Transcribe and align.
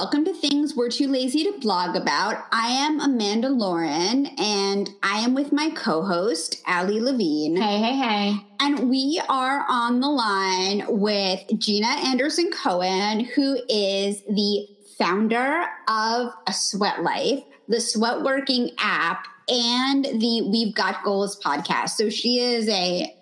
welcome 0.00 0.24
to 0.24 0.32
Things 0.32 0.74
We're 0.74 0.88
Too 0.88 1.08
Lazy 1.08 1.44
to 1.44 1.52
Blog 1.58 1.94
About. 1.94 2.46
I 2.50 2.68
am 2.68 3.00
Amanda 3.00 3.50
Lauren, 3.50 4.28
and 4.38 4.88
I 5.02 5.18
am 5.18 5.34
with 5.34 5.52
my 5.52 5.68
co 5.68 6.02
host, 6.02 6.62
Allie 6.66 7.02
Levine. 7.02 7.58
Hey, 7.58 7.76
hey, 7.76 7.96
hey. 7.98 8.46
And 8.60 8.88
we 8.88 9.20
are 9.28 9.66
on 9.68 10.00
the 10.00 10.08
line 10.08 10.84
with 10.88 11.46
Jeana 11.48 12.02
Anderson 12.06 12.50
Cohen, 12.50 13.26
who 13.26 13.58
is 13.68 14.22
the 14.22 14.68
founder 14.98 15.66
of 15.86 16.32
A 16.46 16.52
Sweat 16.54 17.02
Life, 17.02 17.44
the 17.68 17.82
sweat 17.82 18.22
working 18.22 18.70
app, 18.78 19.26
and 19.50 20.06
the 20.06 20.48
We've 20.50 20.74
Got 20.74 21.04
Goals 21.04 21.38
podcast. 21.44 21.90
So 21.90 22.08
she 22.08 22.38
is 22.38 22.66
a, 22.70 23.14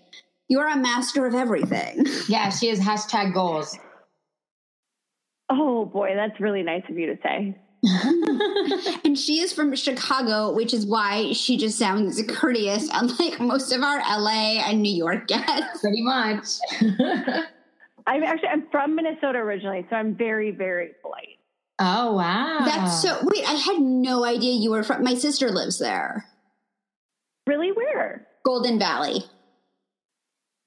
you're 0.47 0.69
a 0.69 0.77
master 0.77 1.27
of 1.27 1.35
everything. 1.35 2.07
Yeah, 2.29 2.51
she 2.51 2.69
is 2.69 2.79
hashtag 2.79 3.35
goals. 3.35 3.77
Oh 5.51 5.87
boy, 5.87 6.15
that's 6.15 6.41
really 6.41 6.63
nice 6.63 6.83
of 6.89 6.99
you 6.99 7.07
to 7.07 7.19
say. 7.23 7.57
and 9.05 9.17
she 9.17 9.39
is 9.39 9.53
from 9.53 9.75
Chicago, 9.75 10.53
which 10.53 10.75
is 10.75 10.85
why 10.85 11.33
she 11.33 11.57
just 11.57 11.79
sounds 11.79 12.21
courteous, 12.29 12.89
unlike 12.93 13.41
most 13.41 13.73
of 13.73 13.83
our 13.83 13.99
LA 13.99 14.59
and 14.67 14.83
New 14.83 14.95
York 14.95 15.29
guests. 15.29 15.81
Pretty 15.81 16.03
much. 16.03 16.47
I'm 18.07 18.23
actually 18.23 18.49
I'm 18.49 18.67
from 18.71 18.97
Minnesota 18.97 19.39
originally, 19.39 19.87
so 19.91 19.97
I'm 19.97 20.15
very, 20.15 20.51
very 20.51 20.91
polite. 21.03 21.39
Oh 21.79 22.15
wow. 22.15 22.61
That's 22.65 23.01
so 23.01 23.19
wait, 23.23 23.49
I 23.49 23.53
had 23.53 23.79
no 23.79 24.25
idea 24.25 24.55
you 24.55 24.71
were 24.71 24.83
from 24.83 25.05
my 25.05 25.15
sister 25.15 25.51
lives 25.51 25.79
there. 25.79 26.27
Really? 27.47 27.71
Where? 27.73 28.27
Golden 28.45 28.79
Valley. 28.79 29.25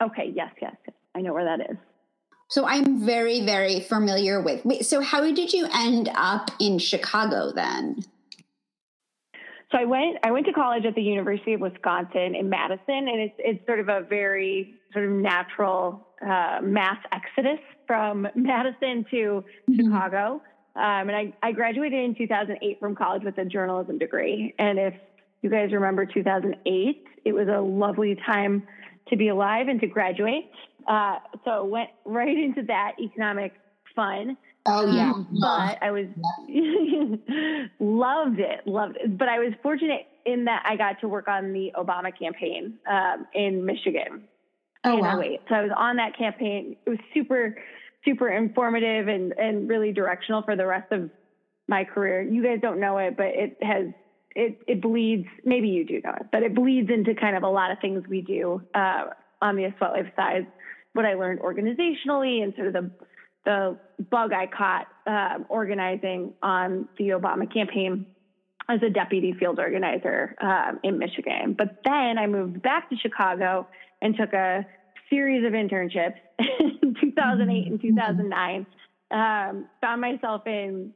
Okay, 0.02 0.32
yes, 0.34 0.52
yes. 0.62 0.76
I 1.14 1.22
know 1.22 1.34
where 1.34 1.46
that 1.46 1.70
is. 1.70 1.78
So 2.52 2.66
I'm 2.68 3.00
very, 3.00 3.46
very 3.46 3.80
familiar 3.80 4.42
with. 4.42 4.66
Wait, 4.66 4.86
so 4.86 5.00
how 5.00 5.22
did 5.22 5.54
you 5.54 5.68
end 5.74 6.10
up 6.14 6.52
in 6.60 6.80
Chicago 6.80 7.54
then? 7.54 8.04
So 9.72 9.78
I 9.78 9.86
went. 9.86 10.18
I 10.24 10.32
went 10.32 10.46
to 10.48 10.52
college 10.52 10.84
at 10.86 10.94
the 10.94 11.02
University 11.02 11.54
of 11.54 11.62
Wisconsin 11.62 12.36
in 12.36 12.50
Madison, 12.50 13.08
and 13.08 13.22
it's 13.22 13.36
it's 13.40 13.66
sort 13.66 13.80
of 13.80 13.88
a 13.88 14.02
very 14.02 14.74
sort 14.92 15.06
of 15.06 15.12
natural 15.12 16.06
uh, 16.22 16.60
mass 16.62 16.98
exodus 17.14 17.60
from 17.88 18.28
Madison 18.36 19.06
to 19.12 19.16
mm-hmm. 19.16 19.76
Chicago. 19.78 20.42
Um, 20.76 21.10
and 21.10 21.16
I, 21.16 21.34
I 21.42 21.54
graduated 21.54 22.04
in 22.04 22.16
2008 22.16 22.80
from 22.82 22.96
college 22.96 23.24
with 23.24 23.38
a 23.38 23.46
journalism 23.46 23.98
degree. 23.98 24.54
And 24.60 24.78
if 24.78 24.94
you 25.42 25.50
guys 25.50 25.72
remember 25.72 26.06
2008, 26.06 27.06
it 27.26 27.34
was 27.34 27.48
a 27.48 27.62
lovely 27.62 28.18
time 28.26 28.64
to 29.10 29.18
be 29.18 29.28
alive 29.28 29.68
and 29.68 29.80
to 29.82 29.88
graduate. 29.88 30.50
Uh, 30.88 31.18
so 31.46 31.66
went 31.66 31.90
right 32.06 32.38
into 32.38 32.64
that 32.64 32.94
economic 33.00 33.54
fun. 33.96 34.38
Oh 34.66 34.86
yeah, 34.94 35.12
um, 35.12 35.28
but 35.42 35.82
I 35.82 35.90
was 35.90 36.06
loved 37.80 38.40
it, 38.40 38.68
loved 38.68 38.98
it. 38.98 39.18
But 39.18 39.28
I 39.28 39.40
was 39.40 39.54
fortunate 39.64 40.06
in 40.26 40.46
that 40.46 40.64
I 40.68 40.76
got 40.76 41.02
to 41.02 41.08
work 41.08 41.28
on 41.28 41.52
the 41.52 41.72
Obama 41.76 42.18
campaign 42.18 42.76
um, 42.90 43.26
in 43.34 43.66
Michigan. 43.66 44.24
Oh 44.84 44.98
wow! 44.98 45.22
So 45.50 45.56
I 45.56 45.62
was 45.62 45.72
on 45.76 45.96
that 45.96 46.18
campaign. 46.18 46.76
It 46.86 46.90
was 46.90 47.00
super, 47.14 47.56
super 48.06 48.30
informative 48.30 49.08
and 49.08 49.34
and 49.34 49.68
really 49.68 49.92
directional 49.94 50.44
for 50.44 50.56
the 50.56 50.66
rest 50.66 50.92
of 50.92 51.10
my 51.68 51.84
career. 51.84 52.22
You 52.22 52.44
guys 52.44 52.60
don't 52.62 52.80
know 52.80 52.98
it, 53.00 53.18
but 53.18 53.28
it 53.28 53.58
has 53.62 53.88
it 54.36 54.60
it 54.68 54.82
bleeds. 54.82 55.28
Maybe 55.44 55.70
you 55.70 55.86
do 55.86 56.02
know 56.04 56.14
it, 56.20 56.28
but 56.32 56.44
it 56.44 56.54
bleeds 56.54 56.90
into 56.90 57.16
kind 57.16 57.36
of 57.36 57.44
a 57.44 57.50
lot 57.50 57.72
of 57.72 57.80
things 57.80 58.04
we 58.08 58.22
do 58.22 58.62
uh, 58.76 59.06
on 59.42 59.56
the 59.56 59.74
Sweat 59.78 59.92
Life 59.92 60.12
side. 60.16 60.48
What 60.94 61.06
I 61.06 61.14
learned 61.14 61.40
organizationally 61.40 62.44
and 62.44 62.54
sort 62.56 62.68
of 62.68 62.74
the 62.74 62.92
the 63.44 63.78
bug 64.12 64.34
I 64.34 64.46
caught 64.46 64.88
um, 65.08 65.46
organizing 65.50 66.34
on 66.44 66.88
the 66.98 67.10
Obama 67.10 67.52
campaign 67.52 68.06
as 68.70 68.80
a 68.84 68.90
deputy 68.90 69.34
field 69.34 69.60
organizer 69.60 70.36
um, 70.42 70.80
in 70.84 71.00
Michigan. 71.00 71.56
But 71.58 71.82
then 71.84 72.18
I 72.18 72.28
moved 72.28 72.62
back 72.62 72.90
to 72.90 72.96
Chicago 72.98 73.68
and 74.02 74.16
took 74.16 74.34
a 74.34 74.66
series 75.10 75.46
of 75.46 75.54
internships 75.54 76.16
in 76.60 76.96
2008 77.00 77.68
and 77.68 77.82
2009. 77.82 78.66
Um, 79.12 79.66
found 79.82 80.02
myself 80.02 80.44
in 80.46 80.94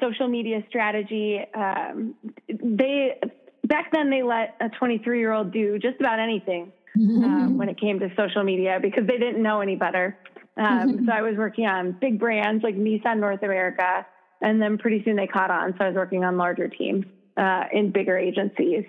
social 0.00 0.28
media 0.28 0.62
strategy. 0.68 1.40
Um, 1.54 2.14
they 2.48 3.18
back 3.64 3.90
then 3.92 4.10
they 4.10 4.22
let 4.22 4.56
a 4.60 4.68
23 4.68 5.18
year 5.18 5.32
old 5.32 5.52
do 5.52 5.78
just 5.78 5.98
about 6.00 6.18
anything 6.18 6.72
um, 6.96 7.58
when 7.58 7.68
it 7.68 7.80
came 7.80 7.98
to 8.00 8.08
social 8.16 8.42
media 8.42 8.78
because 8.80 9.06
they 9.06 9.18
didn't 9.18 9.42
know 9.42 9.60
any 9.60 9.76
better. 9.76 10.16
Um, 10.56 11.06
so 11.06 11.12
I 11.12 11.22
was 11.22 11.36
working 11.36 11.66
on 11.66 11.96
big 12.00 12.18
brands 12.18 12.64
like 12.64 12.74
Nissan 12.74 13.20
North 13.20 13.42
America, 13.42 14.06
and 14.40 14.60
then 14.60 14.78
pretty 14.78 15.02
soon 15.04 15.16
they 15.16 15.26
caught 15.26 15.50
on. 15.50 15.74
So 15.78 15.84
I 15.84 15.88
was 15.88 15.96
working 15.96 16.24
on 16.24 16.36
larger 16.36 16.68
teams 16.68 17.04
uh, 17.36 17.64
in 17.72 17.92
bigger 17.92 18.18
agencies, 18.18 18.84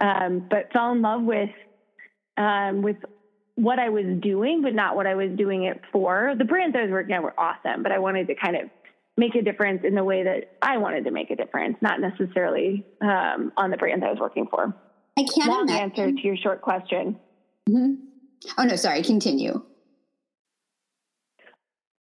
um, 0.00 0.46
but 0.50 0.72
fell 0.72 0.92
in 0.92 1.02
love 1.02 1.22
with 1.22 1.50
um, 2.36 2.82
with 2.82 2.96
what 3.54 3.78
I 3.78 3.88
was 3.88 4.04
doing, 4.20 4.62
but 4.62 4.74
not 4.74 4.96
what 4.96 5.06
I 5.06 5.14
was 5.14 5.30
doing 5.36 5.64
it 5.64 5.80
for. 5.92 6.34
The 6.36 6.44
brands 6.44 6.76
I 6.78 6.82
was 6.82 6.90
working 6.90 7.14
on 7.14 7.22
were 7.22 7.38
awesome, 7.38 7.82
but 7.82 7.92
I 7.92 7.98
wanted 7.98 8.26
to 8.26 8.34
kind 8.34 8.56
of 8.56 8.62
make 9.16 9.34
a 9.34 9.42
difference 9.42 9.80
in 9.82 9.94
the 9.94 10.04
way 10.04 10.24
that 10.24 10.56
I 10.60 10.76
wanted 10.76 11.04
to 11.04 11.10
make 11.10 11.30
a 11.30 11.36
difference, 11.36 11.76
not 11.80 12.00
necessarily 12.00 12.84
um, 13.00 13.52
on 13.56 13.70
the 13.70 13.78
brand 13.78 14.04
I 14.04 14.10
was 14.10 14.18
working 14.20 14.46
for. 14.50 14.74
I 15.18 15.24
can't 15.34 15.48
Long 15.48 15.70
answer 15.70 16.12
to 16.12 16.20
your 16.20 16.36
short 16.36 16.60
question. 16.60 17.18
Mm-hmm. 17.68 17.94
Oh 18.58 18.64
no, 18.64 18.76
sorry. 18.76 19.02
Continue. 19.02 19.62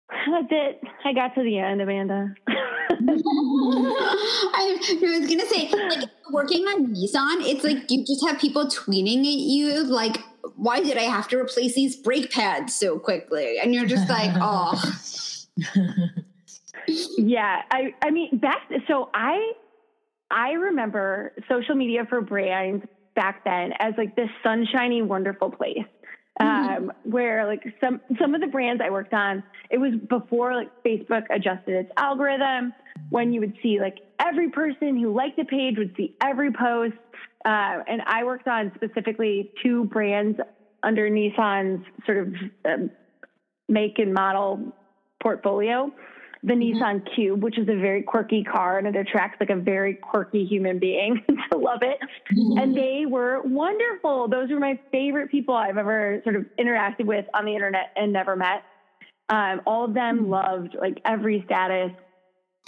That's 0.10 0.48
it. 0.52 0.82
I 1.06 1.14
got 1.14 1.36
to 1.36 1.44
the 1.44 1.60
end, 1.60 1.82
Amanda. 1.82 2.34
I, 2.48 2.56
I, 4.54 4.78
was 5.02 5.28
gonna 5.30 5.46
say, 5.46 5.70
like 5.72 6.10
working 6.32 6.64
on 6.66 6.94
Nissan, 6.96 7.48
it's 7.48 7.64
like 7.64 7.90
you 7.90 8.06
just 8.06 8.26
have 8.26 8.40
people 8.40 8.66
tweeting 8.66 9.20
at 9.20 9.40
you, 9.40 9.84
like, 9.84 10.18
"Why 10.56 10.80
did 10.82 10.98
I 10.98 11.04
have 11.04 11.28
to 11.30 11.38
replace 11.38 11.76
these 11.76 11.96
brake 11.96 12.32
pads 12.32 12.76
so 12.76 13.00
quickly?" 13.00 13.60
And 13.60 13.74
you're 13.74 13.86
just 13.86 14.10
like, 14.10 14.32
"Oh." 14.42 14.82
yeah, 17.18 17.62
I 17.72 17.94
I 18.02 18.12
mean 18.12 18.38
back 18.38 18.70
so 18.88 19.10
I 19.14 19.54
I 20.30 20.52
remember 20.52 21.34
social 21.50 21.76
media 21.76 22.06
for 22.08 22.22
brands 22.22 22.86
back 23.18 23.44
then 23.44 23.74
as 23.80 23.96
like 23.98 24.16
this 24.16 24.30
sunshiny, 24.42 25.02
wonderful 25.02 25.52
place. 25.52 25.80
Mm-hmm. 26.40 26.86
Um, 26.86 26.94
where 27.04 27.48
like 27.48 27.64
some 27.82 28.00
some 28.22 28.36
of 28.36 28.42
the 28.42 28.48
brands 28.48 28.80
I 28.86 28.92
worked 28.92 29.14
on, 29.14 29.42
it 29.72 29.80
was 29.80 29.94
before 30.08 30.54
like 30.56 30.70
Facebook 30.86 31.24
adjusted 31.32 31.74
its 31.74 31.92
algorithm. 31.98 32.74
When 33.10 33.34
you 33.34 33.40
would 33.40 33.56
see 33.64 33.80
like 33.82 33.98
every 34.20 34.52
person 34.52 35.00
who 35.02 35.16
liked 35.16 35.38
the 35.38 35.46
page 35.46 35.80
would 35.80 35.96
see 35.98 36.16
every 36.22 36.52
post, 36.52 36.94
uh, 37.44 37.82
and 37.88 38.04
I 38.06 38.24
worked 38.24 38.48
on 38.48 38.72
specifically 38.76 39.52
two 39.64 39.86
brands 39.86 40.40
under 40.84 41.10
Nissan's 41.10 41.84
sort 42.06 42.20
of 42.20 42.34
um, 42.66 42.92
make 43.68 43.98
and 43.98 44.14
model 44.14 44.76
portfolio 45.20 45.92
the 46.44 46.54
mm-hmm. 46.54 46.82
Nissan 46.82 47.16
Cube, 47.16 47.44
which 47.44 47.58
is 47.58 47.68
a 47.68 47.76
very 47.76 48.04
quirky 48.04 48.44
car 48.44 48.78
and 48.78 48.88
it 48.88 48.96
attracts 48.96 49.38
like 49.40 49.50
a 49.50 49.56
very 49.56 49.96
quirky 49.96 50.46
human 50.46 50.80
being 50.80 51.24
to 51.52 51.58
love 51.58 51.80
it. 51.82 51.98
Mm-hmm. 52.34 52.58
And 52.60 52.78
they 52.78 53.06
were 53.08 53.42
wonderful. 53.44 54.28
Those 54.28 54.50
were 54.50 54.60
my 54.60 54.80
favorite 54.92 55.32
people 55.32 55.56
I've 55.56 55.78
ever 55.78 56.22
sort 56.24 56.36
of 56.36 56.46
interacted 56.60 57.06
with 57.06 57.26
on 57.34 57.46
the 57.46 57.54
internet 57.54 57.92
and 57.96 58.14
never 58.14 58.36
met. 58.36 58.64
Um, 59.30 59.62
all 59.66 59.86
of 59.86 59.94
them 59.94 60.20
mm-hmm. 60.20 60.32
loved 60.32 60.76
like 60.80 61.02
every 61.06 61.44
status. 61.46 61.92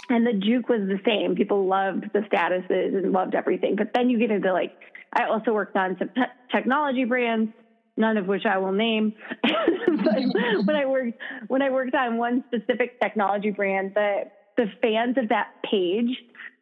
And 0.08 0.26
the 0.26 0.32
juke 0.32 0.68
was 0.68 0.80
the 0.80 0.98
same. 1.04 1.36
People 1.36 1.66
loved 1.66 2.10
the 2.12 2.20
statuses 2.20 2.96
and 2.96 3.12
loved 3.12 3.34
everything. 3.34 3.76
But 3.76 3.92
then 3.94 4.10
you 4.10 4.18
get 4.18 4.30
into 4.30 4.52
like, 4.52 4.72
I 5.12 5.24
also 5.24 5.52
worked 5.52 5.76
on 5.76 5.96
some 5.98 6.08
te- 6.08 6.22
technology 6.50 7.04
brands 7.04 7.52
none 8.00 8.16
of 8.16 8.26
which 8.26 8.46
I 8.46 8.58
will 8.58 8.72
name. 8.72 9.12
but 9.42 10.64
when 10.64 10.76
I 10.76 10.86
worked 10.86 11.18
when 11.48 11.62
I 11.62 11.70
worked 11.70 11.94
on 11.94 12.16
one 12.16 12.44
specific 12.48 13.00
technology 13.00 13.50
brand, 13.50 13.92
the 13.94 14.24
the 14.56 14.66
fans 14.82 15.16
of 15.18 15.28
that 15.28 15.54
page 15.62 16.16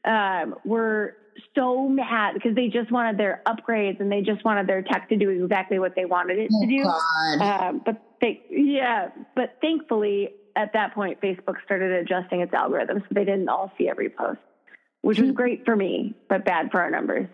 um, 0.05 0.55
were 0.64 1.17
so 1.55 1.88
mad 1.88 2.35
because 2.35 2.55
they 2.55 2.69
just 2.69 2.90
wanted 2.90 3.17
their 3.19 3.43
upgrades 3.46 4.00
and 4.00 4.11
they 4.11 4.23
just 4.23 4.44
wanted 4.44 4.67
their 4.67 4.82
tech 4.82 5.08
to 5.08 5.17
do 5.17 5.31
exactly 5.31 5.79
what 5.79 5.94
they 5.94 6.05
wanted 6.05 6.38
it 6.38 6.50
oh, 6.52 6.61
to 6.61 6.67
do. 6.67 7.43
Um, 7.43 7.82
but 7.85 8.02
they, 8.20 8.43
yeah, 8.50 9.11
but 9.35 9.56
thankfully 9.61 10.31
at 10.56 10.73
that 10.73 10.94
point, 10.94 11.20
Facebook 11.20 11.56
started 11.64 11.93
adjusting 11.93 12.40
its 12.40 12.52
algorithms 12.52 13.02
so 13.02 13.08
they 13.12 13.25
didn't 13.25 13.49
all 13.49 13.73
see 13.79 13.88
every 13.88 14.11
post, 14.11 14.40
which 15.02 15.19
was 15.19 15.31
hmm. 15.31 15.35
great 15.35 15.64
for 15.64 15.76
me, 15.76 16.14
but 16.29 16.44
bad 16.44 16.70
for 16.70 16.81
our 16.81 16.90
numbers. 16.90 17.29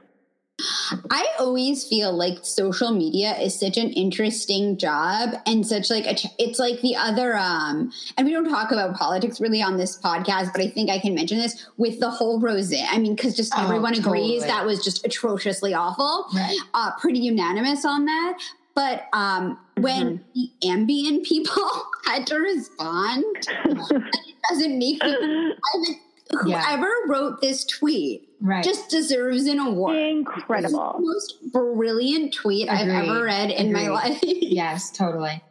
I 1.11 1.27
always 1.41 1.85
feel 1.87 2.13
like 2.13 2.39
social 2.43 2.93
media 2.93 3.37
is 3.39 3.59
such 3.59 3.77
an 3.77 3.91
interesting 3.91 4.77
job 4.79 5.35
and 5.47 5.67
such 5.67 5.91
like 5.91 6.07
a, 6.07 6.17
it's 6.39 6.61
like 6.61 6.81
the 6.81 6.95
other 6.95 7.37
um 7.37 7.93
and 8.17 8.27
we 8.27 8.33
don't 8.33 8.49
talk 8.49 8.71
about 8.71 8.95
politics 8.95 9.41
really 9.41 9.61
on 9.61 9.77
this 9.77 10.01
podcast 10.01 10.53
but 10.53 10.61
I 10.61 10.69
think 10.69 10.91
I 10.91 11.01
can 11.01 11.15
mention 11.15 11.39
this 11.39 11.67
with 11.77 11.99
the 11.99 12.09
whole 12.11 12.41
Roseanne 12.41 12.87
I 12.89 12.99
mean 12.99 13.17
cuz 13.17 13.35
just 13.35 13.53
oh, 13.57 13.65
everyone 13.65 13.95
totally. 13.95 14.21
agrees 14.21 14.45
that 14.45 14.65
was 14.65 14.85
just 14.85 15.05
atrociously 15.05 15.75
awful 15.75 16.27
right. 16.35 16.57
uh 16.73 16.93
pretty 17.01 17.19
unanimous 17.19 17.85
on 17.85 18.05
that 18.05 18.39
but 18.77 19.09
um 19.13 19.59
when 19.77 20.19
mm-hmm. 20.19 20.25
the 20.35 20.51
Ambien 20.69 21.25
people 21.25 21.69
had 22.05 22.29
to 22.29 22.37
respond 22.37 23.25
doesn't 24.51 24.79
make 24.79 25.03
me. 25.03 25.57
Think 26.31 26.43
Yeah. 26.47 26.61
whoever 26.63 26.91
wrote 27.09 27.41
this 27.41 27.65
tweet 27.65 28.29
Right. 28.41 28.65
just 28.65 28.89
deserves 28.91 29.47
an 29.47 29.59
award. 29.59 29.97
Incredible. 29.97 30.97
most 31.01 31.37
brilliant 31.53 32.33
tweet 32.35 32.69
I've 32.69 32.89
ever 32.89 33.23
read 33.25 33.51
in 33.51 33.73
my 33.73 33.89
life. 33.89 34.19
yes, 34.23 34.91
totally. 34.91 35.43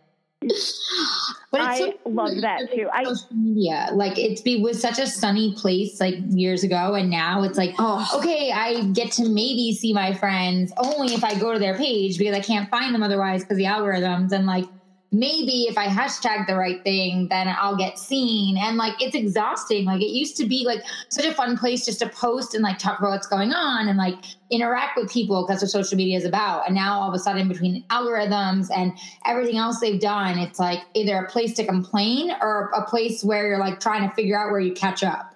But 1.52 1.62
I 1.62 1.78
so 1.80 1.94
love 2.06 2.32
that 2.42 2.70
too. 2.74 2.90
I 2.92 3.04
social 3.06 3.28
media, 3.32 3.90
like 3.94 4.18
it's 4.18 4.42
be 4.42 4.62
was 4.62 4.82
such 4.82 5.00
a 5.00 5.08
sunny 5.08 5.54
place 5.54 6.00
like 6.02 6.16
years 6.32 6.64
ago, 6.64 6.96
and 6.96 7.10
now 7.10 7.44
it's 7.44 7.58
like 7.58 7.76
Oh, 7.80 8.06
okay, 8.18 8.52
I 8.52 8.84
get 8.92 9.12
to 9.14 9.30
maybe 9.30 9.72
see 9.72 9.94
my 9.94 10.14
friends 10.14 10.74
only 10.78 11.14
if 11.14 11.24
I 11.24 11.40
go 11.40 11.54
to 11.54 11.60
their 11.60 11.76
page 11.76 12.18
because 12.18 12.36
I 12.36 12.42
can't 12.42 12.70
find 12.70 12.94
them 12.94 13.04
otherwise 13.04 13.44
because 13.44 13.58
the 13.58 13.66
algorithms 13.66 14.32
and 14.34 14.46
like 14.46 14.66
maybe 15.14 15.68
if 15.70 15.78
I 15.78 15.86
hashtag 15.86 16.48
the 16.48 16.56
right 16.56 16.84
thing, 16.84 17.28
then 17.30 17.48
I'll 17.48 17.78
get 17.78 18.00
seen. 18.00 18.58
And 18.58 18.78
like 18.78 19.00
it's 19.00 19.16
exhausting. 19.16 19.86
Like 19.86 20.02
it 20.02 20.10
used 20.10 20.36
to 20.38 20.46
be 20.46 20.66
like 20.66 20.82
such 21.10 21.26
a 21.26 21.34
fun 21.34 21.56
place 21.56 21.86
just 21.86 22.00
to 22.00 22.10
post 22.10 22.56
and 22.56 22.64
like 22.64 22.80
talk 22.80 22.98
about 22.98 23.12
what's 23.12 23.28
going 23.28 23.54
on 23.54 23.88
and 23.88 23.98
like 23.98 24.16
interact 24.50 24.98
with 24.98 25.12
people 25.12 25.46
because 25.46 25.62
what 25.62 25.70
social 25.70 25.96
media 25.96 26.18
is 26.18 26.26
about. 26.26 26.66
And 26.66 26.76
now 26.76 27.00
all 27.00 27.10
of 27.10 27.14
a 27.14 27.20
sudden 27.20 27.48
between 27.48 27.84
algorithms 27.90 28.70
and 28.76 28.98
everything 29.26 29.58
else 29.58 29.80
they've 29.80 30.02
done, 30.02 30.40
it's 30.40 30.60
like 30.60 30.80
either 30.96 31.16
a 31.18 31.30
place 31.30 31.54
to 31.56 31.66
complain 31.66 32.32
or 32.42 32.72
a 32.76 32.84
place 32.86 33.24
where 33.24 33.48
you're 33.48 33.60
like 33.60 33.80
trying 33.80 34.10
to 34.10 34.14
figure 34.16 34.38
out 34.38 34.52
where 34.52 34.60
you 34.60 34.74
catch 34.74 35.04
up. 35.04 35.30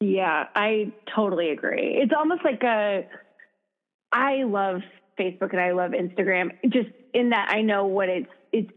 Yeah, 0.00 0.44
I 0.54 0.92
totally 1.14 1.48
agree. 1.48 1.98
It's 2.02 2.12
almost 2.16 2.44
like 2.44 2.62
a. 2.62 3.06
I 4.12 4.44
love 4.44 4.82
Facebook 5.18 5.52
and 5.52 5.60
I 5.60 5.72
love 5.72 5.92
Instagram, 5.92 6.50
just 6.68 6.90
in 7.16 7.30
that 7.30 7.48
I 7.50 7.62
know 7.62 7.86
what 7.86 8.08
it's 8.08 8.30
it's 8.52 8.70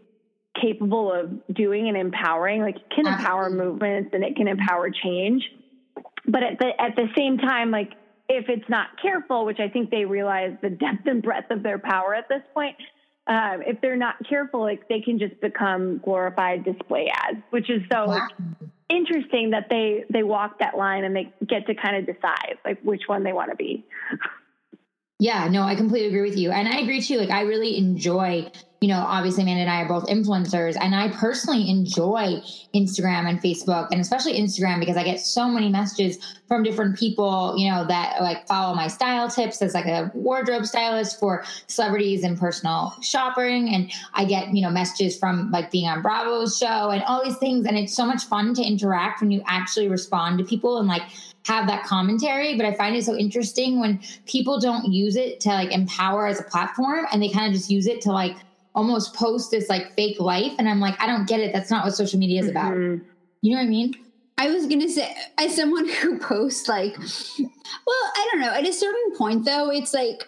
capable 0.60 1.12
of 1.14 1.30
doing 1.54 1.88
and 1.90 1.98
empowering. 1.98 2.62
Like 2.62 2.78
it 2.78 2.96
can 2.96 3.08
empower 3.08 3.50
movements 3.50 4.12
and 4.14 4.24
it 4.24 4.36
can 4.36 4.48
empower 4.48 4.90
change, 4.90 5.44
but 6.26 6.44
at 6.44 6.58
the 6.60 6.72
at 6.80 6.96
the 6.96 7.08
same 7.18 7.38
time, 7.38 7.72
like 7.72 7.92
if 8.30 8.46
it's 8.48 8.70
not 8.70 8.88
careful, 9.02 9.46
which 9.46 9.60
I 9.60 9.68
think 9.70 9.90
they 9.90 10.06
realize 10.06 10.54
the 10.62 10.70
depth 10.70 11.06
and 11.06 11.22
breadth 11.22 11.52
of 11.52 11.64
their 11.64 11.80
power 11.80 12.16
at 12.16 12.28
this 12.30 12.44
point. 12.54 12.76
Um, 13.28 13.62
if 13.62 13.80
they're 13.82 13.96
not 13.96 14.16
careful, 14.28 14.62
like 14.62 14.82
they 14.90 15.02
can 15.02 15.20
just 15.20 15.40
become 15.40 16.00
glorified 16.00 16.64
display 16.64 17.12
ads, 17.14 17.38
which 17.52 17.70
is 17.70 17.84
so 17.92 18.08
Wow. 18.08 18.28
interesting 18.90 19.52
that 19.52 19.68
they 19.70 20.04
they 20.10 20.24
walk 20.24 20.58
that 20.60 20.76
line 20.76 21.04
and 21.04 21.16
they 21.16 21.32
get 21.48 21.68
to 21.68 21.76
kind 21.76 21.98
of 21.98 22.06
decide 22.08 22.58
like 22.66 22.80
which 22.82 23.04
one 23.08 23.24
they 23.24 23.34
want 23.34 23.52
to 23.52 23.56
be. 23.56 23.84
Yeah, 25.22 25.50
no, 25.50 25.64
I 25.64 25.76
completely 25.76 26.08
agree 26.08 26.30
with 26.30 26.38
you. 26.40 26.52
And 26.52 26.66
I 26.68 26.80
agree 26.80 27.02
too. 27.02 27.18
Like, 27.18 27.30
I 27.30 27.42
really 27.42 27.78
enjoy, 27.78 28.50
you 28.80 28.88
know, 28.88 29.00
obviously, 29.06 29.44
Amanda 29.44 29.64
and 29.64 29.70
I 29.70 29.82
are 29.82 29.88
both 29.90 30.08
influencers, 30.08 30.78
and 30.80 30.96
I 30.96 31.10
personally 31.10 31.70
enjoy 31.70 32.42
Instagram 32.74 33.28
and 33.28 33.42
Facebook, 33.42 33.90
and 33.92 34.00
especially 34.00 34.40
Instagram 34.40 34.80
because 34.80 34.96
I 34.96 35.04
get 35.04 35.20
so 35.20 35.50
many 35.50 35.68
messages 35.68 36.20
from 36.48 36.64
different 36.64 36.98
people, 36.98 37.54
you 37.58 37.70
know, 37.70 37.86
that 37.86 38.22
like 38.22 38.48
follow 38.48 38.74
my 38.74 38.88
style 38.88 39.30
tips 39.30 39.62
as 39.62 39.74
like 39.74 39.88
a 39.88 40.10
wardrobe 40.14 40.66
stylist 40.66 41.20
for 41.20 41.44
celebrities 41.68 42.24
and 42.24 42.40
personal 42.40 42.96
shopping. 43.02 43.76
And 43.76 43.92
I 44.14 44.24
get, 44.24 44.56
you 44.56 44.62
know, 44.62 44.70
messages 44.70 45.20
from 45.20 45.52
like 45.52 45.70
being 45.70 45.90
on 45.90 46.02
Bravo's 46.02 46.58
show 46.58 46.92
and 46.92 47.04
all 47.04 47.22
these 47.26 47.38
things. 47.40 47.66
And 47.66 47.78
it's 47.78 47.94
so 47.94 48.06
much 48.06 48.24
fun 48.24 48.54
to 48.54 48.64
interact 48.64 49.20
when 49.20 49.32
you 49.32 49.44
actually 49.48 49.90
respond 49.90 50.38
to 50.38 50.46
people 50.46 50.78
and 50.78 50.88
like, 50.88 51.04
have 51.46 51.68
that 51.68 51.84
commentary, 51.84 52.56
but 52.56 52.66
I 52.66 52.74
find 52.74 52.96
it 52.96 53.04
so 53.06 53.16
interesting 53.16 53.80
when 53.80 54.00
people 54.26 54.60
don't 54.60 54.92
use 54.92 55.16
it 55.16 55.40
to 55.42 55.50
like 55.50 55.72
empower 55.72 56.28
as 56.28 56.40
a 56.40 56.44
platform 56.44 57.06
and 57.12 57.22
they 57.22 57.30
kind 57.30 57.48
of 57.48 57.54
just 57.54 57.70
use 57.70 57.88
it 57.88 58.02
to 58.02 58.12
like 58.12 58.36
almost 58.76 59.14
post 59.16 59.52
this 59.52 59.70
like 59.70 59.94
fake 59.96 60.20
life. 60.20 60.54
And 60.60 60.70
I'm 60.70 60.80
like, 60.80 61.02
I 61.02 61.08
don't 61.08 61.28
get 61.28 61.40
it. 61.40 61.54
That's 61.54 61.72
not 61.72 61.86
what 61.86 61.96
social 61.96 62.20
media 62.20 62.42
is 62.42 62.50
about. 62.50 62.74
Mhm. 62.74 63.02
You 63.42 63.52
know 63.52 63.62
what 63.62 63.68
I 63.68 63.70
mean? 63.70 63.94
I 64.38 64.50
was 64.50 64.68
gonna 64.68 64.88
say, 64.88 65.14
as 65.38 65.56
someone 65.56 65.88
who 65.88 66.18
posts 66.20 66.68
like, 66.70 66.98
well, 66.98 68.12
I 68.16 68.30
don't 68.32 68.42
know. 68.42 68.54
At 68.54 68.68
a 68.68 68.72
certain 68.74 69.16
point, 69.18 69.46
though, 69.46 69.70
it's 69.70 69.94
like 69.94 70.24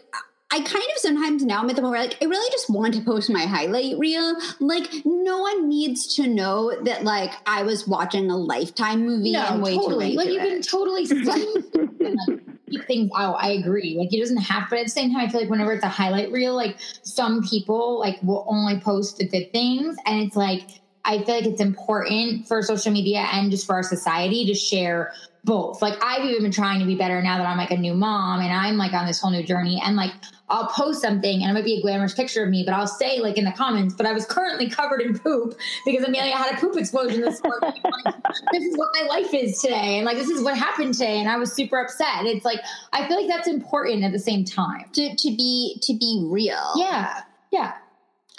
I 0.54 0.58
kind 0.60 0.84
of 0.94 0.98
sometimes 0.98 1.44
now 1.44 1.62
I'm 1.62 1.70
at 1.70 1.76
the 1.78 1.82
point 1.82 1.92
where 1.94 2.02
like 2.02 2.18
I 2.22 2.26
really 2.26 2.52
just 2.52 2.70
want 2.70 2.94
to 2.96 3.02
post 3.02 3.30
my 3.30 3.46
highlight 3.46 3.98
reel. 3.98 4.36
Like, 4.60 4.92
no 5.06 5.40
one 5.40 5.70
needs 5.70 6.14
to 6.16 6.28
know 6.28 6.74
that 6.84 7.04
like 7.06 7.32
I 7.46 7.64
was 7.64 7.88
watching 7.88 8.30
a 8.30 8.36
Lifetime 8.38 9.06
movie 9.06 9.34
and 9.34 9.64
way 9.64 9.76
totally. 9.76 10.12
too 10.12 10.18
Like 10.18 10.26
late. 10.28 10.34
you 10.34 10.40
to 10.40 10.46
can 10.48 10.58
it. 10.60 10.68
totally 10.68 11.06
keep 12.70 12.86
things 12.86 13.12
out. 13.16 13.36
I 13.40 13.52
agree. 13.52 13.96
Like 13.98 14.14
it 14.14 14.20
doesn't 14.20 14.38
have, 14.38 14.70
but 14.70 14.80
at 14.80 14.86
the 14.86 14.92
same 14.92 15.14
time, 15.14 15.26
I 15.26 15.30
feel 15.30 15.42
like 15.42 15.50
whenever 15.50 15.74
it's 15.74 15.84
a 15.84 15.90
highlight 15.90 16.32
reel, 16.32 16.56
like 16.56 16.78
some 17.04 17.44
people 17.44 18.00
like 18.00 18.22
will 18.24 18.46
only 18.50 18.80
post 18.80 19.18
the 19.18 19.28
good 19.28 19.52
things, 19.52 19.96
and 20.06 20.22
it's 20.22 20.36
like 20.36 20.64
I 21.06 21.24
feel 21.24 21.36
like 21.36 21.46
it's 21.46 21.62
important 21.62 22.48
for 22.48 22.62
social 22.62 22.92
media 22.92 23.28
and 23.32 23.50
just 23.52 23.66
for 23.66 23.74
our 23.76 23.84
society 23.84 24.46
to 24.46 24.54
share 24.54 25.14
both. 25.44 25.82
Like 25.82 25.98
I've 26.04 26.24
even 26.26 26.44
been 26.44 26.52
trying 26.52 26.80
to 26.80 26.86
be 26.86 26.96
better 26.96 27.22
now 27.22 27.38
that 27.38 27.48
I'm 27.48 27.58
like 27.58 27.72
a 27.72 27.78
new 27.78 27.94
mom 27.94 28.42
and 28.42 28.54
I'm 28.54 28.78
like 28.78 28.94
on 28.94 29.08
this 29.08 29.20
whole 29.20 29.32
new 29.32 29.44
journey. 29.44 29.82
And 29.84 29.96
like 29.96 30.12
I'll 30.50 30.68
post 30.68 31.02
something 31.02 31.42
and 31.42 31.50
it 31.50 31.54
might 31.54 31.64
be 31.66 31.80
a 31.80 31.82
glamorous 31.82 32.14
picture 32.14 32.44
of 32.44 32.50
me, 32.50 32.64
but 32.66 32.74
I'll 32.74 32.86
say 32.88 33.20
like 33.20 33.38
in 33.38 33.46
the 33.46 33.52
comments, 33.54 33.96
but 33.96 34.06
I 34.06 34.12
was 34.14 34.26
currently 34.26 34.70
covered 34.70 35.02
in 35.02 35.18
poop 35.18 35.56
because 35.86 36.04
Amelia 36.04 36.36
had 36.36 36.56
a 36.56 36.60
poop 36.60 36.78
explosion 36.78 37.22
this 37.22 37.42
morning. 37.44 37.74
Like, 38.06 38.16
this 38.52 38.64
is 38.64 38.78
what 38.78 38.90
my 38.94 39.08
life 39.08 39.34
is 39.34 39.60
today. 39.60 39.98
And 39.98 40.06
like 40.06 40.18
this 40.18 40.30
is 40.30 40.44
what 40.44 40.58
happened 40.58 40.94
today. 40.94 41.20
And 41.20 41.28
I 41.30 41.38
was 41.38 41.52
super 41.54 41.80
upset. 41.80 42.20
And 42.20 42.28
it's 42.28 42.46
like 42.46 42.60
I 42.94 43.08
feel 43.08 43.18
like 43.18 43.28
that's 43.28 43.48
important 43.48 44.04
at 44.04 44.12
the 44.12 44.20
same 44.20 44.46
time. 44.46 44.86
to 44.94 45.16
to 45.16 45.28
be 45.36 45.80
to 45.84 45.94
be 45.98 46.24
real. 46.30 46.74
Yeah. 46.76 47.22
Yeah. 47.52 47.74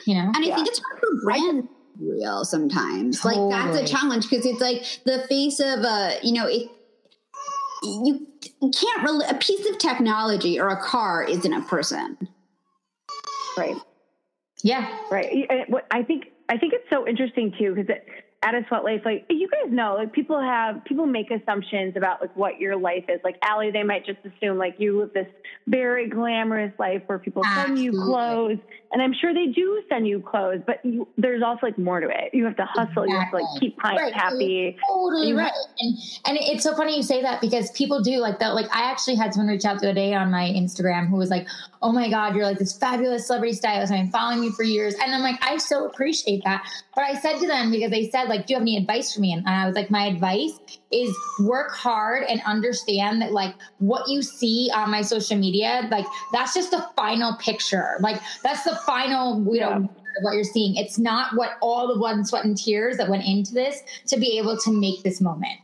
You 0.06 0.14
know? 0.14 0.32
And 0.34 0.36
I 0.36 0.40
Yeah. 0.42 0.54
think 0.56 0.68
it's 0.68 0.80
hard 0.80 1.00
for 1.00 1.20
brands 1.24 1.68
real 2.00 2.44
sometimes. 2.44 3.24
Like 3.24 3.38
that's 3.50 3.76
a 3.76 3.84
challenge 3.92 4.28
because 4.30 4.46
it's 4.46 4.60
like 4.60 4.84
the 5.04 5.26
face 5.28 5.60
of 5.60 5.80
a, 5.80 6.16
you 6.22 6.32
know, 6.32 6.46
it 6.46 6.68
you 7.82 8.26
can't 8.60 9.02
really 9.02 9.26
a 9.28 9.34
piece 9.34 9.68
of 9.68 9.78
technology 9.78 10.60
or 10.60 10.68
a 10.68 10.82
car 10.82 11.24
isn't 11.24 11.52
a 11.52 11.62
person. 11.62 12.16
Right. 13.56 13.76
Yeah. 14.62 14.88
Right. 15.10 15.48
I 15.90 16.02
think 16.02 16.28
I 16.48 16.56
think 16.58 16.72
it's 16.72 16.88
so 16.90 17.06
interesting 17.06 17.52
too 17.58 17.74
because 17.74 17.96
at 18.44 18.54
a 18.54 18.64
sweat 18.68 18.82
life, 18.84 19.02
like 19.04 19.24
you 19.30 19.48
guys 19.48 19.70
know, 19.72 19.94
like 19.94 20.12
people 20.12 20.40
have 20.40 20.84
people 20.84 21.06
make 21.06 21.30
assumptions 21.30 21.96
about 21.96 22.20
like 22.20 22.36
what 22.36 22.58
your 22.60 22.76
life 22.76 23.04
is. 23.08 23.20
Like 23.22 23.36
Allie, 23.42 23.70
they 23.70 23.84
might 23.84 24.04
just 24.04 24.18
assume 24.24 24.58
like 24.58 24.74
you 24.78 24.98
live 25.00 25.12
this 25.12 25.28
very 25.68 26.08
glamorous 26.08 26.72
life 26.78 27.02
where 27.06 27.18
people 27.20 27.42
send 27.54 27.78
you 27.78 27.92
clothes, 27.92 28.58
and 28.90 29.00
I'm 29.00 29.14
sure 29.14 29.32
they 29.32 29.46
do 29.46 29.80
send 29.88 30.08
you 30.08 30.20
clothes, 30.20 30.60
but 30.66 30.84
you, 30.84 31.06
there's 31.16 31.42
also 31.42 31.66
like 31.66 31.78
more 31.78 32.00
to 32.00 32.08
it. 32.08 32.30
You 32.34 32.44
have 32.46 32.56
to 32.56 32.64
hustle. 32.66 33.06
You 33.06 33.16
have 33.16 33.30
to 33.30 33.36
like 33.36 33.60
keep 33.60 33.78
clients 33.78 34.02
Right. 34.02 34.12
happy. 34.14 34.76
Totally 34.88 35.28
You- 35.28 35.38
right. 35.38 35.52
And 35.78 35.96
and 36.26 36.38
it's 36.40 36.64
so 36.64 36.74
funny 36.74 36.96
you 36.96 37.02
say 37.04 37.22
that 37.22 37.40
because 37.40 37.70
people 37.72 38.02
do 38.02 38.18
like 38.18 38.40
that. 38.40 38.54
Like 38.54 38.66
I 38.74 38.90
actually 38.90 39.14
had 39.16 39.32
someone 39.32 39.52
reach 39.52 39.64
out 39.64 39.80
the 39.80 39.86
other 39.88 39.94
day 39.94 40.14
on 40.14 40.30
my 40.32 40.48
Instagram 40.48 41.08
who 41.08 41.16
was 41.16 41.30
like, 41.30 41.46
"Oh 41.80 41.92
my 41.92 42.10
God, 42.10 42.34
you're 42.34 42.44
like 42.44 42.58
this 42.58 42.76
fabulous 42.76 43.26
celebrity 43.28 43.54
stylist. 43.54 43.92
I've 43.92 43.98
been 44.00 44.10
following 44.10 44.42
you 44.42 44.50
for 44.52 44.64
years." 44.64 44.94
And 44.94 45.14
I'm 45.14 45.20
like, 45.22 45.38
I 45.42 45.58
so 45.58 45.86
appreciate 45.86 46.42
that. 46.44 46.66
But 46.96 47.04
I 47.04 47.14
said 47.20 47.38
to 47.38 47.46
them 47.46 47.70
because 47.70 47.90
they 47.92 48.10
said 48.10 48.28
like, 48.32 48.46
"Do 48.46 48.52
you 48.52 48.56
have 48.56 48.62
any 48.62 48.76
advice 48.76 49.14
for 49.14 49.20
me?" 49.20 49.32
And 49.32 49.46
I 49.48 49.66
was 49.66 49.76
like, 49.76 49.90
"My 49.90 50.06
advice 50.06 50.58
is 50.90 51.14
work 51.40 51.72
hard 51.72 52.24
and 52.24 52.40
understand 52.46 53.22
that 53.22 53.32
like 53.32 53.54
what 53.78 54.08
you 54.08 54.22
see 54.22 54.70
on 54.74 54.90
my 54.90 55.02
social 55.02 55.36
media, 55.36 55.88
like 55.90 56.06
that's 56.32 56.54
just 56.54 56.70
the 56.70 56.84
final 56.96 57.36
picture. 57.36 57.96
Like 58.00 58.20
that's 58.42 58.64
the 58.64 58.76
final, 58.86 59.42
you 59.44 59.60
Yeah. 59.60 59.78
know." 59.78 59.88
what 60.20 60.34
you're 60.34 60.44
seeing. 60.44 60.76
It's 60.76 60.98
not 60.98 61.34
what 61.36 61.52
all 61.62 61.88
the 61.88 61.94
blood 61.94 62.16
and 62.16 62.28
sweat 62.28 62.44
and 62.44 62.54
tears 62.54 62.98
that 62.98 63.08
went 63.08 63.24
into 63.24 63.54
this 63.54 63.82
to 64.08 64.18
be 64.18 64.36
able 64.38 64.58
to 64.58 64.70
make 64.70 65.02
this 65.02 65.22
moment. 65.22 65.58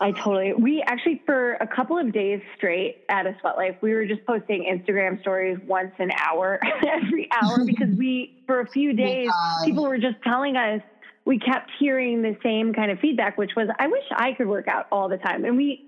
I 0.00 0.12
totally. 0.12 0.52
We 0.52 0.82
actually, 0.86 1.22
for 1.26 1.54
a 1.54 1.66
couple 1.66 1.98
of 1.98 2.12
days 2.12 2.40
straight 2.56 3.02
at 3.08 3.26
a 3.26 3.36
sweat 3.40 3.56
life, 3.56 3.76
we 3.80 3.92
were 3.94 4.06
just 4.06 4.24
posting 4.24 4.64
Instagram 4.64 5.20
stories 5.20 5.58
once 5.66 5.92
an 5.98 6.10
hour, 6.12 6.60
every 6.86 7.28
hour, 7.32 7.58
because 7.66 7.88
we, 7.96 8.32
for 8.46 8.60
a 8.60 8.66
few 8.68 8.92
days, 8.92 9.28
people 9.64 9.84
were 9.84 9.98
just 9.98 10.16
telling 10.22 10.56
us, 10.56 10.80
we 11.24 11.38
kept 11.38 11.70
hearing 11.78 12.22
the 12.22 12.36
same 12.42 12.72
kind 12.72 12.90
of 12.90 13.00
feedback, 13.00 13.36
which 13.36 13.50
was, 13.56 13.68
I 13.78 13.88
wish 13.88 14.04
I 14.12 14.32
could 14.32 14.46
work 14.46 14.68
out 14.68 14.86
all 14.92 15.08
the 15.08 15.18
time. 15.18 15.44
And 15.44 15.56
we, 15.56 15.84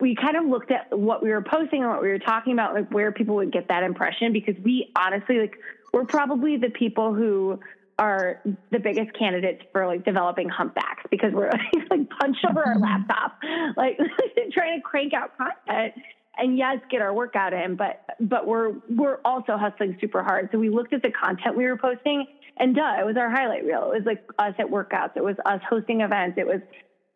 we 0.00 0.14
kind 0.14 0.36
of 0.36 0.46
looked 0.46 0.70
at 0.70 0.96
what 0.96 1.22
we 1.22 1.30
were 1.30 1.42
posting 1.42 1.82
and 1.82 1.90
what 1.90 2.00
we 2.00 2.08
were 2.08 2.18
talking 2.18 2.52
about, 2.52 2.74
like 2.74 2.90
where 2.90 3.12
people 3.12 3.34
would 3.36 3.52
get 3.52 3.68
that 3.68 3.82
impression, 3.82 4.32
because 4.32 4.54
we 4.62 4.90
honestly, 4.96 5.38
like, 5.38 5.56
we're 5.92 6.04
probably 6.04 6.56
the 6.56 6.70
people 6.70 7.12
who 7.12 7.58
are 8.00 8.40
the 8.72 8.78
biggest 8.78 9.16
candidates 9.16 9.62
for 9.72 9.86
like 9.86 10.06
developing 10.06 10.48
humpbacks 10.48 11.04
because 11.10 11.32
we're 11.34 11.50
like 11.90 12.08
punched 12.18 12.44
over 12.48 12.64
our 12.66 12.74
mm-hmm. 12.74 12.82
laptop, 12.82 13.38
like 13.76 13.98
trying 14.52 14.80
to 14.80 14.82
crank 14.82 15.12
out 15.12 15.36
content 15.36 15.94
and 16.38 16.56
yes, 16.56 16.78
get 16.90 17.02
our 17.02 17.12
workout 17.12 17.52
in, 17.52 17.76
but 17.76 18.02
but 18.18 18.46
we're 18.46 18.72
we're 18.88 19.18
also 19.24 19.58
hustling 19.58 19.98
super 20.00 20.22
hard. 20.22 20.48
So 20.50 20.58
we 20.58 20.70
looked 20.70 20.94
at 20.94 21.02
the 21.02 21.10
content 21.10 21.56
we 21.56 21.66
were 21.66 21.76
posting, 21.76 22.24
and 22.56 22.74
duh, 22.74 22.96
it 23.00 23.04
was 23.04 23.16
our 23.18 23.28
highlight 23.28 23.64
reel. 23.64 23.92
It 23.92 23.98
was 23.98 24.06
like 24.06 24.24
us 24.38 24.54
at 24.58 24.66
workouts. 24.66 25.16
It 25.16 25.24
was 25.24 25.36
us 25.44 25.60
hosting 25.68 26.00
events. 26.00 26.38
It 26.38 26.46
was 26.46 26.60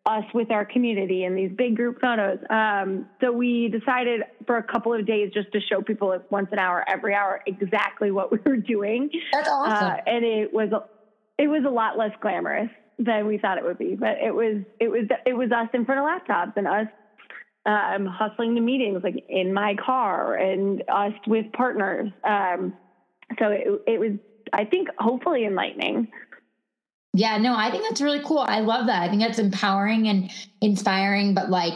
us 0.05 0.23
with 0.33 0.51
our 0.51 0.65
community 0.65 1.23
and 1.23 1.37
these 1.37 1.51
big 1.57 1.75
group 1.75 1.99
photos. 1.99 2.37
Um, 2.49 3.07
so 3.21 3.31
we 3.31 3.69
decided 3.69 4.21
for 4.45 4.57
a 4.57 4.63
couple 4.63 4.93
of 4.93 5.05
days 5.05 5.31
just 5.33 5.51
to 5.53 5.59
show 5.59 5.81
people 5.81 6.09
like 6.09 6.29
once 6.31 6.47
an 6.51 6.59
hour, 6.59 6.83
every 6.87 7.15
hour, 7.15 7.41
exactly 7.47 8.11
what 8.11 8.31
we 8.31 8.37
were 8.45 8.57
doing. 8.57 9.09
That's 9.33 9.49
awesome. 9.49 9.87
Uh, 9.87 9.97
and 10.05 10.23
it 10.23 10.53
was 10.53 10.69
it 11.37 11.47
was 11.47 11.63
a 11.65 11.69
lot 11.69 11.97
less 11.97 12.11
glamorous 12.21 12.69
than 12.97 13.27
we 13.27 13.37
thought 13.37 13.57
it 13.57 13.63
would 13.63 13.77
be. 13.77 13.95
But 13.95 14.17
it 14.23 14.33
was 14.33 14.63
it 14.79 14.89
was 14.89 15.07
it 15.25 15.33
was 15.33 15.51
us 15.51 15.69
in 15.73 15.85
front 15.85 15.99
of 16.01 16.05
laptops 16.05 16.53
and 16.55 16.67
us 16.67 16.87
um, 17.65 18.05
hustling 18.05 18.55
to 18.55 18.61
meetings 18.61 19.01
like 19.03 19.25
in 19.27 19.53
my 19.53 19.75
car 19.83 20.35
and 20.35 20.83
us 20.87 21.13
with 21.25 21.51
partners. 21.51 22.11
Um, 22.23 22.73
so 23.39 23.47
it, 23.49 23.67
it 23.87 23.99
was 23.99 24.11
I 24.53 24.65
think 24.65 24.89
hopefully 24.99 25.45
enlightening. 25.45 26.09
Yeah, 27.17 27.37
no, 27.37 27.55
I 27.55 27.71
think 27.71 27.83
that's 27.83 28.01
really 28.01 28.21
cool. 28.25 28.39
I 28.39 28.59
love 28.59 28.87
that. 28.87 29.03
I 29.03 29.09
think 29.09 29.21
that's 29.21 29.39
empowering 29.39 30.09
and 30.09 30.29
inspiring, 30.59 31.33
but 31.33 31.49
like 31.49 31.73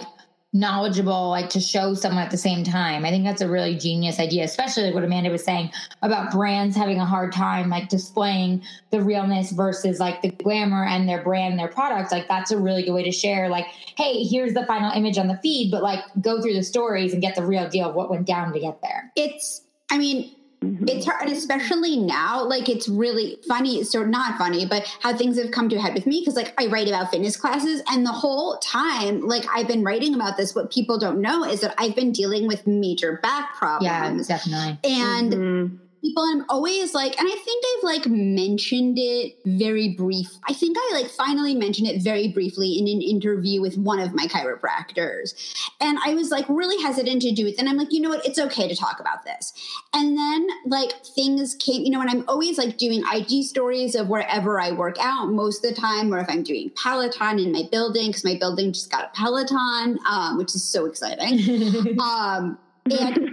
knowledgeable, 0.52 1.30
like 1.30 1.50
to 1.52 1.62
show 1.62 1.94
someone 1.94 2.24
at 2.24 2.32
the 2.32 2.38
same 2.38 2.64
time. 2.64 3.06
I 3.06 3.10
think 3.10 3.24
that's 3.24 3.40
a 3.40 3.48
really 3.48 3.78
genius 3.78 4.20
idea, 4.20 4.44
especially 4.44 4.92
what 4.94 5.04
Amanda 5.06 5.30
was 5.30 5.44
saying 5.44 5.72
about 6.02 6.32
brands 6.32 6.76
having 6.76 7.00
a 7.00 7.06
hard 7.06 7.32
time 7.32 7.70
like 7.70 7.88
displaying 7.88 8.64
the 8.92 9.02
realness 9.02 9.52
versus 9.52 9.98
like 9.98 10.22
the 10.22 10.32
glamour 10.32 10.84
and 10.84 11.08
their 11.08 11.24
brand 11.24 11.52
and 11.52 11.60
their 11.60 11.70
products. 11.70 12.12
Like 12.12 12.28
that's 12.28 12.52
a 12.52 12.58
really 12.58 12.84
good 12.84 12.94
way 12.94 13.04
to 13.04 13.12
share, 13.12 13.48
like, 13.48 13.68
hey, 13.96 14.24
here's 14.24 14.54
the 14.54 14.66
final 14.66 14.92
image 14.92 15.18
on 15.18 15.28
the 15.28 15.38
feed, 15.38 15.72
but 15.72 15.84
like 15.84 16.04
go 16.20 16.42
through 16.42 16.56
the 16.56 16.64
stories 16.64 17.14
and 17.14 17.22
get 17.22 17.36
the 17.36 17.46
real 17.46 17.70
deal 17.70 17.90
of 17.90 17.96
what 17.96 18.10
went 18.10 18.28
down 18.28 18.52
to 18.52 18.60
get 18.60 18.82
there. 18.82 19.10
It's, 19.16 19.62
I 19.90 19.98
mean, 19.98 20.36
Mm-hmm. 20.64 20.90
It's 20.90 21.06
hard, 21.06 21.30
especially 21.30 21.98
now. 21.98 22.44
Like 22.44 22.68
it's 22.68 22.90
really 22.90 23.38
funny, 23.48 23.84
so 23.84 24.04
not 24.04 24.38
funny, 24.38 24.66
but 24.66 24.86
how 25.02 25.16
things 25.16 25.38
have 25.42 25.52
come 25.52 25.70
to 25.70 25.78
a 25.78 25.80
head 25.80 25.94
with 25.94 26.06
me 26.06 26.20
because, 26.20 26.36
like, 26.36 26.54
I 26.62 26.68
write 26.68 26.88
about 26.88 27.12
fitness 27.12 27.38
classes, 27.38 27.82
and 27.90 28.06
the 28.06 28.12
whole 28.12 28.58
time, 28.58 29.22
like, 29.22 29.46
I've 29.54 29.68
been 29.68 29.84
writing 29.84 30.16
about 30.16 30.36
this. 30.36 30.54
What 30.54 30.70
people 30.72 31.00
don't 31.00 31.22
know 31.22 31.46
is 31.46 31.62
that 31.62 31.76
I've 31.78 31.96
been 31.96 32.12
dealing 32.12 32.48
with 32.48 32.68
major 32.68 33.20
back 33.24 33.56
problems. 33.56 34.30
Yeah, 34.30 34.38
definitely. 34.38 34.80
And 34.84 35.34
mm-hmm 35.34 35.76
people 36.02 36.24
and 36.24 36.42
I'm 36.42 36.50
always 36.50 36.94
like, 36.94 37.20
and 37.20 37.28
I 37.28 37.36
think 37.36 37.64
I've 37.78 37.84
like 37.84 38.08
mentioned 38.08 38.98
it 39.00 39.38
very 39.46 39.90
brief. 39.90 40.28
I 40.48 40.54
think 40.54 40.78
I 40.80 40.92
like 40.94 41.12
finally 41.12 41.56
mentioned 41.56 41.88
it 41.88 42.02
very 42.02 42.30
briefly 42.30 42.78
in 42.78 42.88
an 42.88 43.02
interview 43.02 43.62
with 43.62 43.78
one 43.78 44.00
of 44.00 44.14
my 44.14 44.26
chiropractors. 44.26 45.34
And 45.82 45.98
I 46.06 46.14
was 46.14 46.32
like 46.32 46.46
really 46.48 46.82
hesitant 46.82 47.22
to 47.24 47.32
do 47.32 47.48
it. 47.48 47.58
Then 47.58 47.68
I'm 47.68 47.78
like, 47.78 47.92
you 47.92 48.02
know 48.02 48.10
what? 48.10 48.26
It's 48.26 48.40
okay 48.40 48.68
to 48.68 48.76
talk 48.76 49.00
about 49.00 49.24
this. 49.26 49.54
And 49.94 50.18
then 50.18 50.48
like 50.66 50.94
things 51.06 51.56
came, 51.56 51.84
you 51.84 51.92
know, 51.92 52.02
and 52.02 52.10
I'm 52.10 52.28
always 52.28 52.58
like 52.58 52.78
doing 52.78 53.04
IG 53.14 53.44
stories 53.44 53.96
of 53.96 54.08
wherever 54.08 54.60
I 54.60 54.72
work 54.72 54.98
out 55.00 55.30
most 55.30 55.64
of 55.64 55.74
the 55.74 55.80
time, 55.80 56.14
or 56.14 56.20
if 56.20 56.30
I'm 56.30 56.44
doing 56.44 56.72
Peloton 56.82 57.40
in 57.40 57.52
my 57.52 57.64
building, 57.72 58.08
because 58.08 58.24
my 58.24 58.38
building 58.40 58.74
just 58.74 58.92
got 58.92 59.06
a 59.06 59.10
Peloton, 59.14 60.00
um, 60.10 60.38
which 60.38 60.56
is 60.56 60.64
so 60.64 60.86
exciting. 60.86 62.00
um, 62.00 62.58
and 62.92 63.32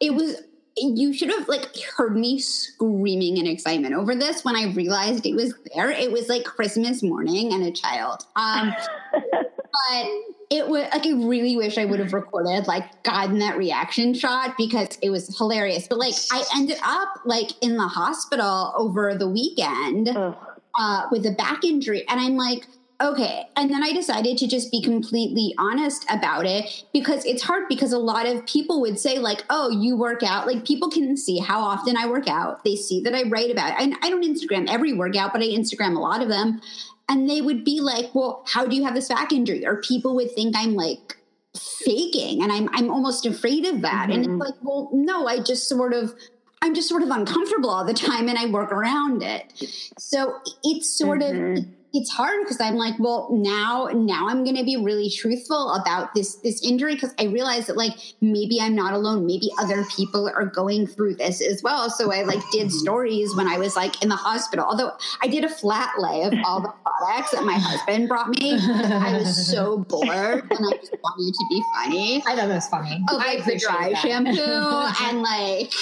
it 0.00 0.14
was 0.14 0.42
you 0.80 1.12
should 1.12 1.30
have 1.30 1.48
like 1.48 1.66
heard 1.96 2.16
me 2.16 2.38
screaming 2.38 3.36
in 3.36 3.46
excitement 3.46 3.94
over 3.94 4.14
this 4.14 4.44
when 4.44 4.56
I 4.56 4.72
realized 4.72 5.26
it 5.26 5.34
was 5.34 5.54
there. 5.74 5.90
It 5.90 6.12
was 6.12 6.28
like 6.28 6.44
Christmas 6.44 7.02
morning 7.02 7.52
and 7.52 7.64
a 7.64 7.72
child. 7.72 8.24
Um, 8.36 8.74
but 9.12 10.06
it 10.50 10.66
was 10.68 10.88
like 10.92 11.06
I 11.06 11.10
really 11.10 11.56
wish 11.56 11.78
I 11.78 11.84
would 11.84 12.00
have 12.00 12.12
recorded, 12.12 12.66
like 12.66 13.02
gotten 13.02 13.38
that 13.40 13.56
reaction 13.58 14.14
shot 14.14 14.56
because 14.56 14.98
it 15.02 15.10
was 15.10 15.36
hilarious. 15.36 15.86
But 15.88 15.98
like 15.98 16.14
I 16.32 16.44
ended 16.56 16.78
up 16.82 17.08
like 17.24 17.50
in 17.62 17.76
the 17.76 17.88
hospital 17.88 18.72
over 18.76 19.14
the 19.14 19.28
weekend 19.28 20.08
uh, 20.08 21.02
with 21.10 21.26
a 21.26 21.32
back 21.32 21.64
injury, 21.64 22.04
and 22.08 22.18
I'm 22.20 22.36
like 22.36 22.66
Okay. 23.00 23.46
And 23.54 23.70
then 23.70 23.84
I 23.84 23.92
decided 23.92 24.38
to 24.38 24.48
just 24.48 24.72
be 24.72 24.82
completely 24.82 25.54
honest 25.56 26.04
about 26.10 26.46
it 26.46 26.84
because 26.92 27.24
it's 27.24 27.42
hard 27.44 27.68
because 27.68 27.92
a 27.92 27.98
lot 27.98 28.26
of 28.26 28.44
people 28.44 28.80
would 28.80 28.98
say, 28.98 29.20
like, 29.20 29.44
oh, 29.50 29.70
you 29.70 29.96
work 29.96 30.24
out. 30.24 30.48
Like, 30.48 30.64
people 30.64 30.90
can 30.90 31.16
see 31.16 31.38
how 31.38 31.60
often 31.60 31.96
I 31.96 32.08
work 32.08 32.26
out. 32.26 32.64
They 32.64 32.74
see 32.74 33.00
that 33.02 33.14
I 33.14 33.22
write 33.28 33.52
about 33.52 33.74
it. 33.74 33.80
And 33.80 33.96
I 34.02 34.10
don't 34.10 34.24
Instagram 34.24 34.68
every 34.68 34.92
workout, 34.92 35.32
but 35.32 35.42
I 35.42 35.46
Instagram 35.46 35.96
a 35.96 36.00
lot 36.00 36.22
of 36.22 36.28
them. 36.28 36.60
And 37.08 37.30
they 37.30 37.40
would 37.40 37.64
be 37.64 37.80
like, 37.80 38.14
well, 38.14 38.44
how 38.48 38.66
do 38.66 38.74
you 38.74 38.84
have 38.84 38.94
this 38.94 39.08
back 39.08 39.32
injury? 39.32 39.64
Or 39.64 39.80
people 39.80 40.16
would 40.16 40.32
think 40.32 40.56
I'm 40.56 40.74
like 40.74 41.16
faking. 41.56 42.42
And 42.42 42.50
I'm, 42.50 42.68
I'm 42.72 42.90
almost 42.90 43.26
afraid 43.26 43.64
of 43.64 43.80
that. 43.82 44.08
Mm-hmm. 44.08 44.12
And 44.12 44.20
it's 44.20 44.28
mm-hmm. 44.28 44.38
like, 44.38 44.54
well, 44.60 44.90
no, 44.92 45.28
I 45.28 45.38
just 45.38 45.68
sort 45.68 45.94
of 45.94 46.14
I'm 46.60 46.74
just 46.74 46.88
sort 46.88 47.04
of 47.04 47.10
uncomfortable 47.10 47.70
all 47.70 47.84
the 47.84 47.94
time 47.94 48.28
and 48.28 48.36
I 48.36 48.46
work 48.46 48.72
around 48.72 49.22
it. 49.22 49.52
So 49.96 50.40
it's 50.64 50.90
sort 50.90 51.20
mm-hmm. 51.20 51.58
of 51.58 51.77
it's 51.94 52.10
hard 52.10 52.40
because 52.42 52.60
I'm 52.60 52.74
like, 52.74 52.94
well, 52.98 53.28
now 53.32 53.88
now 53.92 54.28
I'm 54.28 54.44
going 54.44 54.56
to 54.56 54.64
be 54.64 54.76
really 54.76 55.10
truthful 55.10 55.72
about 55.72 56.14
this 56.14 56.36
this 56.36 56.62
injury 56.62 56.94
because 56.94 57.14
I 57.18 57.24
realize 57.24 57.66
that 57.66 57.76
like 57.76 57.92
maybe 58.20 58.60
I'm 58.60 58.74
not 58.74 58.92
alone. 58.92 59.26
Maybe 59.26 59.50
other 59.58 59.84
people 59.96 60.28
are 60.28 60.44
going 60.44 60.86
through 60.86 61.14
this 61.14 61.40
as 61.40 61.62
well. 61.62 61.88
So 61.88 62.12
I 62.12 62.22
like 62.22 62.40
did 62.52 62.66
mm-hmm. 62.66 62.78
stories 62.78 63.34
when 63.36 63.48
I 63.48 63.58
was 63.58 63.74
like 63.74 64.02
in 64.02 64.08
the 64.08 64.16
hospital. 64.16 64.66
Although 64.68 64.92
I 65.22 65.28
did 65.28 65.44
a 65.44 65.48
flat 65.48 65.94
lay 65.98 66.22
of 66.24 66.34
all 66.44 66.60
the 66.60 66.72
products 66.84 67.30
that 67.32 67.44
my 67.44 67.58
husband 67.58 68.08
brought 68.08 68.28
me. 68.28 68.58
I 68.58 69.18
was 69.18 69.50
so 69.50 69.78
bored 69.78 70.46
and 70.50 70.58
I 70.66 70.76
just 70.76 70.94
wanted 71.02 71.34
to 71.34 71.46
be 71.48 71.62
funny. 71.74 72.22
I 72.26 72.36
thought 72.36 72.50
it 72.50 72.54
was 72.54 72.68
funny. 72.68 73.04
Of 73.08 73.16
like 73.16 73.44
the 73.44 73.58
dry 73.58 73.92
that. 73.92 74.02
shampoo 74.02 75.04
and 75.06 75.22
like 75.22 75.72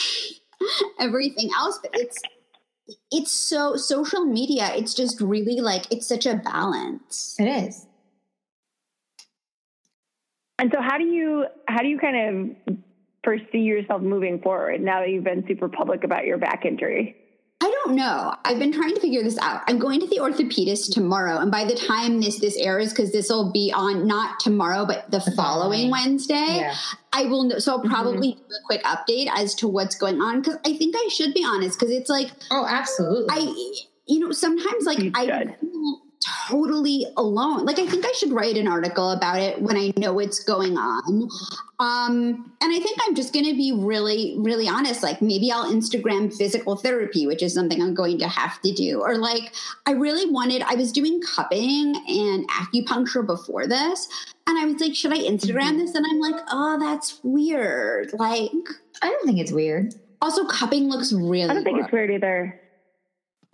everything 1.00 1.50
else, 1.56 1.78
but 1.82 1.90
it's 1.94 2.20
it's 3.10 3.32
so 3.32 3.76
social 3.76 4.24
media 4.24 4.70
it's 4.74 4.94
just 4.94 5.20
really 5.20 5.60
like 5.60 5.90
it's 5.90 6.06
such 6.06 6.26
a 6.26 6.36
balance. 6.36 7.36
It 7.38 7.44
is. 7.44 7.86
And 10.58 10.70
so 10.74 10.80
how 10.80 10.96
do 10.96 11.04
you 11.04 11.46
how 11.68 11.82
do 11.82 11.88
you 11.88 11.98
kind 11.98 12.56
of 12.68 12.76
foresee 13.24 13.58
yourself 13.58 14.02
moving 14.02 14.40
forward 14.40 14.80
now 14.80 15.00
that 15.00 15.10
you've 15.10 15.24
been 15.24 15.44
super 15.48 15.68
public 15.68 16.04
about 16.04 16.24
your 16.24 16.38
back 16.38 16.64
injury 16.64 17.16
I 17.58 17.70
don't 17.70 17.96
know. 17.96 18.34
I've 18.44 18.58
been 18.58 18.72
trying 18.72 18.94
to 18.94 19.00
figure 19.00 19.22
this 19.22 19.38
out. 19.38 19.62
I'm 19.66 19.78
going 19.78 20.00
to 20.00 20.06
the 20.06 20.18
orthopedist 20.18 20.92
tomorrow, 20.92 21.38
and 21.38 21.50
by 21.50 21.64
the 21.64 21.74
time 21.74 22.20
this 22.20 22.38
this 22.38 22.56
airs, 22.58 22.90
because 22.90 23.12
this 23.12 23.30
will 23.30 23.50
be 23.50 23.72
on 23.74 24.06
not 24.06 24.40
tomorrow, 24.40 24.84
but 24.84 25.10
the 25.10 25.20
following 25.34 25.90
Wednesday, 25.90 26.34
yeah. 26.34 26.74
I 27.14 27.24
will 27.24 27.44
know. 27.44 27.58
So 27.58 27.72
I'll 27.72 27.78
mm-hmm. 27.78 27.88
probably 27.88 28.32
mm-hmm. 28.32 28.48
do 28.48 28.54
a 28.54 28.66
quick 28.66 28.84
update 28.84 29.28
as 29.34 29.54
to 29.56 29.68
what's 29.68 29.96
going 29.96 30.20
on 30.20 30.42
because 30.42 30.58
I 30.66 30.76
think 30.76 30.94
I 30.98 31.08
should 31.08 31.32
be 31.32 31.44
honest 31.46 31.78
because 31.78 31.94
it's 31.94 32.10
like 32.10 32.30
oh, 32.50 32.66
absolutely. 32.68 33.26
I 33.30 33.84
you 34.06 34.20
know 34.20 34.32
sometimes 34.32 34.84
like 34.84 34.98
I 35.14 35.56
totally 36.48 37.06
alone. 37.16 37.64
Like 37.64 37.78
I 37.78 37.86
think 37.86 38.04
I 38.06 38.12
should 38.12 38.32
write 38.32 38.56
an 38.56 38.68
article 38.68 39.10
about 39.10 39.40
it 39.40 39.60
when 39.60 39.76
I 39.76 39.92
know 39.96 40.12
what's 40.12 40.42
going 40.42 40.76
on. 40.76 41.28
Um, 41.78 42.52
and 42.60 42.72
I 42.74 42.80
think 42.80 42.98
I'm 43.06 43.14
just 43.14 43.32
going 43.32 43.44
to 43.44 43.54
be 43.54 43.72
really, 43.72 44.34
really 44.38 44.68
honest. 44.68 45.02
Like 45.02 45.20
maybe 45.20 45.50
I'll 45.52 45.70
Instagram 45.70 46.34
physical 46.34 46.76
therapy, 46.76 47.26
which 47.26 47.42
is 47.42 47.54
something 47.54 47.80
I'm 47.82 47.94
going 47.94 48.18
to 48.18 48.28
have 48.28 48.60
to 48.62 48.72
do. 48.72 49.00
Or 49.00 49.18
like 49.18 49.54
I 49.86 49.92
really 49.92 50.30
wanted. 50.30 50.62
I 50.62 50.74
was 50.74 50.92
doing 50.92 51.20
cupping 51.20 51.94
and 52.08 52.48
acupuncture 52.48 53.26
before 53.26 53.66
this, 53.66 54.08
and 54.46 54.58
I 54.58 54.64
was 54.64 54.80
like, 54.80 54.94
should 54.94 55.12
I 55.12 55.18
Instagram 55.18 55.70
mm-hmm. 55.70 55.78
this? 55.78 55.94
And 55.94 56.06
I'm 56.06 56.20
like, 56.20 56.42
oh, 56.50 56.78
that's 56.78 57.20
weird. 57.22 58.12
Like 58.14 58.50
I 59.02 59.10
don't 59.10 59.26
think 59.26 59.38
it's 59.38 59.52
weird. 59.52 59.94
Also, 60.22 60.46
cupping 60.46 60.88
looks 60.88 61.12
really. 61.12 61.50
I 61.50 61.54
don't 61.54 61.64
think 61.64 61.80
it's 61.80 61.92
weird 61.92 62.10
either. 62.10 62.60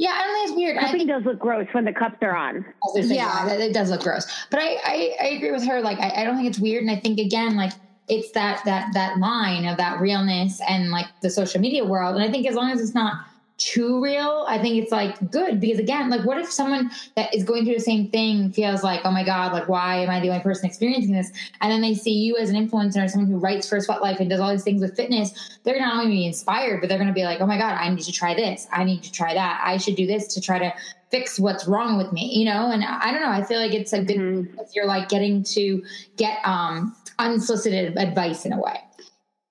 Yeah, 0.03 0.19
I 0.19 0.25
don't 0.25 0.35
think 0.35 0.49
it's 0.49 0.57
weird. 0.57 0.79
Cupping 0.79 0.99
think, 0.99 1.11
does 1.11 1.25
look 1.25 1.39
gross 1.39 1.69
when 1.71 1.85
the 1.85 1.93
cups 1.93 2.17
are 2.23 2.35
on. 2.35 2.65
yeah, 2.97 3.49
it 3.53 3.73
does 3.73 3.89
look 3.89 4.01
gross. 4.01 4.27
But 4.51 4.59
I, 4.59 4.75
I, 4.85 5.17
I 5.21 5.27
agree 5.27 5.53
with 5.53 5.65
her. 5.65 5.81
Like, 5.81 6.01
I, 6.01 6.23
I 6.23 6.25
don't 6.25 6.35
think 6.35 6.49
it's 6.49 6.59
weird. 6.59 6.83
And 6.83 6.91
I 6.91 6.97
think 6.97 7.21
again, 7.21 7.55
like, 7.55 7.71
it's 8.09 8.33
that 8.33 8.65
that 8.65 8.93
that 8.95 9.19
line 9.19 9.65
of 9.65 9.77
that 9.77 10.01
realness 10.01 10.61
and 10.69 10.91
like 10.91 11.07
the 11.21 11.31
social 11.31 11.61
media 11.61 11.85
world. 11.85 12.17
And 12.17 12.25
I 12.25 12.33
think 12.33 12.49
as 12.49 12.57
long 12.57 12.73
as 12.73 12.81
it's 12.81 12.97
not 12.97 13.25
too 13.63 14.03
real, 14.03 14.45
I 14.49 14.59
think 14.59 14.83
it's 14.83 14.91
like 14.91 15.31
good 15.31 15.61
because 15.61 15.79
again, 15.79 16.11
like 16.11 16.25
what 16.25 16.37
if 16.39 16.51
someone 16.51 16.91
that 17.15 17.33
is 17.33 17.45
going 17.45 17.65
through 17.65 17.75
the 17.75 17.81
same 17.81 18.09
thing 18.09 18.51
feels 18.51 18.83
like, 18.83 19.03
oh 19.05 19.13
my 19.13 19.23
God, 19.23 19.53
like 19.53 19.69
why 19.69 19.99
am 19.99 20.11
I 20.11 20.19
the 20.19 20.31
only 20.31 20.43
person 20.43 20.67
experiencing 20.67 21.13
this? 21.13 21.31
And 21.61 21.71
then 21.71 21.81
they 21.81 21.95
see 21.95 22.13
you 22.13 22.37
as 22.37 22.51
an 22.51 22.57
influencer, 22.57 23.05
or 23.05 23.09
someone 23.09 23.31
who 23.31 23.39
writes 23.39 23.69
for 23.69 23.81
Sweat 23.81 24.03
Life 24.03 24.19
and 24.19 24.29
does 24.29 24.41
all 24.41 24.51
these 24.51 24.65
things 24.65 24.83
with 24.83 24.97
fitness, 24.97 25.59
they're 25.63 25.79
not 25.79 25.95
only 25.95 26.11
be 26.11 26.27
inspired, 26.27 26.81
but 26.81 26.89
they're 26.89 26.99
gonna 26.99 27.13
be 27.13 27.25
like, 27.25 27.41
oh 27.41 27.47
my 27.47 27.57
God, 27.57 27.75
I 27.75 27.89
need 27.89 28.03
to 28.03 28.13
try 28.13 28.35
this. 28.35 28.67
I 28.73 28.83
need 28.83 29.03
to 29.05 29.13
try 29.13 29.33
that. 29.33 29.61
I 29.65 29.77
should 29.77 29.95
do 29.95 30.07
this 30.07 30.35
to 30.35 30.41
try 30.41 30.59
to 30.59 30.73
fix 31.11 31.39
what's 31.39 31.69
wrong 31.69 31.99
with 31.99 32.13
me, 32.13 32.35
you 32.35 32.45
know? 32.45 32.73
And 32.73 32.83
I 32.85 33.13
don't 33.13 33.21
know, 33.21 33.31
I 33.31 33.45
feel 33.45 33.61
like 33.61 33.75
it's 33.75 33.93
a 33.93 34.03
good 34.03 34.17
mm-hmm. 34.17 34.61
you're 34.75 34.87
like 34.87 35.09
getting 35.09 35.45
to 35.45 35.85
get 36.17 36.39
um 36.45 36.97
unsolicited 37.21 37.97
advice 37.97 38.45
in 38.45 38.53
a 38.53 38.61
way. 38.61 38.81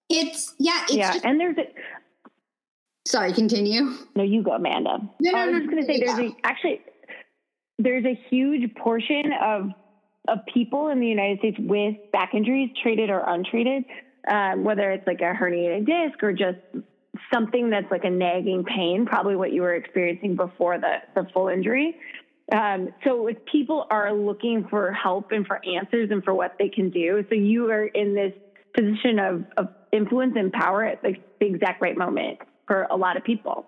It's 0.10 0.54
yeah, 0.60 0.84
it's 0.84 0.94
yeah, 0.94 1.14
just, 1.14 1.24
and 1.24 1.40
there's 1.40 1.58
a 1.58 1.64
Sorry, 3.12 3.34
continue. 3.34 3.94
No, 4.16 4.24
you 4.24 4.42
go, 4.42 4.52
Amanda. 4.52 5.00
No, 5.20 5.32
no, 5.32 5.38
I 5.38 5.46
was 5.48 5.54
no, 5.54 5.60
just 5.60 5.70
going 5.70 5.82
to 5.82 5.86
say 5.86 6.00
there's 6.00 6.18
a, 6.18 6.36
actually 6.46 6.82
there's 7.78 8.06
a 8.06 8.18
huge 8.30 8.74
portion 8.76 9.34
of 9.44 9.72
of 10.30 10.38
people 10.54 10.88
in 10.88 11.02
the 11.02 11.08
United 11.08 11.40
States 11.40 11.58
with 11.60 11.96
back 12.14 12.34
injuries, 12.34 12.70
treated 12.82 13.10
or 13.10 13.20
untreated, 13.28 13.84
um, 14.30 14.64
whether 14.64 14.92
it's 14.92 15.06
like 15.06 15.20
a 15.20 15.34
herniated 15.34 15.86
disc 15.86 16.24
or 16.24 16.32
just 16.32 16.60
something 17.34 17.70
that's 17.70 17.92
like 17.92 18.06
a 18.06 18.10
nagging 18.10 18.64
pain, 18.64 19.06
probably 19.06 19.36
what 19.36 19.52
you 19.52 19.62
were 19.62 19.76
experiencing 19.76 20.38
before 20.38 20.80
the 20.80 21.00
the 21.14 21.28
full 21.34 21.50
injury. 21.50 21.98
Um, 22.56 22.94
so 23.04 23.28
if 23.28 23.44
people 23.44 23.88
are 23.92 24.14
looking 24.14 24.68
for 24.70 24.94
help 24.94 25.34
and 25.34 25.46
for 25.46 25.60
answers 25.66 26.12
and 26.12 26.24
for 26.24 26.34
what 26.34 26.56
they 26.58 26.70
can 26.70 26.90
do, 26.90 27.26
so 27.28 27.36
you 27.36 27.70
are 27.72 27.88
in 27.88 28.16
this 28.16 28.32
position 28.74 29.20
of, 29.20 29.44
of 29.58 29.68
influence 29.92 30.36
and 30.38 30.50
power 30.54 30.86
at 30.86 31.02
the, 31.02 31.16
the 31.42 31.48
exact 31.48 31.82
right 31.82 31.98
moment 31.98 32.40
for 32.72 32.88
a 32.90 32.96
lot 32.96 33.18
of 33.18 33.24
people. 33.26 33.66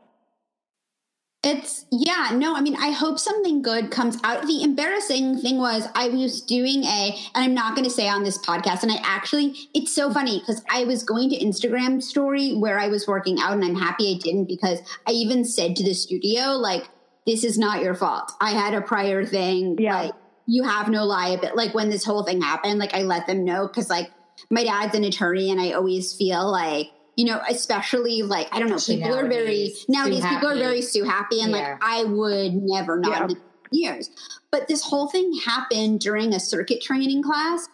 It's 1.44 1.86
yeah, 1.92 2.30
no, 2.34 2.56
I 2.56 2.62
mean, 2.62 2.78
I 2.78 2.92
hope 2.92 3.20
something 3.20 3.62
good 3.62 3.92
comes 3.92 4.18
out. 4.24 4.48
The 4.48 4.64
embarrassing 4.64 5.40
thing 5.40 5.58
was 5.58 5.90
I 5.94 6.08
was 6.08 6.40
doing 6.40 6.86
a, 6.86 7.20
and 7.36 7.44
I'm 7.44 7.54
not 7.54 7.76
going 7.76 7.84
to 7.84 7.90
say 7.90 8.08
on 8.08 8.24
this 8.24 8.38
podcast, 8.38 8.82
and 8.82 8.94
I 8.94 9.00
actually, 9.04 9.56
it's 9.74 9.92
so 9.92 10.10
funny 10.10 10.40
because 10.40 10.64
I 10.70 10.86
was 10.86 11.04
going 11.04 11.32
to 11.32 11.38
Instagram 11.38 12.02
story 12.02 12.54
where 12.54 12.80
I 12.80 12.88
was 12.88 13.06
working 13.10 13.42
out, 13.42 13.52
and 13.52 13.66
I'm 13.66 13.76
happy 13.76 14.16
I 14.16 14.24
didn't 14.24 14.46
because 14.46 14.80
I 15.06 15.12
even 15.12 15.44
said 15.44 15.76
to 15.76 15.84
the 15.84 15.94
studio, 15.94 16.52
like, 16.52 16.88
this 17.28 17.44
is 17.44 17.58
not 17.58 17.84
your 17.84 17.96
fault. 17.96 18.32
I 18.40 18.52
had 18.52 18.74
a 18.74 18.80
prior 18.80 19.26
thing. 19.26 19.76
Yeah. 19.78 20.04
Like, 20.04 20.14
you 20.46 20.64
have 20.64 20.88
no 20.88 21.04
liability. 21.04 21.58
Like, 21.58 21.74
when 21.74 21.90
this 21.90 22.06
whole 22.06 22.24
thing 22.24 22.42
happened, 22.42 22.80
like, 22.80 22.94
I 22.94 23.02
let 23.02 23.28
them 23.28 23.44
know 23.44 23.68
because, 23.68 23.90
like, 23.90 24.10
my 24.50 24.64
dad's 24.64 24.96
an 24.96 25.04
attorney, 25.04 25.52
and 25.52 25.60
I 25.60 25.74
always 25.74 26.14
feel 26.14 26.50
like, 26.50 26.88
you 27.16 27.26
know, 27.26 27.42
especially 27.50 28.22
like 28.24 28.48
I 28.52 28.60
don't 28.60 28.70
know, 28.70 28.78
people 28.78 29.14
are 29.14 29.28
very 29.28 29.46
nowadays, 29.48 29.86
nowadays 29.88 30.26
people 30.26 30.50
are 30.50 30.58
very 30.58 30.82
sue 30.82 31.04
happy, 31.04 31.42
and 31.42 31.52
Yeah. 31.52 31.58
like 31.58 31.78
I 31.82 32.04
would 32.06 32.54
never 32.56 33.00
not 33.00 33.30
Yeah. 33.32 33.36
years. 33.72 34.10
But 34.52 34.68
this 34.68 34.84
whole 34.84 35.08
thing 35.08 35.34
happened 35.46 36.00
during 36.00 36.34
a 36.34 36.40
circuit 36.40 36.82
training 36.82 37.24
class 37.24 37.68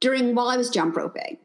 during 0.00 0.34
while 0.34 0.48
I 0.48 0.56
was 0.56 0.70
jump 0.70 0.96
roping. 0.96 1.38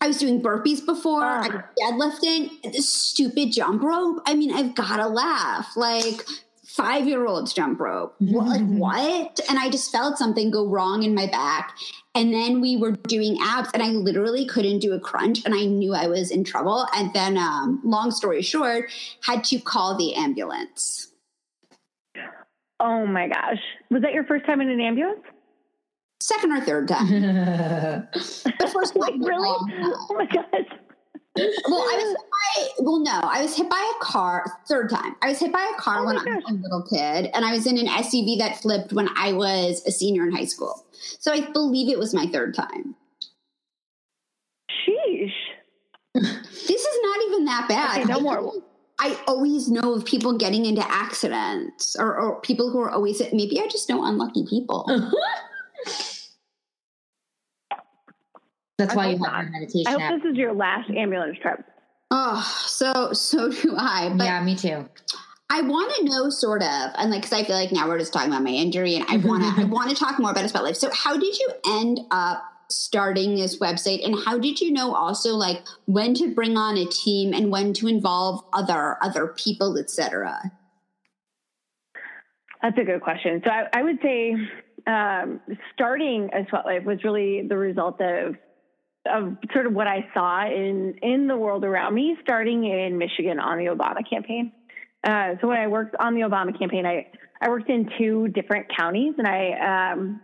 I 0.00 0.08
was 0.08 0.18
doing 0.18 0.42
burpees 0.42 0.84
before, 0.84 1.22
I 1.24 1.46
was 1.46 1.62
Ah. 1.62 1.68
deadlifting, 1.80 2.72
this 2.72 2.88
stupid 2.88 3.52
jump 3.52 3.82
rope. 3.82 4.20
I 4.26 4.34
mean, 4.34 4.52
I've 4.52 4.74
gotta 4.74 5.06
laugh. 5.06 5.76
Like 5.76 6.26
five 6.74 7.06
year 7.06 7.26
olds 7.26 7.52
jump 7.52 7.80
rope. 7.80 8.14
What, 8.18 8.46
like 8.46 8.66
what? 8.66 9.40
And 9.48 9.58
I 9.58 9.68
just 9.70 9.90
felt 9.92 10.18
something 10.18 10.50
go 10.50 10.66
wrong 10.68 11.02
in 11.02 11.14
my 11.14 11.26
back. 11.26 11.74
And 12.14 12.32
then 12.32 12.60
we 12.60 12.76
were 12.76 12.92
doing 12.92 13.38
abs, 13.40 13.70
and 13.72 13.82
I 13.82 13.88
literally 13.88 14.44
couldn't 14.44 14.80
do 14.80 14.92
a 14.92 15.00
crunch, 15.00 15.44
and 15.46 15.54
I 15.54 15.64
knew 15.64 15.94
I 15.94 16.08
was 16.08 16.30
in 16.30 16.44
trouble. 16.44 16.86
And 16.94 17.12
then, 17.14 17.38
um, 17.38 17.80
long 17.84 18.10
story 18.10 18.42
short, 18.42 18.90
had 19.24 19.44
to 19.44 19.58
call 19.58 19.96
the 19.96 20.14
ambulance. 20.14 21.08
Oh 22.80 23.06
my 23.06 23.28
gosh. 23.28 23.60
Was 23.90 24.02
that 24.02 24.12
your 24.12 24.24
first 24.24 24.44
time 24.44 24.60
in 24.60 24.68
an 24.68 24.80
ambulance? 24.80 25.20
Second 26.20 26.52
or 26.52 26.60
third 26.60 26.88
time. 26.88 27.08
The 28.12 28.70
first 28.72 28.94
Like, 28.96 29.12
time. 29.12 29.24
really? 29.24 29.48
um, 29.48 29.70
Oh 30.10 30.14
my 30.14 30.26
gosh. 30.26 30.66
Well, 31.36 31.80
I 31.80 31.96
was 31.96 32.08
hit 32.08 32.76
by, 32.78 32.84
well, 32.84 33.00
no, 33.00 33.20
I 33.22 33.42
was 33.42 33.56
hit 33.56 33.68
by 33.68 33.92
a 33.96 34.04
car 34.04 34.44
third 34.66 34.90
time. 34.90 35.16
I 35.22 35.28
was 35.28 35.38
hit 35.38 35.52
by 35.52 35.72
a 35.74 35.80
car 35.80 36.00
Oh 36.00 36.06
when 36.06 36.18
I 36.18 36.24
was 36.24 36.44
a 36.48 36.52
little 36.52 36.82
kid, 36.82 37.30
and 37.34 37.44
I 37.44 37.52
was 37.52 37.66
in 37.66 37.78
an 37.78 37.86
SUV 37.86 38.38
that 38.38 38.60
flipped 38.60 38.92
when 38.92 39.08
I 39.16 39.32
was 39.32 39.82
a 39.86 39.90
senior 39.90 40.26
in 40.26 40.32
high 40.32 40.44
school. 40.44 40.84
So 41.18 41.32
I 41.32 41.50
believe 41.52 41.88
it 41.88 41.98
was 41.98 42.14
my 42.14 42.26
third 42.26 42.54
time. 42.54 42.94
Sheesh. 44.70 45.32
This 46.14 46.84
is 46.84 46.98
not 47.02 47.18
even 47.26 47.44
that 47.46 47.66
bad. 47.68 48.00
Okay, 48.00 48.12
no 48.12 48.20
more. 48.20 48.52
I 48.98 49.18
always 49.26 49.68
know 49.68 49.94
of 49.94 50.04
people 50.04 50.36
getting 50.38 50.66
into 50.66 50.86
accidents 50.88 51.96
or, 51.98 52.20
or 52.20 52.40
people 52.42 52.70
who 52.70 52.80
are 52.80 52.90
always 52.90 53.20
maybe 53.32 53.60
I 53.60 53.66
just 53.66 53.88
know 53.88 54.04
unlucky 54.04 54.46
people. 54.48 54.86
That's 58.82 58.94
I 58.94 58.96
why 58.96 59.10
you 59.10 59.18
hope 59.18 59.28
have 59.28 59.42
your 59.44 59.52
meditation 59.52 59.86
I 59.86 59.90
hope 59.92 60.00
app. 60.00 60.22
this 60.22 60.32
is 60.32 60.36
your 60.36 60.52
last 60.52 60.90
ambulance 60.90 61.38
trip. 61.40 61.64
oh, 62.10 62.62
so 62.66 63.12
so 63.12 63.50
do 63.62 63.74
I. 63.76 64.12
But 64.16 64.24
yeah, 64.24 64.42
me 64.42 64.56
too. 64.56 64.88
I 65.50 65.60
want 65.60 65.94
to 65.96 66.04
know 66.04 66.30
sort 66.30 66.62
of, 66.62 66.90
and 66.96 67.10
like, 67.10 67.22
because 67.22 67.38
I 67.38 67.44
feel 67.44 67.56
like 67.56 67.72
now 67.72 67.86
we're 67.86 67.98
just 67.98 68.12
talking 68.12 68.30
about 68.30 68.42
my 68.42 68.50
injury, 68.50 68.96
and 68.96 69.04
I 69.08 69.18
want 69.18 69.42
to, 69.44 69.62
I 69.62 69.64
want 69.68 69.90
to 69.90 69.96
talk 69.96 70.18
more 70.18 70.30
about 70.30 70.48
Sweat 70.48 70.64
Life. 70.64 70.76
So, 70.76 70.90
how 70.92 71.16
did 71.18 71.38
you 71.38 71.48
end 71.66 72.00
up 72.10 72.42
starting 72.70 73.36
this 73.36 73.58
website, 73.58 74.04
and 74.04 74.16
how 74.24 74.38
did 74.38 74.60
you 74.60 74.72
know 74.72 74.94
also 74.94 75.34
like 75.34 75.62
when 75.86 76.14
to 76.14 76.34
bring 76.34 76.56
on 76.56 76.76
a 76.78 76.86
team 76.86 77.34
and 77.34 77.50
when 77.50 77.74
to 77.74 77.86
involve 77.86 78.42
other 78.52 78.96
other 79.02 79.28
people, 79.28 79.78
etc. 79.78 80.52
That's 82.62 82.78
a 82.78 82.84
good 82.84 83.02
question. 83.02 83.42
So 83.44 83.50
I, 83.50 83.66
I 83.72 83.82
would 83.82 83.98
say 84.02 84.36
um, 84.86 85.40
starting 85.74 86.30
a 86.32 86.46
sweat 86.48 86.64
life 86.64 86.84
was 86.84 87.02
really 87.02 87.46
the 87.46 87.56
result 87.56 88.00
of 88.00 88.36
of 89.06 89.36
sort 89.52 89.66
of 89.66 89.72
what 89.72 89.86
I 89.86 90.08
saw 90.14 90.46
in 90.46 90.94
in 91.02 91.26
the 91.26 91.36
world 91.36 91.64
around 91.64 91.94
me, 91.94 92.16
starting 92.22 92.64
in 92.64 92.98
Michigan 92.98 93.38
on 93.38 93.58
the 93.58 93.66
Obama 93.66 94.08
campaign. 94.08 94.52
Uh, 95.04 95.34
so 95.40 95.48
when 95.48 95.58
I 95.58 95.66
worked 95.66 95.96
on 95.98 96.14
the 96.14 96.20
Obama 96.20 96.56
campaign, 96.56 96.86
I 96.86 97.08
I 97.40 97.48
worked 97.48 97.68
in 97.68 97.88
two 97.98 98.28
different 98.28 98.66
counties, 98.76 99.14
and 99.18 99.26
I 99.26 99.92
um, 99.92 100.20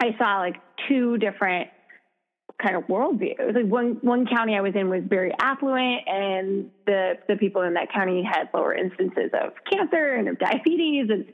I 0.00 0.16
saw 0.18 0.38
like 0.40 0.56
two 0.88 1.16
different 1.18 1.68
kind 2.62 2.76
of 2.76 2.84
worldviews. 2.84 3.54
Like 3.54 3.66
one 3.66 3.98
one 4.02 4.26
county 4.26 4.54
I 4.54 4.60
was 4.60 4.74
in 4.74 4.88
was 4.88 5.02
very 5.08 5.32
affluent, 5.40 6.02
and 6.06 6.70
the 6.86 7.14
the 7.28 7.36
people 7.36 7.62
in 7.62 7.74
that 7.74 7.92
county 7.92 8.22
had 8.22 8.50
lower 8.52 8.74
instances 8.74 9.30
of 9.32 9.52
cancer 9.70 10.14
and 10.14 10.28
of 10.28 10.38
diabetes 10.38 11.08
and 11.10 11.24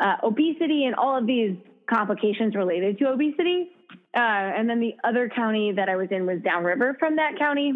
uh, 0.00 0.16
obesity 0.24 0.84
and 0.84 0.94
all 0.96 1.16
of 1.16 1.26
these 1.26 1.56
complications 1.88 2.54
related 2.54 2.98
to 2.98 3.06
obesity. 3.06 3.71
Uh, 4.14 4.20
and 4.20 4.68
then 4.68 4.80
the 4.80 4.94
other 5.04 5.28
county 5.28 5.72
that 5.72 5.88
I 5.88 5.96
was 5.96 6.08
in 6.10 6.26
was 6.26 6.40
downriver 6.42 6.94
from 6.98 7.16
that 7.16 7.38
county, 7.38 7.72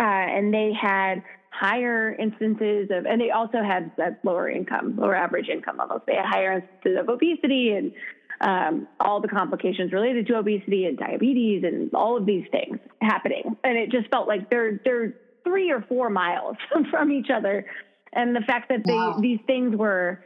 uh, 0.00 0.02
and 0.02 0.52
they 0.52 0.72
had 0.78 1.22
higher 1.52 2.12
instances 2.12 2.88
of, 2.90 3.06
and 3.06 3.20
they 3.20 3.30
also 3.30 3.62
had 3.62 3.92
that 3.96 4.16
lower 4.24 4.50
income, 4.50 4.96
lower 4.96 5.14
average 5.14 5.48
income 5.48 5.76
levels. 5.78 6.02
They 6.06 6.14
had 6.14 6.24
higher 6.26 6.52
instances 6.54 6.98
of 7.00 7.08
obesity 7.08 7.70
and 7.70 7.92
um, 8.40 8.88
all 8.98 9.20
the 9.20 9.28
complications 9.28 9.92
related 9.92 10.26
to 10.26 10.36
obesity 10.36 10.86
and 10.86 10.98
diabetes 10.98 11.62
and 11.64 11.94
all 11.94 12.16
of 12.16 12.26
these 12.26 12.44
things 12.50 12.78
happening. 13.00 13.56
And 13.62 13.78
it 13.78 13.90
just 13.90 14.08
felt 14.10 14.26
like 14.26 14.48
they're 14.50 14.80
they're 14.84 15.14
three 15.44 15.70
or 15.70 15.82
four 15.88 16.10
miles 16.10 16.56
from 16.90 17.12
each 17.12 17.28
other, 17.32 17.64
and 18.12 18.34
the 18.34 18.40
fact 18.40 18.68
that 18.70 18.80
they 18.84 18.92
Wow. 18.92 19.18
these 19.20 19.40
things 19.46 19.76
were 19.76 20.18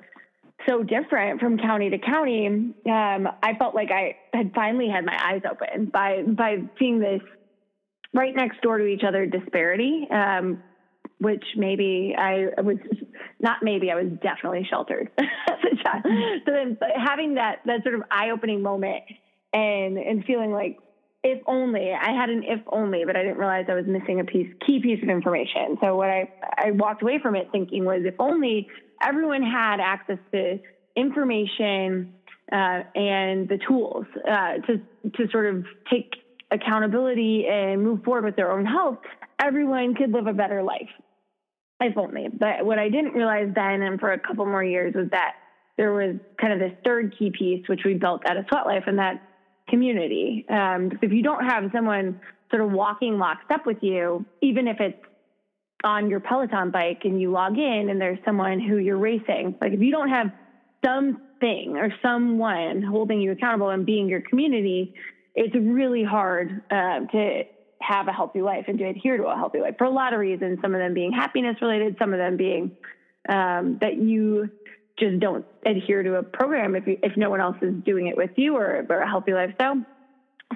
so 0.67 0.83
different 0.83 1.41
from 1.41 1.59
county 1.59 1.91
to 1.91 1.99
county, 1.99 2.47
um, 2.47 3.29
I 3.43 3.55
felt 3.59 3.75
like 3.75 3.91
I 3.91 4.17
had 4.33 4.53
finally 4.55 4.89
had 4.89 5.05
my 5.05 5.17
eyes 5.17 5.43
open 5.51 5.87
by 5.87 6.23
by 6.23 6.57
seeing 6.79 6.99
this 6.99 7.21
right 8.15 8.35
next 8.35 8.61
door 8.63 8.79
to 8.79 8.87
each 8.87 9.03
other 9.07 9.27
disparity, 9.27 10.09
um, 10.11 10.63
which 11.19 11.45
maybe 11.57 12.15
I 12.19 12.61
was 12.61 12.79
not 13.41 13.59
maybe 13.63 13.91
I 13.91 13.95
was 13.95 14.07
definitely 14.23 14.67
sheltered 14.69 15.11
as 15.19 15.59
a 15.73 15.83
child. 15.83 16.05
So 16.45 16.53
then 16.53 16.77
but 16.79 16.91
having 16.97 17.35
that 17.35 17.61
that 17.67 17.83
sort 17.83 17.95
of 17.95 18.03
eye 18.11 18.31
opening 18.31 18.63
moment 18.63 19.05
and 19.53 19.97
and 19.97 20.25
feeling 20.25 20.53
like 20.53 20.79
if 21.25 21.43
only 21.47 21.93
I 21.93 22.13
had 22.13 22.31
an 22.31 22.43
if 22.45 22.61
only, 22.69 23.05
but 23.05 23.17
I 23.17 23.23
didn't 23.23 23.39
realize 23.39 23.67
I 23.69 23.75
was 23.75 23.87
missing 23.87 24.21
a 24.21 24.25
piece 24.25 24.53
key 24.67 24.81
piece 24.81 25.03
of 25.03 25.09
information. 25.09 25.79
So 25.83 25.97
what 25.97 26.11
I 26.11 26.29
I 26.57 26.71
walked 26.73 27.03
away 27.03 27.19
from 27.23 27.37
it 27.37 27.49
thinking 27.53 27.85
was 27.85 28.03
if 28.05 28.15
only 28.19 28.69
everyone 29.03 29.43
had 29.43 29.81
access 29.81 30.19
to 30.33 30.59
information 30.97 32.15
uh, 32.51 32.83
and 32.95 33.49
the 33.49 33.59
tools 33.67 34.07
uh, 34.29 34.55
to 34.67 34.81
to 35.17 35.31
sort 35.31 35.47
of 35.47 35.65
take 35.91 36.15
accountability 36.51 37.47
and 37.47 37.83
move 37.83 38.03
forward 38.03 38.25
with 38.25 38.37
their 38.37 38.51
own 38.51 38.65
health, 38.65 38.99
everyone 39.41 39.95
could 39.95 40.13
live 40.13 40.27
a 40.27 40.33
better 40.33 40.63
life. 40.63 40.89
If 41.81 41.97
only. 41.97 42.27
But 42.29 42.67
what 42.67 42.79
I 42.81 42.89
didn't 42.89 43.13
realize 43.13 43.53
then, 43.55 43.83
and 43.83 44.01
for 44.01 44.13
a 44.13 44.19
couple 44.19 44.45
more 44.47 44.65
years, 44.65 44.95
was 44.97 45.09
that 45.13 45.35
there 45.77 45.93
was 45.93 46.17
kind 46.41 46.53
of 46.53 46.59
this 46.59 46.77
third 46.85 47.15
key 47.17 47.31
piece, 47.31 47.69
which 47.69 47.83
we 47.85 47.95
built 47.95 48.23
at 48.27 48.37
a 48.37 48.45
sweat 48.49 48.67
life, 48.67 48.85
and 48.89 48.99
that 48.99 49.23
community. 49.69 50.45
Um, 50.49 50.91
if 51.03 51.13
you 51.13 51.23
don't 51.23 51.45
have 51.45 51.71
someone 51.73 52.21
sort 52.51 52.63
of 52.63 52.73
walking 52.73 53.19
lockstep 53.19 53.65
with 53.65 53.79
you, 53.81 54.25
even 54.43 54.67
if 54.67 54.81
it's 54.81 54.99
on 55.85 56.11
your 56.11 56.21
Peloton 56.21 56.71
bike 56.71 57.03
and 57.05 57.21
you 57.21 57.31
log 57.31 57.57
in 57.57 57.89
and 57.91 58.01
there's 58.01 58.19
someone 58.25 58.61
who 58.61 58.79
you're 58.79 58.99
racing, 58.99 59.57
like 59.61 59.73
if 59.73 59.81
you 59.81 59.93
don't 59.93 60.09
have 60.09 60.33
something 60.85 61.77
or 61.77 61.93
someone 62.03 62.83
holding 62.83 63.21
you 63.21 63.33
accountable 63.33 63.71
and 63.71 63.87
being 63.87 64.09
your 64.09 64.21
community, 64.21 64.95
it's 65.35 65.55
really 65.55 66.03
hard 66.03 66.63
uh, 66.71 67.01
to 67.13 67.45
have 67.81 68.09
a 68.09 68.13
healthy 68.13 68.43
life 68.43 68.65
and 68.67 68.79
to 68.79 68.85
adhere 68.85 69.17
to 69.17 69.27
a 69.27 69.37
healthy 69.37 69.61
life 69.61 69.75
for 69.79 69.85
a 69.85 69.91
lot 69.91 70.13
of 70.13 70.19
reasons. 70.19 70.59
Some 70.61 70.75
of 70.75 70.81
them 70.81 70.95
being 70.95 71.13
happiness 71.13 71.57
related, 71.63 71.97
some 71.99 72.13
of 72.13 72.19
them 72.19 72.37
being 72.37 72.73
um, 73.29 73.79
that 73.81 73.97
you 73.97 74.51
just 74.99 75.21
don't 75.21 75.47
adhere 75.65 76.03
to 76.03 76.17
a 76.17 76.23
program 76.25 76.75
if 76.75 76.87
you, 76.89 76.99
if 77.05 77.17
no 77.17 77.31
one 77.31 77.41
else 77.41 77.57
is 77.63 77.73
doing 77.85 78.09
it 78.09 78.17
with 78.17 78.31
you 78.37 78.57
or, 78.57 78.85
or 78.89 79.01
a 79.01 79.09
healthy 79.09 79.33
lifestyle. 79.33 79.81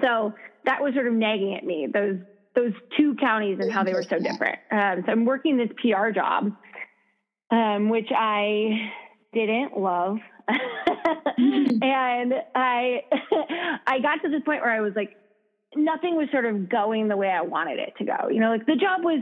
So 0.01 0.33
that 0.65 0.81
was 0.81 0.93
sort 0.93 1.07
of 1.07 1.13
nagging 1.13 1.55
at 1.55 1.63
me 1.63 1.87
those 1.91 2.17
those 2.55 2.73
two 2.97 3.15
counties 3.15 3.57
and 3.59 3.71
how 3.71 3.83
they 3.83 3.93
were 3.93 4.03
so 4.03 4.19
different. 4.19 4.59
Um, 4.71 5.03
so 5.05 5.11
I'm 5.11 5.25
working 5.25 5.57
this 5.57 5.69
PR 5.81 6.11
job, 6.11 6.51
um, 7.51 7.89
which 7.89 8.09
I 8.15 8.91
didn't 9.33 9.77
love, 9.77 10.17
and 10.47 12.33
I 12.55 13.03
I 13.87 13.99
got 13.99 14.21
to 14.23 14.29
this 14.29 14.43
point 14.45 14.61
where 14.61 14.71
I 14.71 14.81
was 14.81 14.93
like, 14.95 15.15
nothing 15.75 16.15
was 16.15 16.27
sort 16.31 16.45
of 16.45 16.69
going 16.69 17.07
the 17.07 17.17
way 17.17 17.29
I 17.29 17.41
wanted 17.41 17.79
it 17.79 17.93
to 17.97 18.05
go. 18.05 18.29
You 18.29 18.39
know, 18.39 18.49
like 18.49 18.65
the 18.65 18.75
job 18.75 19.03
was 19.03 19.21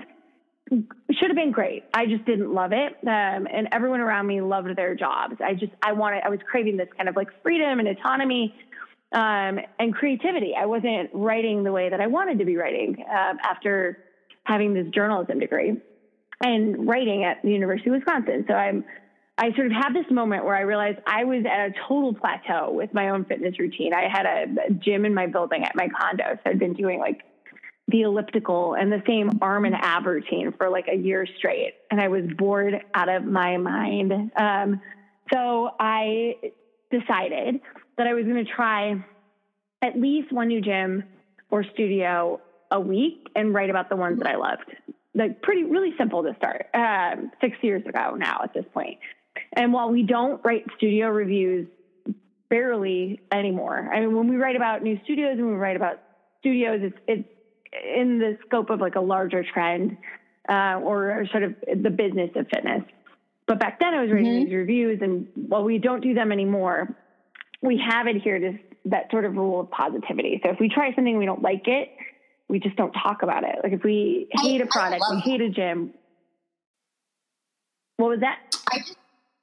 should 0.72 1.30
have 1.30 1.36
been 1.36 1.52
great. 1.52 1.84
I 1.94 2.06
just 2.06 2.26
didn't 2.26 2.54
love 2.54 2.72
it. 2.72 2.94
Um, 3.04 3.48
and 3.52 3.68
everyone 3.72 4.00
around 4.00 4.28
me 4.28 4.42
loved 4.42 4.76
their 4.78 4.96
jobs. 4.96 5.36
I 5.44 5.54
just, 5.54 5.74
I 5.84 5.92
wanted, 5.92 6.24
I 6.24 6.30
was 6.30 6.40
craving 6.50 6.78
this 6.78 6.88
kind 6.96 7.10
of 7.10 7.16
like 7.18 7.28
freedom 7.44 7.80
and 7.80 7.88
autonomy 7.90 8.56
um, 9.12 9.60
and 9.80 9.94
creativity. 9.94 10.54
I 10.58 10.66
wasn't 10.66 11.10
writing 11.14 11.64
the 11.64 11.72
way 11.72 11.90
that 11.90 12.00
I 12.00 12.08
wanted 12.08 12.40
to 12.40 12.46
be 12.46 12.58
writing 12.58 13.04
um, 13.10 13.38
after 13.44 13.98
having 14.44 14.74
this 14.74 14.88
journalism 14.94 15.40
degree 15.40 15.78
and 16.44 16.88
writing 16.88 17.24
at 17.24 17.42
the 17.44 17.52
University 17.52 17.90
of 17.90 17.98
Wisconsin. 17.98 18.46
So 18.48 18.54
I'm, 18.54 18.84
I 19.38 19.54
sort 19.54 19.68
of 19.68 19.74
had 19.74 19.94
this 19.94 20.10
moment 20.10 20.46
where 20.46 20.56
I 20.56 20.62
realized 20.62 21.00
I 21.06 21.24
was 21.24 21.44
at 21.46 21.70
a 21.70 21.74
total 21.88 22.14
plateau 22.14 22.72
with 22.72 22.94
my 22.94 23.10
own 23.10 23.26
fitness 23.26 23.60
routine. 23.60 23.94
I 23.94 24.08
had 24.12 24.26
a, 24.26 24.74
gym 24.74 25.06
in 25.06 25.14
my 25.14 25.28
building 25.28 25.64
at 25.64 25.76
my 25.76 25.88
condo, 25.90 26.38
so 26.44 26.50
I'd 26.50 26.60
been 26.60 26.74
doing 26.74 27.00
like 27.00 27.22
the 27.88 28.02
elliptical 28.04 28.76
and 28.76 28.92
the 28.92 29.04
same 29.06 29.30
arm 29.42 29.66
and 29.66 29.76
ab 29.76 30.06
routine 30.06 30.54
for 30.58 30.70
like 30.70 30.88
a 30.92 30.96
year 30.96 31.28
straight, 31.38 31.74
and 31.92 32.00
I 32.00 32.08
was 32.08 32.24
bored 32.38 32.76
out 32.94 33.10
of 33.10 33.26
my 33.26 33.58
mind. 33.58 34.32
Um, 34.36 34.82
so 35.34 35.72
I 35.80 36.36
decided 36.90 37.62
that 37.98 38.08
I 38.08 38.14
was 38.14 38.26
going 38.26 38.44
to 38.44 38.52
try 38.52 39.04
at 39.82 40.00
least 40.00 40.32
one 40.32 40.48
new 40.48 40.62
gym 40.62 41.04
or 41.50 41.64
studio 41.74 42.40
a 42.72 42.80
week 42.80 43.28
and 43.36 43.54
write 43.54 43.70
about 43.70 43.90
the 43.90 43.96
ones 43.96 44.20
that 44.20 44.28
I 44.28 44.38
loved. 44.38 44.64
Like 45.14 45.42
pretty, 45.42 45.64
really 45.64 45.94
simple 45.98 46.24
to 46.24 46.34
start. 46.38 46.68
Um, 46.74 47.32
six 47.42 47.58
years 47.62 47.86
ago 47.86 48.16
now 48.16 48.42
at 48.44 48.54
this 48.54 48.66
point. 48.74 48.98
And 49.54 49.74
while 49.74 49.90
we 49.90 50.04
don't 50.04 50.44
write 50.44 50.66
studio 50.78 51.08
reviews 51.08 51.68
barely 52.50 53.22
anymore, 53.32 53.90
I 53.94 54.00
mean, 54.00 54.16
when 54.16 54.30
we 54.30 54.38
write 54.38 54.56
about 54.56 54.84
new 54.84 55.00
studios 55.04 55.38
and 55.38 55.48
we 55.48 55.54
write 55.54 55.76
about 55.76 56.02
studios, 56.40 56.80
it's 56.84 56.98
it's 57.08 57.30
in 57.96 58.20
the 58.20 58.38
scope 58.46 58.70
of 58.70 58.80
like 58.80 58.96
a 58.96 59.02
larger 59.02 59.44
trend 59.44 59.98
uh, 60.50 60.80
or 60.84 61.26
sort 61.32 61.44
of 61.44 61.56
the 61.84 61.90
business 61.90 62.30
of 62.36 62.48
fitness. 62.54 62.84
But 63.48 63.60
back 63.60 63.80
then, 63.80 63.94
I 63.94 64.02
was 64.02 64.12
writing 64.12 64.28
mm-hmm. 64.28 64.46
these 64.46 64.54
reviews, 64.54 65.00
and 65.02 65.28
while 65.36 65.64
we 65.64 65.78
don't 65.78 66.02
do 66.02 66.14
them 66.14 66.32
anymore, 66.32 66.96
we 67.62 67.82
have 67.90 68.08
adhered 68.08 68.42
to 68.42 68.90
that 68.90 69.12
sort 69.12 69.26
of 69.26 69.36
rule 69.36 69.60
of 69.60 69.72
positivity. 69.72 70.40
So 70.44 70.52
if 70.52 70.60
we 70.60 70.70
try 70.70 70.94
something 70.96 71.18
we 71.18 71.26
don't 71.26 71.42
like 71.42 71.68
it, 71.68 71.90
we 72.50 72.60
just 72.60 72.76
don't 72.76 72.92
talk 72.92 73.24
about 73.24 73.44
it. 73.44 73.56
Like 73.64 73.74
if 73.74 73.84
we 73.84 74.28
hate 74.32 74.62
I, 74.62 74.66
a 74.66 74.68
product, 74.68 75.04
we 75.12 75.20
hate 75.20 75.42
a 75.42 75.50
gym. 75.50 75.94
What 77.98 78.10
was 78.10 78.20
that? 78.22 78.40
I 78.70 78.80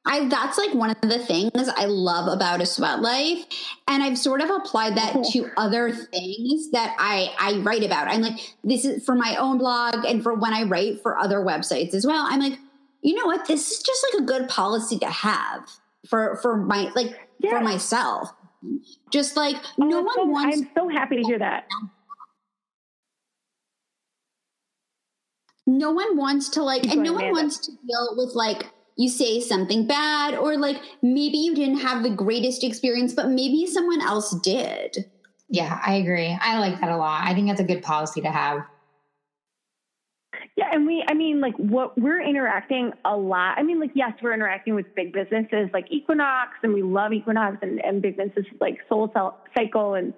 I 0.04 0.28
that's 0.28 0.58
like 0.58 0.74
one 0.74 0.90
of 0.90 1.00
the 1.02 1.18
things 1.18 1.68
I 1.76 1.84
love 1.84 2.32
about 2.32 2.60
a 2.60 2.66
sweat 2.66 3.00
life. 3.00 3.44
And 3.86 4.02
I've 4.02 4.18
sort 4.18 4.40
of 4.40 4.50
applied 4.50 4.96
that 4.96 5.22
to 5.32 5.50
other 5.56 5.92
things 5.92 6.70
that 6.72 6.96
I 6.98 7.32
I 7.38 7.58
write 7.58 7.84
about. 7.84 8.08
I'm 8.08 8.22
like, 8.22 8.38
this 8.64 8.84
is 8.84 9.04
for 9.04 9.14
my 9.14 9.36
own 9.36 9.58
blog 9.58 10.04
and 10.04 10.22
for 10.22 10.34
when 10.34 10.52
I 10.52 10.64
write 10.64 11.02
for 11.02 11.18
other 11.18 11.38
websites 11.38 11.94
as 11.94 12.06
well. 12.06 12.26
I'm 12.28 12.40
like, 12.40 12.58
you 13.02 13.14
know 13.14 13.26
what? 13.26 13.46
This 13.46 13.70
is 13.70 13.82
just 13.82 14.06
like 14.12 14.22
a 14.22 14.26
good 14.26 14.48
policy 14.48 14.98
to 14.98 15.10
have 15.10 15.68
for 16.08 16.36
for 16.36 16.56
my 16.56 16.90
like 16.94 17.27
yeah. 17.38 17.50
for 17.50 17.60
myself. 17.60 18.32
Just 19.10 19.36
like 19.36 19.56
oh, 19.80 19.84
no 19.84 20.00
one 20.00 20.14
so, 20.14 20.24
wants 20.24 20.58
I'm 20.58 20.70
so 20.74 20.88
happy 20.88 21.16
to 21.16 21.22
hear 21.22 21.38
that. 21.38 21.66
No 25.66 25.92
one 25.92 26.16
wants 26.16 26.48
to 26.50 26.62
like 26.62 26.84
and 26.84 27.02
no 27.02 27.12
one 27.12 27.30
wants 27.30 27.58
to 27.58 27.72
deal 27.86 28.14
with 28.16 28.34
like 28.34 28.70
you 28.98 29.08
say 29.08 29.40
something 29.40 29.86
bad 29.86 30.34
or 30.34 30.58
like 30.58 30.82
maybe 31.02 31.38
you 31.38 31.54
didn't 31.54 31.78
have 31.78 32.02
the 32.02 32.10
greatest 32.10 32.64
experience 32.64 33.14
but 33.14 33.28
maybe 33.28 33.66
someone 33.66 34.02
else 34.02 34.34
did 34.40 35.04
yeah 35.48 35.80
i 35.86 35.94
agree 35.94 36.36
i 36.40 36.58
like 36.58 36.80
that 36.80 36.90
a 36.90 36.96
lot 36.96 37.22
i 37.24 37.32
think 37.32 37.46
that's 37.46 37.60
a 37.60 37.64
good 37.64 37.82
policy 37.82 38.20
to 38.20 38.30
have 38.30 38.60
yeah 40.56 40.70
and 40.72 40.86
we 40.86 41.04
i 41.08 41.14
mean 41.14 41.40
like 41.40 41.54
what 41.56 41.96
we're 41.98 42.22
interacting 42.22 42.92
a 43.04 43.16
lot 43.16 43.58
i 43.58 43.62
mean 43.62 43.80
like 43.80 43.90
yes 43.94 44.12
we're 44.22 44.32
interacting 44.32 44.74
with 44.74 44.86
big 44.94 45.12
businesses 45.12 45.68
like 45.72 45.86
equinox 45.90 46.52
and 46.62 46.72
we 46.72 46.82
love 46.82 47.12
equinox 47.12 47.56
and, 47.62 47.80
and 47.84 48.02
big 48.02 48.16
businesses 48.16 48.44
like 48.60 48.78
soul 48.88 49.12
cycle 49.56 49.94
and 49.94 50.12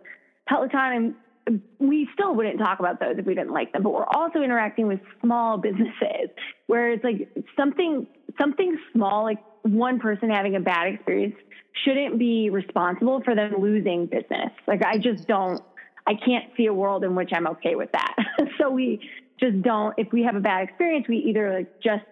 peloton 0.48 0.92
and 0.92 1.14
we 1.78 2.08
still 2.14 2.34
wouldn't 2.34 2.58
talk 2.58 2.78
about 2.80 3.00
those 3.00 3.16
if 3.18 3.26
we 3.26 3.34
didn't 3.34 3.52
like 3.52 3.72
them, 3.72 3.82
but 3.82 3.90
we're 3.90 4.04
also 4.04 4.40
interacting 4.40 4.86
with 4.86 5.00
small 5.20 5.58
businesses 5.58 6.28
where 6.66 6.92
it's 6.92 7.04
like 7.04 7.28
something 7.56 8.06
something 8.40 8.76
small, 8.92 9.24
like 9.24 9.38
one 9.62 9.98
person 9.98 10.30
having 10.30 10.56
a 10.56 10.60
bad 10.60 10.94
experience 10.94 11.34
shouldn't 11.84 12.18
be 12.18 12.50
responsible 12.50 13.22
for 13.22 13.34
them 13.34 13.54
losing 13.58 14.06
business. 14.06 14.50
Like 14.66 14.84
I 14.84 14.98
just 14.98 15.26
don't 15.26 15.62
I 16.06 16.14
can't 16.14 16.50
see 16.56 16.66
a 16.66 16.74
world 16.74 17.04
in 17.04 17.14
which 17.14 17.30
I'm 17.34 17.46
okay 17.48 17.74
with 17.74 17.92
that. 17.92 18.14
so 18.58 18.70
we 18.70 19.00
just 19.40 19.62
don't 19.62 19.94
if 19.98 20.12
we 20.12 20.22
have 20.22 20.36
a 20.36 20.40
bad 20.40 20.68
experience, 20.68 21.06
we 21.08 21.16
either 21.18 21.52
like 21.54 21.80
just 21.82 22.04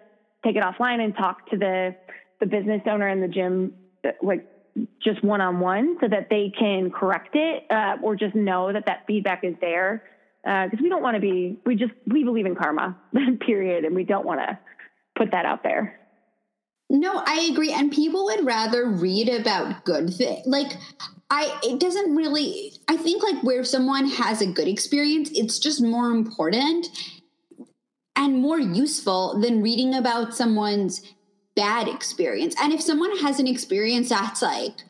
take 0.43 0.55
it 0.55 0.63
offline 0.63 1.03
and 1.03 1.15
talk 1.15 1.49
to 1.51 1.57
the 1.57 1.95
the 2.39 2.45
business 2.45 2.81
owner 2.85 3.07
in 3.07 3.21
the 3.21 3.27
gym 3.27 3.73
like 4.21 4.47
just 5.03 5.23
one 5.23 5.41
on 5.41 5.59
one 5.59 5.97
so 6.01 6.07
that 6.07 6.27
they 6.29 6.51
can 6.57 6.91
correct 6.91 7.31
it 7.33 7.63
uh, 7.69 7.97
or 8.01 8.15
just 8.15 8.35
know 8.35 8.71
that 8.71 8.85
that 8.85 9.05
feedback 9.07 9.43
is 9.43 9.55
there. 9.61 10.03
Because 10.43 10.79
uh, 10.79 10.83
we 10.83 10.89
don't 10.89 11.03
want 11.03 11.15
to 11.15 11.21
be, 11.21 11.59
we 11.65 11.75
just, 11.75 11.91
we 12.07 12.23
believe 12.23 12.45
in 12.45 12.55
karma, 12.55 12.97
period. 13.45 13.83
And 13.83 13.93
we 13.93 14.03
don't 14.03 14.25
want 14.25 14.39
to 14.39 14.57
put 15.17 15.31
that 15.31 15.45
out 15.45 15.63
there. 15.63 15.99
No, 16.89 17.21
I 17.25 17.49
agree. 17.51 17.71
And 17.71 17.91
people 17.91 18.25
would 18.25 18.45
rather 18.45 18.85
read 18.85 19.29
about 19.29 19.83
good 19.85 20.13
things. 20.13 20.47
Like, 20.47 20.71
I, 21.29 21.59
it 21.61 21.79
doesn't 21.79 22.15
really, 22.15 22.71
I 22.87 22.97
think 22.97 23.21
like 23.21 23.43
where 23.43 23.63
someone 23.63 24.07
has 24.07 24.41
a 24.41 24.47
good 24.47 24.67
experience, 24.67 25.29
it's 25.33 25.59
just 25.59 25.83
more 25.83 26.09
important 26.09 26.87
and 28.19 28.41
more 28.41 28.59
useful 28.59 29.39
than 29.39 29.63
reading 29.63 29.95
about 29.95 30.35
someone's 30.35 31.01
bad 31.55 31.87
experience. 31.87 32.53
And 32.61 32.73
if 32.73 32.81
someone 32.81 33.17
has 33.19 33.39
an 33.39 33.47
experience 33.47 34.09
that's 34.09 34.41
like 34.41 34.83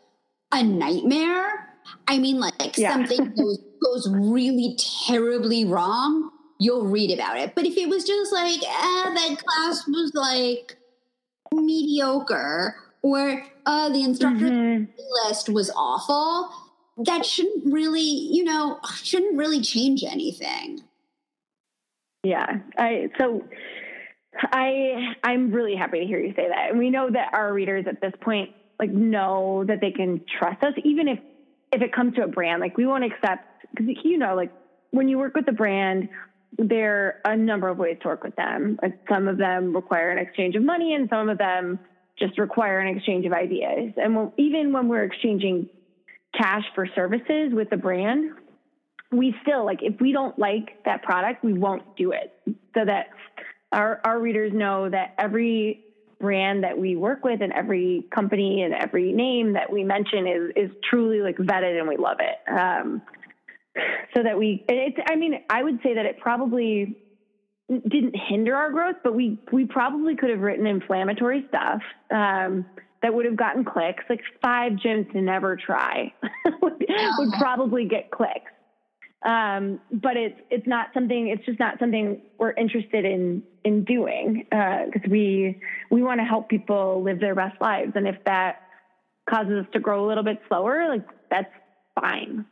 a 0.51 0.63
nightmare, 0.63 1.69
I 2.07 2.17
mean, 2.17 2.39
like 2.39 2.75
yeah. 2.75 2.91
something 2.91 3.31
goes, 3.37 3.59
goes 3.83 4.09
really 4.11 4.75
terribly 5.07 5.63
wrong, 5.63 6.31
you'll 6.59 6.87
read 6.87 7.11
about 7.11 7.37
it. 7.37 7.53
But 7.53 7.65
if 7.65 7.77
it 7.77 7.87
was 7.87 8.03
just 8.03 8.33
like, 8.33 8.63
eh, 8.63 9.13
that 9.13 9.37
class 9.37 9.87
was 9.87 10.11
like 10.15 10.77
mediocre, 11.53 12.75
or 13.03 13.45
uh, 13.67 13.89
the 13.89 14.03
instructor 14.03 14.45
mm-hmm. 14.45 14.91
list 15.27 15.49
was 15.49 15.71
awful, 15.75 16.51
that 17.05 17.25
shouldn't 17.25 17.71
really, 17.71 18.01
you 18.01 18.43
know, 18.43 18.79
shouldn't 19.03 19.37
really 19.37 19.61
change 19.61 20.03
anything. 20.03 20.81
Yeah. 22.23 22.60
I 22.77 23.10
so 23.19 23.43
I 24.36 25.13
I'm 25.23 25.51
really 25.51 25.75
happy 25.75 25.99
to 25.99 26.05
hear 26.05 26.19
you 26.19 26.34
say 26.36 26.47
that. 26.47 26.69
And 26.69 26.79
we 26.79 26.89
know 26.89 27.10
that 27.10 27.34
our 27.34 27.53
readers 27.53 27.86
at 27.88 28.01
this 28.01 28.13
point 28.21 28.51
like 28.79 28.91
know 28.91 29.63
that 29.67 29.82
they 29.82 29.91
can 29.91 30.21
trust 30.39 30.63
us 30.63 30.73
even 30.84 31.08
if 31.08 31.19
if 31.71 31.82
it 31.82 31.93
comes 31.93 32.15
to 32.15 32.23
a 32.23 32.27
brand. 32.27 32.62
Like 32.62 32.77
we 32.77 32.86
won't 32.86 33.03
accept 33.03 33.45
because 33.75 33.95
you 34.03 34.17
know 34.17 34.36
like 34.36 34.51
when 34.91 35.08
you 35.08 35.17
work 35.17 35.36
with 35.36 35.47
a 35.47 35.53
brand 35.53 36.10
there 36.58 37.21
are 37.25 37.34
a 37.34 37.38
number 37.38 37.67
of 37.67 37.77
ways 37.77 37.97
to 38.01 38.08
work 38.08 38.23
with 38.23 38.36
them. 38.36 38.79
Some 39.08 39.27
of 39.27 39.38
them 39.38 39.75
require 39.75 40.10
an 40.10 40.17
exchange 40.17 40.55
of 40.55 40.63
money 40.63 40.95
and 40.95 41.08
some 41.10 41.29
of 41.29 41.38
them 41.38 41.79
just 42.17 42.38
require 42.38 42.79
an 42.79 42.95
exchange 42.95 43.25
of 43.25 43.34
ideas. 43.34 43.93
And 43.97 44.15
when, 44.15 44.32
even 44.38 44.73
when 44.73 44.88
we're 44.88 45.03
exchanging 45.03 45.69
cash 46.36 46.63
for 46.75 46.88
services 46.95 47.51
with 47.53 47.69
the 47.69 47.77
brand, 47.77 48.32
we 49.11 49.35
still 49.41 49.65
like 49.65 49.79
if 49.81 49.99
we 49.99 50.11
don't 50.11 50.37
like 50.37 50.83
that 50.85 51.03
product, 51.03 51.43
we 51.43 51.53
won't 51.53 51.95
do 51.95 52.11
it. 52.11 52.33
So 52.75 52.85
that 52.85 53.07
our, 53.71 53.99
our 54.03 54.19
readers 54.19 54.51
know 54.53 54.89
that 54.89 55.13
every 55.17 55.83
brand 56.19 56.63
that 56.63 56.77
we 56.77 56.95
work 56.95 57.23
with 57.23 57.41
and 57.41 57.53
every 57.53 58.05
company 58.13 58.61
and 58.63 58.73
every 58.73 59.11
name 59.13 59.53
that 59.53 59.71
we 59.71 59.83
mention 59.83 60.27
is 60.27 60.51
is 60.55 60.71
truly 60.89 61.21
like 61.21 61.37
vetted 61.37 61.79
and 61.79 61.87
we 61.87 61.97
love 61.97 62.17
it. 62.19 62.51
Um, 62.51 63.01
so 64.15 64.23
that 64.23 64.37
we, 64.37 64.65
it's, 64.67 64.97
I 65.09 65.15
mean, 65.15 65.41
I 65.49 65.63
would 65.63 65.79
say 65.83 65.93
that 65.95 66.05
it 66.05 66.19
probably 66.19 66.97
didn't 67.69 68.15
hinder 68.15 68.55
our 68.55 68.71
growth, 68.71 68.97
but 69.03 69.13
we 69.13 69.39
we 69.51 69.65
probably 69.65 70.15
could 70.15 70.31
have 70.31 70.39
written 70.39 70.65
inflammatory 70.65 71.45
stuff 71.49 71.81
um, 72.11 72.65
that 73.01 73.13
would 73.13 73.25
have 73.25 73.35
gotten 73.35 73.63
clicks. 73.63 74.03
Like 74.09 74.21
five 74.41 74.73
gyms 74.73 75.11
to 75.13 75.21
never 75.21 75.55
try 75.55 76.11
would, 76.61 76.85
would 77.17 77.33
probably 77.39 77.85
get 77.85 78.09
clicks. 78.11 78.51
Um, 79.25 79.82
but 79.91 80.15
it's 80.15 80.39
it's 80.49 80.67
not 80.67 80.88
something. 80.93 81.27
It's 81.27 81.45
just 81.45 81.60
not 81.60 81.77
something 81.79 82.21
we're 82.38 82.53
interested 82.53 83.03
in 83.03 83.43
in 83.65 83.84
doing 83.84 84.45
because 84.49 85.01
uh, 85.05 85.10
we 85.10 85.60
we 85.91 86.01
want 86.01 86.21
to 86.21 86.25
help 86.25 86.47
people 86.47 87.03
live 87.03 87.19
their 87.19 87.36
best 87.36 87.60
lives, 87.60 87.91
and 87.95 88.08
if 88.08 88.15
that 88.25 88.62
causes 89.29 89.65
us 89.65 89.71
to 89.73 89.79
grow 89.79 90.05
a 90.05 90.08
little 90.08 90.23
bit 90.23 90.41
slower, 90.47 90.88
like 90.88 91.05
that's 91.29 91.51
fine. 91.99 92.45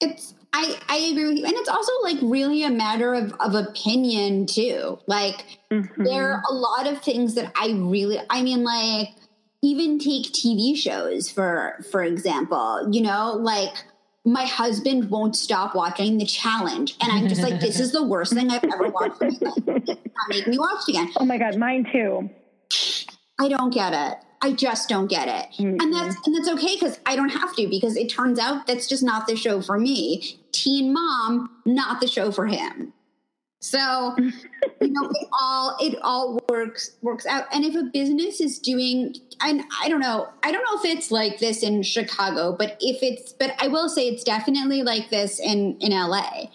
It's 0.00 0.34
I 0.52 0.76
I 0.88 0.96
agree 0.96 1.28
with 1.28 1.38
you, 1.38 1.44
and 1.44 1.54
it's 1.54 1.68
also 1.68 1.92
like 2.02 2.18
really 2.20 2.64
a 2.64 2.70
matter 2.70 3.14
of 3.14 3.32
of 3.38 3.54
opinion 3.54 4.46
too. 4.46 4.98
Like 5.06 5.44
mm-hmm. 5.70 6.02
there 6.02 6.32
are 6.32 6.42
a 6.50 6.52
lot 6.52 6.88
of 6.88 7.00
things 7.02 7.36
that 7.36 7.52
I 7.54 7.70
really. 7.76 8.18
I 8.28 8.42
mean, 8.42 8.64
like 8.64 9.10
even 9.62 10.00
take 10.00 10.32
TV 10.32 10.76
shows 10.76 11.30
for 11.30 11.84
for 11.92 12.02
example. 12.02 12.88
You 12.90 13.02
know, 13.02 13.34
like 13.34 13.74
my 14.24 14.44
husband 14.44 15.10
won't 15.10 15.36
stop 15.36 15.74
watching 15.74 16.18
the 16.18 16.26
challenge. 16.26 16.96
And 17.00 17.10
I'm 17.10 17.28
just 17.28 17.40
like, 17.40 17.60
this 17.60 17.80
is 17.80 17.92
the 17.92 18.02
worst 18.02 18.34
thing 18.34 18.50
I've 18.50 18.64
ever 18.64 18.88
watched 18.88 19.22
in 19.22 19.36
my 19.40 19.50
life. 19.50 19.86
Not 19.86 20.28
make 20.28 20.46
me 20.46 20.58
watch 20.58 20.82
it 20.88 20.90
again. 20.90 21.10
Oh 21.18 21.24
my 21.24 21.38
God, 21.38 21.56
mine 21.56 21.86
too. 21.90 22.28
I 23.38 23.48
don't 23.48 23.72
get 23.72 23.92
it. 23.92 24.18
I 24.40 24.52
just 24.52 24.88
don't 24.88 25.08
get 25.08 25.28
it. 25.28 25.56
Mm-hmm. 25.58 25.80
And 25.80 25.92
that's 25.92 26.16
and 26.26 26.36
that's 26.36 26.48
okay 26.48 26.74
because 26.74 27.00
I 27.06 27.16
don't 27.16 27.30
have 27.30 27.54
to 27.56 27.68
because 27.68 27.96
it 27.96 28.08
turns 28.08 28.38
out 28.38 28.66
that's 28.66 28.86
just 28.88 29.02
not 29.02 29.26
the 29.26 29.36
show 29.36 29.60
for 29.60 29.78
me. 29.78 30.40
Teen 30.52 30.92
mom, 30.92 31.50
not 31.64 32.00
the 32.00 32.06
show 32.06 32.30
for 32.30 32.46
him. 32.46 32.92
So, 33.60 34.14
you 34.18 34.88
know, 34.88 35.10
it 35.10 35.28
all 35.40 35.76
it 35.80 35.98
all 36.02 36.38
works 36.48 36.96
works 37.02 37.26
out. 37.26 37.46
And 37.52 37.64
if 37.64 37.74
a 37.74 37.84
business 37.92 38.40
is 38.40 38.58
doing 38.58 39.14
and 39.40 39.62
I 39.82 39.88
don't 39.88 40.00
know, 40.00 40.28
I 40.44 40.52
don't 40.52 40.62
know 40.62 40.80
if 40.80 40.96
it's 40.96 41.10
like 41.10 41.38
this 41.38 41.62
in 41.62 41.82
Chicago, 41.82 42.54
but 42.56 42.76
if 42.80 43.02
it's 43.02 43.32
but 43.32 43.54
I 43.58 43.66
will 43.68 43.88
say 43.88 44.08
it's 44.08 44.22
definitely 44.22 44.82
like 44.82 45.10
this 45.10 45.40
in 45.40 45.76
in 45.80 45.90
LA. 45.90 46.46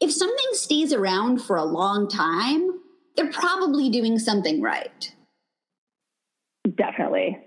If 0.00 0.12
something 0.12 0.46
stays 0.52 0.92
around 0.92 1.42
for 1.42 1.56
a 1.56 1.64
long 1.64 2.08
time, 2.08 2.80
they're 3.16 3.32
probably 3.32 3.88
doing 3.88 4.18
something 4.18 4.60
right. 4.60 5.10
Definitely. 6.76 7.38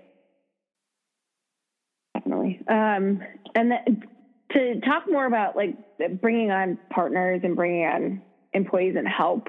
Definitely. 2.14 2.60
Um 2.68 3.22
and 3.54 4.04
to 4.50 4.80
talk 4.80 5.04
more 5.08 5.26
about 5.26 5.54
like 5.54 5.76
bringing 6.20 6.50
on 6.50 6.78
partners 6.90 7.42
and 7.44 7.54
bringing 7.54 7.86
on 7.86 8.22
employees 8.56 8.94
and 8.96 9.06
help. 9.06 9.48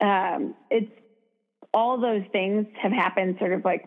Um, 0.00 0.54
it's 0.70 0.90
all 1.72 2.00
those 2.00 2.24
things 2.32 2.66
have 2.82 2.92
happened 2.92 3.36
sort 3.38 3.52
of 3.52 3.64
like 3.64 3.82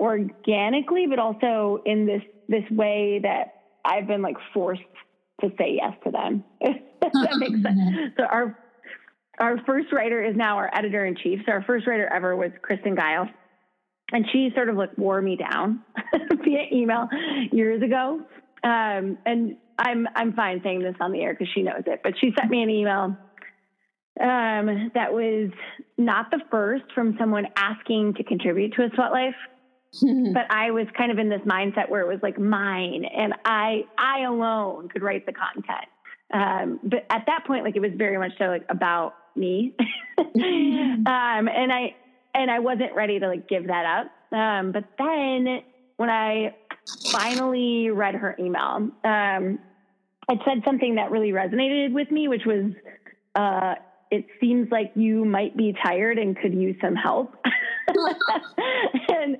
organically, 0.00 1.06
but 1.08 1.18
also 1.18 1.78
in 1.86 2.06
this 2.06 2.22
this 2.48 2.64
way 2.70 3.20
that 3.22 3.54
I've 3.84 4.06
been 4.06 4.22
like 4.22 4.36
forced 4.52 4.82
to 5.40 5.50
say 5.58 5.78
yes 5.80 5.94
to 6.04 6.10
them. 6.10 6.44
that 6.60 7.36
makes 7.38 7.62
sense. 7.62 8.12
So 8.16 8.24
our 8.24 8.56
our 9.38 9.58
first 9.64 9.92
writer 9.92 10.22
is 10.22 10.36
now 10.36 10.56
our 10.56 10.70
editor 10.74 11.06
in 11.06 11.16
chief. 11.16 11.40
So 11.46 11.52
our 11.52 11.62
first 11.62 11.86
writer 11.86 12.08
ever 12.12 12.36
was 12.36 12.50
Kristen 12.62 12.96
Geil. 12.96 13.28
And 14.10 14.24
she 14.32 14.50
sort 14.54 14.70
of 14.70 14.76
like 14.76 14.96
wore 14.96 15.20
me 15.20 15.36
down 15.36 15.80
via 16.44 16.62
email 16.72 17.08
years 17.52 17.82
ago. 17.82 18.20
Um, 18.64 19.18
and 19.26 19.56
I'm 19.78 20.08
I'm 20.16 20.32
fine 20.32 20.60
saying 20.64 20.82
this 20.82 20.96
on 21.00 21.12
the 21.12 21.20
air 21.20 21.34
because 21.34 21.48
she 21.54 21.62
knows 21.62 21.82
it. 21.86 22.00
But 22.02 22.14
she 22.20 22.32
sent 22.38 22.50
me 22.50 22.62
an 22.62 22.70
email 22.70 23.16
um, 24.20 24.90
that 24.94 25.12
was 25.12 25.50
not 25.96 26.30
the 26.30 26.40
first 26.50 26.84
from 26.94 27.16
someone 27.18 27.46
asking 27.56 28.14
to 28.14 28.24
contribute 28.24 28.74
to 28.74 28.82
a 28.84 28.90
sweat 28.94 29.12
life. 29.12 29.34
but 30.34 30.44
I 30.50 30.70
was 30.70 30.86
kind 30.96 31.10
of 31.10 31.18
in 31.18 31.30
this 31.30 31.40
mindset 31.46 31.88
where 31.88 32.02
it 32.02 32.08
was 32.08 32.18
like 32.22 32.38
mine 32.38 33.04
and 33.04 33.32
I 33.46 33.84
I 33.96 34.24
alone 34.24 34.88
could 34.90 35.02
write 35.02 35.24
the 35.24 35.32
content. 35.32 35.88
Um, 36.32 36.78
but 36.82 37.06
at 37.08 37.24
that 37.26 37.46
point, 37.46 37.64
like 37.64 37.74
it 37.74 37.80
was 37.80 37.92
very 37.96 38.18
much 38.18 38.32
so 38.38 38.44
like 38.46 38.66
about 38.68 39.14
me. 39.34 39.74
um, 40.18 40.28
and 41.06 41.72
I 41.72 41.94
and 42.34 42.50
I 42.50 42.58
wasn't 42.58 42.94
ready 42.94 43.18
to 43.18 43.28
like 43.28 43.48
give 43.48 43.68
that 43.68 44.04
up. 44.06 44.38
Um, 44.38 44.72
but 44.72 44.84
then 44.98 45.62
when 45.96 46.10
I 46.10 46.54
finally 47.10 47.90
read 47.90 48.14
her 48.14 48.36
email, 48.38 48.90
um, 49.04 49.58
it 50.28 50.38
said 50.44 50.62
something 50.66 50.96
that 50.96 51.10
really 51.10 51.30
resonated 51.32 51.92
with 51.92 52.10
me, 52.10 52.28
which 52.28 52.44
was 52.44 52.72
uh, 53.34 53.74
it 54.10 54.26
seems 54.40 54.70
like 54.70 54.92
you 54.94 55.24
might 55.24 55.56
be 55.56 55.74
tired 55.84 56.18
and 56.18 56.36
could 56.36 56.54
use 56.54 56.76
some 56.80 56.94
help. 56.94 57.34
and, 59.08 59.36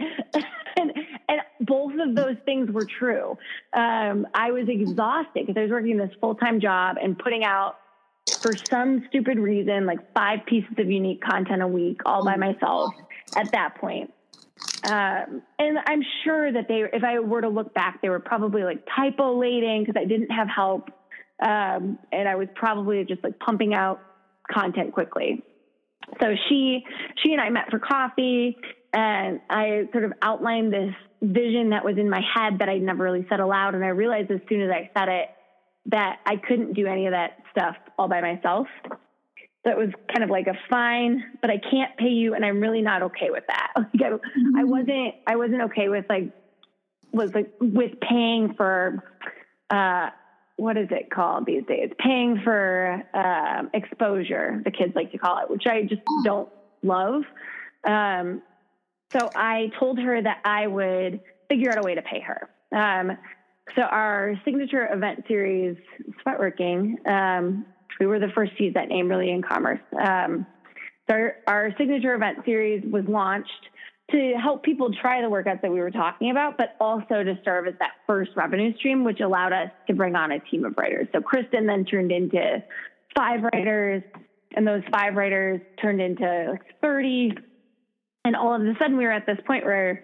and, 0.76 0.92
and 1.28 1.40
both 1.61 1.92
of 2.00 2.14
those 2.14 2.37
things 2.44 2.70
were 2.70 2.85
true. 2.85 3.37
Um, 3.72 4.26
I 4.35 4.50
was 4.50 4.68
exhausted 4.68 5.46
because 5.46 5.57
I 5.57 5.62
was 5.62 5.70
working 5.70 5.96
this 5.96 6.11
full 6.20 6.35
time 6.35 6.61
job 6.61 6.96
and 7.02 7.18
putting 7.18 7.44
out 7.44 7.76
for 8.40 8.52
some 8.70 9.04
stupid 9.09 9.38
reason 9.38 9.87
like 9.87 10.12
five 10.14 10.40
pieces 10.46 10.72
of 10.78 10.90
unique 10.90 11.22
content 11.22 11.62
a 11.62 11.66
week 11.66 12.00
all 12.04 12.24
by 12.24 12.37
myself 12.37 12.94
at 13.37 13.50
that 13.52 13.76
point. 13.76 14.12
Um, 14.85 15.42
and 15.59 15.78
I'm 15.87 16.02
sure 16.24 16.52
that 16.52 16.68
they, 16.68 16.83
if 16.92 17.04
I 17.04 17.18
were 17.20 17.40
to 17.40 17.48
look 17.48 17.74
back, 17.74 18.00
they 18.02 18.09
were 18.09 18.20
probably 18.20 18.62
like 18.62 18.85
typo 18.94 19.40
lating 19.40 19.87
because 19.87 20.00
I 20.00 20.04
didn't 20.04 20.31
have 20.31 20.48
help. 20.48 20.90
Um, 21.40 21.98
and 22.12 22.28
I 22.28 22.35
was 22.35 22.48
probably 22.54 23.04
just 23.04 23.22
like 23.22 23.38
pumping 23.38 23.74
out 23.74 24.00
content 24.50 24.92
quickly. 24.92 25.42
So 26.20 26.34
she 26.48 26.84
she 27.22 27.32
and 27.32 27.40
I 27.40 27.50
met 27.50 27.70
for 27.70 27.78
coffee 27.78 28.56
and 28.92 29.40
I 29.50 29.88
sort 29.92 30.04
of 30.04 30.12
outlined 30.22 30.72
this 30.72 30.94
vision 31.20 31.70
that 31.70 31.84
was 31.84 31.98
in 31.98 32.08
my 32.08 32.20
head 32.34 32.61
that 32.61 32.68
I'd 32.68 32.82
never 32.82 33.04
really 33.04 33.26
said 33.28 33.40
aloud 33.40 33.74
and 33.74 33.84
I 33.84 33.88
realized 33.88 34.30
as 34.30 34.40
soon 34.48 34.62
as 34.62 34.70
I 34.70 34.90
said 34.96 35.08
it 35.08 35.28
that 35.87 36.18
I 36.26 36.37
couldn't 36.37 36.74
do 36.74 36.87
any 36.87 37.06
of 37.06 37.12
that 37.12 37.38
stuff 37.50 37.76
all 37.98 38.08
by 38.08 38.20
myself. 38.20 38.66
So 39.64 39.72
it 39.72 39.76
was 39.76 39.90
kind 40.12 40.22
of 40.22 40.30
like 40.30 40.46
a 40.46 40.54
fine, 40.70 41.24
but 41.40 41.50
I 41.50 41.58
can't 41.58 41.96
pay 41.98 42.08
you 42.08 42.34
and 42.34 42.44
I'm 42.44 42.61
really 42.61 42.82
not 42.82 43.02
okay 43.02 43.30
with 43.30 43.44
that. 43.48 43.72
Like 43.76 44.02
I, 44.02 44.11
mm-hmm. 44.11 44.56
I 44.56 44.64
wasn't 44.64 45.14
I 45.26 45.37
wasn't 45.37 45.62
okay 45.62 45.88
with 45.88 46.06
like 46.08 46.32
was 47.12 47.34
like 47.34 47.52
with 47.61 48.00
paying 48.00 48.54
for 48.54 49.02
uh 49.70 50.11
what 50.58 50.76
is 50.76 50.88
it 50.90 51.08
called 51.08 51.46
these 51.46 51.64
days? 51.66 51.90
Paying 51.98 52.40
for 52.42 53.00
um, 53.14 53.70
exposure, 53.72 54.60
the 54.64 54.72
kids 54.72 54.92
like 54.96 55.12
to 55.12 55.18
call 55.18 55.38
it, 55.38 55.48
which 55.48 55.66
I 55.66 55.82
just 55.82 56.02
don't 56.24 56.48
love. 56.82 57.22
Um, 57.84 58.42
so 59.12 59.30
I 59.36 59.70
told 59.78 60.00
her 60.00 60.20
that 60.20 60.40
I 60.44 60.66
would 60.66 61.20
figure 61.48 61.70
out 61.70 61.78
a 61.78 61.82
way 61.82 61.94
to 61.94 62.02
pay 62.02 62.20
her. 62.20 62.50
Um, 62.76 63.16
so 63.76 63.82
our 63.82 64.34
signature 64.44 64.92
event 64.92 65.24
series, 65.28 65.76
Sweatworking, 66.26 67.06
um, 67.08 67.64
we 68.00 68.06
were 68.06 68.18
the 68.18 68.32
first 68.34 68.56
to 68.58 68.64
use 68.64 68.74
that 68.74 68.88
name 68.88 69.08
really 69.08 69.30
in 69.30 69.42
commerce. 69.42 69.80
Um, 69.96 70.44
so 71.08 71.14
our, 71.14 71.36
our 71.46 71.74
signature 71.78 72.14
event 72.14 72.38
series 72.44 72.82
was 72.84 73.04
launched 73.06 73.68
to 74.10 74.34
help 74.42 74.62
people 74.62 74.90
try 75.02 75.20
the 75.20 75.28
workouts 75.28 75.60
that 75.60 75.70
we 75.70 75.80
were 75.80 75.90
talking 75.90 76.30
about, 76.30 76.56
but 76.56 76.76
also 76.80 77.22
to 77.22 77.38
serve 77.44 77.66
as 77.66 77.74
that 77.78 77.92
first 78.06 78.30
revenue 78.36 78.74
stream, 78.78 79.04
which 79.04 79.20
allowed 79.20 79.52
us 79.52 79.70
to 79.86 79.94
bring 79.94 80.14
on 80.16 80.32
a 80.32 80.40
team 80.40 80.64
of 80.64 80.74
writers. 80.78 81.08
So 81.12 81.20
Kristen 81.20 81.66
then 81.66 81.84
turned 81.84 82.10
into 82.10 82.62
five 83.14 83.40
writers, 83.42 84.02
and 84.56 84.66
those 84.66 84.82
five 84.90 85.14
writers 85.14 85.60
turned 85.80 86.00
into 86.00 86.52
like 86.52 86.80
30. 86.80 87.34
And 88.24 88.34
all 88.34 88.54
of 88.54 88.62
a 88.62 88.72
sudden, 88.78 88.96
we 88.96 89.04
were 89.04 89.12
at 89.12 89.26
this 89.26 89.38
point 89.46 89.64
where 89.66 90.02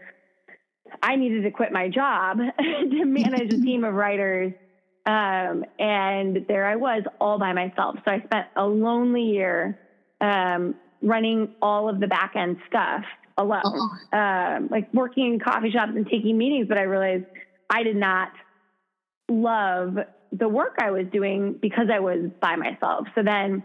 I 1.02 1.16
needed 1.16 1.42
to 1.44 1.50
quit 1.50 1.72
my 1.72 1.88
job 1.88 2.38
to 2.58 3.04
manage 3.06 3.54
a 3.54 3.60
team 3.60 3.84
of 3.84 3.94
writers. 3.94 4.52
Um, 5.06 5.64
and 5.78 6.46
there 6.46 6.66
I 6.66 6.76
was 6.76 7.02
all 7.20 7.38
by 7.38 7.54
myself. 7.54 7.96
So 8.04 8.10
I 8.10 8.20
spent 8.20 8.48
a 8.56 8.66
lonely 8.66 9.22
year 9.22 9.78
um, 10.20 10.74
running 11.02 11.54
all 11.60 11.88
of 11.88 12.00
the 12.00 12.06
back 12.06 12.32
end 12.36 12.58
stuff 12.68 13.04
alone, 13.36 13.62
uh-uh. 14.12 14.16
um, 14.16 14.68
like 14.70 14.92
working 14.92 15.34
in 15.34 15.40
coffee 15.40 15.70
shops 15.70 15.92
and 15.94 16.06
taking 16.06 16.38
meetings. 16.38 16.68
But 16.68 16.78
I 16.78 16.82
realized 16.82 17.24
I 17.70 17.82
did 17.82 17.96
not 17.96 18.30
love 19.28 19.96
the 20.32 20.48
work 20.48 20.76
I 20.80 20.90
was 20.90 21.06
doing 21.12 21.58
because 21.60 21.86
I 21.92 22.00
was 22.00 22.30
by 22.40 22.56
myself. 22.56 23.06
So 23.14 23.22
then, 23.22 23.62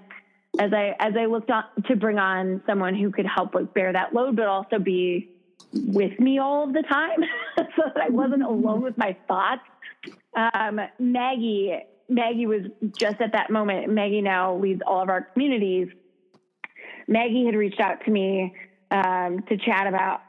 as 0.60 0.72
I 0.74 0.96
as 1.00 1.14
I 1.20 1.26
looked 1.26 1.52
on 1.52 1.64
to 1.88 1.96
bring 1.96 2.18
on 2.18 2.62
someone 2.66 2.96
who 2.96 3.12
could 3.12 3.26
help 3.26 3.54
like 3.54 3.74
bear 3.74 3.94
that 3.94 4.14
load, 4.14 4.36
but 4.36 4.48
also 4.48 4.80
be 4.80 5.30
with 5.74 6.20
me 6.20 6.40
all 6.40 6.64
of 6.64 6.74
the 6.74 6.84
time, 6.84 7.20
so 7.58 7.84
that 7.94 8.04
I 8.04 8.10
wasn't 8.10 8.44
alone 8.44 8.82
with 8.82 8.98
my 8.98 9.16
thoughts. 9.28 9.62
Um, 10.36 10.80
Maggie 11.00 11.78
Maggie 12.10 12.48
was 12.48 12.64
just 12.98 13.22
at 13.22 13.34
that 13.34 13.50
moment. 13.52 13.90
Maggie 13.90 14.22
now 14.22 14.56
leads 14.56 14.82
all 14.86 15.02
of 15.02 15.10
our 15.10 15.22
communities. 15.22 15.90
Maggie 17.08 17.46
had 17.46 17.56
reached 17.56 17.80
out 17.80 18.04
to 18.06 18.12
me 18.12 18.54
um, 18.92 19.44
to 19.48 19.58
chat 19.58 19.88
about 19.88 20.22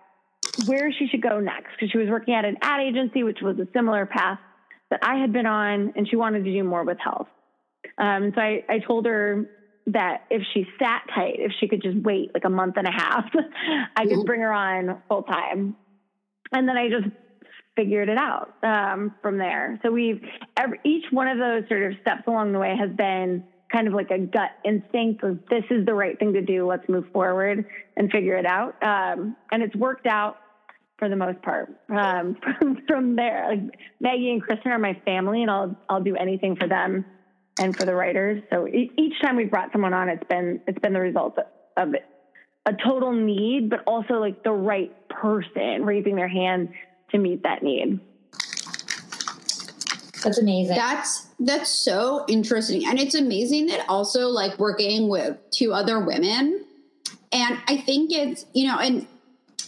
where 0.66 0.92
she 0.92 1.06
should 1.08 1.22
go 1.22 1.40
next 1.40 1.70
because 1.72 1.90
she 1.90 1.98
was 1.98 2.08
working 2.08 2.34
at 2.34 2.44
an 2.44 2.56
ad 2.62 2.80
agency, 2.80 3.22
which 3.22 3.38
was 3.42 3.58
a 3.58 3.66
similar 3.72 4.06
path 4.06 4.38
that 4.90 5.00
I 5.02 5.16
had 5.16 5.32
been 5.32 5.46
on, 5.46 5.92
and 5.96 6.08
she 6.08 6.16
wanted 6.16 6.44
to 6.44 6.52
do 6.52 6.64
more 6.64 6.84
with 6.84 6.98
health. 6.98 7.28
Um, 7.98 8.32
so 8.34 8.40
I, 8.40 8.64
I 8.68 8.78
told 8.80 9.06
her 9.06 9.48
that 9.86 10.24
if 10.30 10.42
she 10.52 10.66
sat 10.78 11.02
tight, 11.14 11.36
if 11.38 11.52
she 11.60 11.68
could 11.68 11.82
just 11.82 11.96
wait 11.98 12.32
like 12.34 12.44
a 12.44 12.50
month 12.50 12.76
and 12.76 12.86
a 12.86 12.92
half, 12.92 13.24
I 13.96 14.04
could 14.04 14.12
mm-hmm. 14.12 14.22
bring 14.22 14.40
her 14.40 14.52
on 14.52 15.02
full 15.08 15.22
time. 15.22 15.76
And 16.52 16.68
then 16.68 16.76
I 16.76 16.88
just 16.88 17.06
figured 17.76 18.08
it 18.08 18.18
out 18.18 18.54
um, 18.62 19.14
from 19.22 19.38
there. 19.38 19.78
So 19.82 19.90
we've 19.90 20.20
every, 20.56 20.80
each 20.84 21.04
one 21.10 21.28
of 21.28 21.38
those 21.38 21.68
sort 21.68 21.90
of 21.90 21.98
steps 22.00 22.22
along 22.26 22.52
the 22.52 22.58
way 22.58 22.74
has 22.78 22.90
been 22.96 23.44
kind 23.72 23.87
of 23.87 23.94
like 23.94 24.11
a 24.11 24.18
gut 24.18 24.50
instinct 24.64 25.22
of 25.22 25.38
this 25.48 25.64
is 25.70 25.87
the 25.87 25.94
right 25.94 26.18
thing 26.18 26.33
to 26.33 26.42
do. 26.42 26.66
Let's 26.66 26.88
move 26.88 27.04
forward 27.12 27.64
and 27.96 28.11
figure 28.11 28.37
it 28.37 28.46
out. 28.46 28.74
Um, 28.83 29.37
and 29.50 29.62
it's 29.62 29.74
worked 29.76 30.06
out 30.06 30.38
for 30.98 31.09
the 31.09 31.16
most 31.16 31.40
part. 31.42 31.74
Um, 31.88 32.37
from, 32.59 32.78
from 32.87 33.16
there, 33.16 33.48
like 33.48 33.78
Maggie 34.00 34.30
and 34.30 34.42
Kristen 34.42 34.72
are 34.72 34.78
my 34.78 35.00
family, 35.04 35.42
and 35.42 35.50
I'll 35.50 35.76
I'll 35.88 36.02
do 36.02 36.16
anything 36.16 36.56
for 36.56 36.68
them 36.68 37.04
and 37.59 37.76
for 37.76 37.85
the 37.85 37.94
writers. 37.94 38.42
So 38.50 38.68
e- 38.68 38.90
each 38.96 39.20
time 39.20 39.37
we've 39.37 39.50
brought 39.50 39.72
someone 39.72 39.94
on, 39.94 40.09
it's 40.09 40.26
been 40.28 40.61
it's 40.66 40.78
been 40.78 40.92
the 40.92 41.00
result 41.00 41.38
of 41.76 41.94
it, 41.94 42.04
a 42.66 42.72
total 42.72 43.12
need, 43.12 43.70
but 43.70 43.80
also 43.87 44.14
like 44.14 44.44
the 44.44 44.52
right 44.52 44.92
person 45.09 45.85
raising 45.85 46.16
their 46.16 46.28
hand 46.28 46.68
to 47.11 47.18
meet 47.18 47.42
that 47.42 47.62
need. 47.62 48.00
That's 50.22 50.38
amazing. 50.38 50.76
That's 50.76 51.28
that's 51.38 51.70
so 51.70 52.24
interesting. 52.28 52.87
And 52.87 52.98
it's 52.98 53.14
amazing 53.14 53.66
that 53.66 53.85
also 53.88 54.28
like 54.28 54.59
working 54.59 55.09
with 55.09 55.38
two 55.50 55.72
other 55.72 56.00
women. 56.00 56.64
And 57.33 57.59
I 57.68 57.76
think 57.76 58.12
it's, 58.12 58.44
you 58.52 58.66
know, 58.66 58.78
and 58.78 59.06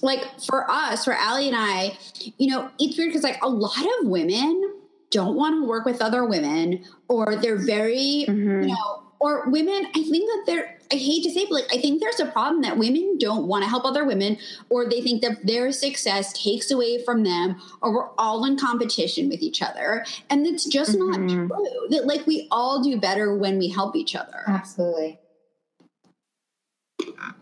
like 0.03 0.25
for 0.47 0.69
us, 0.71 1.05
for 1.05 1.15
Allie 1.15 1.49
and 1.49 1.57
I, 1.57 1.97
you 2.39 2.51
know, 2.51 2.71
it's 2.79 2.99
weird 2.99 3.11
because 3.11 3.23
like 3.23 3.43
a 3.43 3.49
lot 3.49 3.87
of 4.01 4.09
women 4.09 4.75
don't 5.11 5.37
want 5.37 5.63
to 5.63 5.67
work 5.67 5.85
with 5.85 6.03
other 6.03 6.25
women 6.25 6.85
or 7.09 7.37
they're 7.37 7.65
very, 7.65 8.25
mm-hmm. 8.29 8.63
you 8.63 8.69
know, 8.69 9.03
or 9.23 9.49
women, 9.49 9.87
I 9.95 10.03
think 10.03 10.29
that 10.29 10.43
they're, 10.47 10.77
I 10.91 10.97
hate 10.97 11.23
to 11.23 11.31
say, 11.31 11.45
but 11.45 11.53
like, 11.53 11.73
I 11.73 11.81
think 11.81 12.01
there's 12.01 12.19
a 12.19 12.27
problem 12.27 12.61
that 12.63 12.77
women 12.77 13.19
don't 13.19 13.47
want 13.47 13.63
to 13.63 13.71
help 13.71 13.85
other 13.85 14.05
women, 14.05 14.37
or 14.69 14.91
they 14.91 15.01
think 15.01 15.23
that 15.23 15.47
their 15.47 15.71
success 15.71 16.33
takes 16.33 16.73
away 16.73 17.03
from 17.05 17.23
them, 17.23 17.63
or 17.81 17.95
we're 17.95 18.09
all 18.19 18.45
in 18.45 18.59
competition 18.59 19.29
with 19.29 19.41
each 19.41 19.63
other. 19.63 20.05
And 20.29 20.45
it's 20.45 20.67
just 20.67 20.99
mm-hmm. 20.99 21.27
not 21.27 21.49
true. 21.49 21.89
That 21.91 22.07
like 22.07 22.27
we 22.27 22.49
all 22.51 22.83
do 22.83 22.99
better 22.99 23.33
when 23.37 23.59
we 23.59 23.69
help 23.69 23.95
each 23.95 24.17
other. 24.17 24.43
Absolutely. 24.49 25.21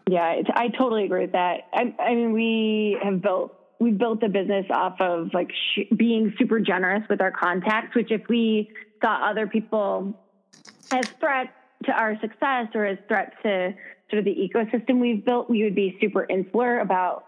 Yeah, 0.06 0.42
I 0.54 0.68
totally 0.68 1.04
agree 1.04 1.22
with 1.22 1.32
that. 1.32 1.68
I, 1.72 1.94
I 1.98 2.14
mean, 2.14 2.32
we 2.32 2.98
have 3.02 3.22
built 3.22 3.56
we 3.78 3.92
built 3.92 4.20
the 4.20 4.28
business 4.28 4.66
off 4.68 5.00
of 5.00 5.32
like 5.32 5.50
sh- 5.50 5.90
being 5.96 6.34
super 6.38 6.60
generous 6.60 7.02
with 7.08 7.22
our 7.22 7.30
contacts. 7.30 7.94
Which, 7.94 8.10
if 8.10 8.28
we 8.28 8.70
saw 9.00 9.30
other 9.30 9.46
people 9.46 10.14
as 10.92 11.06
threats 11.20 11.52
to 11.84 11.92
our 11.92 12.18
success 12.20 12.66
or 12.74 12.84
as 12.84 12.98
threats 13.08 13.34
to 13.42 13.74
sort 14.10 14.18
of 14.18 14.24
the 14.24 14.34
ecosystem 14.34 15.00
we've 15.00 15.24
built, 15.24 15.48
we 15.48 15.64
would 15.64 15.74
be 15.74 15.96
super 16.00 16.26
insular 16.28 16.80
about 16.80 17.24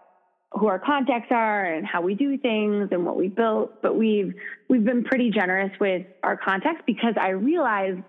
who 0.52 0.66
our 0.66 0.78
contacts 0.78 1.28
are 1.30 1.64
and 1.64 1.86
how 1.86 2.02
we 2.02 2.14
do 2.14 2.36
things 2.36 2.88
and 2.92 3.06
what 3.06 3.16
we 3.16 3.28
built. 3.28 3.80
But 3.80 3.96
we've 3.96 4.34
we've 4.68 4.84
been 4.84 5.04
pretty 5.04 5.30
generous 5.30 5.72
with 5.80 6.06
our 6.22 6.36
contacts 6.36 6.82
because 6.86 7.14
I 7.18 7.30
realized 7.30 8.00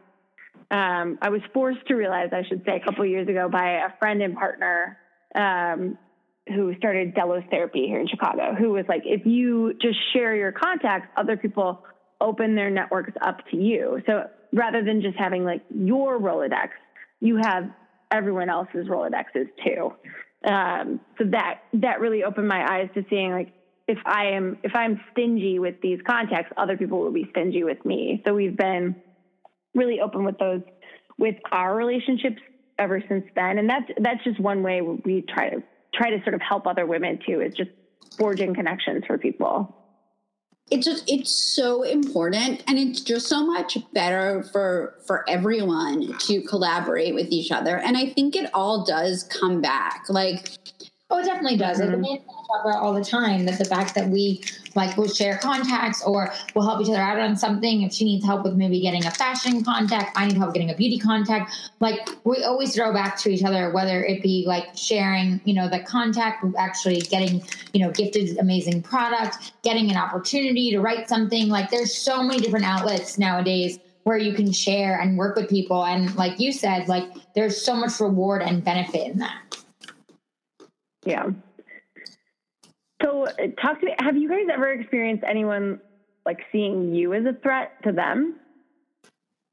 um, 0.70 1.20
I 1.22 1.30
was 1.30 1.42
forced 1.54 1.86
to 1.88 1.94
realize, 1.96 2.30
I 2.32 2.44
should 2.48 2.64
say, 2.66 2.78
a 2.78 2.80
couple 2.84 3.06
years 3.06 3.28
ago 3.28 3.48
by 3.48 3.86
a 3.86 3.98
friend 4.00 4.22
and 4.22 4.36
partner 4.36 4.98
um, 5.36 5.98
who 6.48 6.76
started 6.78 7.14
Delos 7.14 7.44
Therapy 7.50 7.86
here 7.88 8.00
in 8.00 8.08
Chicago, 8.08 8.56
who 8.58 8.72
was 8.72 8.86
like, 8.90 9.04
if 9.06 9.26
you 9.26 9.74
just 9.82 9.98
share 10.14 10.36
your 10.36 10.52
contacts, 10.52 11.08
other 11.16 11.38
people 11.38 11.84
open 12.24 12.56
their 12.56 12.72
networks 12.72 13.12
up 13.22 13.40
to 13.52 13.58
you. 13.58 14.02
So 14.08 14.30
rather 14.54 14.84
than 14.84 15.02
just 15.02 15.18
having 15.18 15.44
like 15.44 15.62
your 15.70 16.20
Rolodex, 16.20 16.70
you 17.20 17.38
have 17.42 17.70
everyone 18.12 18.50
else's 18.50 18.88
Rolodexes 18.88 19.50
too. 19.64 19.94
Um, 20.50 21.00
so 21.18 21.26
that 21.32 21.62
that 21.74 22.00
really 22.00 22.24
opened 22.24 22.48
my 22.48 22.66
eyes 22.68 22.90
to 22.96 23.06
seeing 23.10 23.32
like 23.32 23.54
if 23.88 23.98
I 24.06 24.32
am 24.32 24.58
if 24.64 24.72
I'm 24.76 25.00
stingy 25.12 25.60
with 25.60 25.76
these 25.82 26.00
contacts, 26.08 26.52
other 26.58 26.78
people 26.78 27.00
will 27.00 27.12
be 27.12 27.28
stingy 27.32 27.64
with 27.64 27.84
me. 27.86 28.22
So 28.26 28.34
we've 28.34 28.56
been 28.56 28.96
really 29.76 30.00
open 30.00 30.24
with 30.24 30.38
those 30.38 30.62
with 31.18 31.36
our 31.52 31.76
relationships 31.76 32.42
ever 32.80 33.02
since 33.08 33.26
then, 33.36 33.58
and 33.58 33.70
that's 33.70 33.90
that's 34.00 34.24
just 34.24 34.40
one 34.40 34.64
way 34.64 34.82
we 34.82 35.22
try 35.22 35.50
to 35.50 35.64
try 35.94 36.10
to 36.10 36.22
sort 36.24 36.34
of 36.34 36.42
help 36.42 36.68
other 36.68 36.86
women 36.86 37.20
too. 37.26 37.42
Is 37.42 37.54
just 37.54 37.72
forging 38.18 38.54
connections 38.54 39.04
for 39.08 39.18
people 39.18 39.76
it's 40.71 40.86
just 40.86 41.04
it's 41.08 41.32
so 41.56 41.84
important 41.84 42.63
and 42.67 42.78
it's 42.80 43.02
just 43.02 43.28
so 43.28 43.45
much 43.45 43.78
better 43.93 44.43
for 44.52 44.95
for 45.06 45.28
everyone 45.30 46.17
to 46.19 46.41
collaborate 46.43 47.13
with 47.13 47.28
each 47.32 47.52
other 47.52 47.78
and 47.78 47.97
i 47.97 48.06
think 48.06 48.36
it 48.36 48.49
all 48.54 48.86
does 48.86 49.23
come 49.23 49.62
back. 49.62 50.06
Like 50.10 50.58
Oh, 51.13 51.19
it 51.19 51.26
definitely 51.26 51.58
does. 51.58 51.80
Mm-hmm. 51.80 52.02
Like, 52.02 52.26
talk 52.26 52.65
about 52.65 52.82
all 52.82 52.91
the 52.91 53.06
time 53.06 53.45
that 53.45 53.60
the 53.60 53.65
fact 53.65 53.93
that 53.93 54.10
we 54.10 54.41
like 54.73 54.97
will 54.97 55.08
share 55.08 55.38
contacts 55.38 56.04
or 56.04 56.34
we'll 56.56 56.65
help 56.65 56.82
each 56.82 56.89
other 56.89 56.97
out 56.97 57.19
on 57.19 57.38
something. 57.38 57.84
If 57.84 57.93
she 57.93 58.04
needs 58.04 58.26
help 58.26 58.43
with 58.43 58.56
maybe 58.56 58.82
getting 58.82 59.06
a 59.06 59.12
fashion 59.12 59.63
contact, 59.63 60.17
I 60.17 60.26
need 60.26 60.38
help 60.38 60.56
getting 60.56 60.71
a 60.71 60.76
beauty 60.76 60.97
contact. 60.97 61.54
Like 61.80 62.10
we 62.23 62.43
always 62.43 62.73
throw 62.73 62.91
back 62.91 63.15
to 63.19 63.30
each 63.30 63.43
other, 63.43 63.69
whether 63.69 64.04
it 64.04 64.23
be 64.23 64.45
like 64.47 64.76
sharing, 64.76 65.39
you 65.45 65.54
know, 65.54 65.69
the 65.69 65.82
contact, 65.82 66.43
actually 66.58 67.02
getting, 67.02 67.43
you 67.73 67.86
know, 67.86 67.91
gifted 67.91 68.39
amazing 68.39 68.82
product, 68.82 69.52
getting 69.62 69.91
an 69.91 69.97
opportunity 69.97 70.71
to 70.71 70.80
write 70.80 71.08
something. 71.08 71.47
Like 71.47 71.69
there's 71.69 71.93
so 71.93 72.23
many 72.23 72.39
different 72.39 72.65
outlets 72.65 73.19
nowadays 73.19 73.78
where 74.02 74.17
you 74.17 74.34
can 74.34 74.52
share 74.52 74.99
and 74.99 75.15
work 75.15 75.36
with 75.36 75.47
people. 75.47 75.86
And 75.86 76.13
like 76.15 76.39
you 76.39 76.52
said, 76.52 76.88
like 76.88 77.06
there's 77.36 77.63
so 77.63 77.76
much 77.76 77.99
reward 77.99 78.41
and 78.41 78.63
benefit 78.63 79.12
in 79.12 79.19
that. 79.19 79.43
Yeah. 81.06 81.28
So, 83.02 83.26
uh, 83.26 83.34
talk 83.62 83.80
to 83.82 83.86
me. 83.86 83.96
Have 84.00 84.16
you 84.16 84.30
guys 84.30 84.48
ever 84.54 84.72
experienced 84.72 85.24
anyone 85.28 85.80
like 86.26 86.39
seeing 86.52 86.94
you 86.94 87.13
as 87.13 87.26
a 87.26 87.34
threat 87.34 87.72
to 87.84 87.92
them? 87.92 88.36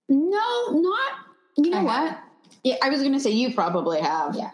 No, 0.09 0.71
not. 0.71 1.13
You 1.57 1.71
know 1.71 1.79
I 1.79 1.83
what? 1.83 2.09
Have. 2.09 2.19
Yeah, 2.63 2.77
I 2.83 2.91
was 2.91 3.01
going 3.01 3.13
to 3.13 3.21
say 3.21 3.31
you 3.31 3.55
probably 3.55 4.01
have. 4.01 4.37
Yeah. 4.37 4.51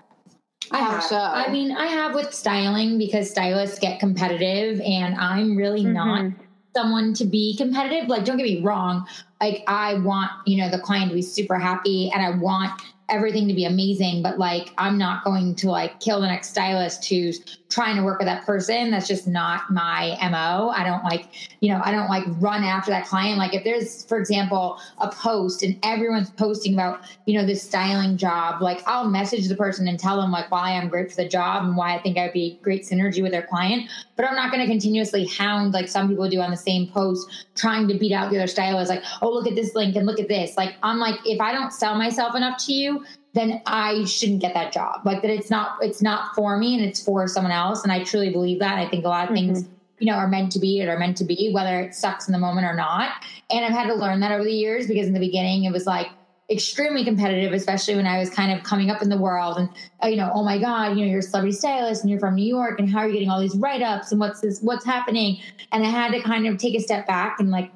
I, 0.71 0.79
I 0.79 0.81
have. 0.81 1.05
So. 1.05 1.17
I 1.17 1.51
mean, 1.51 1.73
I 1.73 1.87
have 1.87 2.15
with 2.15 2.33
styling 2.33 2.99
because 2.99 3.31
stylists 3.31 3.79
get 3.79 4.01
competitive, 4.01 4.81
and 4.81 5.15
I'm 5.17 5.57
really 5.57 5.85
mm-hmm. 5.85 5.93
not 5.93 6.33
someone 6.75 7.15
to 7.15 7.25
be 7.25 7.57
competitive. 7.57 8.09
Like, 8.09 8.25
don't 8.25 8.37
get 8.37 8.45
me 8.45 8.63
wrong. 8.63 9.07
Like, 9.41 9.63
I 9.67 9.95
want 9.95 10.31
you 10.47 10.59
know 10.59 10.71
the 10.71 10.79
client 10.79 11.11
to 11.11 11.15
be 11.15 11.23
super 11.23 11.59
happy, 11.59 12.11
and 12.13 12.23
I 12.23 12.31
want 12.31 12.81
everything 13.09 13.49
to 13.49 13.55
be 13.55 13.65
amazing, 13.65 14.23
but 14.23 14.39
like 14.39 14.73
I'm 14.79 14.99
not 14.99 15.25
going 15.25 15.55
to 15.57 15.71
like 15.71 16.01
kill 16.01 16.21
the 16.21 16.27
next 16.27 16.51
stylist 16.51 17.09
who's 17.09 17.41
trying 17.69 17.97
to 17.97 18.03
work 18.03 18.19
with 18.19 18.27
that 18.27 18.45
person. 18.47 18.91
That's 18.91 19.09
just 19.09 19.27
not 19.27 19.71
my 19.71 20.17
MO. 20.31 20.71
I 20.71 20.85
don't 20.85 21.03
like, 21.05 21.29
you 21.61 21.73
know, 21.73 21.81
I 21.85 21.91
don't 21.91 22.09
like 22.09 22.25
run 22.39 22.63
after 22.63 22.91
that 22.91 23.07
client. 23.07 23.39
Like 23.39 23.55
if 23.55 23.65
there's, 23.65 24.05
for 24.05 24.19
example, 24.19 24.79
a 24.99 25.11
post 25.11 25.63
and 25.63 25.77
everyone's 25.83 26.31
posting 26.31 26.75
about, 26.75 27.01
you 27.27 27.37
know, 27.39 27.45
this 27.45 27.63
styling 27.63 28.17
job, 28.17 28.63
like 28.63 28.83
I'll 28.87 29.09
message 29.09 29.49
the 29.49 29.57
person 29.57 29.89
and 29.89 29.99
tell 29.99 30.21
them 30.21 30.31
like 30.31 30.51
why 30.51 30.73
I'm 30.73 30.89
great 30.89 31.11
for 31.11 31.17
the 31.17 31.29
job 31.29 31.65
and 31.65 31.77
why 31.77 31.97
I 31.97 32.03
think 32.03 32.17
I'd 32.19 32.33
be 32.33 32.59
great 32.63 32.85
synergy 32.85 33.23
with 33.23 33.33
their 33.33 33.47
client. 33.47 33.91
But 34.15 34.27
I'm 34.27 34.37
not 34.37 34.53
going 34.53 34.65
to 34.65 34.71
continuously 34.71 35.27
hound 35.27 35.73
like 35.73 35.89
some 35.89 36.09
people 36.09 36.29
do 36.29 36.41
on 36.41 36.51
the 36.51 36.57
same 36.57 36.87
post, 36.89 37.47
trying 37.57 37.89
to 37.89 37.95
beat 37.95 38.13
out 38.13 38.31
the 38.31 38.39
other 38.39 38.47
stylist. 38.47 38.91
Like, 38.91 39.03
oh, 39.23 39.31
look 39.31 39.47
at 39.47 39.57
this 39.57 39.75
link 39.75 39.97
and 39.97 40.07
look 40.07 40.21
at 40.21 40.29
this. 40.29 40.57
Like 40.57 40.77
I'm 40.83 40.99
like, 40.99 41.19
if 41.25 41.41
I 41.41 41.53
don't 41.53 41.73
sell 41.73 41.97
myself 41.97 42.37
enough 42.37 42.65
to 42.67 42.73
you, 42.73 43.05
then 43.37 43.61
I 43.67 44.05
shouldn't 44.05 44.41
get 44.41 44.55
that 44.55 44.73
job. 44.73 45.03
Like 45.05 45.21
that 45.23 45.31
it's 45.31 45.51
not 45.51 45.77
it's 45.83 46.01
not 46.01 46.35
for 46.35 46.57
me 46.57 46.75
and 46.75 46.85
it's 46.85 47.05
for 47.05 47.29
someone 47.29 47.53
else. 47.53 47.83
And 47.83 47.93
I 47.93 48.03
truly 48.03 48.31
believe 48.31 48.59
that. 48.61 48.79
I 48.79 48.89
think 48.89 49.05
a 49.05 49.09
lot 49.09 49.31
of 49.31 49.37
mm-hmm. 49.37 49.55
things, 49.55 49.69
you 49.99 50.07
know, 50.07 50.17
are 50.17 50.27
meant 50.27 50.53
to 50.53 50.59
be 50.59 50.81
and 50.81 50.89
are 50.89 50.99
meant 50.99 51.19
to 51.19 51.25
be, 51.25 51.53
whether 51.53 51.81
it 51.81 51.95
sucks 51.95 52.27
in 52.27 52.33
the 52.33 52.39
moment 52.39 52.67
or 52.67 52.75
not. 52.75 53.13
And 53.51 53.65
I've 53.65 53.73
had 53.73 53.89
to 53.89 53.95
learn 53.95 54.21
that 54.21 54.33
over 54.33 54.43
the 54.43 54.53
years 54.53 54.87
because 54.87 55.07
in 55.07 55.13
the 55.13 55.21
beginning 55.21 55.65
it 55.65 55.73
was 55.73 55.87
like 55.87 56.09
extremely 56.51 57.05
competitive, 57.05 57.53
especially 57.53 57.97
when 57.97 58.07
I 58.07 58.19
was 58.19 58.31
kind 58.31 58.57
of 58.57 58.65
coming 58.65 58.89
up 58.89 59.03
in 59.03 59.11
the 59.11 59.19
world 59.19 59.59
and 59.59 59.69
uh, 60.03 60.07
you 60.07 60.17
know, 60.17 60.31
oh 60.33 60.43
my 60.43 60.59
God, 60.59 60.97
you 60.97 61.05
know, 61.05 61.11
you're 61.11 61.19
a 61.19 61.23
celebrity 61.23 61.57
stylist 61.57 62.03
and 62.03 62.11
you're 62.11 62.21
from 62.21 62.37
New 62.37 62.47
York 62.47 62.79
and 62.79 62.89
how 62.89 63.01
are 63.01 63.07
you 63.07 63.13
getting 63.13 63.29
all 63.29 63.41
these 63.41 63.57
write-ups 63.57 64.13
and 64.13 64.21
what's 64.21 64.41
this 64.41 64.63
what's 64.63 64.85
happening? 64.85 65.41
And 65.73 65.85
I 65.85 65.91
had 65.91 66.13
to 66.13 66.23
kind 66.23 66.47
of 66.47 66.57
take 66.57 66.75
a 66.75 66.81
step 66.81 67.07
back 67.07 67.41
and 67.41 67.51
like 67.51 67.71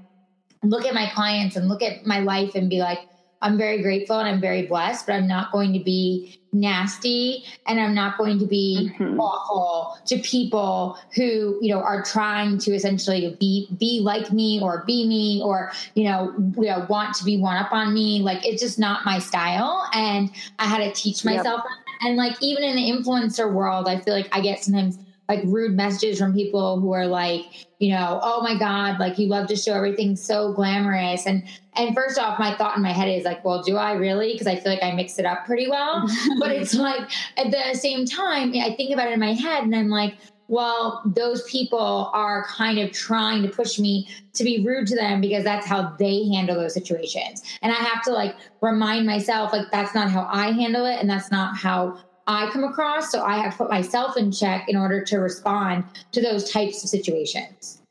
look 0.62 0.86
at 0.86 0.94
my 0.94 1.10
clients 1.10 1.56
and 1.56 1.68
look 1.68 1.82
at 1.82 2.06
my 2.06 2.20
life 2.20 2.54
and 2.54 2.70
be 2.70 2.78
like, 2.78 3.00
I'm 3.42 3.56
very 3.56 3.82
grateful 3.82 4.18
and 4.18 4.28
I'm 4.28 4.40
very 4.40 4.66
blessed, 4.66 5.06
but 5.06 5.14
I'm 5.14 5.26
not 5.26 5.50
going 5.52 5.72
to 5.72 5.78
be 5.78 6.38
nasty 6.52 7.44
and 7.66 7.80
I'm 7.80 7.94
not 7.94 8.18
going 8.18 8.38
to 8.40 8.46
be 8.46 8.92
mm-hmm. 8.98 9.18
awful 9.18 9.98
to 10.06 10.18
people 10.18 10.98
who, 11.14 11.58
you 11.62 11.72
know, 11.72 11.80
are 11.80 12.02
trying 12.02 12.58
to 12.58 12.72
essentially 12.72 13.36
be 13.40 13.68
be 13.78 14.00
like 14.02 14.32
me 14.32 14.60
or 14.60 14.84
be 14.86 15.06
me 15.06 15.40
or, 15.42 15.72
you 15.94 16.04
know, 16.04 16.34
you 16.56 16.66
know 16.66 16.86
want 16.88 17.14
to 17.16 17.24
be 17.24 17.38
one 17.38 17.56
up 17.56 17.72
on 17.72 17.94
me. 17.94 18.20
Like 18.20 18.44
it's 18.46 18.60
just 18.60 18.78
not 18.78 19.04
my 19.04 19.18
style. 19.18 19.88
And 19.94 20.30
I 20.58 20.66
had 20.66 20.78
to 20.78 20.92
teach 20.92 21.24
myself 21.24 21.62
yep. 21.64 21.78
And 22.02 22.16
like 22.16 22.36
even 22.42 22.64
in 22.64 22.76
the 22.76 22.90
influencer 22.90 23.52
world, 23.52 23.86
I 23.86 24.00
feel 24.00 24.14
like 24.14 24.28
I 24.32 24.40
get 24.40 24.64
sometimes 24.64 24.98
like 25.30 25.42
rude 25.44 25.76
messages 25.76 26.18
from 26.18 26.34
people 26.34 26.80
who 26.80 26.92
are 26.92 27.06
like, 27.06 27.44
you 27.78 27.90
know, 27.90 28.18
oh 28.20 28.42
my 28.42 28.58
God, 28.58 28.98
like 28.98 29.16
you 29.16 29.28
love 29.28 29.46
to 29.46 29.54
show 29.54 29.74
everything 29.74 30.16
so 30.16 30.52
glamorous. 30.52 31.24
And 31.24 31.44
and 31.74 31.94
first 31.94 32.18
off, 32.18 32.36
my 32.40 32.56
thought 32.56 32.76
in 32.76 32.82
my 32.82 32.90
head 32.90 33.06
is 33.06 33.24
like, 33.24 33.44
well, 33.44 33.62
do 33.62 33.76
I 33.76 33.92
really? 33.92 34.32
Because 34.32 34.48
I 34.48 34.56
feel 34.56 34.72
like 34.72 34.82
I 34.82 34.90
mix 34.90 35.20
it 35.20 35.24
up 35.24 35.46
pretty 35.46 35.70
well. 35.70 36.04
but 36.40 36.50
it's 36.50 36.74
like 36.74 37.08
at 37.36 37.52
the 37.52 37.78
same 37.78 38.06
time, 38.06 38.52
I 38.56 38.74
think 38.74 38.92
about 38.92 39.06
it 39.06 39.12
in 39.12 39.20
my 39.20 39.34
head 39.34 39.62
and 39.62 39.74
I'm 39.74 39.88
like, 39.88 40.16
well, 40.48 41.00
those 41.06 41.44
people 41.44 42.10
are 42.12 42.44
kind 42.46 42.80
of 42.80 42.90
trying 42.90 43.42
to 43.42 43.48
push 43.48 43.78
me 43.78 44.08
to 44.32 44.42
be 44.42 44.66
rude 44.66 44.88
to 44.88 44.96
them 44.96 45.20
because 45.20 45.44
that's 45.44 45.64
how 45.64 45.94
they 45.96 46.24
handle 46.24 46.56
those 46.56 46.74
situations. 46.74 47.44
And 47.62 47.70
I 47.70 47.76
have 47.76 48.02
to 48.02 48.10
like 48.10 48.34
remind 48.60 49.06
myself, 49.06 49.52
like, 49.52 49.70
that's 49.70 49.94
not 49.94 50.10
how 50.10 50.28
I 50.28 50.50
handle 50.50 50.86
it. 50.86 50.98
And 50.98 51.08
that's 51.08 51.30
not 51.30 51.56
how 51.56 52.00
I 52.30 52.50
come 52.50 52.64
across. 52.64 53.10
So 53.10 53.24
I 53.24 53.38
have 53.38 53.56
put 53.56 53.70
myself 53.70 54.16
in 54.16 54.30
check 54.30 54.68
in 54.68 54.76
order 54.76 55.02
to 55.04 55.18
respond 55.18 55.84
to 56.12 56.22
those 56.22 56.50
types 56.50 56.82
of 56.84 56.90
situations. 56.90 57.82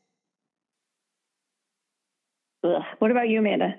Ugh. 2.64 2.82
What 2.98 3.10
about 3.10 3.28
you, 3.28 3.38
Amanda? 3.38 3.78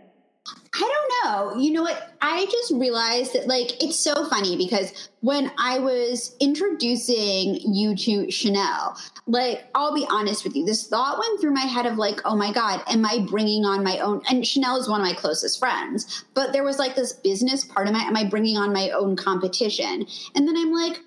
I 0.73 0.79
don't 0.79 1.55
know. 1.55 1.61
You 1.61 1.73
know 1.73 1.83
what? 1.83 2.15
I 2.21 2.45
just 2.45 2.71
realized 2.71 3.33
that, 3.33 3.47
like, 3.47 3.83
it's 3.83 3.99
so 3.99 4.25
funny 4.25 4.57
because 4.57 5.09
when 5.19 5.51
I 5.57 5.79
was 5.79 6.35
introducing 6.39 7.59
you 7.73 7.95
to 7.95 8.31
Chanel, 8.31 8.97
like, 9.27 9.65
I'll 9.75 9.93
be 9.93 10.07
honest 10.09 10.43
with 10.43 10.55
you, 10.55 10.65
this 10.65 10.87
thought 10.87 11.19
went 11.19 11.39
through 11.39 11.53
my 11.53 11.61
head 11.61 11.85
of, 11.85 11.97
like, 11.97 12.21
oh 12.25 12.35
my 12.35 12.51
God, 12.51 12.81
am 12.87 13.05
I 13.05 13.25
bringing 13.29 13.65
on 13.65 13.83
my 13.83 13.99
own? 13.99 14.21
And 14.29 14.47
Chanel 14.47 14.77
is 14.77 14.89
one 14.89 15.01
of 15.01 15.05
my 15.05 15.13
closest 15.13 15.59
friends, 15.59 16.23
but 16.33 16.53
there 16.53 16.63
was 16.63 16.79
like 16.79 16.95
this 16.95 17.13
business 17.13 17.65
part 17.65 17.87
of 17.87 17.93
my, 17.93 18.01
am 18.01 18.17
I 18.17 18.23
bringing 18.23 18.57
on 18.57 18.73
my 18.73 18.89
own 18.91 19.15
competition? 19.15 20.07
And 20.35 20.47
then 20.47 20.57
I'm 20.57 20.73
like, 20.73 21.01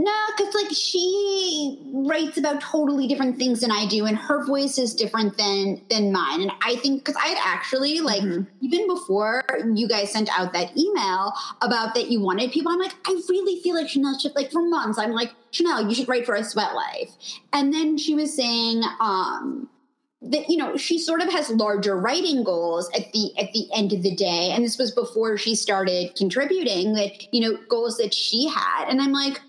No, 0.00 0.14
because 0.36 0.54
like 0.54 0.70
she 0.70 1.76
writes 1.92 2.38
about 2.38 2.60
totally 2.60 3.08
different 3.08 3.36
things 3.36 3.62
than 3.62 3.72
I 3.72 3.84
do, 3.86 4.06
and 4.06 4.16
her 4.16 4.46
voice 4.46 4.78
is 4.78 4.94
different 4.94 5.36
than 5.36 5.82
than 5.90 6.12
mine. 6.12 6.40
And 6.40 6.52
I 6.62 6.76
think 6.76 7.04
because 7.04 7.20
I 7.20 7.26
had 7.26 7.38
actually 7.42 7.98
like 7.98 8.22
mm-hmm. 8.22 8.44
even 8.60 8.86
before 8.86 9.42
you 9.74 9.88
guys 9.88 10.12
sent 10.12 10.30
out 10.38 10.52
that 10.52 10.76
email 10.78 11.32
about 11.62 11.96
that 11.96 12.12
you 12.12 12.20
wanted 12.20 12.52
people, 12.52 12.70
I'm 12.70 12.78
like, 12.78 12.94
I 13.08 13.20
really 13.28 13.60
feel 13.60 13.74
like 13.74 13.88
Chanel 13.88 14.16
should 14.20 14.36
like 14.36 14.52
for 14.52 14.62
months. 14.62 15.00
I'm 15.00 15.10
like, 15.10 15.32
Chanel, 15.50 15.88
you 15.88 15.96
should 15.96 16.08
write 16.08 16.26
for 16.26 16.36
a 16.36 16.44
sweat 16.44 16.76
life. 16.76 17.10
And 17.52 17.74
then 17.74 17.98
she 17.98 18.14
was 18.14 18.32
saying, 18.32 18.84
um, 19.00 19.68
that 20.22 20.48
you 20.48 20.56
know 20.56 20.76
she 20.76 20.98
sort 20.98 21.20
of 21.20 21.30
has 21.30 21.48
larger 21.50 21.96
writing 21.96 22.44
goals 22.44 22.88
at 22.94 23.12
the 23.12 23.30
at 23.38 23.52
the 23.52 23.68
end 23.74 23.92
of 23.92 24.02
the 24.02 24.14
day 24.14 24.50
and 24.52 24.64
this 24.64 24.76
was 24.76 24.90
before 24.90 25.36
she 25.36 25.54
started 25.54 26.12
contributing 26.16 26.94
that 26.94 27.32
you 27.32 27.40
know 27.40 27.56
goals 27.68 27.98
that 27.98 28.12
she 28.12 28.48
had 28.48 28.88
and 28.88 29.00
i'm 29.00 29.12
like 29.12 29.40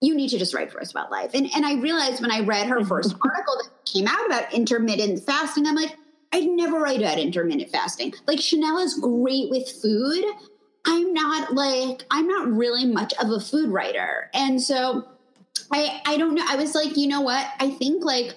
you 0.00 0.14
need 0.14 0.28
to 0.30 0.38
just 0.38 0.54
write 0.54 0.70
for 0.70 0.80
us 0.80 0.90
about 0.90 1.10
life. 1.10 1.30
And 1.34 1.48
and 1.54 1.66
I 1.66 1.74
realized 1.74 2.20
when 2.22 2.30
I 2.30 2.40
read 2.40 2.68
her 2.68 2.78
mm-hmm. 2.78 2.88
first 2.88 3.14
article 3.20 3.54
that 3.62 3.70
came 3.84 4.06
out 4.06 4.26
about 4.26 4.52
intermittent 4.52 5.24
fasting, 5.24 5.66
I'm 5.66 5.74
like, 5.74 5.96
I'd 6.32 6.46
never 6.46 6.78
write 6.78 7.00
about 7.00 7.18
intermittent 7.18 7.70
fasting. 7.70 8.14
Like 8.26 8.40
Chanel 8.40 8.78
is 8.78 8.94
great 8.94 9.50
with 9.50 9.68
food. 9.68 10.24
I'm 10.86 11.12
not 11.12 11.54
like 11.54 12.04
I'm 12.10 12.28
not 12.28 12.48
really 12.48 12.86
much 12.86 13.12
of 13.14 13.30
a 13.30 13.40
food 13.40 13.70
writer. 13.70 14.30
And 14.34 14.62
so 14.62 15.06
I 15.72 16.00
I 16.06 16.16
don't 16.16 16.34
know. 16.34 16.44
I 16.46 16.56
was 16.56 16.74
like, 16.74 16.96
you 16.96 17.08
know 17.08 17.20
what? 17.20 17.46
I 17.58 17.70
think 17.70 18.04
like 18.04 18.36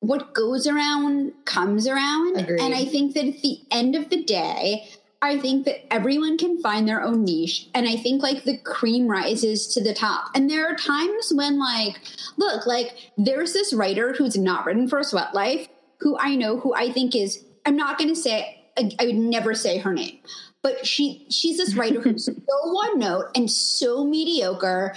what 0.00 0.34
goes 0.34 0.66
around 0.66 1.32
comes 1.44 1.88
around. 1.88 2.36
Agreed. 2.36 2.60
And 2.60 2.74
I 2.74 2.84
think 2.84 3.14
that 3.14 3.26
at 3.26 3.40
the 3.40 3.60
end 3.70 3.96
of 3.96 4.10
the 4.10 4.22
day, 4.22 4.88
I 5.24 5.38
think 5.38 5.64
that 5.64 5.92
everyone 5.92 6.36
can 6.36 6.60
find 6.60 6.86
their 6.86 7.02
own 7.02 7.24
niche. 7.24 7.68
And 7.74 7.88
I 7.88 7.96
think 7.96 8.22
like 8.22 8.44
the 8.44 8.58
cream 8.58 9.08
rises 9.08 9.66
to 9.68 9.82
the 9.82 9.94
top. 9.94 10.30
And 10.34 10.50
there 10.50 10.70
are 10.70 10.76
times 10.76 11.32
when, 11.34 11.58
like, 11.58 11.98
look, 12.36 12.66
like 12.66 13.10
there's 13.16 13.54
this 13.54 13.72
writer 13.72 14.12
who's 14.12 14.36
not 14.36 14.66
written 14.66 14.86
for 14.86 14.98
a 14.98 15.04
sweat 15.04 15.34
life 15.34 15.66
who 16.00 16.18
I 16.18 16.36
know 16.36 16.58
who 16.58 16.74
I 16.74 16.92
think 16.92 17.16
is, 17.16 17.42
I'm 17.64 17.76
not 17.76 17.96
going 17.96 18.10
to 18.10 18.16
say, 18.16 18.66
I, 18.76 18.90
I 19.00 19.06
would 19.06 19.14
never 19.14 19.54
say 19.54 19.78
her 19.78 19.94
name, 19.94 20.18
but 20.62 20.86
she 20.86 21.26
she's 21.30 21.56
this 21.56 21.74
writer 21.74 22.00
who's 22.00 22.26
so 22.26 22.72
one 22.72 22.98
note 22.98 23.26
and 23.34 23.50
so 23.50 24.04
mediocre 24.04 24.94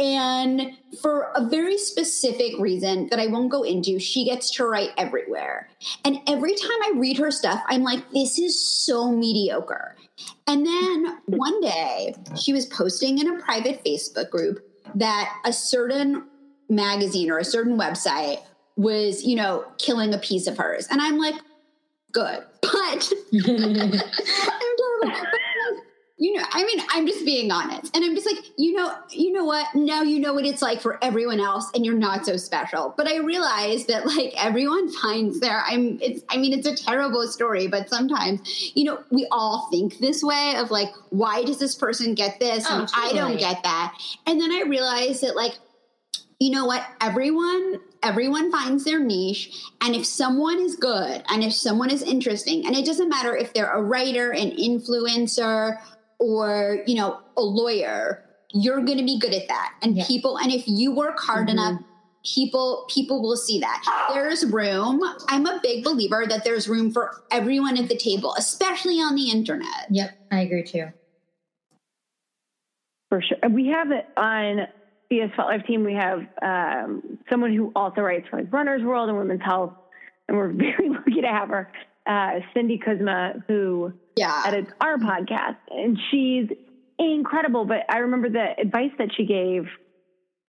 and 0.00 0.78
for 1.02 1.30
a 1.34 1.46
very 1.46 1.76
specific 1.76 2.58
reason 2.58 3.08
that 3.10 3.20
I 3.20 3.26
won't 3.26 3.50
go 3.50 3.62
into, 3.62 4.00
she 4.00 4.24
gets 4.24 4.50
to 4.52 4.64
write 4.64 4.90
everywhere. 4.96 5.68
And 6.06 6.20
every 6.26 6.54
time 6.54 6.82
I 6.84 6.92
read 6.96 7.18
her 7.18 7.30
stuff, 7.30 7.62
I'm 7.68 7.82
like, 7.82 8.10
this 8.10 8.38
is 8.38 8.58
so 8.58 9.12
mediocre. 9.12 9.96
And 10.46 10.66
then 10.66 11.18
one 11.26 11.60
day, 11.60 12.14
she 12.40 12.54
was 12.54 12.64
posting 12.64 13.18
in 13.18 13.28
a 13.28 13.42
private 13.42 13.84
Facebook 13.84 14.30
group 14.30 14.66
that 14.94 15.38
a 15.44 15.52
certain 15.52 16.24
magazine 16.70 17.30
or 17.30 17.38
a 17.38 17.44
certain 17.44 17.78
website 17.78 18.40
was, 18.76 19.22
you 19.22 19.36
know, 19.36 19.66
killing 19.76 20.14
a 20.14 20.18
piece 20.18 20.46
of 20.46 20.56
hers. 20.56 20.88
And 20.90 21.02
I'm 21.02 21.18
like, 21.18 21.34
good. 22.12 22.44
But 22.62 23.12
I'm 23.34 23.50
you 26.20 26.34
know 26.34 26.44
i 26.52 26.62
mean 26.64 26.78
i'm 26.90 27.06
just 27.06 27.24
being 27.24 27.50
honest. 27.50 27.96
And 27.96 28.04
i'm 28.04 28.14
just 28.14 28.26
like 28.26 28.44
you 28.56 28.74
know 28.74 28.94
you 29.10 29.32
know 29.32 29.44
what? 29.44 29.74
Now 29.74 30.02
you 30.02 30.20
know 30.20 30.34
what 30.34 30.44
it's 30.44 30.62
like 30.62 30.80
for 30.80 31.02
everyone 31.02 31.40
else 31.40 31.70
and 31.74 31.84
you're 31.84 31.94
not 31.94 32.26
so 32.26 32.36
special. 32.36 32.94
But 32.96 33.08
i 33.08 33.16
realize 33.16 33.86
that 33.86 34.06
like 34.06 34.32
everyone 34.36 34.92
finds 35.02 35.40
their 35.40 35.62
i'm 35.66 35.98
it's 36.00 36.22
i 36.28 36.36
mean 36.36 36.52
it's 36.52 36.66
a 36.66 36.76
terrible 36.76 37.26
story 37.26 37.66
but 37.66 37.88
sometimes 37.88 38.72
you 38.76 38.84
know 38.84 39.02
we 39.10 39.26
all 39.32 39.68
think 39.70 39.98
this 39.98 40.22
way 40.22 40.54
of 40.58 40.70
like 40.70 40.90
why 41.08 41.42
does 41.42 41.58
this 41.58 41.74
person 41.74 42.14
get 42.14 42.38
this? 42.38 42.66
Oh, 42.68 42.80
and 42.80 42.88
totally. 42.88 43.18
i 43.18 43.22
don't 43.22 43.38
get 43.38 43.62
that. 43.62 43.96
And 44.26 44.40
then 44.40 44.52
i 44.52 44.62
realize 44.68 45.22
that 45.22 45.34
like 45.34 45.58
you 46.38 46.50
know 46.50 46.64
what? 46.64 46.84
Everyone 47.00 47.80
everyone 48.02 48.50
finds 48.50 48.84
their 48.84 48.98
niche. 48.98 49.52
And 49.82 49.94
if 49.94 50.06
someone 50.06 50.58
is 50.58 50.74
good 50.74 51.22
and 51.28 51.44
if 51.44 51.52
someone 51.52 51.90
is 51.90 52.02
interesting 52.02 52.66
and 52.66 52.74
it 52.74 52.86
doesn't 52.86 53.10
matter 53.10 53.36
if 53.36 53.52
they're 53.52 53.70
a 53.70 53.82
writer 53.82 54.30
an 54.30 54.50
influencer 54.52 55.78
or 56.20 56.82
you 56.86 56.94
know 56.94 57.18
a 57.36 57.42
lawyer 57.42 58.24
you're 58.52 58.80
going 58.82 58.98
to 58.98 59.04
be 59.04 59.18
good 59.18 59.32
at 59.32 59.48
that. 59.48 59.74
And 59.82 59.96
yeah. 59.96 60.06
people 60.06 60.36
and 60.38 60.52
if 60.52 60.64
you 60.66 60.92
work 60.92 61.18
hard 61.18 61.48
mm-hmm. 61.48 61.58
enough 61.58 61.80
people 62.24 62.86
people 62.90 63.22
will 63.22 63.36
see 63.36 63.60
that. 63.60 63.82
There's 64.12 64.44
room. 64.44 65.00
I'm 65.28 65.46
a 65.46 65.58
big 65.62 65.82
believer 65.82 66.26
that 66.28 66.44
there's 66.44 66.68
room 66.68 66.92
for 66.92 67.22
everyone 67.30 67.78
at 67.78 67.88
the 67.88 67.96
table 67.96 68.34
especially 68.36 68.96
on 68.96 69.14
the 69.14 69.30
internet. 69.30 69.86
Yep 69.90 70.10
i 70.30 70.40
agree 70.40 70.64
too. 70.64 70.88
For 73.08 73.22
sure. 73.22 73.50
We 73.50 73.68
have 73.68 73.90
it 73.90 74.06
on 74.16 74.68
the 75.08 75.28
Life 75.36 75.66
team 75.66 75.82
we 75.82 75.94
have 75.94 76.20
um, 76.40 77.18
someone 77.28 77.52
who 77.52 77.72
also 77.74 78.00
writes 78.00 78.28
for 78.30 78.36
like 78.36 78.52
runner's 78.52 78.82
world 78.82 79.08
and 79.08 79.18
women's 79.18 79.42
health 79.42 79.72
and 80.28 80.36
we're 80.36 80.52
very 80.52 80.88
lucky 80.88 81.20
to 81.20 81.28
have 81.28 81.48
her 81.48 81.70
uh, 82.06 82.40
Cindy 82.54 82.78
Kuzma, 82.78 83.34
who 83.46 83.92
yeah. 84.16 84.42
edits 84.46 84.70
our 84.80 84.96
podcast, 84.96 85.58
and 85.70 85.98
she's 86.10 86.48
incredible. 86.98 87.64
But 87.64 87.84
I 87.88 87.98
remember 87.98 88.28
the 88.28 88.46
advice 88.58 88.92
that 88.98 89.08
she 89.16 89.24
gave 89.24 89.66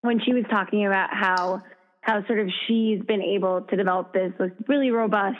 when 0.03 0.21
she 0.25 0.33
was 0.33 0.45
talking 0.51 0.87
about 0.87 1.11
how 1.13 1.63
how 2.03 2.27
sort 2.27 2.41
of 2.41 2.49
she's 2.67 3.01
been 3.03 3.23
able 3.23 3.63
to 3.63 3.77
develop 3.77 4.13
this 4.13 4.33
like 4.39 4.53
really 4.69 4.91
robust 4.91 5.37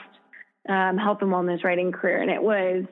um, 0.69 0.99
health 0.99 1.19
and 1.23 1.31
wellness 1.31 1.65
writing 1.65 1.93
career, 1.93 2.21
and 2.21 2.31
it 2.31 2.43
was 2.43 2.85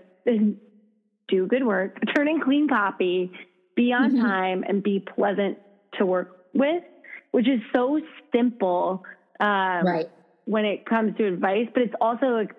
do 1.29 1.47
good 1.47 1.65
work, 1.65 1.99
turn 2.17 2.29
in 2.29 2.41
clean 2.41 2.69
copy, 2.69 3.31
be 3.77 3.93
on 3.93 4.13
mm-hmm. 4.13 4.27
time, 4.27 4.65
and 4.67 4.83
be 4.83 5.01
pleasant 5.01 5.59
to 5.99 6.07
work 6.07 6.47
with, 6.55 6.83
which 7.31 7.49
is 7.49 7.61
so 7.75 8.01
simple. 8.35 9.05
Um, 9.41 9.87
right. 9.87 10.11
When 10.47 10.65
it 10.65 10.87
comes 10.87 11.15
to 11.19 11.27
advice, 11.27 11.69
but 11.75 11.83
it's 11.83 11.95
also 12.01 12.29
like 12.29 12.53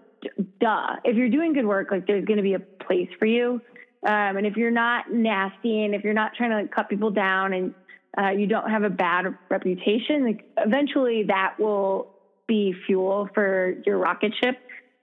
duh. 0.59 0.95
If 1.03 1.15
you're 1.15 1.29
doing 1.29 1.53
good 1.53 1.65
work, 1.65 1.91
like 1.91 2.07
there's 2.07 2.25
going 2.25 2.37
to 2.37 2.43
be 2.43 2.53
a 2.53 2.59
place 2.59 3.09
for 3.17 3.25
you. 3.25 3.61
Um, 4.07 4.37
and 4.37 4.45
if 4.45 4.55
you're 4.55 4.71
not 4.71 5.11
nasty 5.11 5.83
and 5.83 5.93
if 5.93 6.03
you're 6.03 6.13
not 6.13 6.33
trying 6.35 6.51
to 6.51 6.55
like, 6.57 6.71
cut 6.71 6.89
people 6.89 7.11
down 7.11 7.53
and 7.53 7.73
uh, 8.17 8.29
you 8.29 8.47
don't 8.47 8.69
have 8.69 8.83
a 8.83 8.89
bad 8.89 9.25
reputation, 9.49 10.25
like 10.25 10.45
eventually 10.57 11.23
that 11.27 11.59
will 11.59 12.13
be 12.47 12.73
fuel 12.87 13.29
for 13.33 13.75
your 13.85 13.97
rocket 13.97 14.33
ship 14.41 14.57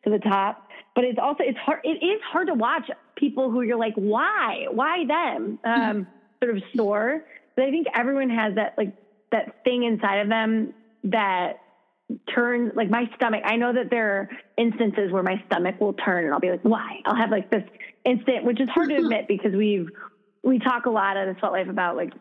to 0.04 0.10
the 0.10 0.18
top. 0.18 0.68
But 0.94 1.04
it's 1.04 1.18
also 1.20 1.44
it's 1.44 1.58
hard. 1.58 1.80
It 1.84 2.02
is 2.04 2.20
hard 2.24 2.48
to 2.48 2.54
watch 2.54 2.90
people 3.16 3.50
who 3.50 3.60
you're 3.62 3.78
like, 3.78 3.94
why, 3.96 4.66
why 4.70 5.04
them? 5.06 5.58
Um, 5.62 6.06
sort 6.42 6.56
of 6.56 6.62
soar. 6.74 7.22
But 7.54 7.66
I 7.66 7.70
think 7.70 7.86
everyone 7.94 8.30
has 8.30 8.54
that 8.54 8.74
like 8.78 8.94
that 9.30 9.62
thing 9.62 9.84
inside 9.84 10.20
of 10.20 10.28
them 10.28 10.72
that 11.04 11.60
turn 12.32 12.70
like 12.74 12.88
my 12.88 13.04
stomach 13.16 13.42
i 13.44 13.56
know 13.56 13.72
that 13.72 13.90
there 13.90 14.12
are 14.12 14.28
instances 14.56 15.10
where 15.10 15.24
my 15.24 15.42
stomach 15.46 15.74
will 15.80 15.92
turn 15.92 16.24
and 16.24 16.32
i'll 16.32 16.40
be 16.40 16.50
like 16.50 16.60
why? 16.62 17.00
I'll 17.04 17.16
have 17.16 17.30
like 17.30 17.50
this 17.50 17.64
instant 18.04 18.44
which 18.44 18.60
is 18.60 18.68
hard 18.68 18.90
to 18.90 18.96
admit 19.02 19.26
because 19.26 19.52
we've 19.52 19.88
we 20.44 20.58
talk 20.60 20.86
a 20.86 20.90
lot 20.90 21.16
in 21.16 21.28
the 21.28 21.34
sweat 21.40 21.52
life 21.52 21.68
about 21.68 21.96
like 21.96 22.12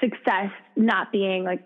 success 0.00 0.50
not 0.74 1.12
being 1.12 1.44
like 1.44 1.60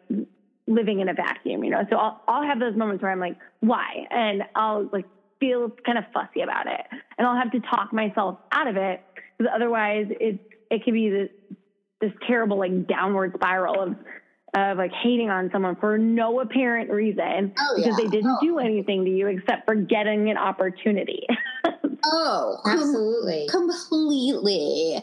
living 0.67 1.01
in 1.01 1.09
a 1.09 1.15
vacuum 1.15 1.63
you 1.63 1.71
know? 1.71 1.85
So 1.91 1.97
i'll 1.97 2.17
i'll 2.27 2.43
have 2.43 2.59
those 2.59 2.77
moments 2.77 3.03
where 3.03 3.13
i'm 3.13 3.21
like 3.21 3.37
why? 3.61 4.07
And 4.11 4.43
i'll 4.57 4.89
like 4.93 5.07
feel 5.39 5.73
kind 5.87 5.99
of 5.99 6.05
fussy 6.13 6.41
about 6.43 6.67
it 6.67 6.81
and 7.19 7.27
i'll 7.27 7.37
have 7.37 7.53
to 7.53 7.61
talk 7.61 7.93
myself 7.93 8.37
out 8.51 8.67
of 8.67 8.77
it 8.77 9.01
because 9.39 9.53
otherwise 9.55 10.07
it 10.11 10.41
it 10.71 10.83
can 10.83 10.95
be 10.95 11.09
this 11.09 11.57
this 12.01 12.13
terrible 12.27 12.59
like 12.59 12.87
downward 12.89 13.33
spiral 13.37 13.81
of 13.81 13.95
of 14.55 14.77
like 14.77 14.93
hating 14.93 15.31
on 15.31 15.51
someone 15.51 15.77
for 15.77 15.97
no 15.97 16.41
apparent 16.41 16.91
reason 16.91 17.55
oh, 17.59 17.75
because 17.77 17.99
yeah. 17.99 18.05
they 18.05 18.11
didn't 18.11 18.31
oh. 18.31 18.39
do 18.43 18.59
anything 18.59 19.05
to 19.05 19.11
you 19.11 19.27
except 19.29 19.65
for 19.65 19.75
getting 19.75 20.31
an 20.31 20.37
opportunity. 20.37 21.27
oh, 22.07 22.59
absolutely. 22.67 23.49
Com- 23.49 23.69
completely. 23.69 24.99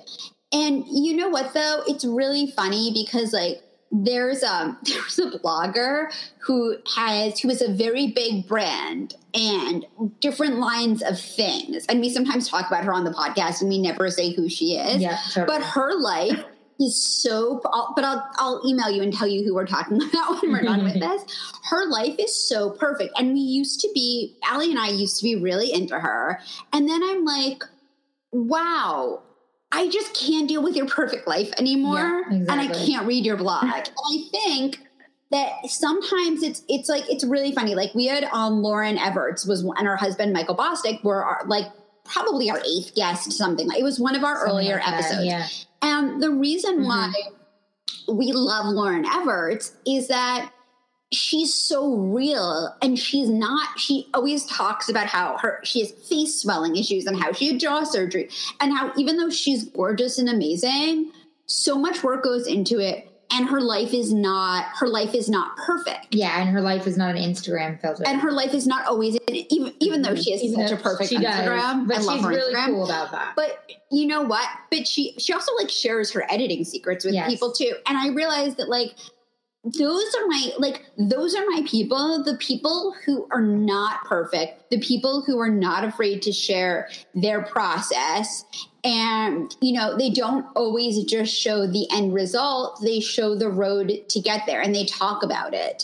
And 0.52 0.84
you 0.88 1.16
know 1.16 1.30
what 1.30 1.54
though? 1.54 1.84
It's 1.88 2.06
really 2.06 2.52
funny 2.52 2.91
because 2.93 3.34
like 3.34 3.62
there's 3.91 4.43
um 4.43 4.78
there's 4.84 5.20
a 5.20 5.32
blogger 5.39 6.14
who 6.39 6.76
has 6.95 7.39
who 7.39 7.50
is 7.50 7.62
a 7.62 7.72
very 7.72 8.08
big 8.08 8.47
brand 8.47 9.16
and 9.34 9.86
different 10.20 10.60
lines 10.60 11.02
of 11.02 11.20
things 11.20 11.86
and 11.88 12.00
we 12.00 12.10
sometimes 12.10 12.47
talk 12.47 12.68
about 12.68 12.84
her 12.84 12.93
on 12.93 13.04
the 13.04 13.12
podcast 13.12 13.62
and 13.62 13.70
we 13.70 13.80
never 13.80 14.10
say 14.10 14.32
who 14.34 14.50
she 14.50 14.76
is 14.76 15.02
yeah, 15.02 15.18
totally. 15.34 15.58
but 15.58 15.66
her 15.66 16.00
life 16.00 16.43
is 16.80 17.01
so 17.01 17.59
but 17.63 18.03
I'll 18.03 18.30
I'll 18.38 18.61
email 18.65 18.89
you 18.89 19.01
and 19.03 19.13
tell 19.13 19.27
you 19.27 19.43
who 19.43 19.53
we're 19.53 19.67
talking 19.67 20.01
about 20.09 20.41
when 20.41 20.51
we're 20.51 20.61
done 20.61 20.84
with 20.84 20.93
this. 20.99 21.23
Her 21.69 21.86
life 21.89 22.15
is 22.17 22.36
so 22.47 22.71
perfect. 22.71 23.13
And 23.17 23.34
we 23.34 23.39
used 23.39 23.82
to 23.82 23.89
be 23.93 24.38
Allie 24.43 24.71
and 24.71 24.80
I 24.80 24.89
used 24.89 25.17
to 25.19 25.23
be 25.23 25.36
really 25.36 25.71
into 25.71 25.99
her. 25.99 26.39
And 26.73 26.88
then 26.88 27.01
I'm 27.03 27.25
like, 27.25 27.63
wow, 28.32 29.21
I 29.71 29.89
just 29.89 30.13
can't 30.15 30.47
deal 30.47 30.63
with 30.63 30.75
your 30.75 30.88
perfect 30.88 31.27
life 31.27 31.51
anymore. 31.57 31.97
Yeah, 31.97 32.38
exactly. 32.38 32.47
And 32.47 32.61
I 32.61 32.86
can't 32.86 33.07
read 33.07 33.25
your 33.25 33.38
blog. 33.38 33.63
and 33.63 33.73
I 33.73 34.23
think 34.32 34.80
that 35.32 35.51
sometimes 35.67 36.41
it's 36.41 36.63
it's 36.67 36.89
like 36.89 37.03
it's 37.09 37.23
really 37.23 37.51
funny. 37.51 37.75
Like 37.75 37.93
we 37.93 38.07
had 38.07 38.23
um 38.25 38.63
Lauryn 38.63 38.97
Evarts 38.97 39.47
was 39.47 39.63
and 39.63 39.86
her 39.86 39.97
husband 39.97 40.34
Michael 40.34 40.55
Bosstick 40.55 41.03
were 41.03 41.23
our, 41.23 41.41
like 41.45 41.67
probably 42.12 42.49
our 42.49 42.60
eighth 42.60 42.95
guest, 42.95 43.32
something 43.32 43.68
like 43.68 43.80
it 43.80 43.84
was 43.84 43.99
one 43.99 44.16
of 44.16 44.24
our 44.24 44.38
something 44.38 44.55
earlier 44.55 44.76
like 44.76 44.88
episodes. 44.88 45.26
Yeah. 45.26 45.47
And 45.82 46.22
the 46.22 46.32
reason 46.32 46.80
mm-hmm. 46.80 46.86
why 46.86 47.14
we 48.07 48.32
love 48.32 48.66
Lauryn 48.66 49.05
Evarts 49.05 49.72
is 49.86 50.07
that 50.07 50.51
she's 51.12 51.53
so 51.53 51.95
real 51.95 52.76
and 52.84 52.99
she's 52.99 53.30
not 53.30 53.80
she 53.80 54.07
always 54.14 54.45
talks 54.45 54.89
about 54.89 55.07
how 55.07 55.38
her 55.39 55.60
she 55.64 55.80
has 55.80 55.91
face 55.91 56.39
swelling 56.39 56.76
issues 56.76 57.07
and 57.07 57.20
how 57.20 57.32
she 57.32 57.47
had 57.47 57.60
jaw 57.60 57.84
surgery 57.84 58.30
and 58.60 58.72
how 58.72 58.91
even 58.95 59.18
though 59.18 59.30
she's 59.30 59.64
gorgeous 59.64 60.20
and 60.20 60.30
amazing 60.30 61.12
so 61.47 61.76
much 61.76 62.03
work 62.03 62.24
goes 62.24 62.45
into 62.45 62.78
it 62.78 63.09
and 63.32 63.47
her 63.47 63.61
life 63.61 63.93
is 63.93 64.13
not 64.13 64.65
her 64.80 64.88
life 64.88 65.13
is 65.13 65.30
not 65.30 65.55
perfect. 65.57 66.07
Yeah 66.13 66.41
and 66.41 66.49
her 66.49 66.61
life 66.61 66.88
is 66.88 66.97
not 66.97 67.15
an 67.15 67.21
instagram 67.21 67.80
filter. 67.80 68.03
And 68.05 68.19
her 68.21 68.32
life 68.32 68.53
is 68.53 68.67
not 68.67 68.88
always 68.88 69.17
even 69.27 69.73
even 69.80 70.01
though 70.01 70.09
mm-hmm. 70.09 70.21
she 70.21 70.32
has 70.32 70.43
even 70.43 70.67
such 70.67 70.80
a 70.80 70.82
perfect 70.82 71.11
instagram 71.11 71.88
does, 71.88 71.88
but 71.88 71.97
I 71.97 72.01
love 72.01 72.15
she's 72.15 72.23
her 72.23 72.30
really 72.30 72.53
instagram, 72.53 72.65
cool 72.65 72.86
about 72.86 73.11
that. 73.11 73.34
But 73.36 73.71
you 73.91 74.07
know 74.07 74.21
what? 74.21 74.47
But 74.71 74.88
she 74.88 75.15
she 75.19 75.34
also 75.34 75.55
like 75.57 75.69
shares 75.69 76.11
her 76.11 76.25
editing 76.30 76.63
secrets 76.63 77.05
with 77.05 77.13
yes. 77.13 77.30
people 77.30 77.51
too. 77.51 77.73
And 77.88 77.97
i 77.97 78.09
realized 78.09 78.57
that 78.57 78.69
like 78.69 78.95
those 79.63 80.15
are 80.15 80.27
my 80.27 80.51
like 80.57 80.86
those 80.97 81.36
are 81.36 81.45
my 81.47 81.61
people 81.67 82.23
the 82.23 82.38
people 82.38 82.95
who 83.05 83.27
are 83.32 83.41
not 83.41 84.05
perfect 84.05 84.69
the 84.69 84.80
people 84.80 85.21
who 85.21 85.38
are 85.38 85.49
not 85.49 85.84
afraid 85.84 86.21
to 86.21 86.32
share 86.32 86.88
their 87.13 87.41
process 87.41 88.45
and 88.84 89.55
you 89.61 89.73
know 89.73 89.97
they 89.97 90.09
don't 90.09 90.45
always 90.55 91.03
just 91.03 91.34
show 91.34 91.67
the 91.67 91.88
end 91.93 92.13
result. 92.13 92.80
They 92.82 92.99
show 92.99 93.36
the 93.36 93.49
road 93.49 93.91
to 94.09 94.19
get 94.19 94.45
there 94.45 94.61
and 94.61 94.73
they 94.73 94.86
talk 94.86 95.23
about 95.23 95.53
it. 95.53 95.84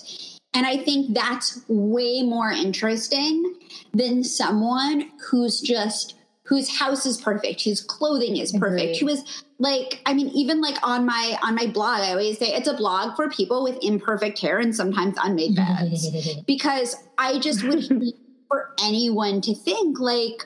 And 0.53 0.65
i 0.65 0.77
think 0.77 1.13
that's 1.13 1.61
way 1.67 2.21
more 2.23 2.49
interesting 2.49 3.55
than 3.93 4.23
someone 4.23 5.11
who's 5.29 5.59
just 5.59 6.15
whose 6.45 6.77
house 6.77 7.05
is 7.05 7.19
perfect 7.19 7.63
whose 7.63 7.81
clothing 7.81 8.37
is 8.37 8.51
perfect. 8.53 8.81
Agreed. 8.81 8.99
who 8.99 9.07
is 9.09 9.43
like 9.59 10.01
i 10.05 10.13
mean 10.13 10.29
even 10.29 10.61
like 10.61 10.77
on 10.83 11.05
my 11.05 11.37
on 11.43 11.55
my 11.55 11.67
blog 11.67 11.99
i 11.99 12.11
always 12.11 12.37
say 12.37 12.47
it's 12.47 12.67
a 12.67 12.73
blog 12.73 13.15
for 13.15 13.29
people 13.29 13.63
with 13.63 13.77
imperfect 13.81 14.39
hair 14.39 14.59
and 14.59 14.75
sometimes 14.75 15.17
unmade 15.17 15.55
beds 15.55 16.09
because 16.47 16.95
i 17.17 17.39
just 17.39 17.63
would 17.63 17.81
hate 17.81 18.15
for 18.47 18.73
anyone 18.81 19.41
to 19.41 19.53
think 19.53 19.99
like 19.99 20.45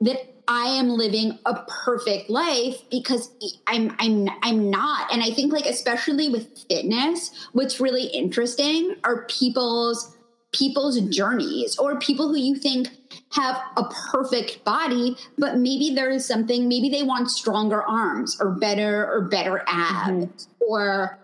that 0.00 0.31
i 0.48 0.64
am 0.64 0.88
living 0.88 1.38
a 1.46 1.62
perfect 1.84 2.28
life 2.28 2.82
because 2.90 3.30
i'm 3.66 3.94
i'm 3.98 4.28
i'm 4.42 4.70
not 4.70 5.12
and 5.12 5.22
i 5.22 5.30
think 5.30 5.52
like 5.52 5.66
especially 5.66 6.28
with 6.28 6.66
fitness 6.68 7.48
what's 7.52 7.80
really 7.80 8.06
interesting 8.06 8.94
are 9.04 9.24
people's 9.26 10.16
people's 10.52 11.00
journeys 11.00 11.78
or 11.78 11.98
people 11.98 12.28
who 12.28 12.36
you 12.36 12.54
think 12.54 12.88
have 13.32 13.60
a 13.76 13.84
perfect 14.12 14.64
body, 14.64 15.16
but 15.38 15.56
maybe 15.56 15.94
there 15.94 16.10
is 16.10 16.26
something, 16.26 16.68
maybe 16.68 16.88
they 16.88 17.02
want 17.02 17.30
stronger 17.30 17.82
arms 17.82 18.38
or 18.40 18.50
better 18.50 19.10
or 19.10 19.22
better 19.22 19.64
abs 19.66 20.10
mm-hmm. 20.10 20.64
or, 20.68 21.18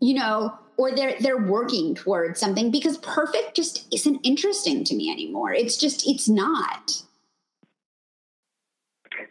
you 0.00 0.14
know, 0.14 0.56
or 0.76 0.94
they're 0.94 1.16
they're 1.20 1.36
working 1.36 1.94
towards 1.94 2.40
something 2.40 2.70
because 2.70 2.96
perfect 2.98 3.54
just 3.54 3.86
isn't 3.92 4.18
interesting 4.22 4.82
to 4.84 4.94
me 4.94 5.10
anymore. 5.10 5.52
It's 5.52 5.76
just 5.76 6.08
it's 6.08 6.28
not. 6.28 7.02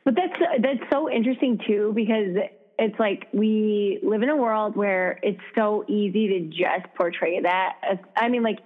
But 0.09 0.15
that's 0.15 0.63
that's 0.63 0.91
so 0.91 1.07
interesting 1.07 1.59
too 1.67 1.91
because 1.93 2.35
it's 2.79 2.97
like 2.97 3.27
we 3.31 3.99
live 4.01 4.23
in 4.23 4.29
a 4.29 4.35
world 4.35 4.75
where 4.75 5.19
it's 5.21 5.39
so 5.55 5.83
easy 5.87 6.27
to 6.29 6.39
just 6.47 6.91
portray 6.95 7.39
that. 7.41 7.73
As, 7.83 7.99
I 8.15 8.27
mean, 8.29 8.41
like 8.41 8.57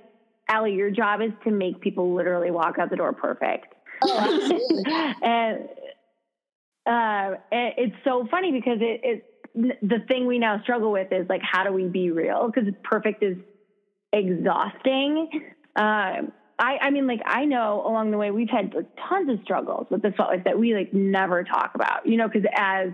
Allie, 0.49 0.73
your 0.73 0.89
job 0.89 1.19
is 1.21 1.33
to 1.43 1.51
make 1.51 1.81
people 1.81 2.15
literally 2.15 2.49
walk 2.49 2.79
out 2.79 2.89
the 2.89 2.95
door 2.95 3.11
perfect. 3.11 3.73
Oh, 4.01 4.49
and 5.21 5.67
uh, 6.85 7.35
it's 7.51 7.95
so 8.05 8.25
funny 8.31 8.53
because 8.53 8.77
it, 8.79 9.01
it 9.53 9.77
the 9.81 9.99
thing 10.07 10.27
we 10.27 10.39
now 10.39 10.61
struggle 10.61 10.93
with 10.93 11.11
is 11.11 11.27
like 11.27 11.41
how 11.43 11.65
do 11.65 11.73
we 11.73 11.89
be 11.89 12.09
real 12.09 12.49
because 12.49 12.73
perfect 12.85 13.21
is 13.21 13.35
exhausting. 14.13 15.27
Um, 15.75 16.31
I, 16.59 16.77
I 16.81 16.89
mean, 16.91 17.07
like 17.07 17.21
I 17.25 17.45
know 17.45 17.83
along 17.85 18.11
the 18.11 18.17
way 18.17 18.31
we've 18.31 18.49
had 18.49 18.73
like, 18.73 18.87
tons 19.09 19.29
of 19.29 19.39
struggles 19.43 19.87
with 19.89 20.01
this 20.01 20.13
life 20.19 20.43
that 20.45 20.57
we 20.57 20.75
like 20.75 20.93
never 20.93 21.43
talk 21.43 21.71
about, 21.75 22.05
you 22.05 22.17
know, 22.17 22.27
because 22.27 22.47
as 22.55 22.89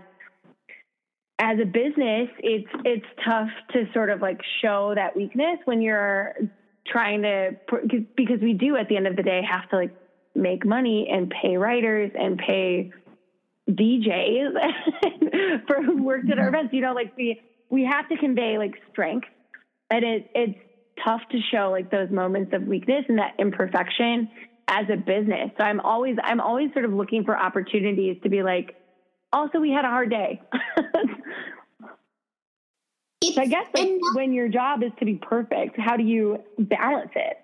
as 1.39 1.57
a 1.61 1.65
business, 1.65 2.29
it's 2.39 2.69
it's 2.85 3.05
tough 3.25 3.49
to 3.73 3.85
sort 3.93 4.09
of 4.09 4.21
like 4.21 4.41
show 4.61 4.93
that 4.95 5.15
weakness 5.15 5.59
when 5.65 5.81
you're 5.81 6.35
trying 6.87 7.21
to 7.21 7.51
because 8.15 8.39
we 8.41 8.53
do 8.53 8.75
at 8.75 8.89
the 8.89 8.97
end 8.97 9.07
of 9.07 9.15
the 9.15 9.23
day 9.23 9.41
have 9.49 9.69
to 9.69 9.77
like 9.77 9.95
make 10.35 10.65
money 10.65 11.07
and 11.11 11.29
pay 11.41 11.57
writers 11.57 12.11
and 12.17 12.37
pay 12.37 12.91
DJs 13.69 14.53
for 15.67 15.81
who 15.81 16.03
worked 16.03 16.29
at 16.29 16.39
our 16.39 16.45
mm-hmm. 16.45 16.55
events. 16.55 16.73
You 16.73 16.81
know, 16.81 16.93
like 16.93 17.15
we 17.15 17.41
we 17.69 17.85
have 17.85 18.09
to 18.09 18.17
convey 18.17 18.57
like 18.57 18.73
strength, 18.91 19.27
and 19.89 20.03
it 20.03 20.31
it's 20.33 20.59
tough 21.03 21.21
to 21.31 21.39
show 21.51 21.71
like 21.71 21.91
those 21.91 22.09
moments 22.09 22.53
of 22.53 22.63
weakness 22.63 23.05
and 23.07 23.17
that 23.19 23.33
imperfection 23.39 24.29
as 24.67 24.85
a 24.91 24.97
business. 24.97 25.51
So 25.57 25.63
I'm 25.63 25.79
always 25.79 26.15
I'm 26.23 26.39
always 26.39 26.71
sort 26.73 26.85
of 26.85 26.93
looking 26.93 27.23
for 27.23 27.37
opportunities 27.37 28.17
to 28.23 28.29
be 28.29 28.43
like, 28.43 28.75
also 29.33 29.59
we 29.59 29.71
had 29.71 29.85
a 29.85 29.89
hard 29.89 30.09
day. 30.09 30.41
It's, 33.21 33.37
I 33.37 33.45
guess 33.47 33.65
like 33.73 33.89
when 34.13 34.31
your 34.31 34.47
job 34.47 34.81
is 34.81 34.91
to 34.99 35.05
be 35.05 35.15
perfect, 35.15 35.77
how 35.77 35.97
do 35.97 36.03
you 36.03 36.37
balance 36.57 37.11
it? 37.15 37.37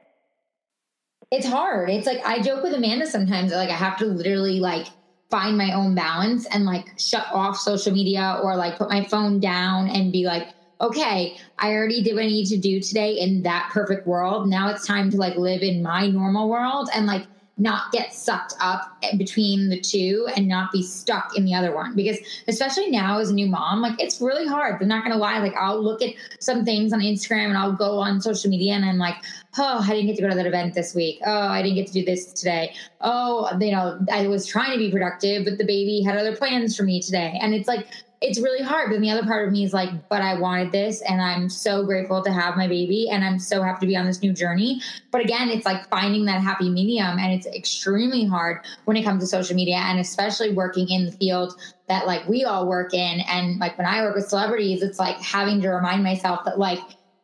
It's 1.31 1.45
hard. 1.45 1.89
It's 1.89 2.07
like 2.07 2.25
I 2.25 2.41
joke 2.41 2.63
with 2.63 2.73
Amanda 2.73 3.05
sometimes. 3.05 3.51
Like 3.51 3.69
I 3.69 3.75
have 3.75 3.97
to 3.97 4.05
literally 4.05 4.59
like 4.59 4.87
find 5.29 5.57
my 5.57 5.73
own 5.73 5.95
balance 5.95 6.45
and 6.45 6.65
like 6.65 6.97
shut 6.97 7.25
off 7.33 7.57
social 7.57 7.91
media 7.91 8.39
or 8.41 8.55
like 8.55 8.77
put 8.77 8.89
my 8.89 9.03
phone 9.05 9.39
down 9.39 9.89
and 9.89 10.11
be 10.11 10.25
like, 10.25 10.47
okay, 10.81 11.37
I 11.59 11.73
already 11.73 12.03
did 12.03 12.15
what 12.15 12.23
I 12.23 12.27
need 12.27 12.47
to 12.47 12.57
do 12.57 12.79
today 12.79 13.13
in 13.13 13.43
that 13.43 13.69
perfect 13.71 14.07
world. 14.07 14.47
Now 14.47 14.69
it's 14.69 14.85
time 14.85 15.09
to 15.11 15.17
like 15.17 15.35
live 15.35 15.61
in 15.61 15.81
my 15.81 16.07
normal 16.07 16.49
world 16.49 16.89
and 16.93 17.05
like 17.05 17.25
not 17.57 17.91
get 17.93 18.13
sucked 18.13 18.53
up 18.59 19.01
between 19.17 19.69
the 19.69 19.79
two 19.79 20.27
and 20.35 20.47
not 20.47 20.71
be 20.73 20.83
stuck 20.83 21.37
in 21.37 21.45
the 21.45 21.53
other 21.53 21.73
one. 21.73 21.95
Because 21.95 22.17
especially 22.47 22.89
now 22.89 23.17
as 23.19 23.29
a 23.29 23.33
new 23.33 23.47
mom, 23.47 23.81
like 23.81 23.99
it's 24.01 24.19
really 24.19 24.45
hard. 24.45 24.81
I'm 24.81 24.87
not 24.87 25.03
gonna 25.03 25.17
lie. 25.17 25.39
Like 25.39 25.55
I'll 25.55 25.81
look 25.81 26.01
at 26.01 26.13
some 26.39 26.65
things 26.65 26.91
on 26.91 26.99
Instagram 26.99 27.45
and 27.45 27.57
I'll 27.57 27.71
go 27.71 27.99
on 27.99 28.19
social 28.19 28.49
media 28.49 28.73
and 28.73 28.83
I'm 28.83 28.97
like, 28.97 29.15
oh, 29.57 29.79
I 29.81 29.87
didn't 29.87 30.07
get 30.07 30.17
to 30.17 30.21
go 30.23 30.29
to 30.29 30.35
that 30.35 30.45
event 30.45 30.73
this 30.73 30.93
week. 30.93 31.19
Oh, 31.25 31.47
I 31.47 31.61
didn't 31.61 31.75
get 31.75 31.87
to 31.87 31.93
do 31.93 32.03
this 32.03 32.33
today. 32.33 32.73
Oh, 32.99 33.49
you 33.59 33.71
know, 33.71 33.99
I 34.11 34.27
was 34.27 34.45
trying 34.45 34.71
to 34.71 34.77
be 34.77 34.91
productive, 34.91 35.45
but 35.45 35.57
the 35.57 35.65
baby 35.65 36.01
had 36.01 36.17
other 36.17 36.35
plans 36.35 36.75
for 36.75 36.83
me 36.83 37.01
today. 37.01 37.39
And 37.41 37.53
it's 37.53 37.69
like 37.69 37.87
it's 38.25 38.39
really 38.39 38.63
hard. 38.63 38.89
But 38.89 39.01
the 39.01 39.09
other 39.09 39.23
part 39.23 39.47
of 39.47 39.53
me 39.53 39.63
is 39.63 39.73
like, 39.73 40.09
but 40.09 40.21
I 40.21 40.39
wanted 40.39 40.71
this 40.71 41.01
and 41.01 41.21
I'm 41.21 41.47
so 41.47 41.85
grateful 41.85 42.23
to 42.23 42.31
have 42.31 42.57
my 42.57 42.67
baby 42.67 43.07
and 43.09 43.23
I'm 43.23 43.39
so 43.39 43.61
happy 43.61 43.85
to 43.85 43.87
be 43.87 43.95
on 43.95 44.05
this 44.05 44.21
new 44.21 44.33
journey. 44.33 44.81
But 45.11 45.21
again, 45.21 45.49
it's 45.49 45.65
like 45.65 45.87
finding 45.89 46.25
that 46.25 46.41
happy 46.41 46.69
medium 46.69 47.19
and 47.19 47.33
it's 47.33 47.45
extremely 47.47 48.25
hard 48.25 48.65
when 48.85 48.97
it 48.97 49.03
comes 49.03 49.21
to 49.21 49.27
social 49.27 49.55
media 49.55 49.75
and 49.75 49.99
especially 49.99 50.53
working 50.53 50.89
in 50.89 51.05
the 51.05 51.11
field 51.11 51.53
that 51.87 52.07
like 52.07 52.27
we 52.27 52.43
all 52.43 52.67
work 52.67 52.93
in. 52.93 53.19
And 53.21 53.59
like 53.59 53.77
when 53.77 53.85
I 53.87 54.01
work 54.01 54.15
with 54.15 54.27
celebrities, 54.27 54.81
it's 54.81 54.97
like 54.97 55.17
having 55.17 55.61
to 55.61 55.69
remind 55.69 56.03
myself 56.03 56.45
that 56.45 56.57
like 56.57 56.79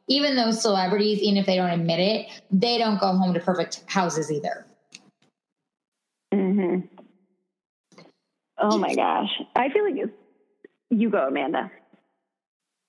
even 0.08 0.36
those 0.36 0.62
celebrities, 0.62 1.20
even 1.20 1.38
if 1.38 1.45
they 1.45 1.56
don't 1.56 1.72
admit 1.72 1.99
it, 1.99 2.28
they 2.52 2.78
don't 2.78 2.99
go 2.99 3.08
home 3.08 3.34
to 3.34 3.39
perfect 3.39 3.84
houses 3.88 4.32
either. 4.32 4.66
Mm-hmm. 6.34 6.82
Oh 8.60 8.78
my 8.78 8.93
gosh. 8.93 9.30
I 9.56 9.70
feel 9.70 9.84
like 9.84 9.95
it's 9.97 10.20
you 10.92 11.10
go, 11.10 11.28
Amanda. 11.28 11.72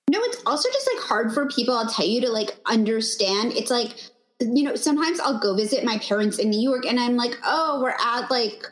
No, 0.09 0.19
it's 0.21 0.43
also 0.45 0.69
just 0.69 0.89
like 0.93 1.03
hard 1.03 1.33
for 1.33 1.47
people, 1.47 1.75
I'll 1.75 1.87
tell 1.87 2.05
you, 2.05 2.21
to 2.21 2.29
like 2.29 2.57
understand. 2.65 3.53
It's 3.53 3.71
like, 3.71 3.95
you 4.39 4.63
know, 4.63 4.75
sometimes 4.75 5.19
I'll 5.19 5.39
go 5.39 5.55
visit 5.55 5.83
my 5.83 5.97
parents 5.99 6.37
in 6.37 6.49
New 6.49 6.59
York 6.59 6.85
and 6.85 6.99
I'm 6.99 7.15
like, 7.15 7.37
oh, 7.43 7.81
we're 7.81 7.95
at 7.99 8.29
like 8.29 8.65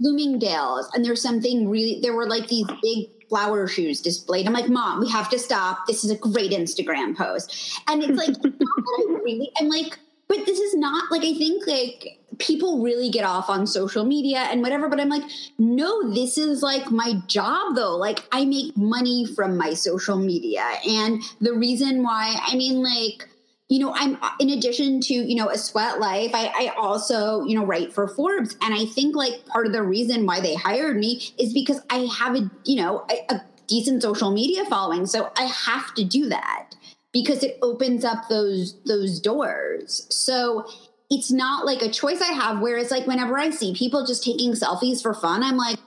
Bloomingdale's 0.00 0.90
and 0.94 1.04
there's 1.04 1.22
something 1.22 1.68
really, 1.68 2.00
there 2.02 2.14
were 2.14 2.28
like 2.28 2.48
these 2.48 2.66
big 2.82 3.08
flower 3.28 3.68
shoes 3.68 4.02
displayed. 4.02 4.46
I'm 4.46 4.52
like, 4.52 4.68
mom, 4.68 5.00
we 5.00 5.08
have 5.10 5.30
to 5.30 5.38
stop. 5.38 5.86
This 5.86 6.04
is 6.04 6.10
a 6.10 6.16
great 6.16 6.50
Instagram 6.50 7.16
post. 7.16 7.80
And 7.88 8.02
it's 8.02 8.18
like, 8.18 8.28
not 8.44 8.58
that 8.58 9.06
I 9.08 9.20
really, 9.22 9.50
I'm 9.58 9.68
like, 9.68 9.98
but 10.32 10.46
this 10.46 10.58
is 10.58 10.74
not 10.74 11.10
like 11.10 11.22
I 11.22 11.34
think 11.34 11.66
like 11.66 12.18
people 12.38 12.82
really 12.82 13.10
get 13.10 13.24
off 13.24 13.50
on 13.50 13.66
social 13.66 14.04
media 14.04 14.38
and 14.50 14.62
whatever, 14.62 14.88
but 14.88 14.98
I'm 14.98 15.10
like, 15.10 15.24
no, 15.58 16.10
this 16.12 16.38
is 16.38 16.62
like 16.62 16.90
my 16.90 17.14
job 17.26 17.76
though. 17.76 17.96
Like 17.96 18.24
I 18.32 18.46
make 18.46 18.76
money 18.76 19.26
from 19.26 19.58
my 19.58 19.74
social 19.74 20.16
media. 20.16 20.64
And 20.88 21.22
the 21.40 21.52
reason 21.52 22.02
why, 22.02 22.40
I 22.46 22.56
mean, 22.56 22.82
like, 22.82 23.28
you 23.68 23.78
know, 23.78 23.92
I'm 23.94 24.18
in 24.40 24.50
addition 24.50 25.00
to, 25.02 25.14
you 25.14 25.34
know, 25.34 25.50
a 25.50 25.58
sweat 25.58 26.00
life, 26.00 26.30
I, 26.34 26.46
I 26.46 26.74
also, 26.78 27.44
you 27.44 27.54
know, 27.54 27.66
write 27.66 27.92
for 27.92 28.08
Forbes. 28.08 28.56
And 28.62 28.72
I 28.72 28.86
think 28.86 29.14
like 29.14 29.46
part 29.46 29.66
of 29.66 29.72
the 29.72 29.82
reason 29.82 30.24
why 30.24 30.40
they 30.40 30.54
hired 30.54 30.96
me 30.96 31.22
is 31.38 31.52
because 31.52 31.80
I 31.90 32.08
have 32.18 32.36
a, 32.36 32.50
you 32.64 32.76
know, 32.76 33.06
a, 33.10 33.34
a 33.34 33.44
decent 33.66 34.02
social 34.02 34.30
media 34.30 34.64
following. 34.64 35.04
So 35.06 35.30
I 35.36 35.44
have 35.44 35.94
to 35.94 36.04
do 36.04 36.30
that 36.30 36.71
because 37.12 37.42
it 37.42 37.58
opens 37.62 38.04
up 38.04 38.28
those 38.28 38.80
those 38.84 39.20
doors. 39.20 40.06
So 40.10 40.66
it's 41.10 41.30
not 41.30 41.66
like 41.66 41.82
a 41.82 41.90
choice 41.90 42.22
I 42.22 42.32
have. 42.32 42.60
Whereas 42.60 42.90
like 42.90 43.06
whenever 43.06 43.38
I 43.38 43.50
see 43.50 43.74
people 43.74 44.06
just 44.06 44.24
taking 44.24 44.52
selfies 44.52 45.02
for 45.02 45.12
fun, 45.12 45.42
I'm 45.42 45.56
like, 45.56 45.78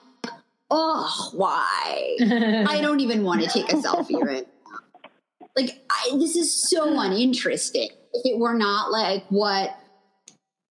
oh, 0.69 1.31
why? 1.33 2.17
I 2.69 2.79
don't 2.81 2.99
even 2.99 3.23
want 3.23 3.41
to 3.41 3.49
take 3.49 3.71
a 3.71 3.75
selfie 3.75 4.21
right 4.21 4.47
now. 4.47 5.09
like 5.55 5.83
I, 5.89 6.11
this 6.13 6.35
is 6.35 6.69
so 6.69 6.99
uninteresting 6.99 7.89
if 8.13 8.25
it 8.25 8.37
were 8.37 8.53
not 8.53 8.91
like 8.91 9.25
what 9.29 9.77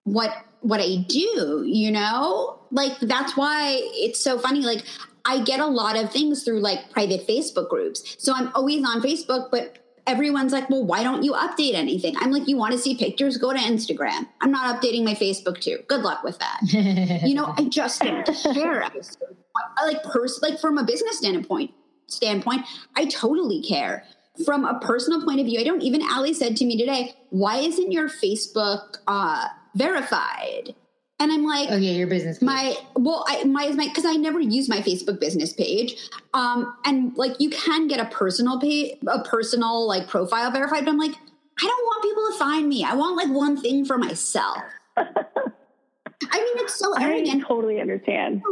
what 0.05 0.31
what 0.61 0.81
I 0.81 1.05
do, 1.09 1.65
you 1.67 1.91
know? 1.91 2.61
Like 2.71 2.99
that's 3.01 3.37
why 3.37 3.81
it's 3.95 4.23
so 4.23 4.39
funny. 4.39 4.61
Like 4.61 4.85
I 5.25 5.43
get 5.43 5.61
a 5.61 5.67
lot 5.67 5.97
of 5.97 6.13
things 6.13 6.43
through 6.43 6.61
like 6.61 6.91
private 6.91 7.27
Facebook 7.27 7.69
groups. 7.69 8.17
So 8.19 8.33
I'm 8.35 8.51
always 8.55 8.85
on 8.85 9.03
Facebook, 9.03 9.51
but 9.51 9.84
everyone's 10.07 10.53
like, 10.53 10.69
well, 10.71 10.85
why 10.85 11.03
don't 11.03 11.23
you 11.23 11.33
update 11.33 11.75
anything? 11.75 12.15
I'm 12.19 12.31
like, 12.31 12.49
you 12.49 12.57
want 12.57 12.73
to 12.73 12.79
see 12.79 12.95
pictures? 12.95 13.37
Go 13.37 13.53
to 13.53 13.59
Instagram. 13.59 14.29
I'm 14.41 14.51
not 14.51 14.81
updating 14.81 15.05
my 15.05 15.15
Facebook 15.15 15.61
too. 15.61 15.79
Good 15.89 16.03
luck 16.03 16.23
with 16.23 16.39
that. 16.39 16.61
you 17.25 17.35
know, 17.35 17.55
I 17.57 17.65
just 17.65 18.01
don't 18.01 18.25
care. 18.55 18.85
I 18.85 19.87
like 19.87 20.03
pers- 20.03 20.41
like 20.43 20.59
from 20.61 20.79
a 20.79 20.85
business 20.85 21.19
standpoint 21.19 21.73
standpoint, 22.07 22.67
I 22.97 23.07
totally 23.07 23.63
care. 23.63 24.05
From 24.45 24.65
a 24.65 24.81
personal 24.81 25.25
point 25.25 25.41
of 25.41 25.47
view, 25.47 25.61
I 25.61 25.65
don't 25.65 25.83
even 25.83 26.03
Ali 26.11 26.35
said 26.35 26.57
to 26.57 26.65
me 26.65 26.77
today, 26.77 27.15
why 27.31 27.59
isn't 27.59 27.93
your 27.93 28.09
Facebook 28.09 28.99
uh 29.07 29.49
verified? 29.75 30.75
And 31.21 31.31
I'm 31.31 31.45
like, 31.45 31.69
oh 31.71 31.77
yeah, 31.77 31.93
your 31.93 32.09
business. 32.09 32.39
Page. 32.39 32.47
My 32.47 32.75
well, 32.97 33.25
I 33.29 33.45
my 33.45 33.65
is 33.65 33.77
my 33.77 33.87
because 33.87 34.05
I 34.05 34.15
never 34.15 34.41
use 34.41 34.69
my 34.69 34.79
Facebook 34.79 35.21
business 35.21 35.53
page. 35.53 35.97
Um, 36.35 36.75
and 36.85 37.17
like 37.17 37.39
you 37.39 37.51
can 37.51 37.87
get 37.87 38.01
a 38.01 38.07
personal 38.07 38.61
page, 38.61 38.97
a 39.07 39.23
personal 39.23 39.87
like 39.87 40.09
profile 40.09 40.51
verified. 40.51 40.85
But 40.85 40.91
I'm 40.91 40.99
like, 40.99 41.15
I 41.61 41.67
don't 41.67 41.85
want 41.85 42.03
people 42.03 42.27
to 42.33 42.39
find 42.39 42.69
me. 42.69 42.85
I 42.85 42.95
want 42.95 43.17
like 43.17 43.29
one 43.29 43.57
thing 43.57 43.85
for 43.85 43.97
myself. 43.97 44.59
I 44.97 45.05
mean, 45.05 46.65
it's 46.65 46.75
so 46.75 46.93
arrogant. 47.01 47.45
I 47.45 47.47
totally 47.47 47.81
understand. 47.81 48.43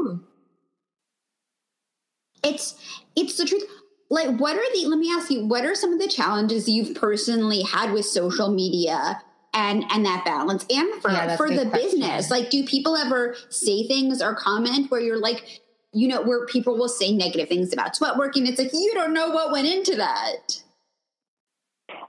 It's 2.45 2.77
it's 3.17 3.37
the 3.37 3.45
truth. 3.45 3.65
Like, 4.09 4.39
what 4.39 4.57
are 4.57 4.73
the? 4.75 4.87
Let 4.87 4.99
me 4.99 5.11
ask 5.11 5.31
you. 5.31 5.47
What 5.47 5.65
are 5.65 5.75
some 5.75 5.93
of 5.93 5.99
the 5.99 6.09
challenges 6.09 6.69
you've 6.69 6.95
personally 6.95 7.63
had 7.63 7.93
with 7.93 8.05
social 8.05 8.53
media 8.53 9.21
and 9.55 9.85
and 9.91 10.05
that 10.05 10.25
balance. 10.25 10.65
And 10.71 11.01
for 11.03 11.11
yeah, 11.11 11.37
for 11.37 11.49
the 11.49 11.67
question. 11.67 11.71
business 11.73 12.31
like 12.31 12.51
do 12.51 12.65
people 12.65 12.97
ever 12.97 13.37
say 13.51 13.87
things 13.87 14.23
or 14.23 14.35
comment 14.35 14.91
where 14.91 15.01
you're 15.01 15.21
like 15.21 15.61
you 15.93 16.09
know 16.09 16.23
where 16.23 16.47
people 16.47 16.77
will 16.77 16.89
say 16.89 17.13
negative 17.13 17.49
things 17.49 17.73
about 17.73 17.95
sweat 17.95 18.17
working 18.17 18.47
it's 18.47 18.59
like 18.59 18.73
you 18.73 18.93
don't 18.95 19.13
know 19.13 19.31
what 19.31 19.53
went 19.53 19.67
into 19.67 19.97
that. 19.97 20.63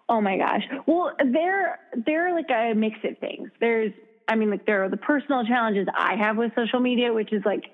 Oh 0.09 0.21
my 0.21 0.37
gosh. 0.37 0.63
Well 0.85 1.11
they're 1.31 1.79
they're 2.05 2.33
like 2.33 2.49
a 2.49 2.73
mix 2.73 2.97
of 3.03 3.17
things. 3.19 3.49
There's 3.59 3.91
i 4.27 4.35
mean 4.35 4.49
like 4.49 4.65
there 4.65 4.83
are 4.83 4.89
the 4.89 4.97
personal 4.97 5.45
challenges 5.45 5.85
i 5.97 6.15
have 6.15 6.37
with 6.37 6.53
social 6.55 6.79
media 6.79 7.11
which 7.11 7.33
is 7.33 7.41
like 7.43 7.65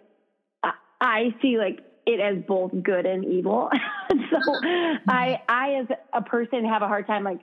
i 0.99 1.35
see 1.43 1.59
like 1.59 1.79
it 2.07 2.19
as 2.19 2.43
both 2.47 2.71
good 2.83 3.05
and 3.05 3.23
evil. 3.25 3.69
So 4.09 4.37
i 5.07 5.39
i 5.47 5.73
as 5.75 5.87
a 6.13 6.21
person 6.21 6.65
have 6.65 6.81
a 6.81 6.87
hard 6.87 7.05
time 7.05 7.23
like 7.23 7.39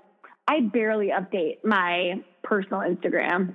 I 0.48 0.60
barely 0.60 1.08
update 1.08 1.64
my 1.64 2.22
personal 2.42 2.80
Instagram. 2.80 3.54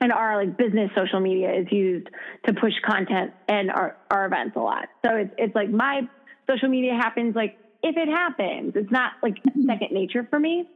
And 0.00 0.12
our 0.12 0.36
like 0.36 0.58
business 0.58 0.90
social 0.94 1.20
media 1.20 1.54
is 1.54 1.66
used 1.70 2.08
to 2.46 2.52
push 2.52 2.74
content 2.86 3.32
and 3.48 3.70
our, 3.70 3.96
our 4.10 4.26
events 4.26 4.54
a 4.56 4.60
lot. 4.60 4.88
So 5.04 5.16
it's 5.16 5.34
it's 5.38 5.54
like 5.54 5.70
my 5.70 6.02
social 6.48 6.68
media 6.68 6.94
happens 6.94 7.34
like 7.34 7.56
if 7.82 7.96
it 7.96 8.08
happens. 8.08 8.72
It's 8.76 8.90
not 8.90 9.12
like 9.22 9.36
mm-hmm. 9.42 9.66
second 9.66 9.92
nature 9.92 10.26
for 10.28 10.38
me. 10.38 10.68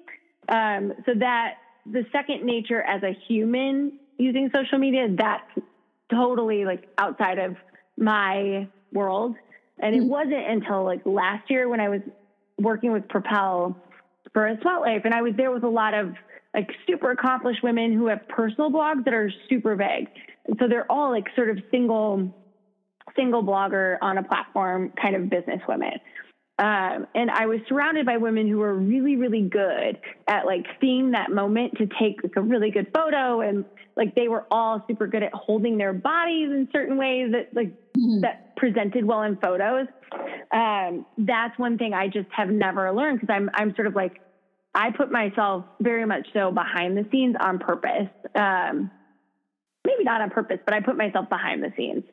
Um, 0.49 0.95
so 1.05 1.13
that 1.19 1.55
the 1.85 2.07
second 2.13 2.45
nature 2.45 2.81
as 2.81 3.03
a 3.03 3.13
human 3.29 3.99
using 4.17 4.51
social 4.55 4.79
media, 4.79 5.09
that's 5.17 5.67
totally 6.11 6.65
like 6.65 6.89
outside 6.99 7.39
of 7.39 7.57
my 7.97 8.69
world. 8.93 9.37
And 9.79 9.95
it 9.95 10.01
mm-hmm. 10.01 10.09
wasn't 10.09 10.47
until 10.49 10.85
like 10.85 11.03
last 11.05 11.51
year 11.51 11.69
when 11.69 11.81
I 11.81 11.89
was 11.89 12.01
working 12.59 12.93
with 12.93 13.09
Propel 13.09 13.77
for 14.33 14.47
a 14.47 14.59
life. 14.81 15.03
And 15.05 15.15
I 15.15 15.23
was 15.23 15.33
there 15.37 15.51
with 15.51 15.65
a 15.65 15.69
lot 15.69 15.95
of 15.95 16.15
like 16.55 16.69
super 16.87 17.13
accomplished 17.13 17.63
women 17.63 17.93
who 17.93 18.07
have 18.07 18.27
personal 18.29 18.71
blogs 18.71 19.05
that 19.05 19.15
are 19.15 19.31
super 19.49 19.77
vague. 19.77 20.09
And 20.47 20.57
so 20.61 20.69
they're 20.69 20.91
all 20.91 21.11
like 21.11 21.27
sort 21.37 21.51
of 21.51 21.59
single, 21.71 22.33
single 23.17 23.43
blogger 23.43 23.99
on 24.03 24.19
a 24.19 24.23
platform 24.23 24.93
kind 25.01 25.15
of 25.15 25.31
business 25.31 25.61
women. 25.69 25.93
Um, 26.61 27.07
and 27.15 27.31
I 27.31 27.47
was 27.47 27.61
surrounded 27.71 28.05
by 28.05 28.19
women 28.19 28.47
who 28.47 28.59
were 28.59 28.75
really, 28.75 29.17
really 29.17 29.41
good 29.41 29.99
at 30.29 30.45
like 30.45 30.67
seeing 30.79 31.13
that 31.13 31.31
moment 31.31 31.79
to 31.79 31.89
take 31.99 32.23
like 32.23 32.37
a 32.37 32.43
really 32.43 32.71
good 32.71 32.89
photo, 32.95 33.41
and 33.41 33.65
like 33.97 34.15
they 34.15 34.29
were 34.29 34.45
all 34.51 34.85
super 34.87 35.07
good 35.07 35.23
at 35.23 35.33
holding 35.33 35.79
their 35.79 35.95
bodies 35.95 36.51
in 36.51 36.69
certain 36.71 36.99
ways 36.99 37.33
that 37.33 37.55
like 37.55 37.73
mm-hmm. 37.97 38.21
that 38.21 38.55
presented 38.57 39.07
well 39.07 39.23
in 39.23 39.37
photos. 39.37 39.87
Um, 40.53 41.07
that's 41.17 41.59
one 41.59 41.79
thing 41.79 41.95
I 41.95 42.09
just 42.09 42.29
have 42.31 42.51
never 42.51 42.93
learned 42.93 43.21
because 43.21 43.35
I'm 43.35 43.49
I'm 43.55 43.75
sort 43.75 43.87
of 43.87 43.97
like 43.97 44.21
I 44.75 44.91
put 44.91 45.11
myself 45.11 45.65
very 45.81 46.05
much 46.05 46.29
so 46.35 46.53
behind 46.53 46.95
the 46.95 47.07
scenes 47.11 47.37
on 47.41 47.59
purpose. 47.59 48.11
Um, 48.35 48.91
maybe 49.87 50.05
not 50.05 50.21
on 50.21 50.29
purpose, 50.29 50.59
but 50.67 50.75
I 50.75 50.81
put 50.81 50.99
myself 50.99 51.31
behind 51.31 51.63
the 51.63 51.73
scenes. 51.75 52.05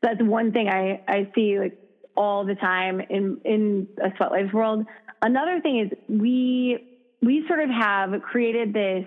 That's 0.00 0.22
one 0.22 0.52
thing 0.52 0.70
I 0.70 1.02
I 1.06 1.30
see 1.34 1.58
like 1.58 1.76
all 2.16 2.44
the 2.44 2.54
time 2.54 3.00
in 3.00 3.40
in 3.44 3.88
a 4.02 4.10
sweat 4.16 4.30
life 4.30 4.52
world. 4.52 4.86
Another 5.22 5.60
thing 5.60 5.80
is 5.80 5.98
we 6.08 6.86
we 7.22 7.44
sort 7.46 7.60
of 7.60 7.70
have 7.70 8.22
created 8.22 8.72
this 8.72 9.06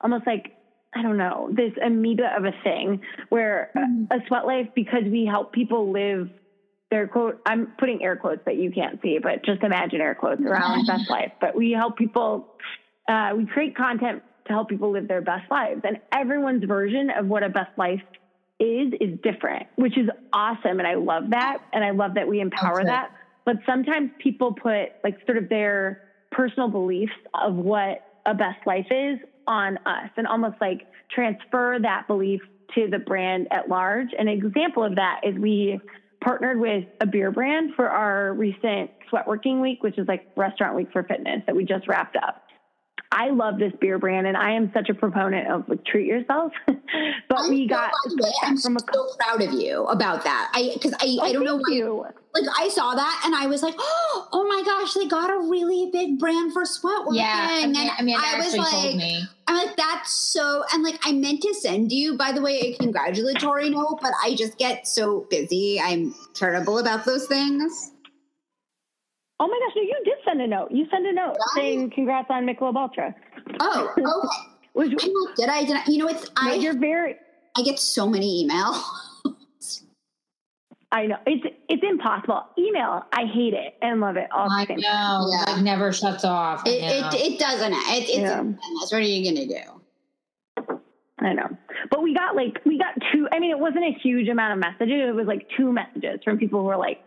almost 0.00 0.26
like 0.26 0.52
I 0.94 1.02
don't 1.02 1.18
know 1.18 1.50
this 1.52 1.72
amoeba 1.84 2.34
of 2.36 2.44
a 2.44 2.52
thing 2.62 3.02
where 3.28 3.70
mm-hmm. 3.76 4.04
a 4.10 4.26
sweat 4.26 4.46
life 4.46 4.68
because 4.74 5.04
we 5.04 5.26
help 5.26 5.52
people 5.52 5.92
live 5.92 6.30
their 6.90 7.06
quote 7.08 7.40
I'm 7.44 7.72
putting 7.78 8.02
air 8.02 8.16
quotes 8.16 8.44
that 8.46 8.56
you 8.56 8.70
can't 8.70 9.00
see, 9.02 9.18
but 9.22 9.44
just 9.44 9.62
imagine 9.62 10.00
air 10.00 10.14
quotes 10.14 10.40
around 10.40 10.86
best 10.86 11.10
life. 11.10 11.32
But 11.40 11.56
we 11.56 11.72
help 11.72 11.96
people. 11.96 12.54
Uh, 13.08 13.32
we 13.36 13.46
create 13.46 13.76
content 13.76 14.22
to 14.46 14.52
help 14.52 14.68
people 14.68 14.92
live 14.92 15.08
their 15.08 15.20
best 15.20 15.50
lives, 15.50 15.82
and 15.84 15.98
everyone's 16.12 16.64
version 16.64 17.10
of 17.10 17.26
what 17.26 17.42
a 17.42 17.48
best 17.48 17.76
life 17.76 18.02
is 18.58 18.92
is 19.00 19.18
different, 19.22 19.66
which 19.76 19.98
is 19.98 20.08
awesome. 20.32 20.78
And 20.78 20.86
I 20.86 20.94
love 20.94 21.30
that. 21.30 21.58
And 21.72 21.84
I 21.84 21.90
love 21.90 22.14
that 22.14 22.26
we 22.26 22.40
empower 22.40 22.80
okay. 22.80 22.88
that. 22.88 23.10
But 23.44 23.56
sometimes 23.66 24.10
people 24.18 24.52
put 24.52 24.90
like 25.04 25.16
sort 25.26 25.38
of 25.38 25.48
their 25.48 26.00
personal 26.32 26.68
beliefs 26.68 27.12
of 27.34 27.54
what 27.54 28.02
a 28.26 28.34
best 28.34 28.66
life 28.66 28.86
is 28.90 29.18
on 29.46 29.78
us 29.86 30.10
and 30.16 30.26
almost 30.26 30.56
like 30.60 30.86
transfer 31.10 31.78
that 31.80 32.06
belief 32.08 32.40
to 32.74 32.88
the 32.90 32.98
brand 32.98 33.46
at 33.50 33.68
large. 33.68 34.08
An 34.18 34.28
example 34.28 34.82
of 34.82 34.96
that 34.96 35.20
is 35.22 35.36
we 35.38 35.78
partnered 36.20 36.58
with 36.58 36.84
a 37.00 37.06
beer 37.06 37.30
brand 37.30 37.70
for 37.76 37.88
our 37.88 38.32
recent 38.34 38.90
sweatworking 39.12 39.62
week, 39.62 39.82
which 39.82 39.98
is 39.98 40.08
like 40.08 40.26
restaurant 40.36 40.74
week 40.74 40.88
for 40.92 41.04
fitness 41.04 41.42
that 41.46 41.54
we 41.54 41.64
just 41.64 41.86
wrapped 41.86 42.16
up. 42.16 42.42
I 43.12 43.30
love 43.30 43.58
this 43.58 43.72
beer 43.80 43.98
brand, 43.98 44.26
and 44.26 44.36
I 44.36 44.52
am 44.52 44.70
such 44.74 44.88
a 44.88 44.94
proponent 44.94 45.48
of 45.48 45.68
like 45.68 45.84
treat 45.84 46.06
yourself. 46.06 46.52
but 46.66 47.38
I'm 47.38 47.50
we 47.50 47.66
got 47.66 47.92
I'm 48.42 48.58
from 48.58 48.76
a 48.76 48.80
so 48.80 49.08
proud 49.18 49.42
of 49.42 49.52
you 49.52 49.84
about 49.84 50.24
that. 50.24 50.50
I 50.54 50.70
because 50.74 50.92
I, 50.94 51.16
oh, 51.20 51.24
I 51.24 51.32
don't 51.32 51.44
know 51.44 51.56
why 51.56 51.74
you. 51.74 52.06
Like 52.34 52.44
I 52.58 52.68
saw 52.68 52.94
that 52.94 53.22
and 53.24 53.34
I 53.34 53.46
was 53.46 53.62
like, 53.62 53.74
oh, 53.78 54.28
oh 54.32 54.46
my 54.46 54.62
gosh, 54.64 54.92
they 54.92 55.06
got 55.06 55.30
a 55.30 55.38
really 55.48 55.88
big 55.90 56.18
brand 56.18 56.52
for 56.52 56.64
sweatwear. 56.64 57.16
Yeah, 57.16 57.48
I 57.50 57.66
mean, 57.66 57.76
and 57.76 57.90
I, 57.98 58.02
mean, 58.02 58.16
I 58.18 58.36
was 58.36 58.54
like, 58.54 59.28
I'm 59.46 59.66
like, 59.66 59.76
that's 59.76 60.12
so, 60.12 60.62
and 60.72 60.82
like 60.82 60.98
I 61.02 61.12
meant 61.12 61.40
to 61.42 61.54
send 61.54 61.92
you, 61.92 62.18
by 62.18 62.32
the 62.32 62.42
way, 62.42 62.60
a 62.60 62.76
congratulatory 62.76 63.70
note, 63.70 64.00
but 64.02 64.12
I 64.22 64.34
just 64.34 64.58
get 64.58 64.86
so 64.86 65.26
busy. 65.30 65.80
I'm 65.80 66.14
terrible 66.34 66.78
about 66.78 67.06
those 67.06 67.26
things. 67.26 67.92
Oh 69.38 69.46
my 69.46 69.58
gosh, 69.66 69.76
no, 69.76 69.82
you 69.82 70.02
did 70.04 70.15
send 70.26 70.40
a 70.40 70.46
note. 70.46 70.70
You 70.70 70.86
send 70.90 71.06
a 71.06 71.12
note 71.12 71.36
saying 71.54 71.90
congrats 71.90 72.28
on 72.30 72.46
Michelob 72.46 72.76
Ultra. 72.76 73.14
Oh, 73.60 73.92
okay. 73.92 74.02
Was, 74.74 74.90
did 75.36 75.48
I? 75.48 75.64
Did 75.64 75.76
I? 75.76 75.84
You 75.86 75.98
know, 75.98 76.08
it's 76.08 76.24
no, 76.24 76.50
I. 76.50 76.54
You're 76.54 76.78
very. 76.78 77.16
I 77.56 77.62
get 77.62 77.78
so 77.78 78.06
many 78.06 78.46
emails. 78.46 78.82
I 80.92 81.06
know 81.06 81.16
it's 81.26 81.44
it's 81.68 81.82
impossible. 81.82 82.42
Email, 82.58 83.02
I 83.12 83.24
hate 83.24 83.54
it 83.54 83.74
and 83.82 84.00
love 84.00 84.16
it 84.16 84.28
all. 84.32 84.48
I 84.50 84.64
know, 84.64 85.30
yeah. 85.30 85.58
it 85.58 85.62
never 85.62 85.92
shuts 85.92 86.24
off. 86.24 86.62
It, 86.66 86.82
it, 86.82 87.14
it 87.14 87.38
doesn't. 87.38 87.72
It, 87.72 88.08
it's 88.08 88.18
yeah. 88.18 88.42
What 88.42 88.92
are 88.92 89.00
you 89.00 89.24
gonna 89.24 89.46
do? 89.46 90.76
I 91.18 91.32
know, 91.32 91.48
but 91.90 92.02
we 92.02 92.14
got 92.14 92.36
like 92.36 92.60
we 92.64 92.78
got 92.78 92.94
two. 93.12 93.26
I 93.32 93.40
mean, 93.40 93.50
it 93.50 93.58
wasn't 93.58 93.84
a 93.84 93.98
huge 94.02 94.28
amount 94.28 94.52
of 94.52 94.58
messages. 94.58 95.08
It 95.08 95.14
was 95.14 95.26
like 95.26 95.48
two 95.56 95.72
messages 95.72 96.20
from 96.24 96.38
people 96.38 96.60
who 96.60 96.66
were 96.66 96.76
like, 96.76 97.00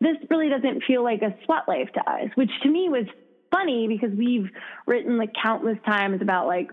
this 0.00 0.16
really 0.30 0.48
doesn't 0.48 0.82
feel 0.86 1.02
like 1.02 1.22
a 1.22 1.34
sweat 1.44 1.62
life 1.66 1.88
to 1.94 2.00
us, 2.00 2.28
which 2.34 2.50
to 2.62 2.68
me 2.68 2.88
was 2.88 3.06
funny 3.50 3.88
because 3.88 4.10
we've 4.16 4.48
written 4.86 5.16
like 5.16 5.30
countless 5.42 5.78
times 5.86 6.20
about 6.20 6.46
like 6.46 6.70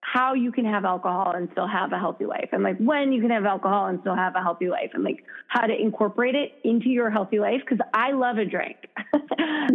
how 0.00 0.34
you 0.34 0.52
can 0.52 0.64
have 0.64 0.84
alcohol 0.84 1.32
and 1.34 1.48
still 1.52 1.66
have 1.66 1.92
a 1.92 1.98
healthy 1.98 2.24
life. 2.24 2.48
And 2.52 2.62
like 2.62 2.76
when 2.78 3.12
you 3.12 3.20
can 3.20 3.30
have 3.30 3.44
alcohol 3.44 3.86
and 3.86 4.00
still 4.00 4.16
have 4.16 4.34
a 4.36 4.42
healthy 4.42 4.68
life. 4.68 4.90
And 4.94 5.04
like 5.04 5.18
how 5.48 5.66
to 5.66 5.74
incorporate 5.74 6.34
it 6.34 6.52
into 6.64 6.88
your 6.88 7.10
healthy 7.10 7.38
life? 7.38 7.60
Because 7.68 7.84
i 7.92 8.12
love 8.12 8.38
a 8.38 8.44
drink. 8.44 8.76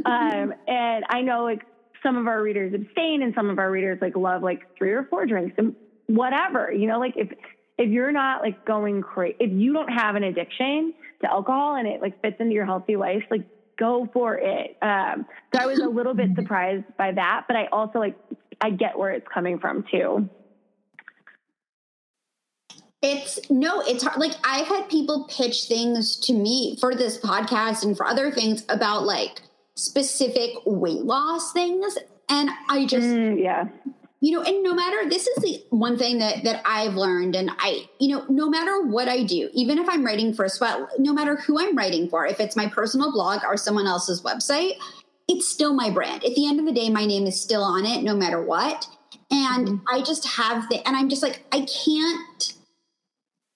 Um, 0.05 0.53
and 0.67 1.05
i 1.09 1.21
know 1.21 1.43
like 1.43 1.61
some 2.03 2.17
of 2.17 2.27
our 2.27 2.41
readers 2.41 2.73
abstain 2.73 3.21
and 3.23 3.33
some 3.33 3.49
of 3.49 3.57
our 3.57 3.71
readers 3.71 3.99
like 4.01 4.15
love 4.15 4.43
like 4.43 4.59
three 4.77 4.91
or 4.91 5.05
four 5.09 5.25
drinks 5.25 5.55
and 5.57 5.75
whatever 6.07 6.71
you 6.71 6.87
know 6.87 6.99
like 6.99 7.13
if 7.15 7.29
if 7.77 7.89
you're 7.89 8.11
not 8.11 8.41
like 8.41 8.65
going 8.65 9.01
crazy 9.01 9.35
if 9.39 9.51
you 9.51 9.73
don't 9.73 9.89
have 9.89 10.15
an 10.15 10.23
addiction 10.23 10.93
to 11.21 11.31
alcohol 11.31 11.75
and 11.75 11.87
it 11.87 12.01
like 12.01 12.21
fits 12.21 12.37
into 12.39 12.53
your 12.53 12.65
healthy 12.65 12.95
life, 12.95 13.23
like 13.31 13.45
go 13.77 14.07
for 14.13 14.35
it. 14.35 14.77
Um, 14.81 15.25
so 15.53 15.61
I 15.61 15.65
was 15.65 15.79
a 15.79 15.87
little 15.87 16.13
bit 16.13 16.29
surprised 16.35 16.85
by 16.97 17.11
that, 17.13 17.45
but 17.47 17.57
I 17.57 17.67
also 17.67 17.99
like 17.99 18.15
I 18.61 18.69
get 18.69 18.97
where 18.97 19.11
it's 19.11 19.27
coming 19.33 19.59
from 19.59 19.85
too. 19.91 20.29
It's 23.01 23.49
no, 23.49 23.81
it's 23.81 24.03
hard. 24.03 24.17
Like 24.19 24.33
I've 24.45 24.67
had 24.67 24.89
people 24.89 25.27
pitch 25.29 25.65
things 25.65 26.15
to 26.21 26.33
me 26.33 26.77
for 26.79 26.95
this 26.95 27.17
podcast 27.17 27.83
and 27.83 27.97
for 27.97 28.05
other 28.05 28.31
things 28.31 28.63
about 28.69 29.03
like 29.03 29.41
specific 29.75 30.51
weight 30.65 31.03
loss 31.03 31.51
things. 31.51 31.97
And 32.29 32.49
I 32.69 32.85
just, 32.85 33.05
mm, 33.05 33.41
yeah, 33.41 33.67
you 34.23 34.31
know, 34.31 34.41
and 34.41 34.63
no 34.63 34.73
matter, 34.73 35.09
this 35.09 35.27
is 35.27 35.43
the 35.43 35.61
one 35.69 35.97
thing 35.97 36.19
that, 36.19 36.45
that 36.45 36.61
I've 36.63 36.93
learned. 36.93 37.35
And 37.35 37.51
I, 37.57 37.89
you 37.99 38.15
know, 38.15 38.25
no 38.29 38.49
matter 38.49 38.81
what 38.81 39.09
I 39.09 39.23
do, 39.23 39.49
even 39.51 39.77
if 39.77 39.89
I'm 39.89 40.05
writing 40.05 40.33
for 40.33 40.45
a 40.45 40.49
sweat, 40.49 40.79
no 40.97 41.11
matter 41.11 41.35
who 41.35 41.59
I'm 41.59 41.75
writing 41.75 42.09
for, 42.09 42.25
if 42.25 42.39
it's 42.39 42.55
my 42.55 42.67
personal 42.67 43.11
blog 43.11 43.41
or 43.43 43.57
someone 43.57 43.85
else's 43.85 44.21
website, 44.21 44.75
it's 45.27 45.49
still 45.49 45.73
my 45.73 45.89
brand. 45.89 46.23
At 46.23 46.35
the 46.35 46.47
end 46.47 46.57
of 46.57 46.65
the 46.65 46.71
day, 46.71 46.89
my 46.89 47.05
name 47.05 47.27
is 47.27 47.41
still 47.41 47.63
on 47.63 47.85
it 47.85 48.01
no 48.01 48.15
matter 48.15 48.41
what. 48.41 48.87
And 49.29 49.67
mm-hmm. 49.67 49.87
I 49.93 50.01
just 50.01 50.25
have 50.25 50.69
the, 50.69 50.87
and 50.87 50.95
I'm 50.95 51.09
just 51.09 51.21
like, 51.21 51.43
I 51.51 51.65
can't, 51.65 52.53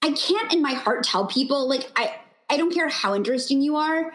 I 0.01 0.11
can't 0.11 0.51
in 0.51 0.61
my 0.61 0.74
heart 0.74 1.05
tell 1.05 1.28
people 1.28 1.70
like 1.70 1.89
I 1.95 2.13
I 2.49 2.57
don't 2.57 2.74
care 2.74 2.89
how 2.89 3.15
interesting 3.15 3.61
you 3.61 3.78
are. 3.78 4.11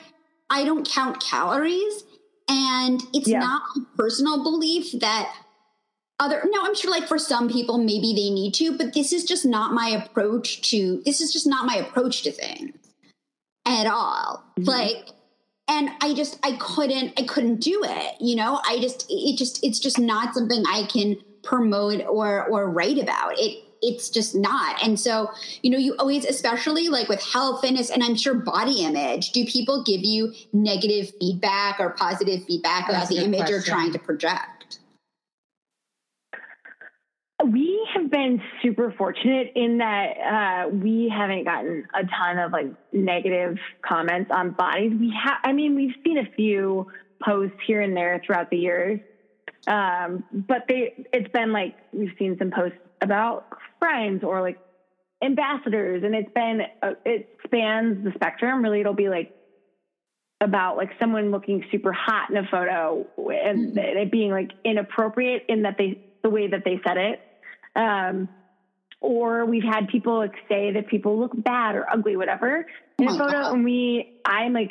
I 0.51 0.65
don't 0.65 0.87
count 0.87 1.23
calories 1.23 2.05
and 2.49 3.03
it's 3.15 3.29
yeah. 3.29 3.41
not 3.41 3.63
a 3.77 3.97
personal 3.97 4.43
belief 4.43 4.93
that 5.01 5.35
other 6.23 6.43
no 6.51 6.65
i'm 6.65 6.75
sure 6.75 6.91
like 6.91 7.07
for 7.07 7.19
some 7.19 7.49
people 7.49 7.79
maybe 7.79 8.13
they 8.15 8.31
need 8.31 8.55
to 8.55 8.77
but 8.77 8.95
this 8.95 9.13
is 9.13 9.25
just 9.25 9.45
not 9.45 9.73
my 9.73 9.89
approach 9.89 10.63
to 10.71 11.03
this 11.05 11.21
is 11.21 11.33
just 11.33 11.47
not 11.47 11.67
my 11.67 11.77
approach 11.77 12.23
to 12.23 12.31
things 12.31 12.75
at 13.67 13.87
all 13.87 14.45
mm-hmm. 14.59 14.69
like 14.69 15.09
and 15.69 15.91
i 16.01 16.15
just 16.15 16.39
i 16.43 16.53
couldn't 16.53 17.13
i 17.19 17.23
couldn't 17.23 17.61
do 17.61 17.83
it 17.85 18.15
you 18.21 18.37
know 18.37 18.61
i 18.67 18.79
just 18.81 19.07
it 19.09 19.37
just 19.37 19.63
it's 19.65 19.79
just 19.79 19.99
not 19.99 20.35
something 20.35 20.63
i 20.69 20.85
can 20.85 21.17
promote 21.43 22.01
or 22.07 22.45
or 22.47 22.71
write 22.71 22.99
about 22.99 23.33
it 23.39 23.65
it's 23.83 24.09
just 24.09 24.35
not. 24.35 24.83
And 24.83 24.99
so, 24.99 25.31
you 25.63 25.71
know, 25.71 25.77
you 25.77 25.97
always, 25.99 26.25
especially 26.25 26.89
like 26.89 27.09
with 27.09 27.21
health, 27.21 27.61
fitness, 27.63 27.91
and 27.91 28.03
I'm 28.03 28.15
sure 28.15 28.33
body 28.33 28.85
image, 28.85 29.33
do 29.33 29.45
people 29.45 29.83
give 29.83 30.03
you 30.03 30.33
negative 30.53 31.13
feedback 31.19 31.81
or 31.81 31.91
positive 31.91 32.45
feedback 32.45 32.87
That's 32.87 32.97
about 32.97 33.09
the 33.09 33.25
image 33.25 33.41
question. 33.41 33.55
you're 33.55 33.63
trying 33.63 33.93
to 33.93 33.99
project? 33.99 34.52
We 37.45 37.89
have 37.95 38.11
been 38.11 38.41
super 38.63 38.95
fortunate 38.97 39.53
in 39.55 39.79
that 39.79 40.67
uh, 40.67 40.69
we 40.69 41.13
haven't 41.15 41.45
gotten 41.45 41.87
a 41.95 42.05
ton 42.05 42.39
of 42.39 42.53
like 42.53 42.67
negative 42.93 43.57
comments 43.87 44.31
on 44.33 44.53
bodies. 44.53 44.93
We 44.99 45.13
have, 45.23 45.39
I 45.45 45.53
mean, 45.53 45.75
we've 45.75 45.95
seen 46.05 46.19
a 46.19 46.31
few 46.37 46.87
posts 47.25 47.57
here 47.67 47.81
and 47.81 47.97
there 47.97 48.23
throughout 48.25 48.51
the 48.51 48.59
years, 48.59 49.01
um, 49.67 50.25
but 50.33 50.65
they, 50.69 51.07
it's 51.13 51.31
been 51.33 51.53
like 51.53 51.77
we've 51.93 52.13
seen 52.19 52.37
some 52.39 52.51
posts 52.51 52.79
about 53.01 53.47
friends 53.79 54.23
or 54.25 54.41
like 54.41 54.59
ambassadors 55.23 56.03
and 56.05 56.15
it's 56.15 56.33
been 56.35 56.61
uh, 56.83 56.95
it 57.05 57.39
spans 57.45 58.05
the 58.05 58.11
spectrum 58.15 58.63
really 58.63 58.81
it'll 58.81 58.95
be 58.95 59.09
like 59.09 59.35
about 60.41 60.77
like 60.77 60.91
someone 61.01 61.31
looking 61.31 61.65
super 61.71 61.93
hot 61.93 62.29
in 62.31 62.37
a 62.37 62.47
photo 62.51 63.07
and 63.17 63.77
mm-hmm. 63.77 63.79
it 63.79 64.11
being 64.11 64.33
like 64.33 64.51
inappropriate 64.65 65.45
in 65.49 65.63
that 65.63 65.77
they 65.79 66.05
the 66.23 66.31
way 66.31 66.49
that 66.49 66.63
they 66.65 66.81
said 66.85 66.97
it 66.97 67.21
um, 67.77 68.29
or 69.01 69.45
we've 69.47 69.65
had 69.65 69.89
people 69.89 70.19
like 70.19 70.35
say 70.49 70.73
that 70.73 70.87
people 70.87 71.19
look 71.19 71.33
bad 71.35 71.75
or 71.75 71.87
ugly 71.93 72.17
whatever 72.17 72.65
in 72.99 73.09
oh 73.09 73.15
a 73.15 73.19
photo 73.19 73.33
God. 73.33 73.53
and 73.55 73.65
we 73.65 74.07
i'm 74.25 74.53
like 74.53 74.71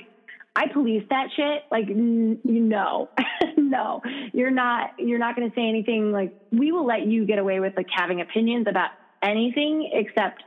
I 0.56 0.68
police 0.68 1.04
that 1.10 1.30
shit. 1.36 1.64
Like, 1.72 1.90
n- 1.90 2.40
no, 2.44 3.10
no, 3.58 4.02
you're 4.34 4.52
not. 4.52 4.90
You're 4.98 5.20
not 5.20 5.36
going 5.36 5.50
to 5.50 5.56
say 5.56 5.68
anything. 5.68 6.12
Like, 6.12 6.34
we 6.52 6.72
will 6.72 6.86
let 6.86 7.06
you 7.06 7.26
get 7.26 7.40
away 7.40 7.60
with 7.60 7.74
like 7.78 7.88
having 7.90 8.20
opinions 8.20 8.68
about 8.70 8.90
anything 9.24 9.90
except 9.94 10.44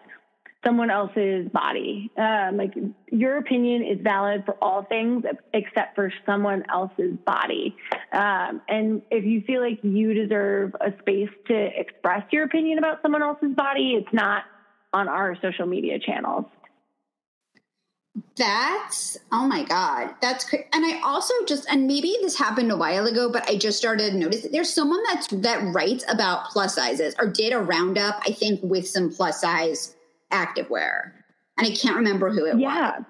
someone 0.64 0.90
else's 0.90 1.48
body. 1.52 2.10
Um, 2.16 2.56
like, 2.56 2.74
your 3.10 3.38
opinion 3.38 3.82
is 3.82 3.98
valid 4.02 4.44
for 4.44 4.56
all 4.62 4.84
things 4.84 5.24
except 5.52 5.94
for 5.94 6.12
someone 6.26 6.64
else's 6.70 7.16
body. 7.24 7.76
Um, 8.12 8.62
and 8.68 9.02
if 9.10 9.24
you 9.24 9.42
feel 9.42 9.60
like 9.60 9.80
you 9.82 10.14
deserve 10.14 10.74
a 10.80 10.92
space 11.00 11.30
to 11.48 11.68
express 11.78 12.24
your 12.32 12.44
opinion 12.44 12.78
about 12.78 13.02
someone 13.02 13.22
else's 13.22 13.54
body, 13.54 13.94
it's 13.98 14.12
not 14.12 14.44
on 14.92 15.08
our 15.08 15.36
social 15.42 15.66
media 15.66 15.98
channels. 15.98 16.46
That's 18.36 19.18
oh 19.32 19.46
my 19.46 19.64
god, 19.64 20.14
that's. 20.20 20.52
And 20.52 20.84
I 20.84 21.00
also 21.04 21.34
just 21.46 21.66
and 21.68 21.86
maybe 21.86 22.16
this 22.22 22.38
happened 22.38 22.70
a 22.70 22.76
while 22.76 23.06
ago, 23.06 23.28
but 23.30 23.48
I 23.50 23.56
just 23.56 23.76
started 23.76 24.14
noticing 24.14 24.52
there's 24.52 24.72
someone 24.72 25.02
that's 25.04 25.26
that 25.28 25.74
writes 25.74 26.04
about 26.08 26.46
plus 26.46 26.76
sizes 26.76 27.16
or 27.18 27.26
did 27.26 27.52
a 27.52 27.58
roundup, 27.58 28.20
I 28.24 28.30
think, 28.30 28.60
with 28.62 28.86
some 28.88 29.10
plus 29.10 29.40
size 29.40 29.93
activewear, 30.34 31.12
and 31.56 31.66
I 31.66 31.70
can't 31.70 31.96
remember 31.96 32.30
who 32.30 32.46
it 32.46 32.58
yeah. 32.58 32.98
was. 32.98 33.04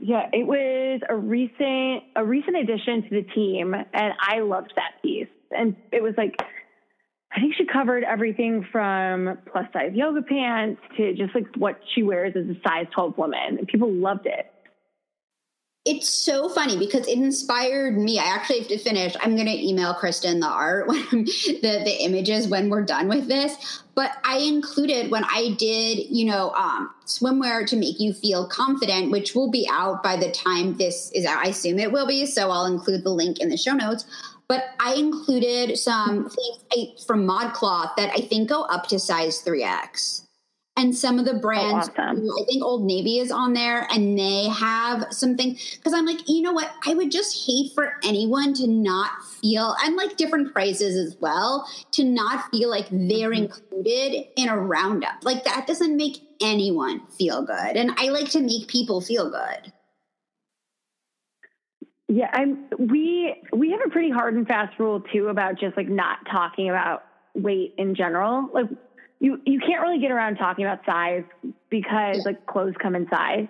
Yeah, 0.00 0.28
it 0.32 0.46
was 0.46 1.00
a 1.08 1.16
recent 1.16 2.04
a 2.16 2.24
recent 2.24 2.56
addition 2.56 3.02
to 3.02 3.10
the 3.10 3.22
team, 3.34 3.74
and 3.74 4.12
I 4.20 4.40
loved 4.40 4.72
that 4.76 5.02
piece. 5.02 5.28
And 5.50 5.76
it 5.92 6.02
was 6.02 6.14
like 6.16 6.36
I 7.32 7.40
think 7.40 7.54
she 7.56 7.64
covered 7.64 8.02
everything 8.02 8.66
from 8.72 9.38
plus 9.52 9.66
size 9.72 9.92
yoga 9.94 10.22
pants 10.22 10.80
to 10.96 11.14
just 11.14 11.34
like 11.34 11.46
what 11.56 11.80
she 11.94 12.02
wears 12.02 12.34
as 12.36 12.44
a 12.44 12.58
size 12.66 12.86
12 12.92 13.16
woman. 13.18 13.58
And 13.58 13.68
people 13.68 13.92
loved 13.92 14.26
it. 14.26 14.50
It's 15.86 16.10
so 16.10 16.50
funny 16.50 16.76
because 16.76 17.08
it 17.08 17.16
inspired 17.16 17.96
me. 17.96 18.18
I 18.18 18.24
actually 18.24 18.58
have 18.58 18.68
to 18.68 18.76
finish. 18.76 19.16
I'm 19.18 19.34
going 19.34 19.46
to 19.46 19.66
email 19.66 19.94
Kristen 19.94 20.38
the 20.38 20.46
art, 20.46 20.86
when, 20.88 21.00
the 21.24 21.82
the 21.84 22.04
images 22.04 22.48
when 22.48 22.68
we're 22.68 22.82
done 22.84 23.08
with 23.08 23.28
this. 23.28 23.82
But 23.94 24.12
I 24.22 24.38
included 24.38 25.10
when 25.10 25.24
I 25.24 25.54
did, 25.58 26.06
you 26.10 26.26
know, 26.26 26.50
um, 26.50 26.90
swimwear 27.06 27.66
to 27.66 27.76
make 27.76 27.98
you 27.98 28.12
feel 28.12 28.46
confident, 28.46 29.10
which 29.10 29.34
will 29.34 29.50
be 29.50 29.66
out 29.72 30.02
by 30.02 30.16
the 30.16 30.30
time 30.30 30.76
this 30.76 31.10
is 31.12 31.24
out. 31.24 31.46
I 31.46 31.48
assume 31.48 31.78
it 31.78 31.92
will 31.92 32.06
be, 32.06 32.26
so 32.26 32.50
I'll 32.50 32.66
include 32.66 33.02
the 33.02 33.10
link 33.10 33.40
in 33.40 33.48
the 33.48 33.56
show 33.56 33.72
notes. 33.72 34.04
But 34.48 34.64
I 34.80 34.94
included 34.94 35.78
some 35.78 36.28
things 36.28 37.04
from 37.06 37.26
ModCloth 37.26 37.96
that 37.96 38.10
I 38.14 38.20
think 38.20 38.50
go 38.50 38.62
up 38.64 38.86
to 38.88 38.98
size 38.98 39.42
3X. 39.42 40.26
And 40.80 40.96
some 40.96 41.18
of 41.18 41.26
the 41.26 41.34
brands, 41.34 41.90
oh, 41.90 42.02
awesome. 42.02 42.26
I 42.40 42.44
think 42.46 42.64
Old 42.64 42.84
Navy 42.86 43.18
is 43.18 43.30
on 43.30 43.52
there, 43.52 43.86
and 43.90 44.18
they 44.18 44.48
have 44.48 45.08
something. 45.10 45.58
Because 45.76 45.92
I'm 45.92 46.06
like, 46.06 46.26
you 46.26 46.40
know 46.40 46.54
what? 46.54 46.72
I 46.86 46.94
would 46.94 47.12
just 47.12 47.46
hate 47.46 47.72
for 47.74 47.96
anyone 48.02 48.54
to 48.54 48.66
not 48.66 49.10
feel, 49.42 49.76
and 49.84 49.94
like 49.96 50.16
different 50.16 50.54
prices 50.54 50.96
as 50.96 51.20
well, 51.20 51.68
to 51.90 52.02
not 52.02 52.50
feel 52.50 52.70
like 52.70 52.88
they're 52.88 53.30
mm-hmm. 53.30 53.44
included 53.44 54.24
in 54.36 54.48
a 54.48 54.56
roundup. 54.56 55.22
Like 55.22 55.44
that 55.44 55.66
doesn't 55.66 55.98
make 55.98 56.22
anyone 56.40 57.06
feel 57.08 57.42
good. 57.42 57.76
And 57.76 57.90
I 57.98 58.08
like 58.08 58.30
to 58.30 58.40
make 58.40 58.66
people 58.68 59.02
feel 59.02 59.30
good. 59.30 59.74
Yeah, 62.08 62.30
I'm 62.32 62.64
we 62.78 63.34
we 63.52 63.70
have 63.72 63.80
a 63.86 63.90
pretty 63.90 64.10
hard 64.10 64.32
and 64.32 64.48
fast 64.48 64.78
rule 64.78 65.02
too 65.12 65.28
about 65.28 65.60
just 65.60 65.76
like 65.76 65.90
not 65.90 66.20
talking 66.32 66.70
about 66.70 67.04
weight 67.34 67.74
in 67.76 67.94
general. 67.94 68.48
Like 68.54 68.66
you 69.20 69.40
you 69.44 69.60
can't 69.60 69.82
really 69.82 70.00
get 70.00 70.10
around 70.10 70.36
talking 70.36 70.64
about 70.64 70.84
size 70.86 71.24
because 71.68 72.16
yeah. 72.16 72.22
like 72.24 72.46
clothes 72.46 72.74
come 72.82 72.96
in 72.96 73.06
size. 73.08 73.46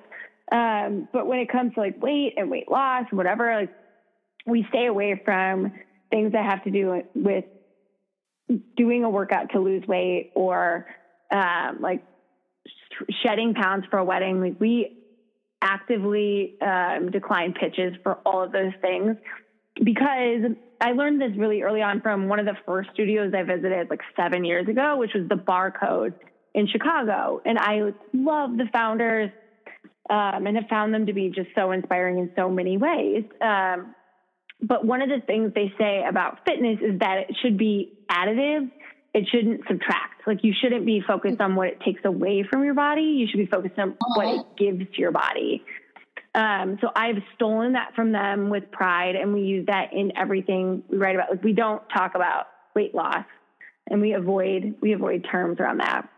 Um, 0.52 1.08
but 1.12 1.26
when 1.28 1.38
it 1.38 1.48
comes 1.50 1.74
to 1.74 1.80
like 1.80 2.02
weight 2.02 2.34
and 2.36 2.50
weight 2.50 2.68
loss 2.68 3.04
and 3.08 3.16
whatever, 3.16 3.54
like 3.54 3.72
we 4.46 4.66
stay 4.68 4.86
away 4.86 5.20
from 5.24 5.72
things 6.10 6.32
that 6.32 6.44
have 6.44 6.64
to 6.64 6.70
do 6.70 7.02
with 7.14 7.44
doing 8.76 9.04
a 9.04 9.10
workout 9.10 9.50
to 9.52 9.60
lose 9.60 9.86
weight 9.86 10.32
or 10.34 10.86
um, 11.30 11.78
like 11.80 12.04
shedding 13.22 13.54
pounds 13.54 13.84
for 13.90 13.98
a 13.98 14.04
wedding. 14.04 14.40
Like 14.40 14.56
we 14.58 14.96
actively 15.62 16.60
um, 16.60 17.12
decline 17.12 17.52
pitches 17.52 17.94
for 18.02 18.14
all 18.26 18.42
of 18.42 18.50
those 18.50 18.72
things 18.80 19.16
because 19.82 20.56
I 20.80 20.92
learned 20.92 21.20
this 21.20 21.32
really 21.36 21.62
early 21.62 21.82
on 21.82 22.00
from 22.00 22.28
one 22.28 22.38
of 22.38 22.46
the 22.46 22.56
first 22.66 22.90
studios 22.94 23.32
I 23.36 23.42
visited 23.42 23.90
like 23.90 24.00
seven 24.16 24.44
years 24.44 24.68
ago, 24.68 24.96
which 24.98 25.12
was 25.14 25.28
the 25.28 25.36
Barre 25.36 25.72
Code 25.72 26.14
in 26.54 26.66
Chicago. 26.66 27.40
And 27.44 27.58
I 27.58 27.92
love 28.12 28.56
the 28.56 28.66
founders 28.72 29.30
um, 30.08 30.46
and 30.46 30.56
have 30.56 30.68
found 30.68 30.92
them 30.92 31.06
to 31.06 31.12
be 31.12 31.30
just 31.30 31.48
so 31.54 31.70
inspiring 31.72 32.18
in 32.18 32.30
so 32.36 32.50
many 32.50 32.76
ways. 32.76 33.24
Um, 33.40 33.94
but 34.62 34.84
one 34.84 35.00
of 35.00 35.08
the 35.08 35.24
things 35.26 35.52
they 35.54 35.72
say 35.78 36.04
about 36.08 36.40
fitness 36.46 36.78
is 36.82 36.98
that 37.00 37.18
it 37.28 37.36
should 37.40 37.56
be 37.56 37.98
additive 38.10 38.70
it 39.12 39.26
shouldn't 39.30 39.62
subtract. 39.66 40.26
Like 40.26 40.44
you 40.44 40.52
shouldn't 40.60 40.86
be 40.86 41.02
focused 41.06 41.40
on 41.40 41.56
what 41.56 41.68
it 41.68 41.80
takes 41.84 42.04
away 42.04 42.44
from 42.48 42.64
your 42.64 42.74
body. 42.74 43.02
You 43.02 43.26
should 43.28 43.38
be 43.38 43.46
focused 43.46 43.78
on 43.78 43.96
what 44.14 44.26
it 44.26 44.46
gives 44.56 44.92
to 44.94 45.00
your 45.00 45.10
body. 45.10 45.64
Um, 46.34 46.78
so 46.80 46.90
I've 46.94 47.22
stolen 47.34 47.72
that 47.72 47.94
from 47.94 48.12
them 48.12 48.50
with 48.50 48.70
pride, 48.70 49.16
and 49.16 49.34
we 49.34 49.42
use 49.42 49.66
that 49.66 49.92
in 49.92 50.16
everything 50.16 50.84
we 50.88 50.96
write 50.96 51.16
about. 51.16 51.30
Like 51.30 51.42
we 51.42 51.52
don't 51.52 51.82
talk 51.88 52.14
about 52.14 52.46
weight 52.74 52.94
loss, 52.94 53.24
and 53.88 54.00
we 54.00 54.12
avoid 54.12 54.76
we 54.80 54.92
avoid 54.92 55.26
terms 55.30 55.58
around 55.58 55.78
that. 55.78 56.08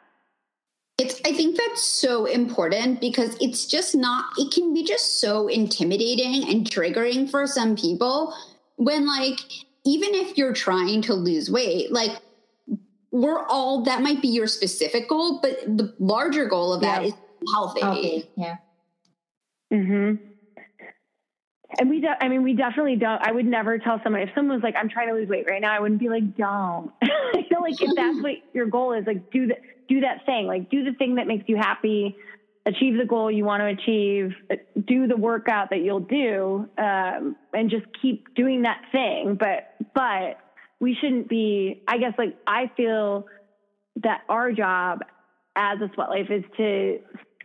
It's 0.98 1.20
I 1.24 1.32
think 1.32 1.56
that's 1.56 1.82
so 1.82 2.26
important 2.26 3.00
because 3.00 3.36
it's 3.40 3.66
just 3.66 3.94
not 3.94 4.26
it 4.36 4.52
can 4.52 4.74
be 4.74 4.84
just 4.84 5.20
so 5.20 5.48
intimidating 5.48 6.48
and 6.48 6.68
triggering 6.68 7.30
for 7.30 7.46
some 7.46 7.74
people 7.74 8.34
when 8.76 9.06
like 9.06 9.40
even 9.84 10.14
if 10.14 10.36
you're 10.36 10.52
trying 10.52 11.02
to 11.02 11.14
lose 11.14 11.50
weight, 11.50 11.90
like 11.90 12.12
we're 13.10 13.44
all 13.46 13.82
that 13.84 14.02
might 14.02 14.20
be 14.20 14.28
your 14.28 14.46
specific 14.46 15.08
goal, 15.08 15.40
but 15.40 15.58
the 15.66 15.94
larger 15.98 16.44
goal 16.46 16.74
of 16.74 16.82
that 16.82 17.02
Yeah. 17.02 17.08
is 17.08 17.14
healthy. 17.54 17.80
Healthy. 17.80 18.30
Yeah. 18.36 18.56
Hmm 19.72 20.14
And 21.78 21.88
we, 21.90 22.00
de- 22.00 22.24
I 22.24 22.28
mean, 22.28 22.42
we 22.42 22.54
definitely 22.54 22.96
don't. 22.96 23.20
I 23.26 23.32
would 23.32 23.46
never 23.46 23.78
tell 23.78 24.00
someone 24.04 24.22
if 24.22 24.30
someone 24.34 24.56
was 24.56 24.62
like, 24.62 24.76
"I'm 24.76 24.90
trying 24.90 25.08
to 25.08 25.14
lose 25.14 25.28
weight 25.28 25.46
right 25.48 25.60
now," 25.60 25.74
I 25.74 25.80
wouldn't 25.80 26.00
be 26.00 26.10
like, 26.10 26.34
"Don't." 26.36 26.92
you 27.02 27.44
know, 27.50 27.60
like 27.60 27.80
if 27.80 27.90
that's 27.96 28.20
what 28.22 28.34
your 28.52 28.66
goal 28.66 28.92
is, 28.92 29.06
like 29.06 29.22
do 29.32 29.48
that, 29.48 29.58
do 29.88 30.00
that 30.00 30.24
thing, 30.26 30.46
like 30.46 30.68
do 30.70 30.84
the 30.84 30.94
thing 30.94 31.16
that 31.16 31.26
makes 31.26 31.44
you 31.48 31.56
happy, 31.56 32.14
achieve 32.66 32.98
the 32.98 33.06
goal 33.06 33.30
you 33.30 33.44
want 33.44 33.62
to 33.62 33.66
achieve, 33.68 34.32
uh, 34.50 34.56
do 34.86 35.06
the 35.06 35.16
workout 35.16 35.70
that 35.70 35.80
you'll 35.80 36.00
do, 36.00 36.66
um, 36.78 37.36
and 37.54 37.70
just 37.70 37.86
keep 38.02 38.22
doing 38.36 38.62
that 38.62 38.82
thing. 38.92 39.36
But, 39.38 39.64
but 39.94 40.36
we 40.80 40.94
shouldn't 41.00 41.28
be. 41.28 41.80
I 41.88 41.98
guess, 41.98 42.14
like 42.18 42.36
I 42.46 42.70
feel 42.76 43.26
that 44.02 44.20
our 44.28 44.52
job 44.52 45.00
as 45.56 45.80
a 45.80 45.90
sweat 45.94 46.10
life 46.10 46.30
is 46.30 46.44
to 46.58 46.98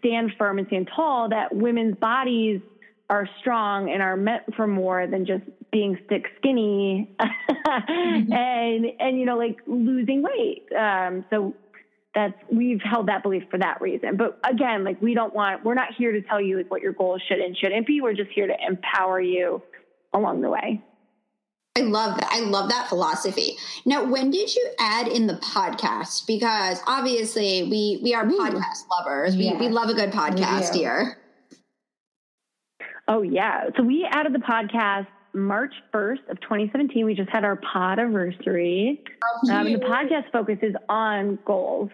stand 0.08 0.32
firm 0.38 0.58
and 0.58 0.68
stand 0.68 0.90
tall 0.96 1.30
that 1.30 1.54
women's 1.56 1.98
bodies 1.98 2.62
are 3.10 3.28
strong 3.40 3.90
and 3.90 4.02
are 4.02 4.18
meant 4.18 4.44
for 4.56 4.68
more 4.68 5.08
than 5.08 5.26
just 5.26 5.44
being 5.72 5.98
stick 6.06 6.26
skinny 6.38 7.16
and 7.66 8.86
and 9.00 9.20
you 9.20 9.26
know 9.26 9.38
like 9.38 9.58
losing 9.66 10.22
weight. 10.22 10.68
Um 10.78 11.26
so 11.30 11.54
that's 12.14 12.34
we've 12.52 12.82
held 12.82 13.08
that 13.08 13.24
belief 13.24 13.44
for 13.50 13.60
that 13.60 13.82
reason. 13.82 14.18
But 14.18 14.40
again 14.50 14.84
like 14.84 15.02
we 15.02 15.14
don't 15.14 15.34
want 15.34 15.64
we're 15.64 15.74
not 15.74 15.94
here 15.98 16.12
to 16.12 16.22
tell 16.22 16.42
you 16.42 16.58
like 16.58 16.72
what 16.72 16.82
your 16.82 16.94
goals 16.94 17.22
should 17.28 17.40
and 17.40 17.56
shouldn't 17.58 17.88
be. 17.88 18.02
We're 18.02 18.14
just 18.14 18.32
here 18.32 18.48
to 18.48 18.56
empower 18.68 19.22
you 19.22 19.62
along 20.14 20.42
the 20.42 20.50
way 20.50 20.84
I 21.78 21.82
love 21.82 22.18
that. 22.20 22.28
I 22.32 22.40
love 22.40 22.70
that 22.70 22.88
philosophy. 22.90 23.56
Now, 23.86 24.04
when 24.04 24.32
did 24.32 24.56
you 24.56 24.68
add 24.80 25.08
in 25.08 25.28
the 25.28 25.36
podcast? 25.36 26.26
Because 26.26 26.82
obviously 26.88 27.64
we 27.64 28.00
we 28.04 28.16
are 28.16 28.26
podcast 28.26 28.88
lovers. 28.90 29.38
We, 29.38 29.44
Yeah. 29.46 29.60
we 29.60 29.70
love 29.70 29.90
a 29.90 29.94
good 29.94 30.12
podcast 30.12 30.74
here. 30.74 31.18
Oh 33.08 33.22
yeah. 33.22 33.66
So 33.78 33.84
we 33.84 34.08
added 34.10 34.34
the 34.34 34.40
podcast 34.40 35.06
March 35.34 35.74
1st 35.94 36.30
of 36.32 36.42
2017. 36.42 37.06
We 37.06 37.14
just 37.14 37.30
had 37.30 37.44
our 37.46 37.58
pod 37.58 38.00
anniversary. 38.00 39.04
Um, 39.52 39.66
the 39.66 39.76
podcast 39.80 40.32
focuses 40.32 40.74
on 40.90 41.38
goals. 41.46 41.92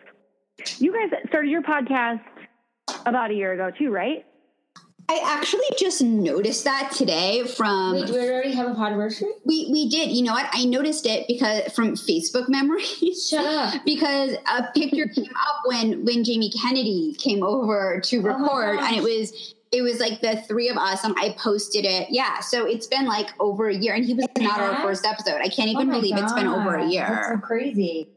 You 0.78 0.94
guys 0.94 1.20
started 1.28 1.50
your 1.52 1.62
podcast 1.62 2.22
about 3.06 3.32
a 3.32 3.34
year 3.34 3.52
ago 3.52 3.70
too, 3.78 3.92
right? 3.92 4.26
I 5.10 5.22
actually 5.24 5.66
just 5.78 6.02
noticed 6.02 6.64
that 6.64 6.92
today 6.96 7.44
from 7.46 7.94
Wait, 7.94 8.08
do 8.08 8.14
we 8.14 8.20
already 8.20 8.54
have 8.54 8.68
a 8.72 8.74
podiversary? 8.74 9.30
we 9.46 9.68
we 9.72 9.90
did. 9.90 10.12
You 10.12 10.24
know 10.24 10.34
what? 10.34 10.48
I 10.54 10.66
noticed 10.66 11.06
it 11.06 11.28
because 11.28 11.72
from 11.74 11.96
Facebook 11.96 12.48
memories. 12.50 13.28
Shut 13.30 13.46
up. 13.46 13.82
because 13.86 14.36
a 14.48 14.64
picture 14.74 15.08
came 15.08 15.26
up 15.36 15.62
when 15.66 16.06
when 16.06 16.24
Jamie 16.24 16.52
Kennedy 16.52 17.16
came 17.20 17.44
over 17.44 18.00
to 18.06 18.18
Oh 18.20 18.22
record, 18.22 18.80
and 18.80 18.96
it 18.96 19.04
was 19.04 19.54
it 19.72 19.82
was 19.82 20.00
like 20.00 20.22
the 20.22 20.38
three 20.48 20.70
of 20.70 20.78
us, 20.78 21.04
and 21.04 21.16
I 21.20 21.36
posted 21.38 21.84
it. 21.86 22.08
Yeah, 22.10 22.40
so 22.40 22.66
it's 22.66 22.88
been 22.88 23.06
like 23.06 23.30
over 23.40 23.68
a 23.68 23.76
year, 23.76 23.94
and 23.96 24.06
he 24.06 24.14
was 24.14 24.28
not 24.38 24.60
our 24.60 24.76
first 24.82 25.06
episode. 25.06 25.42
I 25.42 25.50
can't 25.50 25.70
Oh 25.70 25.82
even 25.82 25.88
my 25.88 25.96
believe 25.96 26.18
it's 26.18 26.34
been 26.34 26.48
over 26.48 26.76
a 26.76 26.82
God, 26.82 26.82
That's 26.84 26.94
year. 26.94 27.32
so 27.36 27.46
crazy. 27.46 28.08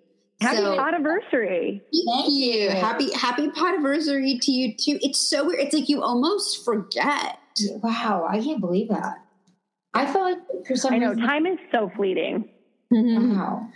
Happy 0.41 0.59
So- 0.59 0.79
anniversary. 0.81 1.83
Thank 1.93 2.07
Thank 2.25 2.35
you. 2.35 2.53
you. 2.63 2.71
Happy 2.71 3.13
happy 3.15 3.51
anniversary 3.57 4.39
to 4.43 4.53
you 4.53 4.75
too. 4.77 4.99
It's 5.03 5.19
so 5.19 5.47
weird. 5.47 5.61
It's 5.61 5.75
like 5.75 5.89
you 5.89 6.03
almost 6.03 6.65
forget. 6.65 7.39
Wow, 7.83 8.27
I 8.29 8.41
can't 8.43 8.61
believe 8.61 8.89
that. 8.91 9.17
I 9.95 10.05
feel 10.13 10.21
like 10.23 10.39
for 10.69 10.77
some 10.77 10.93
I 10.93 10.99
know 10.99 11.11
reason, 11.11 11.25
time 11.25 11.47
is 11.47 11.59
so 11.73 11.91
fleeting. 11.97 12.51
Mm-hmm. 12.93 13.37
wow. 13.37 13.69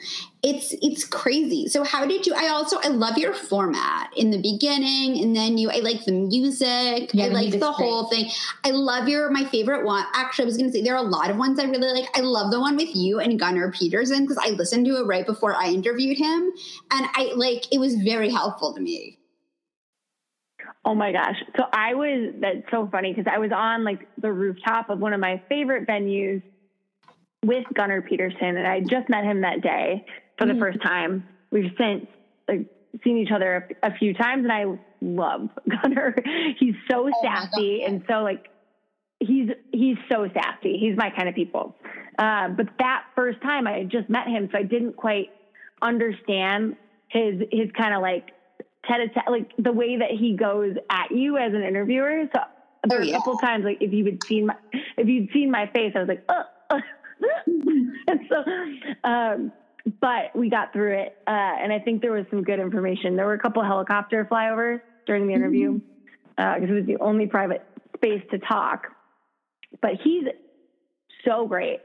it's 0.44 0.72
it's 0.82 1.04
crazy. 1.04 1.66
So 1.66 1.82
how 1.82 2.06
did 2.06 2.28
you 2.28 2.34
i 2.36 2.46
also 2.46 2.78
i 2.84 2.86
love 2.86 3.18
your 3.18 3.34
format 3.34 4.08
in 4.16 4.30
the 4.30 4.40
beginning 4.40 5.20
and 5.20 5.34
then 5.34 5.58
you 5.58 5.68
i 5.68 5.80
like 5.80 6.04
the 6.04 6.12
music. 6.12 7.10
Yeah, 7.12 7.24
i 7.24 7.28
the 7.28 7.34
like 7.34 7.42
music's 7.46 7.60
the 7.60 7.72
whole 7.72 8.08
thing. 8.08 8.30
I 8.64 8.70
love 8.70 9.08
your 9.08 9.28
my 9.30 9.44
favorite 9.46 9.84
one 9.84 10.04
actually 10.14 10.44
i 10.44 10.46
was 10.46 10.56
gonna 10.56 10.70
say 10.70 10.82
there 10.82 10.94
are 10.94 11.04
a 11.04 11.08
lot 11.08 11.28
of 11.28 11.36
ones 11.38 11.58
i 11.58 11.64
really 11.64 11.92
like. 11.92 12.16
I 12.16 12.20
love 12.20 12.52
the 12.52 12.60
one 12.60 12.76
with 12.76 12.94
you 12.94 13.18
and 13.18 13.36
gunnar 13.36 13.72
peterson 13.72 14.20
because 14.22 14.38
i 14.38 14.50
listened 14.50 14.86
to 14.86 14.98
it 14.98 15.06
right 15.06 15.26
before 15.26 15.56
i 15.56 15.66
interviewed 15.66 16.16
him 16.16 16.52
and 16.92 17.06
i 17.14 17.32
like 17.34 17.66
it 17.72 17.78
was 17.78 17.96
very 17.96 18.30
helpful 18.30 18.72
to 18.74 18.80
me. 18.80 19.18
Oh 20.84 20.94
my 20.94 21.12
gosh. 21.12 21.36
So 21.56 21.64
I 21.72 21.94
was, 21.94 22.32
that's 22.40 22.70
so 22.70 22.88
funny 22.90 23.12
because 23.12 23.30
I 23.30 23.38
was 23.38 23.50
on 23.54 23.84
like 23.84 24.08
the 24.20 24.32
rooftop 24.32 24.88
of 24.88 24.98
one 24.98 25.12
of 25.12 25.20
my 25.20 25.42
favorite 25.48 25.86
venues 25.86 26.42
with 27.44 27.64
Gunnar 27.74 28.02
Peterson 28.02 28.56
and 28.56 28.66
I 28.66 28.80
just 28.80 29.08
met 29.08 29.24
him 29.24 29.40
that 29.42 29.60
day 29.62 30.02
for 30.38 30.46
the 30.46 30.52
Mm. 30.54 30.58
first 30.58 30.80
time. 30.82 31.24
We've 31.50 31.72
since 31.78 32.06
like, 32.48 32.66
seen 33.02 33.18
each 33.18 33.30
other 33.32 33.66
a, 33.82 33.88
a 33.88 33.94
few 33.94 34.12
times 34.14 34.44
and 34.44 34.52
I 34.52 34.64
love 35.00 35.48
Gunnar. 35.82 36.14
He's 36.58 36.74
so 36.90 37.08
Oh 37.08 37.12
sassy 37.22 37.82
and 37.82 38.02
so 38.08 38.22
like, 38.22 38.50
he's, 39.20 39.48
he's 39.72 39.96
so 40.10 40.28
sassy. 40.34 40.76
He's 40.78 40.96
my 40.96 41.10
kind 41.10 41.28
of 41.28 41.34
people. 41.34 41.74
Uh, 42.18 42.48
but 42.48 42.66
that 42.78 43.04
first 43.14 43.40
time 43.40 43.66
I 43.66 43.78
had 43.78 43.90
just 43.90 44.08
met 44.10 44.26
him, 44.28 44.48
so 44.52 44.58
I 44.58 44.62
didn't 44.62 44.96
quite 44.96 45.30
understand 45.80 46.76
his, 47.08 47.40
his 47.50 47.70
kind 47.72 47.94
of 47.94 48.02
like 48.02 48.32
tete-a-tete, 48.86 49.30
like 49.30 49.50
the 49.58 49.72
way 49.72 49.96
that 49.98 50.10
he 50.10 50.36
goes 50.36 50.76
at 50.90 51.10
you 51.10 51.38
as 51.38 51.54
an 51.54 51.62
interviewer. 51.62 52.24
So 52.34 52.40
there 52.86 52.98
were 52.98 53.04
Oh, 53.04 53.08
a 53.08 53.12
couple 53.12 53.36
times, 53.38 53.64
like 53.64 53.78
if 53.80 53.92
you 53.92 54.04
had 54.04 54.18
seen 54.28 54.46
my, 54.46 54.54
if 54.98 55.06
you'd 55.08 55.30
seen 55.32 55.50
my 55.50 55.66
face, 55.74 55.92
I 55.94 56.00
was 56.00 56.08
like, 56.08 56.22
uh. 56.28 56.42
and 58.08 58.20
so, 58.28 59.08
um, 59.08 59.52
but 60.00 60.34
we 60.34 60.50
got 60.50 60.72
through 60.72 60.98
it, 60.98 61.16
uh, 61.26 61.30
and 61.30 61.72
I 61.72 61.78
think 61.78 62.02
there 62.02 62.12
was 62.12 62.26
some 62.30 62.42
good 62.42 62.60
information. 62.60 63.16
There 63.16 63.26
were 63.26 63.34
a 63.34 63.38
couple 63.38 63.62
helicopter 63.62 64.26
flyovers 64.30 64.80
during 65.06 65.26
the 65.26 65.34
interview 65.34 65.80
because 66.36 66.68
it 66.68 66.72
was 66.72 66.86
the 66.86 66.98
only 66.98 67.26
private 67.26 67.62
space 67.96 68.22
to 68.30 68.38
talk. 68.38 68.86
But 69.80 69.92
he's 70.02 70.24
so 71.24 71.46
great. 71.46 71.80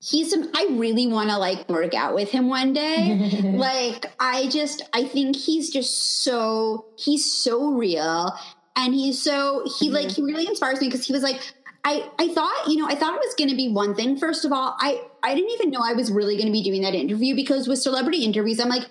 he's 0.00 0.30
some 0.30 0.48
i 0.54 0.66
really 0.70 1.06
want 1.06 1.28
to 1.28 1.36
like 1.38 1.68
work 1.68 1.94
out 1.94 2.14
with 2.14 2.30
him 2.30 2.48
one 2.48 2.72
day 2.72 3.42
like 3.56 4.06
i 4.20 4.48
just 4.48 4.82
i 4.92 5.04
think 5.04 5.34
he's 5.36 5.70
just 5.70 6.22
so 6.22 6.86
he's 6.96 7.24
so 7.30 7.72
real 7.72 8.32
and 8.76 8.94
he's 8.94 9.20
so 9.20 9.64
he 9.78 9.90
like 9.90 10.10
he 10.10 10.22
really 10.22 10.46
inspires 10.46 10.80
me 10.80 10.86
because 10.86 11.04
he 11.04 11.12
was 11.12 11.22
like 11.22 11.40
i 11.90 11.92
i 12.18 12.28
thought 12.36 12.68
you 12.68 12.76
know 12.76 12.86
i 12.86 12.94
thought 12.94 13.14
it 13.14 13.20
was 13.28 13.34
going 13.40 13.50
to 13.50 13.56
be 13.56 13.68
one 13.68 13.94
thing 13.94 14.16
first 14.16 14.44
of 14.44 14.52
all 14.52 14.76
i 14.80 14.90
i 15.22 15.34
didn't 15.34 15.50
even 15.52 15.70
know 15.70 15.80
i 15.82 15.92
was 15.92 16.10
really 16.10 16.36
going 16.36 16.46
to 16.46 16.52
be 16.52 16.62
doing 16.62 16.82
that 16.82 16.94
interview 16.94 17.34
because 17.34 17.68
with 17.68 17.78
celebrity 17.78 18.24
interviews 18.24 18.60
i'm 18.60 18.68
like 18.68 18.86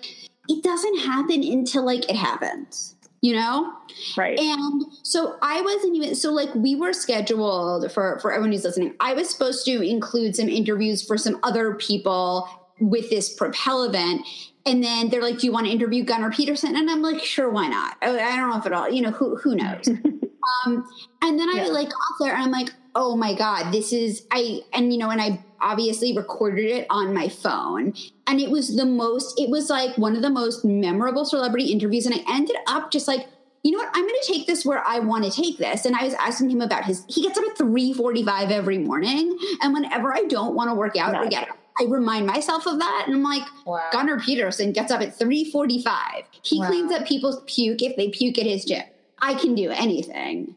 it 0.48 0.62
doesn't 0.62 0.98
happen 1.00 1.42
until 1.42 1.84
like 1.84 2.08
it 2.10 2.16
happens 2.16 2.96
you 3.20 3.34
know 3.34 3.72
Right. 4.16 4.38
and 4.38 4.84
so 5.02 5.38
I 5.42 5.60
wasn't 5.60 5.96
even 5.96 6.14
so 6.14 6.30
like 6.30 6.54
we 6.54 6.76
were 6.76 6.92
scheduled 6.92 7.90
for 7.90 8.18
for 8.20 8.30
everyone 8.32 8.52
who's 8.52 8.62
listening. 8.62 8.94
I 9.00 9.12
was 9.14 9.28
supposed 9.28 9.64
to 9.64 9.82
include 9.82 10.36
some 10.36 10.48
interviews 10.48 11.02
for 11.04 11.16
some 11.18 11.40
other 11.42 11.74
people 11.74 12.48
with 12.80 13.10
this 13.10 13.34
Propel 13.34 13.82
event. 13.82 14.24
And 14.66 14.84
then 14.84 15.08
they're 15.08 15.22
like, 15.22 15.38
"Do 15.40 15.46
you 15.46 15.52
want 15.52 15.66
to 15.66 15.72
interview 15.72 16.04
Gunnar 16.04 16.30
Peterson?" 16.30 16.76
And 16.76 16.88
I'm 16.88 17.02
like, 17.02 17.20
"Sure, 17.24 17.50
why 17.50 17.66
not?" 17.66 17.96
I, 18.02 18.10
I 18.20 18.36
don't 18.36 18.50
know 18.50 18.58
if 18.58 18.66
at 18.66 18.72
all, 18.72 18.88
you 18.88 19.02
know, 19.02 19.10
who 19.10 19.36
who 19.36 19.56
knows. 19.56 19.88
um, 20.66 20.86
and 21.22 21.38
then 21.40 21.48
I 21.48 21.64
Yeah. 21.64 21.68
like 21.68 21.88
got 21.88 22.14
there, 22.20 22.34
and 22.34 22.42
I'm 22.44 22.52
like, 22.52 22.70
"Oh 22.94 23.16
my 23.16 23.34
god, 23.34 23.72
this 23.72 23.92
is 23.92 24.26
I." 24.30 24.60
And 24.72 24.92
you 24.92 24.98
know, 24.98 25.10
and 25.10 25.20
I 25.20 25.42
obviously 25.60 26.16
recorded 26.16 26.70
it 26.70 26.86
on 26.90 27.14
my 27.14 27.28
phone, 27.28 27.94
and 28.26 28.40
it 28.40 28.50
was 28.50 28.76
the 28.76 28.86
most. 28.86 29.38
It 29.40 29.50
was 29.50 29.70
like 29.70 29.96
one 29.98 30.16
of 30.16 30.22
the 30.22 30.30
most 30.30 30.64
memorable 30.64 31.24
celebrity 31.24 31.72
interviews, 31.72 32.06
and 32.06 32.14
I 32.14 32.24
ended 32.28 32.56
up 32.66 32.90
just 32.90 33.08
like 33.08 33.26
you 33.64 33.72
know 33.72 33.78
what? 33.78 33.90
I'm 33.92 34.02
going 34.02 34.14
to 34.22 34.32
take 34.32 34.46
this 34.46 34.64
where 34.64 34.86
I 34.86 35.00
want 35.00 35.24
to 35.24 35.30
take 35.30 35.58
this. 35.58 35.84
And 35.84 35.96
I 35.96 36.04
was 36.04 36.14
asking 36.14 36.50
him 36.50 36.60
about 36.60 36.84
his. 36.84 37.04
He 37.08 37.22
gets 37.22 37.36
up 37.36 37.44
at 37.44 37.58
3:45 37.58 38.50
every 38.50 38.78
morning, 38.78 39.36
and 39.60 39.74
whenever 39.74 40.14
I 40.14 40.22
don't 40.24 40.54
want 40.54 40.70
to 40.70 40.74
work 40.74 40.96
out 40.96 41.14
or 41.14 41.28
get 41.28 41.48
up, 41.48 41.58
I 41.80 41.84
remind 41.84 42.26
myself 42.26 42.66
of 42.66 42.78
that, 42.78 43.04
and 43.06 43.14
I'm 43.16 43.22
like, 43.22 43.42
Wow. 43.66 43.82
Gunnar 43.92 44.20
Peterson 44.20 44.72
gets 44.72 44.90
up 44.92 45.00
at 45.00 45.18
3:45. 45.18 46.24
He 46.42 46.60
Wow. 46.60 46.66
cleans 46.68 46.92
up 46.92 47.06
people's 47.06 47.42
puke 47.46 47.82
if 47.82 47.96
they 47.96 48.08
puke 48.08 48.38
at 48.38 48.46
his 48.46 48.64
gym. 48.64 48.84
I 49.20 49.34
can 49.34 49.54
do 49.54 49.70
anything. 49.70 50.54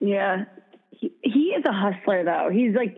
Yeah. 0.00 0.46
He, 1.00 1.46
is 1.56 1.64
a 1.64 1.72
hustler 1.72 2.24
though. 2.24 2.48
He's 2.52 2.74
like 2.74 2.96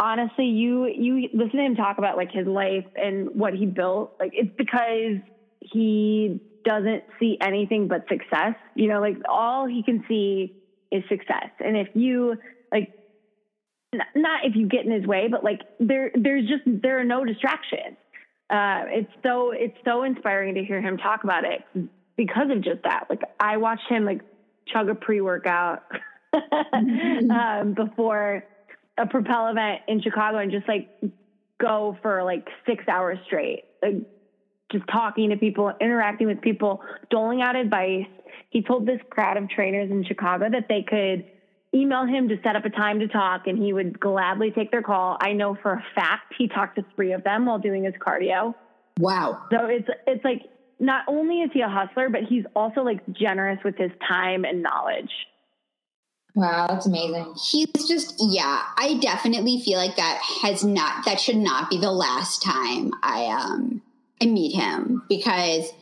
honestly, 0.00 0.46
you 0.46 0.86
you 0.86 1.28
listen 1.32 1.58
to 1.58 1.64
him 1.64 1.74
talk 1.76 1.98
about 1.98 2.16
like 2.16 2.30
his 2.32 2.46
life 2.46 2.86
and 2.96 3.28
what 3.34 3.54
he 3.54 3.66
built. 3.66 4.12
Like 4.18 4.32
it's 4.32 4.50
because 4.56 5.20
he 5.60 6.40
doesn't 6.64 7.04
see 7.18 7.36
anything 7.40 7.88
but 7.88 8.02
success. 8.08 8.54
You 8.74 8.88
know, 8.88 9.00
like 9.00 9.16
all 9.28 9.66
he 9.66 9.82
can 9.82 10.04
see 10.08 10.52
is 10.90 11.02
success. 11.08 11.50
And 11.60 11.76
if 11.76 11.88
you 11.94 12.36
like 12.72 12.88
not 14.14 14.44
if 14.44 14.56
you 14.56 14.66
get 14.66 14.84
in 14.84 14.92
his 14.92 15.06
way, 15.06 15.28
but 15.30 15.44
like 15.44 15.60
there 15.78 16.10
there's 16.14 16.48
just 16.48 16.62
there 16.66 16.98
are 17.00 17.04
no 17.04 17.24
distractions. 17.24 17.96
Uh, 18.48 18.82
it's 18.88 19.12
so 19.22 19.52
it's 19.52 19.76
so 19.84 20.02
inspiring 20.02 20.54
to 20.54 20.64
hear 20.64 20.80
him 20.80 20.96
talk 20.96 21.22
about 21.24 21.44
it 21.44 21.62
because 22.16 22.50
of 22.50 22.62
just 22.62 22.82
that. 22.84 23.04
Like 23.08 23.22
I 23.38 23.58
watched 23.58 23.88
him 23.88 24.04
like 24.04 24.22
chug 24.66 24.88
a 24.88 24.94
pre 24.94 25.20
workout 25.20 25.82
um, 26.72 27.74
before 27.74 28.44
a 28.98 29.06
Propel 29.06 29.48
event 29.48 29.82
in 29.88 30.02
Chicago 30.02 30.38
and 30.38 30.50
just 30.50 30.68
like 30.68 30.88
go 31.60 31.96
for 32.02 32.22
like 32.22 32.46
six 32.66 32.84
hours 32.88 33.18
straight, 33.26 33.64
like 33.82 33.94
just 34.70 34.84
talking 34.88 35.30
to 35.30 35.36
people, 35.36 35.72
interacting 35.80 36.26
with 36.26 36.40
people, 36.40 36.82
doling 37.10 37.42
out 37.42 37.56
advice. 37.56 38.06
He 38.50 38.62
told 38.62 38.86
this 38.86 39.00
crowd 39.10 39.36
of 39.36 39.48
trainers 39.48 39.90
in 39.90 40.04
Chicago 40.04 40.48
that 40.50 40.66
they 40.68 40.82
could 40.82 41.24
email 41.74 42.04
him 42.04 42.28
to 42.28 42.36
set 42.42 42.56
up 42.56 42.64
a 42.64 42.70
time 42.70 42.98
to 43.00 43.08
talk 43.08 43.46
and 43.46 43.58
he 43.62 43.72
would 43.72 43.98
gladly 43.98 44.50
take 44.50 44.70
their 44.70 44.82
call. 44.82 45.16
I 45.20 45.32
know 45.32 45.56
for 45.62 45.72
a 45.72 45.84
fact 45.94 46.34
he 46.36 46.48
talked 46.48 46.76
to 46.76 46.84
three 46.96 47.12
of 47.12 47.22
them 47.22 47.46
while 47.46 47.58
doing 47.58 47.84
his 47.84 47.94
cardio. 47.94 48.54
Wow. 48.98 49.46
So 49.50 49.66
it's 49.66 49.88
it's 50.06 50.24
like 50.24 50.42
not 50.78 51.04
only 51.06 51.40
is 51.40 51.50
he 51.52 51.60
a 51.60 51.68
hustler, 51.68 52.08
but 52.08 52.22
he's 52.28 52.44
also 52.56 52.82
like 52.82 53.00
generous 53.12 53.58
with 53.64 53.76
his 53.76 53.90
time 54.06 54.44
and 54.44 54.62
knowledge. 54.62 55.10
Wow, 56.34 56.66
that's 56.68 56.86
amazing. 56.86 57.34
He's 57.50 57.88
just 57.88 58.14
yeah, 58.20 58.62
I 58.76 58.98
definitely 59.00 59.60
feel 59.60 59.78
like 59.78 59.96
that 59.96 60.20
has 60.42 60.64
not 60.64 61.04
that 61.04 61.20
should 61.20 61.36
not 61.36 61.70
be 61.70 61.78
the 61.78 61.90
last 61.90 62.42
time 62.42 62.92
I 63.02 63.26
um 63.26 63.82
I 64.22 64.26
meet 64.26 64.54
him 64.54 65.02
because 65.08 65.72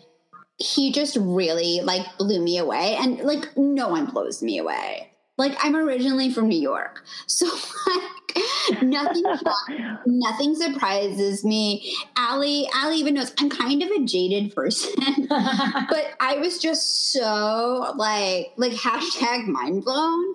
he 0.58 0.92
just 0.92 1.16
really 1.16 1.80
like 1.82 2.16
blew 2.18 2.40
me 2.40 2.58
away 2.58 2.96
and 2.98 3.20
like 3.20 3.56
no 3.56 3.88
one 3.88 4.06
blows 4.06 4.42
me 4.42 4.58
away. 4.58 5.10
Like 5.38 5.56
I'm 5.60 5.76
originally 5.76 6.30
from 6.30 6.48
New 6.48 6.60
York. 6.60 7.04
So 7.26 7.46
like 7.86 8.82
nothing 8.82 9.22
nothing 10.06 10.54
surprises 10.54 11.44
me. 11.44 11.94
Allie, 12.16 12.68
Allie 12.74 12.96
even 12.96 13.14
knows 13.14 13.32
I'm 13.38 13.48
kind 13.48 13.82
of 13.82 13.90
a 13.90 14.04
jaded 14.04 14.54
person. 14.54 14.94
but 15.28 16.14
I 16.20 16.38
was 16.38 16.58
just 16.58 17.12
so 17.12 17.94
like 17.96 18.52
like 18.56 18.72
hashtag 18.72 19.46
mind 19.46 19.84
blown 19.84 20.34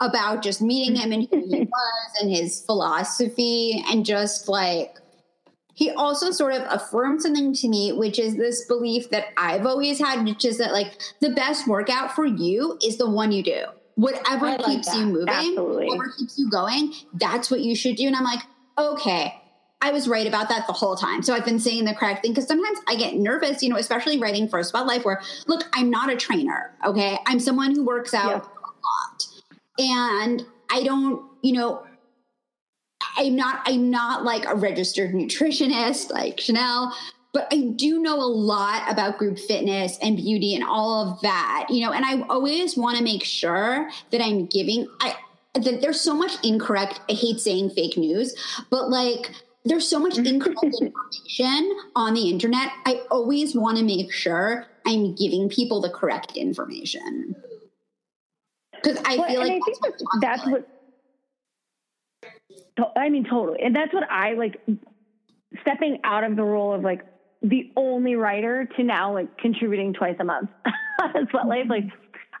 about 0.00 0.42
just 0.42 0.60
meeting 0.60 0.96
him 0.96 1.12
and 1.12 1.28
who 1.30 1.38
he 1.38 1.60
was 1.60 2.10
and 2.20 2.30
his 2.30 2.64
philosophy 2.64 3.82
and 3.88 4.04
just 4.04 4.48
like 4.48 4.98
he 5.74 5.90
also 5.90 6.30
sort 6.30 6.54
of 6.54 6.62
affirmed 6.70 7.22
something 7.22 7.54
to 7.54 7.68
me, 7.68 7.92
which 7.92 8.18
is 8.18 8.36
this 8.36 8.66
belief 8.66 9.08
that 9.10 9.28
I've 9.38 9.64
always 9.64 9.98
had, 9.98 10.24
which 10.24 10.44
is 10.44 10.58
that 10.58 10.72
like 10.72 11.00
the 11.20 11.30
best 11.30 11.66
workout 11.66 12.14
for 12.14 12.26
you 12.26 12.78
is 12.84 12.98
the 12.98 13.08
one 13.08 13.32
you 13.32 13.42
do. 13.42 13.64
Whatever 13.96 14.46
like 14.46 14.64
keeps 14.66 14.86
that. 14.88 14.98
you 14.98 15.06
moving, 15.06 15.28
Absolutely. 15.28 15.86
whatever 15.86 16.12
keeps 16.18 16.38
you 16.38 16.50
going, 16.50 16.92
that's 17.14 17.50
what 17.50 17.60
you 17.60 17.74
should 17.76 17.96
do. 17.96 18.06
And 18.06 18.16
I'm 18.16 18.24
like, 18.24 18.40
okay, 18.78 19.34
I 19.82 19.90
was 19.90 20.08
right 20.08 20.26
about 20.26 20.48
that 20.48 20.66
the 20.66 20.72
whole 20.72 20.96
time. 20.96 21.22
So 21.22 21.34
I've 21.34 21.44
been 21.44 21.58
saying 21.58 21.84
the 21.84 21.94
correct 21.94 22.22
thing 22.22 22.32
because 22.32 22.46
sometimes 22.46 22.78
I 22.88 22.94
get 22.94 23.14
nervous, 23.16 23.62
you 23.62 23.68
know, 23.68 23.76
especially 23.76 24.18
writing 24.18 24.48
for 24.48 24.58
a 24.60 24.64
Sweat 24.64 24.86
Life 24.86 25.04
where, 25.04 25.20
look, 25.46 25.64
I'm 25.74 25.90
not 25.90 26.10
a 26.10 26.16
trainer, 26.16 26.70
okay? 26.84 27.18
I'm 27.26 27.38
someone 27.40 27.74
who 27.74 27.84
works 27.84 28.14
out 28.14 28.30
Yep. 28.30 28.44
a 28.46 29.84
lot. 29.84 29.90
And 29.90 30.46
I 30.70 30.82
don't, 30.84 31.24
you 31.42 31.52
know, 31.54 31.84
I'm 33.16 33.34
not 33.36 33.62
I'm 33.66 33.90
not 33.90 34.24
like 34.24 34.46
a 34.46 34.54
registered 34.54 35.12
nutritionist 35.12 36.10
like 36.10 36.40
Chanel, 36.40 36.96
but 37.32 37.48
I 37.50 37.72
do 37.76 38.00
know 38.00 38.16
a 38.16 38.28
lot 38.28 38.90
about 38.90 39.18
group 39.18 39.38
fitness 39.38 39.98
and 40.02 40.16
beauty 40.16 40.54
and 40.54 40.62
all 40.62 41.08
of 41.08 41.20
that, 41.22 41.66
you 41.70 41.80
know, 41.80 41.92
and 41.92 42.04
I 42.04 42.20
always 42.28 42.76
want 42.76 42.98
to 42.98 43.04
make 43.04 43.24
sure 43.24 43.90
that 44.10 44.20
I'm 44.20 44.46
giving 44.46 44.86
I 45.00 45.16
that 45.54 45.80
there's 45.80 46.00
so 46.00 46.14
much 46.14 46.32
incorrect 46.44 47.00
I 47.10 47.12
hate 47.12 47.40
saying 47.40 47.70
fake 47.70 47.96
news, 47.96 48.34
but 48.70 48.90
like 48.90 49.30
there's 49.64 49.88
so 49.88 49.98
much 49.98 50.18
incorrect 50.18 50.60
information 50.62 51.78
on 51.94 52.14
the 52.14 52.28
internet. 52.28 52.70
I 52.84 53.02
always 53.10 53.54
want 53.54 53.78
to 53.78 53.84
make 53.84 54.12
sure 54.12 54.66
I'm 54.86 55.14
giving 55.14 55.48
people 55.48 55.80
the 55.80 55.90
correct 55.90 56.36
information. 56.36 57.36
Because 58.74 58.98
I 59.04 59.16
Well, 59.16 59.28
feel 59.28 59.40
like 59.40 59.52
I 59.52 59.60
think 59.60 59.64
that's, 59.64 59.80
that's, 59.80 60.04
that's 60.20 60.46
what. 60.46 60.68
I 62.96 63.08
mean, 63.10 63.24
totally, 63.24 63.62
and 63.62 63.76
that's 63.76 63.92
what 63.92 64.10
I 64.10 64.34
like. 64.34 64.60
Stepping 65.60 66.00
out 66.02 66.24
of 66.24 66.34
the 66.34 66.42
role 66.42 66.72
of 66.72 66.82
like 66.82 67.04
the 67.42 67.70
only 67.76 68.14
writer 68.14 68.68
to 68.76 68.82
now 68.82 69.14
like 69.14 69.36
contributing 69.38 69.92
twice 69.92 70.16
a 70.20 70.24
month 70.24 70.50
on 71.02 71.48
Life. 71.48 71.66
Like, 71.68 71.84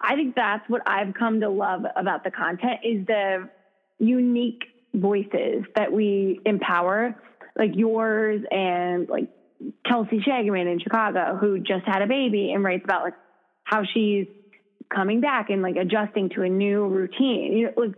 I 0.00 0.14
think 0.14 0.34
that's 0.34 0.68
what 0.68 0.82
I've 0.86 1.14
come 1.14 1.40
to 1.40 1.48
love 1.48 1.82
about 1.96 2.24
the 2.24 2.30
content 2.30 2.80
is 2.84 3.06
the 3.06 3.48
unique 3.98 4.64
voices 4.94 5.64
that 5.76 5.92
we 5.92 6.40
empower, 6.44 7.14
like 7.56 7.70
yours 7.74 8.42
and 8.50 9.08
like 9.08 9.28
Kelsey 9.86 10.20
Shagaman 10.20 10.70
in 10.70 10.80
Chicago, 10.80 11.36
who 11.40 11.58
just 11.58 11.84
had 11.86 12.02
a 12.02 12.06
baby 12.06 12.52
and 12.52 12.64
writes 12.64 12.84
about 12.84 13.02
like 13.04 13.14
how 13.64 13.82
she's 13.92 14.26
coming 14.92 15.20
back 15.20 15.50
and 15.50 15.62
like 15.62 15.76
adjusting 15.76 16.30
to 16.30 16.42
a 16.42 16.48
new 16.48 16.86
routine. 16.86 17.56
You 17.56 17.66
know, 17.66 17.72
like 17.76 17.94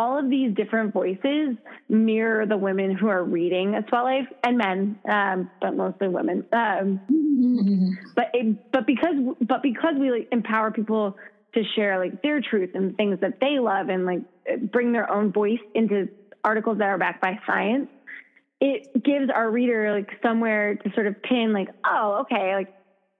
all 0.00 0.18
of 0.18 0.30
these 0.30 0.54
different 0.54 0.94
voices 0.94 1.58
mirror 1.90 2.46
the 2.46 2.56
women 2.56 2.96
who 2.96 3.08
are 3.08 3.22
reading 3.22 3.74
a 3.74 3.84
sweat 3.86 4.02
life 4.02 4.26
and 4.42 4.56
men, 4.56 4.98
um, 5.06 5.50
but 5.60 5.76
mostly 5.76 6.08
women. 6.08 6.42
Um, 6.54 8.00
but 8.16 8.30
it, 8.32 8.72
but 8.72 8.86
because 8.86 9.14
but 9.42 9.62
because 9.62 9.96
we 9.98 10.10
like 10.10 10.28
empower 10.32 10.70
people 10.70 11.18
to 11.52 11.62
share 11.76 11.98
like 11.98 12.22
their 12.22 12.40
truth 12.40 12.70
and 12.72 12.96
things 12.96 13.20
that 13.20 13.40
they 13.40 13.58
love 13.58 13.90
and 13.90 14.06
like 14.06 14.22
bring 14.72 14.92
their 14.92 15.12
own 15.12 15.32
voice 15.32 15.60
into 15.74 16.08
articles 16.42 16.78
that 16.78 16.88
are 16.88 16.96
backed 16.96 17.20
by 17.20 17.38
science, 17.46 17.90
it 18.58 19.04
gives 19.04 19.28
our 19.28 19.50
reader 19.50 19.92
like 19.92 20.08
somewhere 20.22 20.76
to 20.76 20.90
sort 20.94 21.08
of 21.08 21.22
pin 21.22 21.52
like, 21.52 21.68
oh, 21.84 22.22
okay, 22.22 22.54
like 22.54 22.72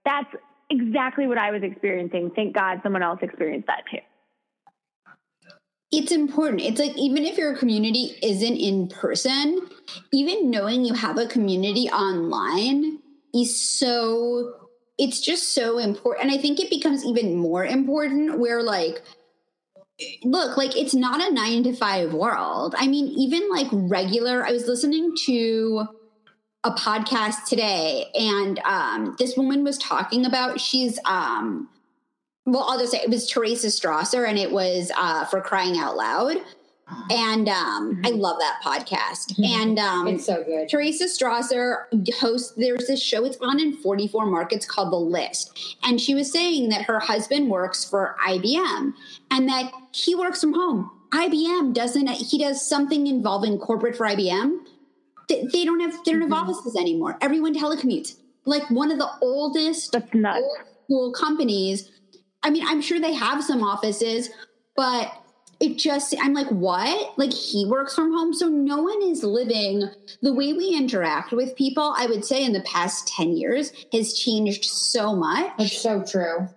that's 0.06 0.34
exactly 0.70 1.26
what 1.26 1.36
I 1.36 1.50
was 1.50 1.62
experiencing. 1.62 2.30
Thank 2.34 2.54
God 2.54 2.80
someone 2.82 3.02
else 3.02 3.18
experienced 3.20 3.66
that 3.66 3.84
too. 3.90 3.98
It's 5.92 6.12
important. 6.12 6.62
It's 6.62 6.78
like 6.78 6.96
even 6.96 7.24
if 7.24 7.36
your 7.36 7.56
community 7.56 8.16
isn't 8.22 8.56
in 8.56 8.88
person, 8.88 9.68
even 10.12 10.50
knowing 10.50 10.84
you 10.84 10.94
have 10.94 11.18
a 11.18 11.26
community 11.26 11.88
online 11.88 13.00
is 13.34 13.60
so 13.60 14.54
it's 14.98 15.20
just 15.20 15.54
so 15.54 15.78
important. 15.78 16.26
And 16.26 16.34
I 16.34 16.40
think 16.40 16.60
it 16.60 16.70
becomes 16.70 17.04
even 17.04 17.36
more 17.36 17.64
important 17.64 18.38
where 18.38 18.62
like 18.62 19.02
look, 20.24 20.56
like 20.56 20.76
it's 20.76 20.94
not 20.94 21.20
a 21.20 21.32
9 21.32 21.64
to 21.64 21.74
5 21.74 22.14
world. 22.14 22.74
I 22.78 22.86
mean, 22.86 23.06
even 23.08 23.50
like 23.50 23.66
regular 23.72 24.46
I 24.46 24.52
was 24.52 24.66
listening 24.66 25.14
to 25.26 25.86
a 26.62 26.70
podcast 26.72 27.46
today 27.46 28.04
and 28.14 28.58
um 28.66 29.16
this 29.18 29.34
woman 29.34 29.64
was 29.64 29.78
talking 29.78 30.26
about 30.26 30.60
she's 30.60 30.98
um 31.06 31.70
well, 32.52 32.66
I'll 32.68 32.78
just 32.78 32.92
say 32.92 32.98
it 32.98 33.10
was 33.10 33.28
Teresa 33.28 33.68
Strasser 33.68 34.28
and 34.28 34.38
it 34.38 34.50
was 34.50 34.90
uh, 34.96 35.24
for 35.26 35.40
crying 35.40 35.78
out 35.78 35.96
loud. 35.96 36.36
And 37.08 37.48
um, 37.48 38.02
I 38.04 38.10
love 38.10 38.38
that 38.40 38.60
podcast. 38.64 39.38
And 39.44 39.78
um, 39.78 40.08
It's 40.08 40.26
so 40.26 40.42
good. 40.42 40.68
Teresa 40.68 41.04
Strasser 41.04 41.84
hosts, 42.18 42.52
there's 42.56 42.88
this 42.88 43.00
show, 43.02 43.24
it's 43.24 43.36
on 43.40 43.60
in 43.60 43.76
44 43.76 44.26
markets 44.26 44.66
called 44.66 44.92
The 44.92 44.96
List. 44.96 45.76
And 45.84 46.00
she 46.00 46.14
was 46.14 46.32
saying 46.32 46.70
that 46.70 46.82
her 46.82 46.98
husband 46.98 47.48
works 47.48 47.84
for 47.84 48.16
IBM 48.26 48.94
and 49.30 49.48
that 49.48 49.72
he 49.92 50.14
works 50.16 50.40
from 50.40 50.54
home. 50.54 50.90
IBM 51.12 51.74
doesn't, 51.74 52.08
he 52.08 52.38
does 52.38 52.68
something 52.68 53.06
involving 53.06 53.58
corporate 53.58 53.96
for 53.96 54.06
IBM. 54.06 54.58
They, 55.28 55.46
they 55.52 55.64
don't 55.64 55.80
have, 55.80 56.04
they 56.04 56.12
don't 56.12 56.22
have 56.22 56.32
offices 56.32 56.76
anymore. 56.76 57.16
Everyone 57.20 57.54
telecommutes. 57.54 58.16
Like 58.46 58.68
one 58.70 58.90
of 58.90 58.98
the 58.98 59.10
oldest 59.20 59.92
That's 59.92 60.12
nuts. 60.12 60.40
old 60.42 60.58
school 60.86 61.12
companies. 61.12 61.90
I 62.42 62.50
mean, 62.50 62.64
I'm 62.66 62.80
sure 62.80 62.98
they 62.98 63.14
have 63.14 63.44
some 63.44 63.62
offices, 63.62 64.30
but 64.76 65.12
it 65.60 65.76
just, 65.76 66.14
I'm 66.20 66.32
like, 66.32 66.48
what? 66.48 67.18
Like, 67.18 67.32
he 67.32 67.66
works 67.66 67.94
from 67.94 68.12
home. 68.12 68.32
So 68.32 68.48
no 68.48 68.82
one 68.82 69.02
is 69.02 69.22
living 69.22 69.90
the 70.22 70.32
way 70.32 70.54
we 70.54 70.74
interact 70.74 71.32
with 71.32 71.54
people, 71.54 71.94
I 71.96 72.06
would 72.06 72.24
say, 72.24 72.44
in 72.44 72.54
the 72.54 72.62
past 72.62 73.08
10 73.08 73.36
years 73.36 73.72
has 73.92 74.14
changed 74.14 74.64
so 74.64 75.14
much. 75.14 75.52
It's 75.58 75.82
so 75.82 76.02
true. 76.02 76.48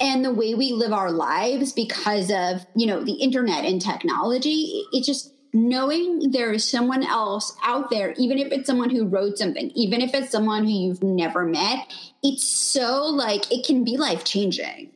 And 0.00 0.24
the 0.24 0.32
way 0.32 0.54
we 0.54 0.72
live 0.72 0.94
our 0.94 1.12
lives 1.12 1.74
because 1.74 2.30
of, 2.30 2.64
you 2.74 2.86
know, 2.86 3.04
the 3.04 3.12
internet 3.12 3.66
and 3.66 3.82
technology, 3.82 4.84
it 4.92 5.04
just, 5.04 5.34
knowing 5.52 6.30
there 6.30 6.52
is 6.52 6.68
someone 6.68 7.02
else 7.02 7.54
out 7.64 7.90
there, 7.90 8.14
even 8.16 8.38
if 8.38 8.52
it's 8.52 8.66
someone 8.66 8.88
who 8.88 9.06
wrote 9.06 9.36
something, 9.36 9.70
even 9.74 10.00
if 10.00 10.14
it's 10.14 10.30
someone 10.30 10.64
who 10.64 10.70
you've 10.70 11.02
never 11.02 11.44
met, 11.44 11.92
it's 12.22 12.44
so 12.44 13.04
like 13.04 13.50
it 13.50 13.66
can 13.66 13.84
be 13.84 13.96
life 13.96 14.24
changing. 14.24 14.89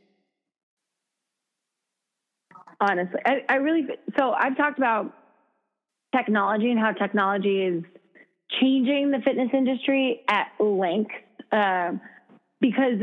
Honestly 2.91 3.21
I, 3.25 3.43
I 3.49 3.55
really 3.57 3.87
so 4.19 4.33
i've 4.33 4.57
talked 4.57 4.79
about 4.79 5.13
technology 6.15 6.71
and 6.71 6.79
how 6.79 6.93
technology 6.93 7.63
is 7.63 7.85
changing 8.61 9.11
the 9.11 9.19
fitness 9.25 9.49
industry 9.53 10.23
at 10.29 10.49
length 10.61 11.11
um, 11.51 12.01
because 12.61 13.01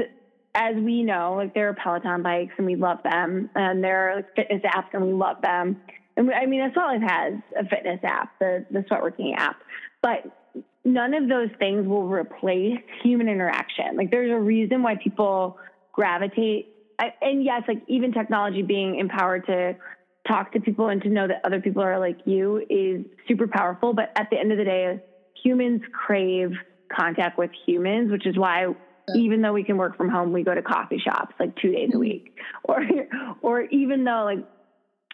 as 0.55 0.75
we 0.75 1.03
know 1.03 1.35
like 1.35 1.53
there 1.53 1.69
are 1.69 1.73
peloton 1.73 2.23
bikes 2.23 2.53
and 2.57 2.65
we 2.65 2.75
love 2.75 2.99
them 3.03 3.49
and 3.55 3.83
there 3.83 4.09
are 4.09 4.15
like, 4.17 4.35
fitness 4.35 4.61
apps 4.63 4.87
and 4.93 5.05
we 5.05 5.13
love 5.13 5.41
them 5.41 5.77
and 6.17 6.27
we, 6.27 6.33
i 6.33 6.45
mean 6.45 6.61
as 6.61 6.71
well 6.75 6.89
as 6.89 7.01
has 7.01 7.33
a 7.59 7.65
fitness 7.67 7.99
app 8.03 8.37
the 8.39 8.65
the 8.71 8.79
sweatworking 8.79 9.35
app 9.35 9.57
but 10.01 10.25
none 10.83 11.13
of 11.13 11.29
those 11.29 11.49
things 11.59 11.87
will 11.87 12.07
replace 12.07 12.79
human 13.01 13.27
interaction 13.27 13.95
like 13.95 14.11
there's 14.11 14.31
a 14.31 14.39
reason 14.39 14.83
why 14.83 14.95
people 14.95 15.57
gravitate. 15.91 16.75
I, 17.01 17.13
and 17.21 17.43
yes, 17.43 17.63
like 17.67 17.81
even 17.87 18.11
technology 18.11 18.61
being 18.61 18.99
empowered 18.99 19.47
to 19.47 19.75
talk 20.27 20.51
to 20.51 20.59
people 20.59 20.89
and 20.89 21.01
to 21.01 21.09
know 21.09 21.27
that 21.27 21.41
other 21.43 21.59
people 21.59 21.81
are 21.81 21.99
like 21.99 22.19
you 22.25 22.63
is 22.69 23.03
super 23.27 23.47
powerful. 23.47 23.93
But 23.93 24.11
at 24.15 24.29
the 24.29 24.37
end 24.37 24.51
of 24.51 24.59
the 24.59 24.63
day, 24.63 24.99
humans 25.43 25.81
crave 25.91 26.51
contact 26.95 27.39
with 27.39 27.49
humans, 27.65 28.11
which 28.11 28.27
is 28.27 28.37
why 28.37 28.67
even 29.15 29.41
though 29.41 29.53
we 29.53 29.63
can 29.63 29.77
work 29.77 29.97
from 29.97 30.09
home, 30.09 30.31
we 30.31 30.43
go 30.43 30.53
to 30.53 30.61
coffee 30.61 31.01
shops 31.03 31.33
like 31.39 31.55
two 31.55 31.71
days 31.71 31.89
a 31.89 31.93
mm-hmm. 31.93 31.99
week, 31.99 32.37
or 32.63 32.81
or 33.41 33.61
even 33.63 34.03
though 34.03 34.23
like 34.23 34.45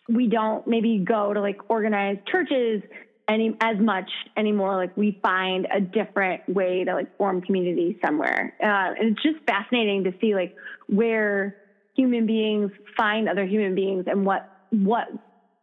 we 0.09 0.27
don't 0.27 0.67
maybe 0.67 1.03
go 1.07 1.33
to 1.33 1.39
like 1.39 1.69
organized 1.69 2.27
churches 2.27 2.81
any 3.29 3.55
as 3.61 3.77
much 3.79 4.09
anymore. 4.35 4.75
Like 4.75 4.95
we 4.97 5.19
find 5.21 5.67
a 5.73 5.79
different 5.79 6.47
way 6.49 6.83
to 6.83 6.93
like 6.93 7.17
form 7.17 7.41
community 7.41 7.97
somewhere, 8.05 8.53
uh, 8.61 8.99
and 8.99 9.11
it's 9.11 9.23
just 9.23 9.37
fascinating 9.47 10.03
to 10.03 10.13
see 10.19 10.35
like 10.35 10.53
where 10.87 11.55
human 11.97 12.25
beings 12.25 12.71
find 12.95 13.27
other 13.27 13.45
human 13.45 13.75
beings 13.75 14.05
and 14.07 14.25
what 14.25 14.49
what 14.69 15.07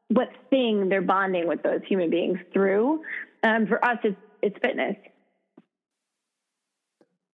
what 0.08 0.28
thing 0.50 0.88
they're 0.88 1.00
bonding 1.00 1.48
with 1.48 1.62
those 1.62 1.80
human 1.88 2.10
beings 2.10 2.38
through. 2.52 3.02
Um, 3.42 3.66
for 3.66 3.82
us, 3.82 3.98
it's 4.04 4.16
it's 4.42 4.58
fitness. 4.60 4.96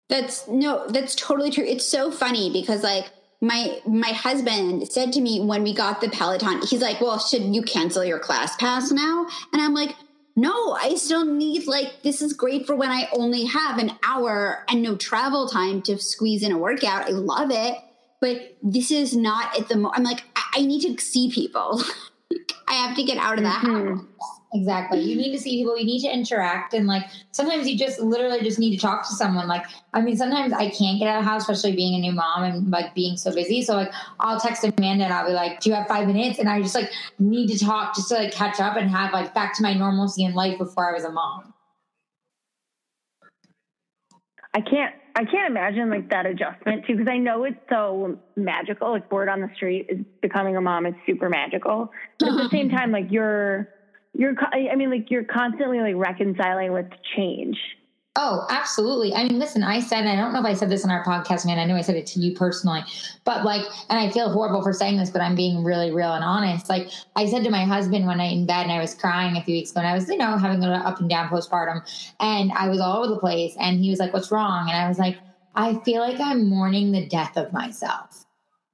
That's 0.09 0.47
no, 0.47 0.87
that's 0.87 1.15
totally 1.15 1.51
true. 1.51 1.65
It's 1.65 1.85
so 1.85 2.11
funny 2.11 2.51
because 2.51 2.83
like 2.83 3.11
my 3.41 3.79
my 3.87 4.09
husband 4.09 4.87
said 4.91 5.13
to 5.13 5.21
me 5.21 5.39
when 5.39 5.63
we 5.63 5.73
got 5.73 6.01
the 6.01 6.09
Peloton, 6.09 6.61
he's 6.67 6.81
like, 6.81 6.99
"Well, 6.99 7.19
should 7.19 7.55
you 7.55 7.61
cancel 7.61 8.03
your 8.03 8.19
ClassPass 8.19 8.91
now?" 8.91 9.27
And 9.53 9.61
I'm 9.61 9.73
like, 9.73 9.95
"No, 10.35 10.73
I 10.73 10.95
still 10.95 11.25
need 11.25 11.67
like 11.67 12.01
this 12.03 12.21
is 12.21 12.33
great 12.33 12.65
for 12.65 12.75
when 12.75 12.89
I 12.89 13.07
only 13.13 13.45
have 13.45 13.77
an 13.77 13.91
hour 14.03 14.65
and 14.67 14.81
no 14.81 14.95
travel 14.95 15.47
time 15.47 15.81
to 15.83 15.99
squeeze 15.99 16.43
in 16.43 16.51
a 16.51 16.57
workout. 16.57 17.07
I 17.07 17.09
love 17.11 17.51
it, 17.51 17.77
but 18.21 18.57
this 18.61 18.91
is 18.91 19.15
not 19.15 19.57
at 19.59 19.69
the 19.69 19.77
mo- 19.77 19.91
I'm 19.93 20.03
like 20.03 20.23
I, 20.35 20.59
I 20.59 20.61
need 20.61 20.81
to 20.81 21.03
see 21.03 21.31
people. 21.31 21.81
I 22.67 22.73
have 22.73 22.95
to 22.95 23.03
get 23.03 23.17
out 23.17 23.37
of 23.37 23.43
the 23.43 23.49
mm-hmm. 23.49 23.95
house." 23.95 24.05
Exactly. 24.51 25.01
You 25.01 25.15
need 25.15 25.31
to 25.31 25.37
see 25.37 25.59
people, 25.59 25.77
you 25.77 25.85
need 25.85 26.01
to 26.01 26.11
interact. 26.11 26.73
And 26.73 26.87
like 26.87 27.03
sometimes 27.31 27.69
you 27.69 27.77
just 27.77 27.99
literally 27.99 28.41
just 28.41 28.57
need 28.57 28.75
to 28.75 28.81
talk 28.81 29.07
to 29.07 29.13
someone. 29.13 29.47
Like, 29.47 29.65
I 29.93 30.01
mean, 30.01 30.17
sometimes 30.17 30.53
I 30.53 30.69
can't 30.69 30.97
get 30.97 31.07
out 31.07 31.19
of 31.19 31.25
the 31.25 31.29
house, 31.29 31.47
especially 31.47 31.75
being 31.75 31.93
a 31.95 31.99
new 31.99 32.13
mom 32.13 32.43
and 32.43 32.71
like 32.71 32.95
being 32.95 33.15
so 33.15 33.33
busy. 33.33 33.61
So 33.61 33.75
like 33.75 33.91
I'll 34.19 34.39
text 34.39 34.63
Amanda 34.63 35.03
and 35.03 35.13
I'll 35.13 35.27
be 35.27 35.33
like, 35.33 35.59
Do 35.59 35.69
you 35.69 35.75
have 35.75 35.87
five 35.87 36.07
minutes? 36.07 36.39
And 36.39 36.49
I 36.49 36.61
just 36.61 36.73
like 36.73 36.91
need 37.19 37.47
to 37.55 37.63
talk 37.63 37.95
just 37.95 38.09
to 38.09 38.15
like 38.15 38.31
catch 38.31 38.59
up 38.59 38.75
and 38.75 38.89
have 38.89 39.13
like 39.13 39.35
back 39.35 39.55
to 39.57 39.63
my 39.63 39.75
normalcy 39.75 40.23
in 40.23 40.33
life 40.33 40.57
before 40.57 40.89
I 40.89 40.93
was 40.93 41.03
a 41.03 41.11
mom. 41.11 41.53
I 44.55 44.61
can't 44.61 44.95
I 45.19 45.25
can't 45.25 45.49
imagine 45.49 45.89
like 45.89 46.09
that 46.11 46.25
adjustment 46.25 46.85
too 46.87 46.95
because 46.95 47.11
I 47.11 47.17
know 47.17 47.43
it's 47.43 47.59
so 47.69 48.17
magical. 48.37 48.91
Like 48.91 49.11
word 49.11 49.27
on 49.27 49.41
the 49.41 49.49
street 49.53 49.87
is 49.89 49.99
becoming 50.21 50.55
a 50.55 50.61
mom 50.61 50.85
is 50.85 50.93
super 51.05 51.27
magical. 51.27 51.89
But 52.19 52.29
at 52.29 52.35
the 52.37 52.49
same 52.51 52.69
time, 52.69 52.91
like 52.91 53.07
you're 53.09 53.67
you're 54.17 54.33
i 54.51 54.75
mean 54.75 54.89
like 54.89 55.11
you're 55.11 55.23
constantly 55.23 55.79
like 55.79 55.93
reconciling 55.95 56.71
with 56.71 56.87
change 57.15 57.57
Oh, 58.21 58.45
absolutely. 58.49 59.15
I 59.15 59.23
mean, 59.23 59.39
listen, 59.39 59.63
I 59.63 59.79
said, 59.79 60.05
I 60.05 60.17
don't 60.17 60.33
know 60.33 60.41
if 60.41 60.45
I 60.45 60.53
said 60.53 60.69
this 60.69 60.83
in 60.83 60.91
our 60.91 61.05
podcast, 61.05 61.45
man. 61.45 61.57
I 61.57 61.63
know 61.63 61.77
I 61.77 61.81
said 61.81 61.95
it 61.95 62.05
to 62.07 62.19
you 62.19 62.35
personally, 62.35 62.83
but 63.23 63.45
like, 63.45 63.65
and 63.89 63.97
I 63.97 64.11
feel 64.11 64.29
horrible 64.29 64.61
for 64.61 64.73
saying 64.73 64.97
this, 64.97 65.09
but 65.09 65.21
I'm 65.21 65.35
being 65.35 65.63
really 65.63 65.89
real 65.89 66.11
and 66.11 66.21
honest. 66.21 66.67
Like, 66.67 66.89
I 67.15 67.27
said 67.27 67.45
to 67.45 67.49
my 67.49 67.63
husband 67.63 68.05
one 68.05 68.17
night 68.17 68.33
in 68.33 68.45
bed, 68.45 68.63
and 68.63 68.73
I 68.73 68.81
was 68.81 68.93
crying 68.93 69.37
a 69.37 69.41
few 69.41 69.55
weeks 69.55 69.71
ago, 69.71 69.79
and 69.79 69.87
I 69.87 69.93
was, 69.93 70.09
you 70.09 70.17
know, 70.17 70.37
having 70.37 70.61
an 70.61 70.69
up 70.69 70.99
and 70.99 71.09
down 71.09 71.29
postpartum, 71.29 71.81
and 72.19 72.51
I 72.51 72.67
was 72.67 72.81
all 72.81 72.97
over 72.97 73.07
the 73.07 73.21
place. 73.21 73.55
And 73.57 73.79
he 73.79 73.89
was 73.89 73.99
like, 73.99 74.11
What's 74.11 74.31
wrong? 74.31 74.67
And 74.67 74.75
I 74.77 74.89
was 74.89 74.99
like, 74.99 75.17
I 75.55 75.75
feel 75.85 76.01
like 76.01 76.19
I'm 76.19 76.49
mourning 76.49 76.91
the 76.91 77.07
death 77.07 77.37
of 77.37 77.53
myself. 77.53 78.25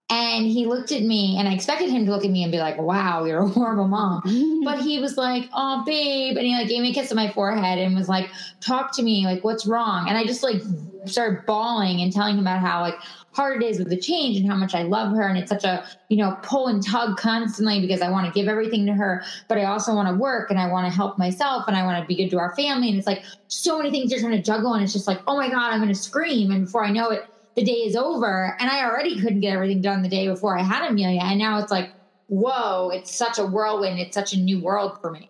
And 0.07 0.45
he 0.45 0.67
looked 0.67 0.91
at 0.91 1.01
me, 1.01 1.37
and 1.39 1.47
I 1.47 1.53
expected 1.53 1.89
him 1.89 2.05
to 2.05 2.11
look 2.11 2.23
at 2.23 2.29
me 2.29 2.43
and 2.43 2.51
be 2.51 2.59
like, 2.59 2.77
"Wow, 2.77 3.25
you're 3.25 3.41
a 3.41 3.47
horrible 3.49 3.87
mom." 3.87 4.61
but 4.63 4.79
he 4.79 4.99
was 4.99 5.17
like, 5.17 5.49
"Oh, 5.51 5.83
babe," 5.83 6.37
and 6.37 6.45
he 6.45 6.55
like 6.55 6.67
gave 6.67 6.81
me 6.83 6.91
a 6.91 6.93
kiss 6.93 7.11
on 7.11 7.15
my 7.15 7.31
forehead 7.31 7.79
and 7.79 7.95
was 7.95 8.07
like, 8.07 8.29
"Talk 8.61 8.95
to 8.97 9.03
me, 9.03 9.25
like, 9.25 9.43
what's 9.43 9.65
wrong?" 9.65 10.07
And 10.07 10.15
I 10.15 10.23
just 10.25 10.43
like 10.43 10.61
started 11.05 11.45
bawling 11.45 12.01
and 12.01 12.11
telling 12.13 12.35
him 12.35 12.41
about 12.41 12.59
how 12.59 12.81
like 12.81 12.95
hard 13.31 13.61
it 13.61 13.65
is 13.65 13.79
with 13.79 13.89
the 13.89 13.97
change 13.97 14.37
and 14.37 14.47
how 14.47 14.55
much 14.55 14.75
I 14.75 14.83
love 14.83 15.15
her, 15.15 15.27
and 15.27 15.39
it's 15.39 15.49
such 15.49 15.63
a 15.63 15.83
you 16.09 16.17
know 16.17 16.37
pull 16.43 16.67
and 16.67 16.85
tug 16.85 17.17
constantly 17.17 17.81
because 17.81 18.03
I 18.03 18.11
want 18.11 18.27
to 18.27 18.39
give 18.39 18.47
everything 18.47 18.85
to 18.85 18.93
her, 18.93 19.23
but 19.47 19.57
I 19.57 19.63
also 19.63 19.95
want 19.95 20.07
to 20.07 20.13
work 20.13 20.51
and 20.51 20.59
I 20.59 20.67
want 20.67 20.87
to 20.87 20.95
help 20.95 21.17
myself 21.17 21.63
and 21.67 21.75
I 21.75 21.83
want 21.83 21.99
to 21.99 22.07
be 22.07 22.15
good 22.15 22.29
to 22.29 22.37
our 22.37 22.55
family, 22.55 22.89
and 22.89 22.97
it's 22.99 23.07
like 23.07 23.23
so 23.47 23.79
many 23.79 23.89
things 23.89 24.11
you're 24.11 24.19
trying 24.19 24.33
to 24.33 24.43
juggle, 24.43 24.75
and 24.75 24.83
it's 24.83 24.93
just 24.93 25.07
like, 25.07 25.21
oh 25.25 25.35
my 25.35 25.49
god, 25.49 25.73
I'm 25.73 25.79
going 25.79 25.91
to 25.91 25.99
scream, 25.99 26.51
and 26.51 26.65
before 26.65 26.85
I 26.85 26.91
know 26.91 27.09
it 27.09 27.27
the 27.55 27.63
day 27.63 27.71
is 27.71 27.95
over 27.95 28.55
and 28.59 28.69
I 28.69 28.85
already 28.85 29.19
couldn't 29.19 29.39
get 29.39 29.53
everything 29.53 29.81
done 29.81 30.01
the 30.01 30.09
day 30.09 30.27
before 30.27 30.57
I 30.57 30.61
had 30.61 30.89
Amelia. 30.89 31.21
And 31.23 31.39
now 31.39 31.59
it's 31.59 31.71
like, 31.71 31.91
whoa, 32.27 32.89
it's 32.89 33.15
such 33.15 33.39
a 33.39 33.45
whirlwind. 33.45 33.99
It's 33.99 34.13
such 34.13 34.33
a 34.33 34.37
new 34.37 34.61
world 34.61 34.99
for 35.01 35.11
me. 35.11 35.29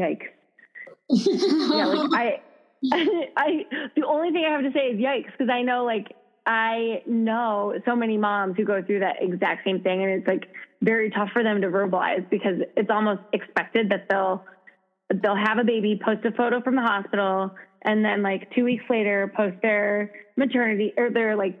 Yikes. 0.00 0.28
yeah, 1.10 1.86
like 1.86 2.10
I, 2.12 2.40
I, 3.36 3.90
the 3.96 4.06
only 4.06 4.30
thing 4.30 4.44
I 4.48 4.52
have 4.52 4.62
to 4.62 4.72
say 4.72 4.88
is 4.88 5.00
yikes 5.00 5.32
because 5.32 5.50
I 5.50 5.62
know 5.62 5.84
like 5.84 6.14
I 6.46 7.02
know 7.06 7.74
so 7.84 7.96
many 7.96 8.16
moms 8.16 8.56
who 8.56 8.64
go 8.64 8.82
through 8.82 9.00
that 9.00 9.16
exact 9.20 9.64
same 9.64 9.82
thing 9.82 10.02
and 10.02 10.12
it's 10.12 10.26
like 10.26 10.48
very 10.80 11.10
tough 11.10 11.30
for 11.32 11.42
them 11.42 11.60
to 11.60 11.68
verbalize 11.68 12.28
because 12.30 12.60
it's 12.76 12.90
almost 12.90 13.20
expected 13.32 13.90
that 13.90 14.06
they'll 14.08 14.44
they'll 15.22 15.36
have 15.36 15.58
a 15.58 15.64
baby, 15.64 16.00
post 16.02 16.24
a 16.24 16.30
photo 16.32 16.60
from 16.60 16.76
the 16.76 16.82
hospital, 16.82 17.50
and 17.82 18.04
then 18.04 18.22
like 18.22 18.50
two 18.54 18.64
weeks 18.64 18.84
later 18.90 19.32
post 19.36 19.56
their 19.62 20.10
maternity 20.36 20.92
or 20.96 21.10
their 21.10 21.36
like 21.36 21.58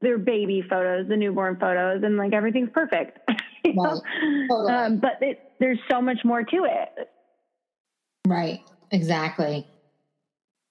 their 0.00 0.18
baby 0.18 0.62
photos, 0.68 1.08
the 1.08 1.16
newborn 1.16 1.56
photos, 1.56 2.02
and 2.02 2.16
like 2.16 2.32
everything's 2.32 2.70
perfect. 2.72 3.18
right. 3.28 4.00
totally. 4.48 4.72
um, 4.72 4.98
but 4.98 5.18
it, 5.20 5.38
there's 5.58 5.78
so 5.90 6.00
much 6.00 6.18
more 6.24 6.42
to 6.42 6.64
it. 6.64 7.08
Right. 8.26 8.60
Exactly. 8.90 9.66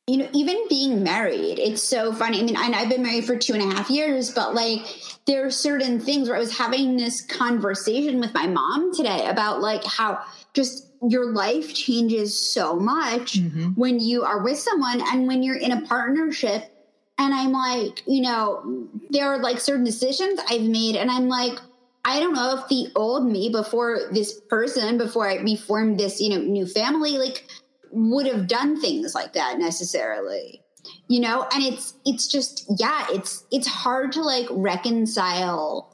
You 0.08 0.18
know, 0.18 0.30
even 0.34 0.68
being 0.68 1.02
married, 1.02 1.60
it's 1.60 1.82
so 1.82 2.12
funny. 2.12 2.40
I 2.40 2.44
mean, 2.44 2.58
and 2.58 2.76
I've 2.76 2.90
been 2.90 3.04
married 3.04 3.26
for 3.26 3.38
two 3.38 3.54
and 3.54 3.62
a 3.62 3.76
half 3.76 3.90
years, 3.90 4.32
but 4.32 4.54
like 4.54 4.82
there 5.26 5.46
are 5.46 5.50
certain 5.50 6.00
things 6.00 6.28
where 6.28 6.36
I 6.36 6.42
was 6.42 6.58
having 6.58 6.98
this 6.98 7.22
conversation 7.22 8.20
with 8.20 8.34
my 8.34 8.48
mom 8.48 8.94
today 8.94 9.26
about 9.28 9.62
like 9.62 9.84
how 9.86 10.20
just 10.54 10.93
your 11.08 11.32
life 11.32 11.74
changes 11.74 12.38
so 12.38 12.76
much 12.76 13.34
mm-hmm. 13.40 13.70
when 13.72 14.00
you 14.00 14.24
are 14.24 14.42
with 14.42 14.58
someone 14.58 15.02
and 15.12 15.28
when 15.28 15.44
you're 15.44 15.58
in 15.58 15.72
a 15.72 15.82
partnership. 15.82 16.70
And 17.18 17.34
I'm 17.34 17.52
like, 17.52 18.02
you 18.08 18.22
know, 18.22 18.88
there 19.10 19.28
are 19.28 19.40
like 19.40 19.60
certain 19.60 19.84
decisions 19.84 20.40
I've 20.50 20.64
made, 20.64 20.96
and 20.96 21.12
I'm 21.12 21.28
like, 21.28 21.60
I 22.06 22.20
don't 22.20 22.34
know 22.34 22.58
if 22.58 22.68
the 22.68 22.92
old 22.96 23.30
me 23.30 23.50
before 23.50 24.10
this 24.12 24.40
person, 24.50 24.98
before 24.98 25.30
I, 25.30 25.44
we 25.44 25.56
formed 25.56 26.00
this, 26.00 26.20
you 26.20 26.30
know, 26.32 26.44
new 26.44 26.66
family, 26.66 27.18
like 27.18 27.46
would 27.92 28.26
have 28.26 28.48
done 28.48 28.82
things 28.82 29.14
like 29.14 29.34
that 29.34 29.60
necessarily 29.60 30.64
you 31.08 31.20
know 31.20 31.48
and 31.54 31.64
it's 31.64 31.94
it's 32.06 32.28
just 32.28 32.66
yeah 32.78 33.06
it's 33.12 33.46
it's 33.52 33.68
hard 33.68 34.12
to 34.12 34.22
like 34.22 34.48
reconcile 34.52 35.93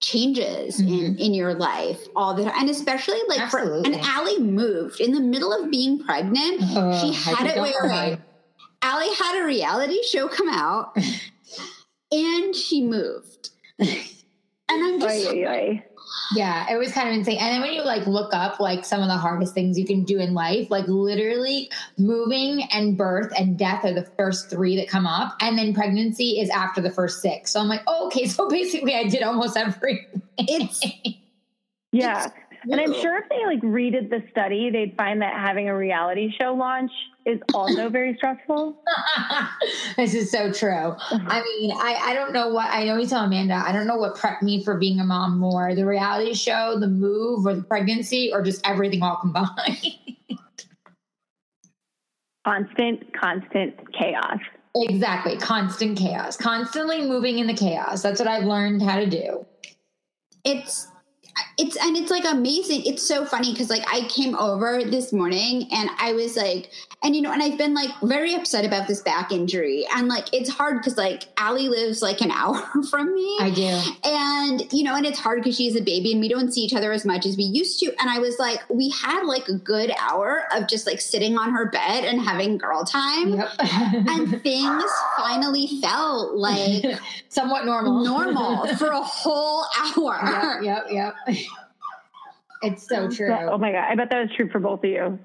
changes 0.00 0.80
mm-hmm. 0.80 0.92
in 0.92 1.18
in 1.18 1.34
your 1.34 1.54
life 1.54 2.00
all 2.16 2.34
the 2.34 2.44
time 2.44 2.54
and 2.56 2.70
especially 2.70 3.20
like 3.28 3.40
Absolutely. 3.40 3.90
for 3.90 3.96
and 3.96 4.06
Allie 4.06 4.38
moved 4.38 5.00
in 5.00 5.12
the 5.12 5.20
middle 5.20 5.52
of 5.52 5.70
being 5.70 6.02
pregnant 6.02 6.62
uh, 6.62 6.98
she 7.00 7.12
had 7.12 7.46
it 7.46 7.60
where 7.60 8.18
Allie 8.82 9.14
had 9.14 9.42
a 9.42 9.44
reality 9.44 10.02
show 10.04 10.26
come 10.26 10.48
out 10.48 10.96
and 12.12 12.56
she 12.56 12.82
moved 12.82 13.50
and 13.78 13.88
I'm 14.70 15.00
just 15.00 15.28
oy, 15.28 15.44
oy, 15.44 15.48
oy. 15.48 15.84
Yeah, 16.34 16.66
it 16.70 16.76
was 16.76 16.92
kind 16.92 17.08
of 17.08 17.14
insane. 17.14 17.38
And 17.38 17.54
then 17.54 17.60
when 17.60 17.72
you 17.72 17.84
like 17.84 18.06
look 18.06 18.32
up 18.32 18.60
like 18.60 18.84
some 18.84 19.00
of 19.00 19.08
the 19.08 19.16
hardest 19.16 19.54
things 19.54 19.78
you 19.78 19.84
can 19.84 20.04
do 20.04 20.18
in 20.18 20.34
life, 20.34 20.70
like 20.70 20.86
literally 20.86 21.70
moving 21.98 22.62
and 22.72 22.96
birth 22.96 23.32
and 23.38 23.58
death 23.58 23.84
are 23.84 23.92
the 23.92 24.08
first 24.16 24.50
three 24.50 24.76
that 24.76 24.88
come 24.88 25.06
up, 25.06 25.36
and 25.40 25.58
then 25.58 25.74
pregnancy 25.74 26.40
is 26.40 26.50
after 26.50 26.80
the 26.80 26.90
first 26.90 27.20
six. 27.20 27.52
So 27.52 27.60
I'm 27.60 27.68
like, 27.68 27.82
oh, 27.86 28.06
okay, 28.06 28.26
so 28.26 28.48
basically 28.48 28.94
I 28.94 29.04
did 29.04 29.22
almost 29.22 29.56
everything. 29.56 30.22
It's 30.38 30.80
yeah. 31.92 32.26
It's 32.26 32.34
and 32.62 32.80
I'm 32.80 32.92
sure 32.92 33.18
if 33.18 33.28
they 33.28 33.44
like 33.46 33.62
redid 33.62 34.10
the 34.10 34.22
study, 34.30 34.70
they'd 34.70 34.96
find 34.96 35.22
that 35.22 35.34
having 35.34 35.68
a 35.68 35.76
reality 35.76 36.32
show 36.40 36.54
launch 36.54 36.90
is 37.24 37.38
also 37.54 37.88
very 37.90 38.14
stressful. 38.16 38.82
this 39.96 40.14
is 40.14 40.30
so 40.30 40.52
true. 40.52 40.94
I 41.10 41.42
mean, 41.42 41.72
I, 41.72 42.00
I 42.02 42.14
don't 42.14 42.32
know 42.32 42.48
what 42.48 42.66
I 42.70 42.88
always 42.88 43.10
tell 43.10 43.24
Amanda, 43.24 43.54
I 43.54 43.72
don't 43.72 43.86
know 43.86 43.96
what 43.96 44.16
prepped 44.16 44.42
me 44.42 44.64
for 44.64 44.78
being 44.78 45.00
a 45.00 45.04
mom 45.04 45.38
more 45.38 45.74
the 45.74 45.86
reality 45.86 46.34
show, 46.34 46.78
the 46.78 46.88
move, 46.88 47.46
or 47.46 47.54
the 47.54 47.62
pregnancy, 47.62 48.30
or 48.32 48.42
just 48.42 48.66
everything 48.66 49.02
all 49.02 49.16
combined. 49.16 49.48
constant, 52.44 53.12
constant 53.18 53.92
chaos. 53.92 54.38
Exactly. 54.74 55.36
Constant 55.36 55.98
chaos. 55.98 56.36
Constantly 56.36 57.02
moving 57.02 57.38
in 57.38 57.46
the 57.46 57.54
chaos. 57.54 58.02
That's 58.02 58.20
what 58.20 58.28
I've 58.28 58.44
learned 58.44 58.82
how 58.82 59.00
to 59.00 59.06
do. 59.06 59.46
It's 60.44 60.89
it's 61.58 61.76
and 61.76 61.96
it's 61.96 62.10
like 62.10 62.24
amazing. 62.24 62.84
It's 62.86 63.06
so 63.06 63.24
funny 63.24 63.52
because 63.52 63.70
like 63.70 63.84
I 63.92 64.06
came 64.08 64.34
over 64.34 64.82
this 64.84 65.12
morning 65.12 65.68
and 65.72 65.90
I 65.98 66.12
was 66.12 66.36
like, 66.36 66.70
and 67.02 67.16
you 67.16 67.22
know, 67.22 67.32
and 67.32 67.42
I've 67.42 67.56
been 67.56 67.74
like 67.74 67.90
very 68.02 68.34
upset 68.34 68.64
about 68.64 68.86
this 68.86 69.00
back 69.00 69.32
injury, 69.32 69.86
and 69.94 70.08
like 70.08 70.32
it's 70.32 70.50
hard 70.50 70.78
because 70.78 70.96
like 70.98 71.24
Allie 71.38 71.68
lives 71.68 72.02
like 72.02 72.20
an 72.20 72.30
hour 72.40 72.60
from 72.90 73.14
me. 73.14 73.38
I 73.40 73.50
do, 73.50 73.80
and 74.04 74.72
you 74.72 74.84
know, 74.84 74.94
and 74.94 75.06
it's 75.06 75.18
hard 75.18 75.42
because 75.42 75.56
she's 75.56 75.76
a 75.76 75.82
baby 75.82 76.12
and 76.12 76.20
we 76.20 76.28
don't 76.28 76.52
see 76.52 76.60
each 76.60 76.74
other 76.74 76.92
as 76.92 77.04
much 77.04 77.26
as 77.26 77.36
we 77.36 77.44
used 77.44 77.80
to. 77.80 77.86
And 78.00 78.10
I 78.10 78.18
was 78.18 78.38
like, 78.38 78.60
we 78.68 78.90
had 78.90 79.24
like 79.24 79.48
a 79.48 79.54
good 79.54 79.92
hour 79.98 80.44
of 80.52 80.68
just 80.68 80.86
like 80.86 81.00
sitting 81.00 81.38
on 81.38 81.52
her 81.52 81.70
bed 81.70 82.04
and 82.04 82.20
having 82.20 82.58
girl 82.58 82.84
time, 82.84 83.34
yep. 83.34 83.50
and 83.58 84.42
things 84.42 84.84
finally 85.16 85.80
felt 85.80 86.34
like 86.34 86.84
somewhat 87.28 87.64
normal, 87.64 88.04
normal 88.04 88.66
for 88.76 88.88
a 88.88 89.00
whole 89.00 89.64
hour. 89.78 90.60
Yep, 90.62 90.86
yep, 90.90 91.14
yep. 91.26 91.29
It's 92.62 92.86
so 92.86 93.08
true. 93.08 93.32
Oh 93.32 93.58
my 93.58 93.72
god, 93.72 93.86
I 93.90 93.94
bet 93.94 94.10
that 94.10 94.20
was 94.20 94.30
true 94.36 94.50
for 94.50 94.58
both 94.58 94.80
of 94.80 94.90
you. 94.90 95.18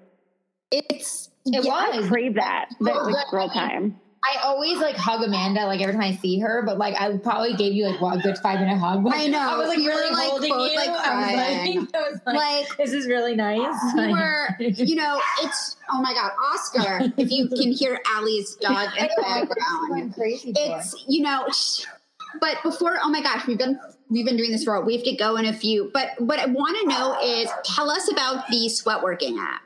It's 0.71 1.29
it 1.45 1.63
yeah, 1.63 1.69
was. 1.69 2.05
I 2.05 2.07
crave 2.07 2.35
that. 2.35 2.69
That 2.79 2.95
like 2.95 3.27
girl 3.29 3.49
time. 3.49 3.99
I 4.25 4.39
always 4.43 4.79
like 4.79 4.95
hug 4.95 5.21
Amanda 5.21 5.67
like 5.67 5.81
every 5.81 5.93
time 5.93 6.01
I 6.01 6.15
see 6.15 6.39
her, 6.39 6.63
but 6.65 6.79
like 6.79 6.99
I 6.99 7.15
probably 7.17 7.53
gave 7.53 7.73
you 7.73 7.85
like 7.87 8.01
what, 8.01 8.17
a 8.17 8.21
good 8.21 8.37
five 8.39 8.59
minute 8.59 8.77
hug. 8.77 9.05
I 9.07 9.27
know. 9.27 9.37
I 9.51 9.57
was 9.57 9.67
like 9.67 9.77
really 9.77 10.11
like, 10.11 10.29
holding 10.29 10.51
both, 10.51 10.71
you. 10.71 10.77
Like, 10.77 10.89
I 10.89 11.17
was 11.17 11.35
like, 11.35 11.93
I 11.95 12.09
was 12.09 12.21
like, 12.25 12.35
like, 12.35 12.77
this 12.77 12.93
is 12.93 13.05
really 13.05 13.35
nice. 13.35 13.77
We 13.95 14.07
were, 14.11 14.47
you 14.59 14.95
know, 14.95 15.21
it's 15.43 15.77
oh 15.91 16.01
my 16.01 16.13
god, 16.13 16.31
Oscar. 16.51 17.13
if 17.17 17.31
you 17.31 17.47
can 17.49 17.71
hear 17.71 17.99
Allie's 18.07 18.55
dog 18.61 18.89
in 18.97 19.07
the 19.15 19.21
background, 19.21 20.15
crazy. 20.15 20.53
It's 20.55 21.05
you 21.07 21.21
know, 21.21 21.47
but 22.41 22.57
before 22.63 22.97
oh 23.03 23.09
my 23.09 23.21
gosh, 23.21 23.45
we've 23.45 23.59
been 23.59 23.79
we've 24.09 24.25
been 24.25 24.37
doing 24.37 24.51
this 24.51 24.63
for 24.63 24.75
a 24.75 24.79
while. 24.79 24.87
we 24.87 24.95
have 24.95 25.05
to 25.05 25.15
go 25.15 25.35
in 25.37 25.45
a 25.45 25.53
few. 25.53 25.91
But 25.93 26.19
what 26.19 26.39
I 26.39 26.45
want 26.45 26.77
to 26.81 26.87
know 26.87 27.17
is 27.21 27.49
tell 27.63 27.89
us 27.89 28.11
about 28.11 28.47
the 28.47 28.67
sweatworking 28.67 29.37
app. 29.39 29.61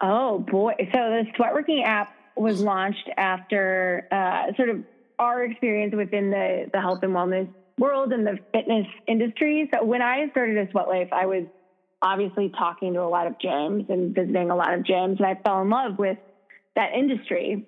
Oh 0.00 0.38
boy. 0.38 0.74
So 0.78 0.98
the 0.98 1.24
sweatworking 1.38 1.84
app 1.84 2.14
was 2.36 2.60
launched 2.60 3.08
after 3.16 4.06
uh, 4.12 4.54
sort 4.56 4.68
of 4.68 4.84
our 5.18 5.44
experience 5.44 5.94
within 5.94 6.30
the, 6.30 6.70
the 6.72 6.80
health 6.80 7.00
and 7.02 7.12
wellness 7.12 7.48
world 7.78 8.12
and 8.12 8.26
the 8.26 8.38
fitness 8.52 8.86
industry. 9.06 9.70
So 9.74 9.84
when 9.84 10.02
I 10.02 10.28
started 10.30 10.56
a 10.56 10.70
sweat 10.70 10.88
life, 10.88 11.08
I 11.12 11.26
was 11.26 11.44
obviously 12.02 12.52
talking 12.56 12.92
to 12.94 13.02
a 13.02 13.08
lot 13.08 13.26
of 13.26 13.34
gyms 13.38 13.88
and 13.88 14.14
visiting 14.14 14.50
a 14.50 14.56
lot 14.56 14.74
of 14.74 14.80
gyms, 14.80 15.16
and 15.16 15.26
I 15.26 15.34
fell 15.34 15.62
in 15.62 15.70
love 15.70 15.98
with 15.98 16.18
that 16.74 16.92
industry 16.92 17.66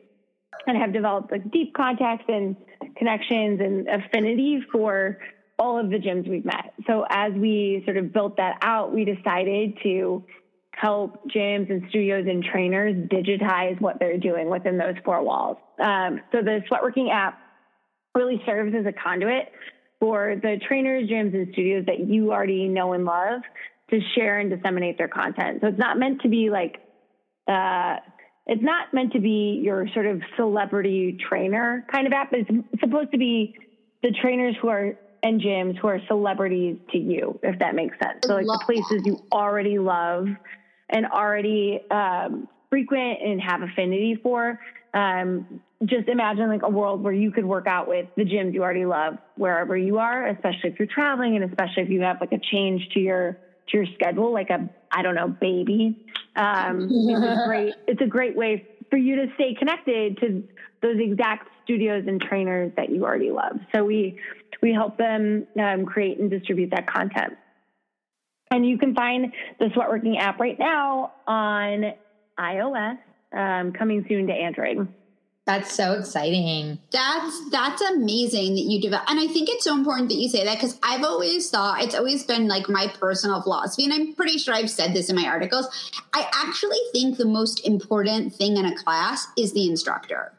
and 0.67 0.77
have 0.77 0.93
developed 0.93 1.33
like 1.33 1.51
deep 1.51 1.75
contacts 1.75 2.25
and 2.29 2.57
connections 2.99 3.61
and 3.61 3.89
affinity 3.89 4.61
for 4.73 5.19
all 5.59 5.79
of 5.79 5.91
the 5.91 5.97
gyms 5.97 6.29
we've 6.29 6.45
met. 6.45 6.73
So 6.87 7.05
as 7.09 7.33
we 7.33 7.83
sort 7.85 7.97
of 7.97 8.13
built 8.13 8.37
that 8.37 8.59
out, 8.63 8.95
we 8.95 9.05
decided 9.05 9.79
to 9.83 10.25
help 10.73 11.29
gyms 11.29 11.71
and 11.71 11.83
studios 11.89 12.27
and 12.29 12.45
trainers 12.45 12.95
digitize 13.09 13.81
what 13.81 13.99
they're 13.99 14.19
doing 14.19 14.49
within 14.49 14.79
those 14.79 14.95
four 15.05 15.23
walls. 15.23 15.57
Um, 15.79 16.21
so 16.31 16.39
the 16.43 16.61
Sweatworking 16.71 17.13
app 17.13 17.41
really 18.15 18.41
serves 18.47 18.75
as 18.79 18.87
a 18.87 18.93
conduit 18.93 19.51
for 19.99 20.37
the 20.41 20.61
trainers, 20.69 21.09
gyms, 21.09 21.35
and 21.35 21.49
studios 21.53 21.87
that 21.87 22.09
you 22.09 22.33
already 22.33 22.69
know 22.69 22.93
and 22.93 23.05
love 23.05 23.41
to 23.91 24.01
share 24.15 24.39
and 24.39 24.51
disseminate 24.51 24.99
their 24.99 25.09
content. 25.09 25.61
So 25.61 25.69
it's 25.69 25.79
not 25.79 25.99
meant 25.99 26.23
to 26.23 26.29
be 26.29 26.51
like, 26.51 26.77
uh, 27.49 27.97
it's 28.49 28.63
not 28.63 28.89
meant 28.93 29.13
to 29.13 29.21
be 29.21 29.61
your 29.63 29.87
sort 29.93 30.07
of 30.07 30.23
celebrity 30.37 31.17
trainer 31.29 31.85
kind 31.93 32.07
of 32.07 32.13
app. 32.15 32.29
It's 32.33 32.51
supposed 32.81 33.13
to 33.13 33.19
be 33.19 33.53
the 34.03 34.11
trainers 34.11 34.57
who 34.61 34.69
are 34.69 34.95
and 35.23 35.41
gyms 35.41 35.77
who 35.79 35.89
are 35.89 36.01
celebrities 36.07 36.79
to 36.91 36.99
you, 36.99 37.39
if 37.43 37.59
that 37.59 37.75
makes 37.75 37.97
sense. 38.03 38.21
So 38.27 38.35
like 38.35 38.47
the 38.47 38.61
places 38.65 39.03
you 39.05 39.19
already 39.33 39.79
love 39.79 40.29
and 40.89 41.07
already 41.07 41.81
um, 41.91 42.49
frequent 42.71 43.19
and 43.23 43.41
have 43.41 43.63
affinity 43.63 44.19
for. 44.23 44.57
Um, 44.95 45.61
just 45.85 46.09
imagine 46.09 46.49
like 46.49 46.63
a 46.63 46.71
world 46.71 47.03
where 47.03 47.13
you 47.13 47.31
could 47.31 47.45
work 47.45 47.67
out 47.67 47.87
with 47.89 48.07
the 48.17 48.25
gyms 48.25 48.55
you 48.55 48.63
already 48.63 48.87
love 48.87 49.19
wherever 49.37 49.77
you 49.77 49.99
are, 49.99 50.27
especially 50.29 50.71
if 50.71 50.79
you're 50.79 50.89
traveling 50.89 51.37
and 51.37 51.45
especially 51.45 51.83
if 51.83 51.89
you 51.89 52.01
have 52.03 52.21
like 52.21 52.33
a 52.33 52.39
change 52.39 52.89
to 52.95 53.01
your 53.01 53.37
to 53.69 53.77
your 53.79 53.87
schedule, 53.95 54.33
like 54.33 54.51
a 54.51 54.69
I 54.91 55.03
don't 55.03 55.15
know 55.15 55.29
baby. 55.29 55.95
Um, 56.37 56.89
it's 56.91 57.43
a 57.43 57.47
great 57.47 57.75
it's 57.87 58.01
a 58.01 58.07
great 58.07 58.37
way 58.37 58.65
for 58.91 58.97
you 58.97 59.17
to 59.17 59.27
stay 59.35 59.55
connected 59.55 60.19
to 60.19 60.43
those 60.81 60.97
exact 60.99 61.49
studios 61.65 62.05
and 62.07 62.21
trainers 62.21 62.73
that 62.77 62.91
you 62.91 63.05
already 63.05 63.31
love. 63.31 63.59
So 63.75 63.85
we 63.85 64.15
we 64.63 64.73
help 64.73 64.97
them 64.97 65.47
um, 65.61 65.85
create 65.85 66.19
and 66.19 66.31
distribute 66.31 66.71
that 66.71 66.87
content. 66.87 67.37
And 68.51 68.67
you 68.67 68.79
can 68.79 68.95
find 68.95 69.33
the 69.59 69.67
Sweatworking 69.67 70.19
app 70.19 70.41
right 70.41 70.59
now 70.59 71.13
on 71.27 71.93
iOS, 72.39 72.99
um, 73.37 73.73
coming 73.73 74.05
soon 74.09 74.27
to 74.29 74.33
Android. 74.33 74.89
That's 75.49 75.75
so 75.75 75.95
exciting. 75.95 76.79
That's 76.91 77.51
that's 77.51 77.81
amazing 77.81 78.57
that 78.57 78.65
you 78.65 78.83
develop, 78.83 79.11
and 79.11 79.19
I 79.19 79.27
think 79.29 79.49
it's 79.49 79.65
so 79.65 79.75
important 79.75 80.11
that 80.11 80.17
you 80.17 80.29
say 80.29 80.45
that 80.45 80.57
because 80.57 80.79
I've 80.83 81.03
always 81.03 81.49
thought 81.49 81.83
it's 81.83 81.95
always 81.95 82.23
been 82.23 82.49
like 82.49 82.69
my 82.69 82.93
personal 83.01 83.41
philosophy, 83.41 83.85
and 83.85 83.95
I'm 83.95 84.13
pretty 84.13 84.37
sure 84.37 84.53
I've 84.53 84.69
said 84.69 84.93
this 84.93 85.09
in 85.09 85.17
my 85.17 85.27
articles. 85.27 85.67
I 86.13 86.29
actually 86.35 86.77
think 86.93 87.17
the 87.17 87.25
most 87.25 87.67
important 87.67 88.35
thing 88.35 88.59
in 88.59 88.67
a 88.67 88.77
class 88.77 89.27
is 89.39 89.55
the 89.55 89.67
instructor. 89.67 90.33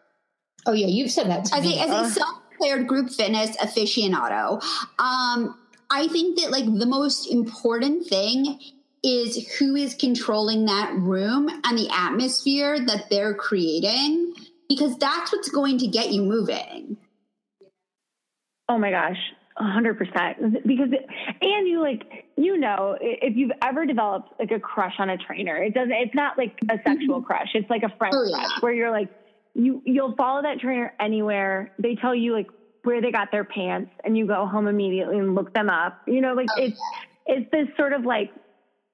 Oh 0.68 0.74
yeah, 0.74 0.86
you've 0.86 1.10
said 1.10 1.28
that 1.28 1.52
as 1.52 1.64
me. 1.64 1.80
a, 1.80 1.86
as 1.86 2.12
a 2.12 2.14
self-declared 2.14 2.86
group 2.86 3.10
fitness 3.10 3.58
aficionado. 3.58 4.62
Um, 5.00 5.58
I 5.90 6.08
think 6.08 6.40
that 6.40 6.52
like 6.52 6.66
the 6.66 6.86
most 6.86 7.32
important 7.32 8.06
thing 8.06 8.60
is 9.04 9.58
who 9.58 9.76
is 9.76 9.96
controlling 9.96 10.66
that 10.66 10.94
room 10.94 11.50
and 11.64 11.78
the 11.80 11.90
atmosphere 11.92 12.80
that 12.80 13.10
they're 13.10 13.34
creating 13.34 14.29
because 14.70 14.98
that's 14.98 15.34
what's 15.34 15.50
going 15.50 15.80
to 15.80 15.88
get 15.88 16.12
you 16.12 16.22
moving. 16.22 16.98
Oh 18.70 18.78
my 18.78 18.92
gosh, 18.92 19.18
100% 19.60 20.66
because 20.66 20.90
it, 20.92 21.06
and 21.42 21.68
you 21.68 21.82
like 21.82 22.26
you 22.38 22.58
know 22.58 22.98
if 23.02 23.36
you've 23.36 23.52
ever 23.62 23.86
developed 23.86 24.40
like 24.40 24.52
a 24.52 24.60
crush 24.60 24.94
on 25.00 25.10
a 25.10 25.18
trainer 25.18 25.58
it 25.58 25.74
doesn't 25.74 25.92
it's 25.92 26.16
not 26.16 26.38
like 26.38 26.58
a 26.70 26.78
sexual 26.88 27.18
mm-hmm. 27.18 27.26
crush 27.26 27.50
it's 27.54 27.70
like 27.70 27.84
a 27.84 27.90
friend 27.98 28.14
oh, 28.16 28.32
crush 28.32 28.62
where 28.62 28.72
you're 28.72 28.92
like 28.92 29.10
you 29.56 29.82
you'll 29.86 30.16
follow 30.16 30.42
that 30.44 30.60
trainer 30.60 30.94
anywhere 30.98 31.74
they 31.78 31.96
tell 31.96 32.16
you 32.16 32.32
like 32.32 32.48
where 32.84 33.02
they 33.02 33.12
got 33.12 33.32
their 33.32 33.44
pants 33.44 33.92
and 34.04 34.18
you 34.18 34.26
go 34.26 34.46
home 34.46 34.68
immediately 34.68 35.18
and 35.18 35.36
look 35.36 35.54
them 35.54 35.70
up. 35.70 36.02
You 36.08 36.22
know, 36.22 36.34
like 36.34 36.48
oh, 36.58 36.64
it's 36.64 36.80
yeah. 37.28 37.36
it's 37.38 37.52
this 37.52 37.68
sort 37.78 37.94
of 37.94 38.06
like 38.06 38.32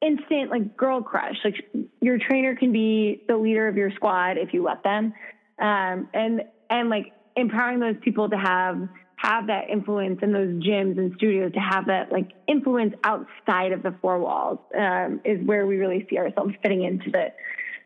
instant 0.02 0.50
like 0.50 0.76
girl 0.76 1.02
crush. 1.02 1.36
Like 1.44 1.56
your 2.02 2.18
trainer 2.18 2.56
can 2.56 2.72
be 2.72 3.24
the 3.28 3.38
leader 3.38 3.68
of 3.68 3.78
your 3.78 3.92
squad 3.92 4.38
if 4.38 4.54
you 4.54 4.64
let 4.64 4.84
them. 4.84 5.14
Um, 5.60 6.10
and 6.14 6.42
and 6.70 6.90
like 6.90 7.14
empowering 7.36 7.80
those 7.80 7.96
people 8.04 8.30
to 8.30 8.38
have 8.38 8.88
have 9.18 9.48
that 9.48 9.70
influence 9.70 10.20
in 10.22 10.32
those 10.32 10.50
gyms 10.64 10.98
and 10.98 11.14
studios 11.16 11.52
to 11.54 11.60
have 11.60 11.88
that 11.88 12.12
like 12.12 12.32
influence 12.48 12.94
outside 13.04 13.72
of 13.72 13.82
the 13.82 13.96
four 14.02 14.20
walls 14.20 14.60
um, 14.78 15.22
is 15.24 15.40
where 15.46 15.66
we 15.66 15.78
really 15.78 16.06
see 16.10 16.18
ourselves 16.18 16.54
fitting 16.62 16.84
into 16.84 17.10
the 17.12 17.28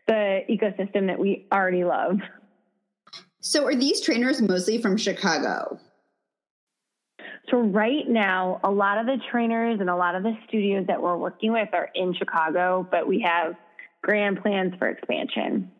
the 0.06 0.40
ecosystem 0.50 1.06
that 1.06 1.18
we 1.18 1.46
already 1.52 1.84
love. 1.84 2.18
So 3.40 3.64
are 3.64 3.74
these 3.74 4.00
trainers 4.00 4.42
mostly 4.42 4.82
from 4.82 4.96
Chicago? 4.96 5.78
So 7.50 7.58
right 7.58 8.08
now, 8.08 8.60
a 8.62 8.70
lot 8.70 8.98
of 8.98 9.06
the 9.06 9.18
trainers 9.30 9.80
and 9.80 9.88
a 9.88 9.96
lot 9.96 10.14
of 10.14 10.22
the 10.22 10.36
studios 10.46 10.86
that 10.88 11.00
we're 11.00 11.16
working 11.16 11.52
with 11.52 11.68
are 11.72 11.88
in 11.94 12.14
Chicago, 12.14 12.86
but 12.90 13.08
we 13.08 13.20
have 13.26 13.54
grand 14.02 14.42
plans 14.42 14.74
for 14.78 14.88
expansion. 14.88 15.70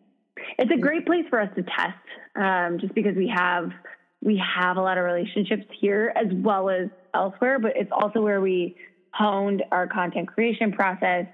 It's 0.59 0.71
a 0.71 0.79
great 0.79 1.07
place 1.07 1.25
for 1.29 1.41
us 1.41 1.49
to 1.57 1.63
test, 1.63 1.99
um, 2.37 2.79
just 2.81 2.95
because 2.95 3.17
we 3.17 3.33
have 3.35 3.71
we 4.23 4.41
have 4.57 4.77
a 4.77 4.81
lot 4.83 4.99
of 4.99 5.05
relationships 5.05 5.65
here 5.81 6.13
as 6.15 6.27
well 6.33 6.69
as 6.69 6.89
elsewhere. 7.15 7.59
But 7.59 7.73
it's 7.77 7.91
also 7.93 8.21
where 8.21 8.41
we 8.41 8.77
honed 9.13 9.63
our 9.73 9.87
content 9.87 10.29
creation 10.29 10.73
process, 10.73 11.27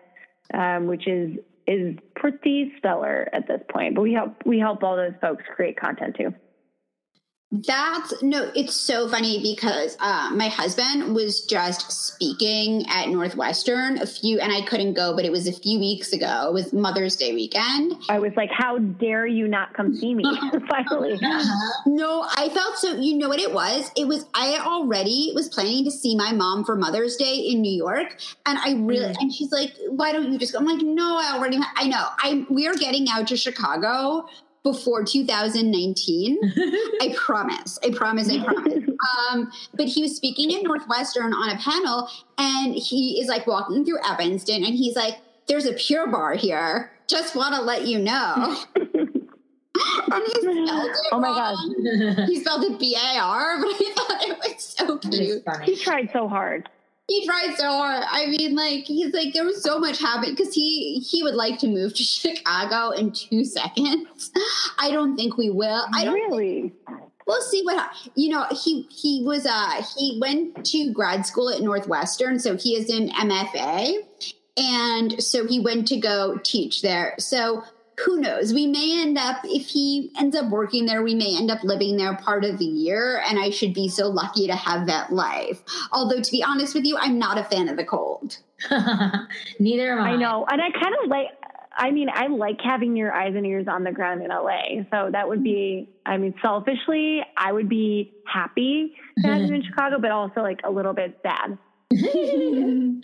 um, 0.55 0.87
which 0.87 1.07
is 1.07 1.39
is 1.67 1.97
pretty 2.15 2.73
stellar 2.79 3.29
at 3.33 3.49
this 3.49 3.61
point. 3.71 3.95
But 3.95 4.03
we 4.03 4.13
help 4.13 4.37
we 4.45 4.59
help 4.59 4.83
all 4.83 4.97
those 4.97 5.15
folks 5.21 5.45
create 5.55 5.79
content 5.79 6.17
too. 6.17 6.35
That's 7.65 8.23
no, 8.23 8.51
it's 8.55 8.75
so 8.75 9.09
funny 9.09 9.41
because 9.41 9.97
uh, 10.01 10.31
my 10.33 10.49
husband 10.49 11.15
was 11.15 11.43
just 11.43 11.91
speaking 11.91 12.85
at 12.89 13.09
Northwestern 13.09 13.99
a 13.99 14.07
few, 14.07 14.41
and 14.41 14.53
I 14.53 14.63
couldn't 14.63 14.95
go, 14.95 15.15
but 15.15 15.25
it 15.25 15.33
was 15.33 15.47
a 15.47 15.53
few 15.53 15.79
weeks 15.79 16.13
ago. 16.13 16.49
It 16.49 16.53
was 16.53 16.73
Mother's 16.73 17.17
Day 17.17 17.35
weekend. 17.35 17.95
I 18.09 18.19
was 18.19 18.33
like, 18.37 18.51
"How 18.51 18.79
dare 18.79 19.27
you 19.27 19.49
not 19.49 19.75
come 19.75 19.95
see 19.95 20.15
me?" 20.15 20.25
Finally, 20.69 21.21
no, 21.87 22.27
I 22.37 22.49
felt 22.53 22.79
so. 22.79 22.97
You 22.97 23.17
know 23.17 23.29
what 23.29 23.41
it 23.41 23.53
was? 23.53 23.91
It 23.97 24.07
was 24.07 24.27
I 24.35 24.59
already 24.59 25.33
was 25.35 25.49
planning 25.49 25.85
to 25.85 25.91
see 25.91 26.17
my 26.17 26.33
mom 26.33 26.65
for 26.65 26.77
Mother's 26.77 27.17
Day 27.17 27.37
in 27.37 27.61
New 27.61 27.73
York, 27.73 28.19
and 28.45 28.59
I 28.59 28.75
really 28.75 29.13
mm. 29.13 29.17
and 29.21 29.33
she's 29.33 29.53
like, 29.53 29.75
"Why 29.89 30.13
don't 30.13 30.33
you 30.33 30.39
just 30.39 30.53
go?" 30.53 30.59
I'm 30.59 30.67
like, 30.67 30.83
"No, 30.83 31.17
I 31.17 31.33
already. 31.35 31.59
I 31.77 31.87
know. 31.87 32.07
I 32.19 32.45
we 32.51 32.67
are 32.67 32.75
getting 32.75 33.07
out 33.09 33.29
to 33.29 33.37
Chicago." 33.37 34.27
Before 34.67 35.05
2019. 35.05 36.39
I 37.01 37.15
promise. 37.17 37.79
I 37.85 37.91
promise. 37.91 38.29
I 38.29 38.43
promise. 38.43 38.83
Um, 39.31 39.53
but 39.75 39.87
he 39.87 40.03
was 40.03 40.17
speaking 40.17 40.53
at 40.57 40.65
Northwestern 40.65 41.33
on 41.33 41.51
a 41.51 41.57
panel, 41.59 42.09
and 42.37 42.75
he 42.75 43.21
is 43.21 43.29
like 43.29 43.47
walking 43.47 43.85
through 43.85 43.99
Evanston, 44.05 44.65
and 44.65 44.75
he's 44.75 44.97
like, 44.97 45.19
"There's 45.47 45.67
a 45.67 45.73
Pure 45.75 46.09
Barre 46.11 46.37
here. 46.37 46.91
Just 47.07 47.37
want 47.37 47.55
to 47.55 47.61
let 47.63 47.87
you 47.87 48.01
know." 48.01 48.57
and 48.75 50.23
he 50.27 50.41
spelled 50.41 50.91
it 50.91 50.97
Oh 51.13 51.21
my 51.21 51.29
wrong. 51.29 52.17
gosh. 52.17 52.29
He 52.29 52.41
spelled 52.41 52.65
it 52.65 52.81
B 52.81 52.97
A 52.97 53.19
R, 53.21 53.61
but 53.61 53.69
I 53.69 53.93
thought 53.95 54.23
it 54.29 54.39
was 54.39 54.63
so 54.65 54.99
cute. 54.99 55.45
funny. 55.45 55.67
He 55.67 55.77
tried 55.77 56.11
so 56.13 56.27
hard. 56.27 56.69
He 57.09 57.25
tried 57.25 57.55
so 57.57 57.69
hard. 57.69 58.05
I 58.11 58.27
mean, 58.27 58.57
like 58.57 58.85
he's 58.85 59.15
like 59.15 59.33
there 59.33 59.45
was 59.45 59.63
so 59.63 59.79
much 59.79 60.01
happening 60.01 60.35
because 60.35 60.53
he 60.55 60.99
he 60.99 61.23
would 61.23 61.35
like 61.35 61.59
to 61.61 61.69
move 61.69 61.95
to 61.95 62.03
Chicago 62.03 62.91
in 62.91 63.13
two 63.13 63.45
seconds. 63.45 64.31
I 64.79 64.91
don't 64.91 65.17
think 65.17 65.37
we 65.37 65.51
will. 65.51 65.87
I 65.95 66.05
don't. 66.05 66.15
really. 66.15 66.73
We'll 67.27 67.43
see 67.43 67.63
what 67.65 67.91
you 68.15 68.31
know. 68.31 68.47
He 68.51 68.83
he 68.91 69.23
was 69.25 69.47
uh 69.47 69.83
he 69.97 70.19
went 70.21 70.65
to 70.67 70.93
grad 70.93 71.27
school 71.27 71.51
at 71.51 71.61
Northwestern, 71.61 72.39
so 72.39 72.57
he 72.57 72.77
is 72.77 72.91
in 72.91 73.09
MFA, 73.11 73.99
and 74.57 75.23
so 75.23 75.47
he 75.47 75.61
went 75.61 75.89
to 75.89 75.97
go 75.99 76.39
teach 76.43 76.83
there. 76.83 77.15
So 77.19 77.65
who 78.05 78.21
knows? 78.21 78.53
We 78.53 78.67
may 78.67 79.01
end 79.01 79.17
up 79.17 79.39
if 79.45 79.69
he 79.69 80.13
ends 80.19 80.37
up 80.37 80.51
working 80.51 80.87
there. 80.87 81.03
We 81.03 81.15
may 81.15 81.37
end 81.37 81.51
up 81.51 81.65
living 81.65 81.97
there 81.97 82.15
part 82.17 82.45
of 82.45 82.59
the 82.59 82.65
year, 82.65 83.23
and 83.27 83.39
I 83.39 83.51
should 83.51 83.73
be 83.73 83.89
so 83.89 84.09
lucky 84.09 84.47
to 84.47 84.55
have 84.55 84.87
that 84.87 85.13
life. 85.13 85.63
Although 85.93 86.21
to 86.21 86.31
be 86.31 86.43
honest 86.43 86.75
with 86.75 86.85
you, 86.85 86.99
I'm 86.99 87.19
not 87.19 87.39
a 87.39 87.45
fan 87.45 87.69
of 87.69 87.77
the 87.77 87.85
cold. 87.85 88.39
Neither 89.59 89.93
am 89.93 90.01
I. 90.01 90.11
I 90.11 90.17
know. 90.17 90.47
And 90.51 90.61
I 90.61 90.71
kind 90.71 90.95
of 91.03 91.09
like, 91.09 91.29
I 91.77 91.91
mean, 91.91 92.09
I 92.13 92.27
like 92.27 92.61
having 92.63 92.97
your 92.97 93.13
eyes 93.13 93.35
and 93.35 93.47
ears 93.47 93.67
on 93.69 93.85
the 93.85 93.93
ground 93.93 94.23
in 94.23 94.29
LA. 94.29 94.85
So 94.91 95.11
that 95.13 95.29
would 95.29 95.43
be, 95.43 95.89
I 96.05 96.17
mean, 96.19 96.35
selfishly, 96.43 97.21
I 97.37 97.53
would 97.53 97.69
be 97.69 98.13
happy 98.27 98.95
to 99.23 99.29
have 99.29 99.43
you 99.43 99.55
in 99.55 99.63
Chicago, 99.69 99.99
but 100.01 100.11
also 100.11 100.41
like 100.41 100.61
a 100.65 100.71
little 100.71 100.93
bit 100.93 101.19
sad. 101.23 101.59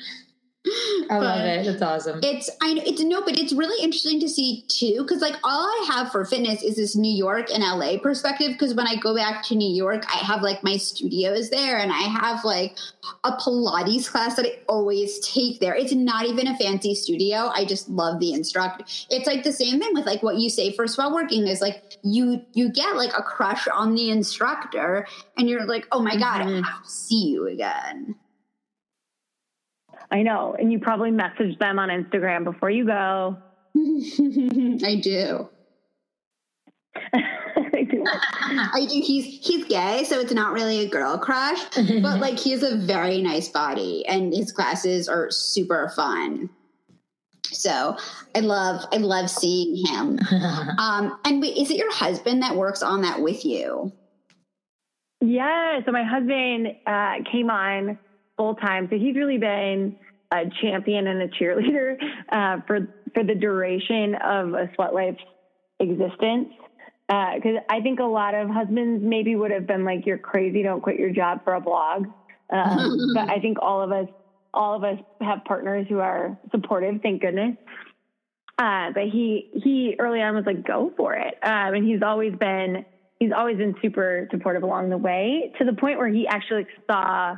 I 1.11 1.19
love 1.19 1.41
it. 1.41 1.65
That's 1.67 1.83
awesome. 1.83 2.21
It's 2.23 2.49
I 2.61 2.75
know 2.75 2.83
it's 2.87 3.03
no, 3.03 3.21
but 3.23 3.37
it's 3.37 3.53
really 3.53 3.83
interesting 3.83 4.21
to 4.21 4.29
see 4.29 4.65
too, 4.69 4.99
because 5.03 5.21
like 5.21 5.35
all 5.43 5.61
I 5.67 5.87
have 5.89 6.13
for 6.13 6.25
fitness 6.25 6.63
is 6.63 6.77
this 6.77 6.95
New 6.95 7.13
York 7.13 7.49
and 7.53 7.65
LA 7.65 7.99
perspective. 7.99 8.53
Because 8.53 8.73
when 8.73 8.87
I 8.87 8.95
go 8.95 9.13
back 9.15 9.45
to 9.47 9.57
New 9.57 9.75
York, 9.75 10.05
I 10.09 10.19
have 10.19 10.41
like 10.41 10.63
my 10.63 10.77
studios 10.77 11.51
there, 11.51 11.79
and 11.79 11.91
I 11.91 12.03
have 12.03 12.45
like 12.45 12.77
a 13.25 13.33
Pilates 13.33 14.09
class 14.09 14.37
that 14.37 14.47
I 14.47 14.61
always 14.69 15.19
take 15.19 15.59
there. 15.59 15.75
It's 15.75 15.93
not 15.93 16.27
even 16.27 16.47
a 16.47 16.57
fancy 16.57 16.95
studio. 16.95 17.51
I 17.53 17.65
just 17.65 17.89
love 17.89 18.21
the 18.21 18.33
instructor. 18.33 18.85
It's 19.11 19.27
like 19.27 19.43
the 19.43 19.53
same 19.53 19.81
thing 19.81 19.91
with 19.95 20.07
like 20.07 20.23
what 20.23 20.37
you 20.37 20.49
say 20.49 20.71
for 20.73 20.85
Sweatworking 20.85 21.49
is 21.49 21.61
like 21.61 21.97
you 22.05 22.41
you 22.53 22.71
get 22.71 22.95
like 22.95 23.13
a 23.19 23.23
crush 23.23 23.67
on 23.67 23.97
the 23.97 24.11
instructor, 24.11 25.09
and 25.37 25.49
you're 25.51 25.67
like, 25.67 25.89
oh 25.91 26.01
my 26.01 26.17
god, 26.17 26.43
I 26.43 26.45
Mhm. 26.45 26.65
have 26.65 26.85
to 26.85 26.89
see 26.91 27.27
you 27.31 27.49
again. 27.49 28.15
I 30.13 30.23
know. 30.23 30.55
And 30.59 30.71
you 30.71 30.79
probably 30.79 31.11
message 31.11 31.59
them 31.59 31.79
on 31.79 31.89
Instagram 31.89 32.45
before 32.45 32.71
you 32.71 32.87
go. 32.87 33.39
I 34.87 35.01
do. 35.03 35.49
I 37.15 37.83
do. 37.91 38.05
I 38.07 38.87
do. 38.87 39.01
He's 39.03 39.47
he's 39.47 39.65
gay, 39.65 40.05
so 40.05 40.21
it's 40.21 40.33
not 40.33 40.53
really 40.53 40.81
a 40.81 40.89
girl 40.89 41.17
crush, 41.17 41.59
but 41.75 42.21
like 42.21 42.39
he 42.39 42.51
has 42.51 42.63
a 42.63 42.77
very 42.77 43.23
nice 43.23 43.49
body, 43.49 44.05
and 44.07 44.35
his 44.35 44.53
classes 44.53 45.09
are 45.09 45.31
super 45.31 45.91
fun. 45.97 46.51
So 47.45 47.97
I 48.35 48.41
love 48.41 48.85
I 48.93 48.99
love 48.99 49.31
seeing 49.31 49.87
him. 49.87 50.19
Um, 50.79 51.19
and 51.25 51.41
wait, 51.41 51.57
is 51.57 51.71
it 51.71 51.77
your 51.77 51.93
husband 51.93 52.43
that 52.43 52.57
works 52.57 52.83
on 52.83 53.03
that 53.03 53.21
with 53.21 53.45
you? 53.45 53.93
Yeah. 55.21 55.81
So 55.87 55.93
my 55.93 56.03
husband 56.03 56.69
uh, 56.87 57.31
came 57.31 57.51
on 57.51 57.99
full 58.37 58.55
time. 58.55 58.89
So 58.91 58.97
he's 58.97 59.17
really 59.17 59.39
been 59.39 59.97
a 60.33 60.45
champion 60.61 61.07
and 61.07 61.23
a 61.23 61.29
cheerleader 61.29 61.97
uh, 62.31 62.61
for 62.67 62.89
for 63.15 63.25
the 63.25 63.35
duration 63.35 64.15
of 64.15 64.55
a 64.55 64.71
sweat 64.75 64.95
life's 64.95 65.23
existence. 65.79 66.49
Because 67.09 67.57
I 67.69 67.81
think 67.83 68.01
a 68.01 68.05
lot 68.05 68.35
of 68.35 68.49
husbands 68.49 69.03
maybe 69.05 69.37
would 69.37 69.51
have 69.51 69.67
been 69.67 69.85
like, 69.85 70.07
"You're 70.07 70.19
crazy! 70.19 70.63
Don't 70.63 70.81
quit 70.81 70.99
your 70.99 71.11
job 71.11 71.45
for 71.45 71.55
a 71.55 71.61
blog." 71.61 72.07
Um, 72.51 72.97
but 73.15 73.29
I 73.29 73.39
think 73.41 73.59
all 73.61 73.83
of 73.83 73.93
us, 73.93 74.09
all 74.55 74.77
of 74.77 74.85
us, 74.85 74.99
have 75.21 75.45
partners 75.45 75.87
who 75.89 75.99
are 75.99 76.39
supportive. 76.51 77.03
Thank 77.03 77.21
goodness. 77.21 77.57
Uh, 78.59 78.93
but 78.95 79.05
he 79.05 79.51
he 79.63 79.97
early 79.99 80.23
on 80.23 80.35
was 80.35 80.45
like, 80.47 80.67
"Go 80.67 80.93
for 80.97 81.15
it," 81.15 81.35
um, 81.43 81.75
and 81.75 81.85
he's 81.85 82.03
always 82.03 82.35
been 82.35 82.87
he's 83.19 83.33
always 83.37 83.57
been 83.57 83.75
super 83.83 84.29
supportive 84.31 84.63
along 84.63 84.91
the 84.91 84.99
way 84.99 85.53
to 85.59 85.65
the 85.65 85.73
point 85.75 85.99
where 85.99 86.09
he 86.09 86.27
actually 86.27 86.67
saw 86.91 87.37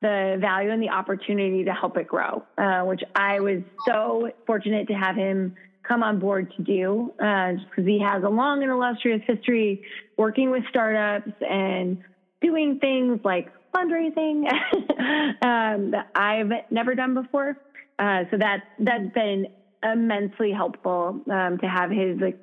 the 0.00 0.38
value 0.40 0.70
and 0.70 0.82
the 0.82 0.88
opportunity 0.88 1.64
to 1.64 1.72
help 1.72 1.96
it 1.96 2.08
grow, 2.08 2.42
uh, 2.56 2.82
which 2.82 3.02
I 3.14 3.40
was 3.40 3.62
so 3.86 4.30
fortunate 4.46 4.88
to 4.88 4.94
have 4.94 5.16
him 5.16 5.54
come 5.82 6.02
on 6.02 6.18
board 6.18 6.52
to 6.56 6.62
do, 6.62 7.12
uh, 7.22 7.52
because 7.68 7.86
he 7.86 8.00
has 8.00 8.22
a 8.22 8.28
long 8.28 8.62
and 8.62 8.70
illustrious 8.70 9.22
history 9.26 9.84
working 10.16 10.50
with 10.50 10.62
startups 10.70 11.32
and 11.48 12.02
doing 12.40 12.78
things 12.78 13.20
like 13.24 13.52
fundraising 13.74 14.50
um, 15.42 15.90
that 15.90 16.08
I've 16.14 16.50
never 16.70 16.94
done 16.94 17.14
before. 17.14 17.58
Uh, 17.98 18.24
so 18.30 18.38
that 18.38 18.64
that's 18.78 19.12
been 19.12 19.48
immensely 19.82 20.52
helpful 20.52 21.20
um, 21.30 21.58
to 21.58 21.66
have 21.66 21.90
his 21.90 22.18
like 22.20 22.38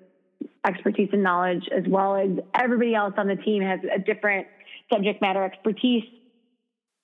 expertise 0.65 1.09
and 1.11 1.23
knowledge, 1.23 1.67
as 1.75 1.83
well 1.87 2.15
as 2.15 2.29
everybody 2.53 2.93
else 2.93 3.13
on 3.17 3.27
the 3.27 3.35
team 3.35 3.63
has 3.63 3.79
a 3.93 3.97
different 3.97 4.47
subject 4.91 5.21
matter 5.21 5.43
expertise 5.43 6.03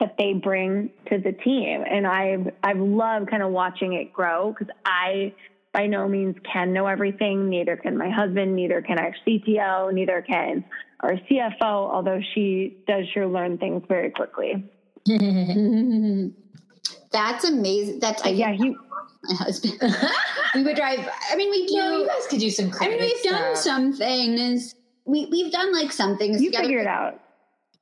that 0.04 0.16
they 0.18 0.34
bring 0.34 0.90
to 1.10 1.18
the 1.18 1.32
team. 1.32 1.84
And 1.90 2.06
I've 2.06 2.52
I've 2.62 2.78
loved 2.80 3.30
kind 3.30 3.42
of 3.42 3.52
watching 3.52 3.94
it 3.94 4.12
grow 4.12 4.52
because 4.52 4.74
I 4.86 5.34
by 5.72 5.88
no 5.88 6.10
means 6.10 6.36
can 6.52 6.74
know 6.74 6.88
everything. 6.88 7.50
Neither 7.50 7.78
can 7.78 7.98
my 7.98 8.10
husband. 8.10 8.54
Neither 8.56 8.82
can 8.82 9.00
our 9.00 9.16
CTO. 9.26 9.94
Neither 9.94 10.22
can 10.22 10.66
our 11.00 11.14
CFO. 11.14 11.62
Although 11.62 12.20
she 12.36 12.78
does 12.86 13.06
sure 13.14 13.28
learn 13.28 13.58
things 13.58 13.84
very 13.88 14.12
quickly. 14.12 14.70
That's 17.12 17.46
amazing. 17.46 18.00
That's 18.00 18.26
I 18.26 18.30
yeah, 18.30 18.52
he 18.52 18.72
my 19.24 19.36
husband. 19.36 19.80
we 20.54 20.64
would 20.64 20.76
drive. 20.76 21.00
I 21.32 21.38
mean, 21.38 21.50
we 21.50 21.66
do. 21.68 21.78
no, 21.78 22.00
you 22.00 22.08
guys 22.08 22.28
could 22.28 22.40
do 22.42 22.50
some 22.50 22.74
I 22.82 22.90
mean, 22.90 23.00
we've 23.00 23.24
done 23.24 23.56
some 23.56 23.94
things. 23.94 24.76
We 25.06 25.28
we've 25.28 25.52
done 25.52 25.72
like 25.72 25.94
some 25.94 26.18
things. 26.18 26.42
you 26.42 26.50
together. 26.50 26.64
figure 26.66 26.80
it 26.80 26.88
out. 26.88 27.23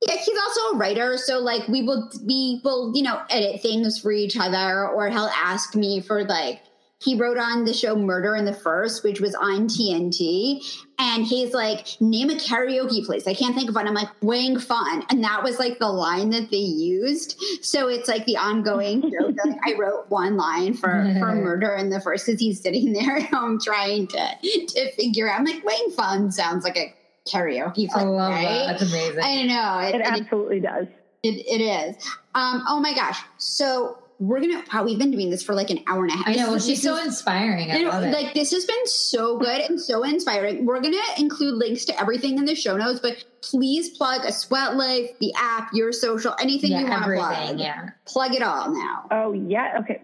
Yeah, 0.02 0.16
he's 0.16 0.38
also 0.38 0.76
a 0.76 0.78
writer, 0.78 1.18
so 1.18 1.40
like 1.40 1.68
we 1.68 1.84
will 1.84 2.10
we 2.26 2.60
will 2.64 2.92
you 2.96 3.04
know 3.04 3.22
edit 3.30 3.62
things 3.62 4.00
for 4.00 4.12
each 4.12 4.36
other, 4.38 4.88
or 4.88 5.10
he'll 5.10 5.30
ask 5.34 5.76
me 5.76 6.02
for 6.02 6.24
like 6.24 6.62
he 7.04 7.16
wrote 7.16 7.38
on 7.40 7.66
the 7.66 7.74
show 7.74 7.96
Murder 7.96 8.36
in 8.36 8.46
the 8.46 8.54
First, 8.54 9.04
which 9.04 9.20
was 9.20 9.34
on 9.34 9.68
TNT, 9.68 10.64
and 11.00 11.26
he's 11.26 11.52
like 11.54 12.00
name 12.00 12.30
a 12.30 12.36
karaoke 12.36 13.04
place. 13.04 13.28
I 13.28 13.34
can't 13.34 13.56
think 13.56 13.70
of 13.70 13.76
one. 13.76 13.88
I'm 13.88 13.96
like 13.96 14.10
Wang 14.22 14.60
Fun, 14.60 15.04
and 15.10 15.24
that 15.24 15.44
was 15.44 15.58
like 15.58 15.80
the 15.80 15.90
line 15.90 16.30
that 16.30 16.52
they 16.52 16.58
used. 16.58 17.42
So 17.62 17.88
it's 17.88 18.08
like 18.08 18.26
the 18.26 18.38
ongoing 18.38 19.02
joke. 19.20 19.36
Like 19.44 19.58
I 19.66 19.74
wrote 19.78 20.06
one 20.10 20.38
line 20.38 20.76
for 20.76 20.90
for 21.20 21.36
Murder 21.36 21.74
in 21.76 21.90
the 21.90 22.00
First 22.00 22.28
because 22.28 22.40
he's 22.40 22.62
sitting 22.62 22.94
there 22.94 23.18
at 23.18 23.34
I'm 23.34 23.60
trying 23.60 24.08
to 24.08 24.38
to 24.42 24.92
figure 24.94 25.30
out. 25.30 25.40
I'm 25.40 25.46
like 25.46 25.66
Wang 25.66 25.92
Fun 25.96 26.32
sounds 26.32 26.64
like 26.64 26.78
a 26.78 26.94
karaoke 27.28 27.90
place, 27.90 27.96
I 27.96 28.04
love 28.04 28.32
right? 28.32 28.44
that. 28.44 28.80
That's 28.80 28.92
amazing. 28.92 29.24
I 29.24 29.44
know 29.44 29.80
it, 29.88 29.96
It 29.96 30.02
it, 30.02 30.08
absolutely 30.08 30.60
does. 30.60 30.88
it, 31.24 31.30
it 31.30 31.62
is. 31.62 31.96
Um, 32.36 32.64
oh 32.68 32.80
my 32.80 32.94
gosh! 32.94 33.20
So 33.38 33.98
we're 34.20 34.40
gonna. 34.40 34.64
Wow, 34.74 34.84
we've 34.84 35.00
been 35.00 35.12
doing 35.12 35.30
this 35.30 35.44
for 35.44 35.54
like 35.54 35.70
an 35.70 35.80
hour 35.88 36.04
and 36.04 36.12
a 36.12 36.16
half. 36.16 36.28
I 36.28 36.34
know. 36.36 36.52
Well, 36.52 36.60
she's 36.60 36.82
so 36.82 36.96
is- 36.98 37.06
inspiring. 37.08 37.72
I 37.72 37.78
you 37.78 37.90
love 37.90 38.04
it. 38.04 38.12
like 38.14 38.34
this 38.34 38.52
has 38.52 38.66
been 38.66 38.86
so 38.88 39.38
good 39.38 39.62
and 39.62 39.80
so 39.80 40.04
inspiring. 40.04 40.66
We're 40.66 40.82
gonna 40.82 40.98
include 41.18 41.56
links 41.56 41.86
to 41.86 42.00
everything 42.00 42.38
in 42.38 42.46
the 42.46 42.56
show 42.56 42.78
notes, 42.78 43.00
but 43.00 43.24
please 43.42 43.90
plug 43.98 44.24
a 44.26 44.32
Sweat 44.32 44.76
Life, 44.76 45.12
the 45.20 45.34
app, 45.38 45.70
your 45.74 45.92
social, 45.92 46.36
anything 46.40 46.72
you 46.72 46.80
yeah, 46.86 46.90
want 46.90 47.04
to 47.06 47.12
plug. 47.16 47.60
Yeah. 47.60 47.90
Plug 48.06 48.34
it 48.36 48.42
all 48.44 48.72
now. 48.74 49.06
Oh, 49.12 49.34
yeah. 49.34 49.80
Okay. 49.80 50.02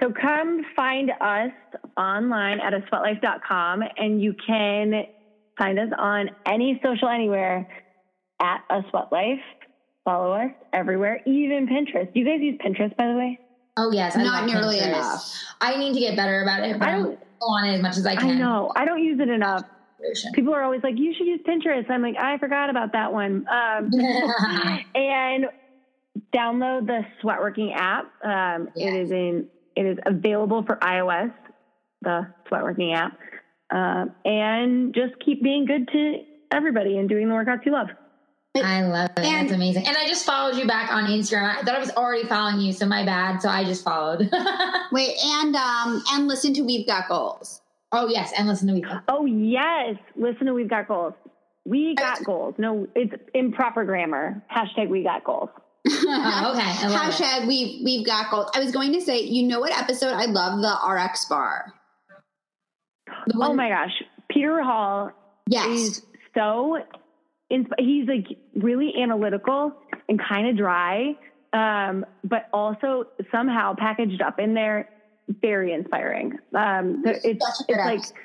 So 0.00 0.12
come 0.12 0.64
find 0.76 1.10
us 1.20 1.50
online 1.96 2.60
at 2.60 2.72
a 2.72 2.78
sweatlife.com 2.80 3.82
and 3.96 4.22
you 4.22 4.32
can 4.46 5.04
find 5.58 5.78
us 5.78 5.88
on 5.98 6.30
any 6.46 6.80
social 6.82 7.08
anywhere 7.08 7.68
at 8.40 8.60
a 8.70 8.82
sweat 8.90 9.10
life. 9.12 9.40
Follow 10.04 10.32
us 10.32 10.50
everywhere, 10.72 11.20
even 11.26 11.66
Pinterest. 11.68 12.12
Do 12.14 12.20
you 12.20 12.24
guys 12.24 12.40
use 12.40 12.58
Pinterest, 12.64 12.96
by 12.96 13.08
the 13.08 13.14
way? 13.14 13.38
Oh 13.76 13.92
yes, 13.92 14.16
I 14.16 14.22
Not 14.22 14.42
love 14.42 14.50
nearly 14.54 14.76
Pinterest. 14.78 14.86
enough. 14.88 15.34
I 15.60 15.76
need 15.76 15.94
to 15.94 16.00
get 16.00 16.16
better 16.16 16.42
about 16.42 16.64
it, 16.64 16.78
but 16.78 16.88
I 16.88 16.92
I'm 16.92 17.02
don't- 17.04 17.18
on 17.40 17.68
it 17.68 17.74
as 17.74 17.82
much 17.82 17.96
as 17.98 18.06
I 18.06 18.16
can. 18.16 18.24
I 18.24 18.28
can. 18.30 18.38
know. 18.40 18.72
I 18.74 18.84
don't 18.84 19.02
use 19.02 19.20
it 19.20 19.28
enough. 19.28 19.62
People 20.34 20.54
are 20.54 20.62
always 20.62 20.82
like, 20.82 20.94
you 20.96 21.12
should 21.16 21.26
use 21.26 21.40
Pinterest. 21.46 21.88
I'm 21.90 22.02
like, 22.02 22.16
I 22.18 22.38
forgot 22.38 22.70
about 22.70 22.92
that 22.92 23.12
one. 23.12 23.46
Um, 23.48 23.90
and 24.94 25.44
download 26.34 26.86
the 26.86 27.02
Sweatworking 27.22 27.72
app. 27.74 28.06
Um, 28.24 28.68
Yes. 28.74 28.94
It 28.94 29.00
is 29.02 29.10
in. 29.10 29.46
It 29.76 29.86
is 29.86 29.98
available 30.06 30.64
for 30.64 30.76
iOS. 30.76 31.32
The 32.02 32.26
Sweatworking 32.50 32.94
app. 32.96 33.18
Um, 33.70 34.12
and 34.24 34.94
just 34.94 35.14
keep 35.24 35.42
being 35.42 35.66
good 35.66 35.88
to 35.92 36.22
everybody 36.50 36.96
and 36.98 37.08
doing 37.08 37.28
the 37.28 37.34
workouts 37.34 37.66
you 37.66 37.72
love. 37.72 37.88
I 38.56 38.82
love 38.82 39.10
it. 39.16 39.24
And- 39.24 39.46
That's 39.48 39.52
amazing. 39.52 39.86
And 39.86 39.96
I 39.96 40.08
just 40.08 40.24
followed 40.26 40.56
you 40.56 40.66
back 40.66 40.90
on 40.92 41.04
Instagram. 41.04 41.56
I 41.58 41.62
thought 41.62 41.76
I 41.76 41.78
was 41.78 41.90
already 41.90 42.26
following 42.26 42.60
you, 42.60 42.72
so 42.72 42.86
my 42.86 43.04
bad. 43.04 43.40
So 43.42 43.48
I 43.48 43.62
just 43.64 43.84
followed. 43.84 44.28
Wait, 44.92 45.14
and 45.22 45.54
um, 45.54 46.02
and 46.12 46.26
listen 46.26 46.54
to 46.54 46.62
We've 46.62 46.86
Got 46.86 47.08
Goals. 47.08 47.60
oh 47.92 48.08
yes, 48.08 48.32
and 48.36 48.48
listen 48.48 48.66
to 48.68 48.74
We've 48.74 48.82
Got. 48.84 49.04
Oh 49.08 49.26
yes, 49.26 49.96
listen 50.16 50.46
to 50.46 50.54
We've 50.54 50.68
Got 50.68 50.88
Goals. 50.88 51.14
We 51.64 51.94
got 51.96 52.24
goals. 52.24 52.54
No, 52.56 52.88
it's 52.94 53.12
improper 53.34 53.84
grammar. 53.84 54.42
Hashtag 54.50 54.88
We 54.88 55.02
Got 55.02 55.22
Goals. 55.24 55.50
Oh, 55.86 56.52
okay. 56.54 56.62
I 56.64 56.88
love 56.88 57.08
it. 57.08 57.12
Hashtag 57.12 57.46
we 57.46 57.82
we've 57.84 58.06
got 58.06 58.30
goals. 58.30 58.50
I 58.54 58.60
was 58.60 58.72
going 58.72 58.92
to 58.94 59.00
say, 59.02 59.20
you 59.20 59.42
know 59.46 59.60
what 59.60 59.76
episode 59.76 60.14
I 60.14 60.24
love 60.24 60.62
the 60.62 60.90
RX 60.90 61.26
bar. 61.26 61.74
The 63.26 63.34
Oh 63.36 63.40
one- 63.40 63.56
my 63.56 63.68
gosh, 63.68 64.02
Peter 64.28 64.50
Rahal 64.52 65.12
yes. 65.46 65.66
is 65.66 66.06
so 66.34 66.78
he's 67.78 68.06
like 68.06 68.26
really 68.54 68.92
analytical 69.00 69.72
and 70.08 70.20
kind 70.20 70.48
of 70.48 70.56
dry, 70.56 71.16
um, 71.52 72.04
but 72.24 72.48
also 72.52 73.06
somehow 73.32 73.74
packaged 73.74 74.20
up 74.20 74.38
in 74.38 74.54
there, 74.54 74.88
very 75.40 75.72
inspiring. 75.72 76.38
Um, 76.54 77.02
it's 77.06 77.44
Such 77.44 77.68
a 77.68 77.72
good 77.72 77.92
it's 77.94 78.12
like 78.12 78.18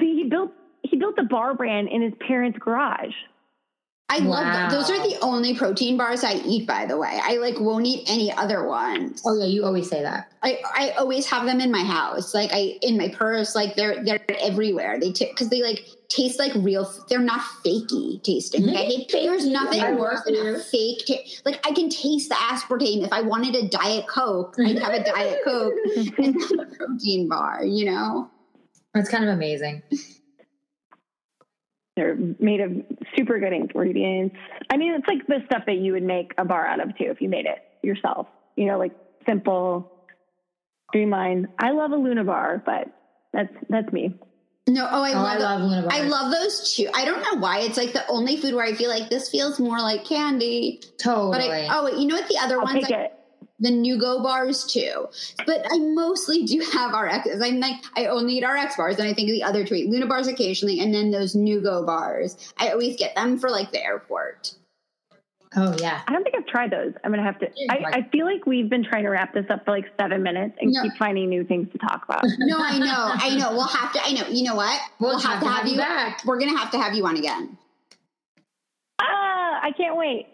he 0.00 0.24
built 0.24 0.52
he 0.82 0.96
built 0.96 1.16
the 1.16 1.22
bar 1.24 1.54
brand 1.54 1.88
in 1.88 2.02
his 2.02 2.12
parents' 2.26 2.58
garage. 2.58 3.14
I 4.12 4.18
love 4.18 4.44
that. 4.44 4.70
Those 4.70 4.90
are 4.90 4.98
the 5.08 5.16
only 5.22 5.54
protein 5.54 5.96
bars 5.96 6.22
I 6.22 6.34
eat, 6.44 6.66
by 6.66 6.84
the 6.84 6.98
way. 6.98 7.18
I 7.22 7.36
like 7.36 7.58
won't 7.58 7.86
eat 7.86 8.04
any 8.10 8.30
other 8.30 8.66
ones. 8.66 9.22
Oh 9.24 9.34
yeah, 9.38 9.46
you 9.46 9.64
always 9.64 9.88
say 9.88 10.02
that. 10.02 10.30
I, 10.42 10.60
I 10.74 10.90
always 10.98 11.24
have 11.26 11.46
them 11.46 11.62
in 11.62 11.70
my 11.70 11.82
house, 11.82 12.34
like 12.34 12.50
I 12.52 12.78
in 12.82 12.98
my 12.98 13.08
purse, 13.08 13.54
like 13.54 13.74
they're 13.74 14.04
they're 14.04 14.20
everywhere. 14.38 15.00
They 15.00 15.12
because 15.12 15.48
they 15.48 15.62
like 15.62 15.86
taste 16.10 16.38
like 16.38 16.52
real. 16.56 16.92
They're 17.08 17.20
not 17.20 17.40
fakey 17.64 18.22
tasting. 18.22 18.66
Like, 18.66 18.76
I 18.76 18.84
hate 18.84 19.10
there's 19.10 19.46
nothing 19.46 19.80
I 19.80 19.92
worse 19.94 20.22
than 20.24 20.36
a 20.36 20.58
fake. 20.58 21.04
Ta- 21.06 21.40
like 21.46 21.66
I 21.66 21.72
can 21.72 21.88
taste 21.88 22.28
the 22.28 22.34
aspartame. 22.34 23.04
If 23.04 23.14
I 23.14 23.22
wanted 23.22 23.54
a 23.54 23.66
diet 23.66 24.06
coke, 24.08 24.56
I'd 24.58 24.78
have 24.78 24.92
a 24.92 25.04
diet 25.04 25.38
coke 25.42 25.72
and 26.18 26.36
a 26.60 26.66
protein 26.76 27.28
bar. 27.28 27.64
You 27.64 27.86
know. 27.86 28.30
That's 28.92 29.08
kind 29.08 29.24
of 29.24 29.30
amazing. 29.30 29.82
They're 31.96 32.16
made 32.38 32.60
of 32.60 32.72
super 33.16 33.38
good 33.38 33.52
ingredients. 33.52 34.34
I 34.70 34.76
mean, 34.76 34.94
it's 34.94 35.06
like 35.06 35.26
the 35.26 35.40
stuff 35.46 35.64
that 35.66 35.76
you 35.76 35.92
would 35.92 36.02
make 36.02 36.32
a 36.38 36.44
bar 36.44 36.66
out 36.66 36.80
of 36.80 36.88
too 36.96 37.06
if 37.10 37.20
you 37.20 37.28
made 37.28 37.46
it 37.46 37.58
yourself. 37.82 38.26
You 38.56 38.66
know, 38.66 38.78
like 38.78 38.92
simple, 39.26 39.92
streamlined. 40.90 41.48
I 41.58 41.72
love 41.72 41.92
a 41.92 41.96
Luna 41.96 42.24
bar, 42.24 42.62
but 42.64 42.88
that's 43.32 43.52
that's 43.68 43.92
me. 43.92 44.14
No, 44.68 44.88
oh, 44.90 45.02
I 45.02 45.10
Oh, 45.10 45.22
love. 45.22 45.26
I 45.26 45.36
love 45.38 45.60
Luna 45.62 45.82
bars. 45.82 45.92
I 45.92 46.02
love 46.04 46.32
those 46.32 46.74
too. 46.74 46.88
I 46.94 47.04
don't 47.04 47.20
know 47.20 47.40
why. 47.40 47.60
It's 47.60 47.76
like 47.76 47.92
the 47.92 48.06
only 48.08 48.36
food 48.36 48.54
where 48.54 48.64
I 48.64 48.74
feel 48.74 48.88
like 48.90 49.10
this 49.10 49.28
feels 49.28 49.58
more 49.58 49.78
like 49.78 50.04
candy. 50.04 50.80
totally. 50.98 51.32
But 51.32 51.40
I, 51.42 51.68
oh, 51.78 51.84
wait, 51.84 51.98
you 51.98 52.06
know 52.06 52.14
what? 52.14 52.28
The 52.28 52.38
other 52.38 52.58
I'll 52.58 52.64
ones 52.64 52.86
take 52.86 52.94
I 52.96 53.10
it. 53.42 53.48
the 53.60 53.70
Nugo 53.70 54.22
bars 54.22 54.64
too. 54.64 55.08
But 55.46 55.66
I 55.70 55.78
mostly 55.78 56.44
do 56.44 56.60
have 56.72 56.92
RXs. 56.92 57.42
I'm 57.42 57.60
like, 57.60 57.76
I 57.96 58.06
only 58.06 58.34
eat 58.38 58.44
RX 58.46 58.76
bars, 58.76 58.98
and 58.98 59.08
I 59.08 59.14
think 59.14 59.28
the 59.28 59.42
other 59.42 59.64
two 59.64 59.74
eat 59.74 59.88
Luna 59.90 60.06
bars 60.06 60.26
occasionally, 60.28 60.80
and 60.80 60.92
then 60.94 61.10
those 61.10 61.34
Nugo 61.34 61.84
bars. 61.86 62.36
I 62.58 62.70
always 62.70 62.96
get 62.96 63.14
them 63.14 63.38
for 63.38 63.50
like 63.50 63.72
the 63.72 63.82
airport. 63.84 64.54
oh 65.54 65.76
yeah. 65.78 66.00
I 66.06 66.12
don't 66.12 66.22
think 66.24 66.34
I've 66.36 66.46
tried 66.46 66.70
those. 66.70 66.92
I'm 67.04 67.10
gonna 67.10 67.22
have 67.22 67.38
to. 67.40 67.48
I, 67.70 67.98
I 67.98 68.08
feel 68.10 68.24
like 68.26 68.46
we've 68.46 68.70
been 68.70 68.84
trying 68.84 69.02
to 69.04 69.10
wrap 69.10 69.34
this 69.34 69.46
up 69.50 69.64
for 69.66 69.70
like 69.72 69.84
seven 70.00 70.22
minutes 70.22 70.56
and 70.60 70.72
No. 70.72 70.82
keep 70.82 70.92
finding 70.98 71.28
new 71.28 71.44
things 71.44 71.70
to 71.72 71.78
talk 71.78 72.04
about. 72.08 72.24
No, 72.38 72.56
I 72.58 72.78
know, 72.78 72.86
I 73.12 73.36
know. 73.36 73.52
We'll 73.52 73.66
have 73.66 73.92
to. 73.92 74.00
I 74.02 74.12
know. 74.12 74.26
You 74.28 74.44
know 74.44 74.54
what? 74.56 74.80
We'll, 74.98 75.18
have, 75.18 75.42
to 75.42 75.48
have 75.48 75.66
you 75.68 75.76
back. 75.76 76.24
We're 76.24 76.38
gonna 76.38 76.56
have 76.56 76.70
to 76.72 76.78
have 76.78 76.94
you 76.94 77.04
on 77.06 77.16
again. 77.16 77.58
ah, 79.00 79.60
I 79.62 79.72
can't 79.76 79.96
wait. 79.96 80.26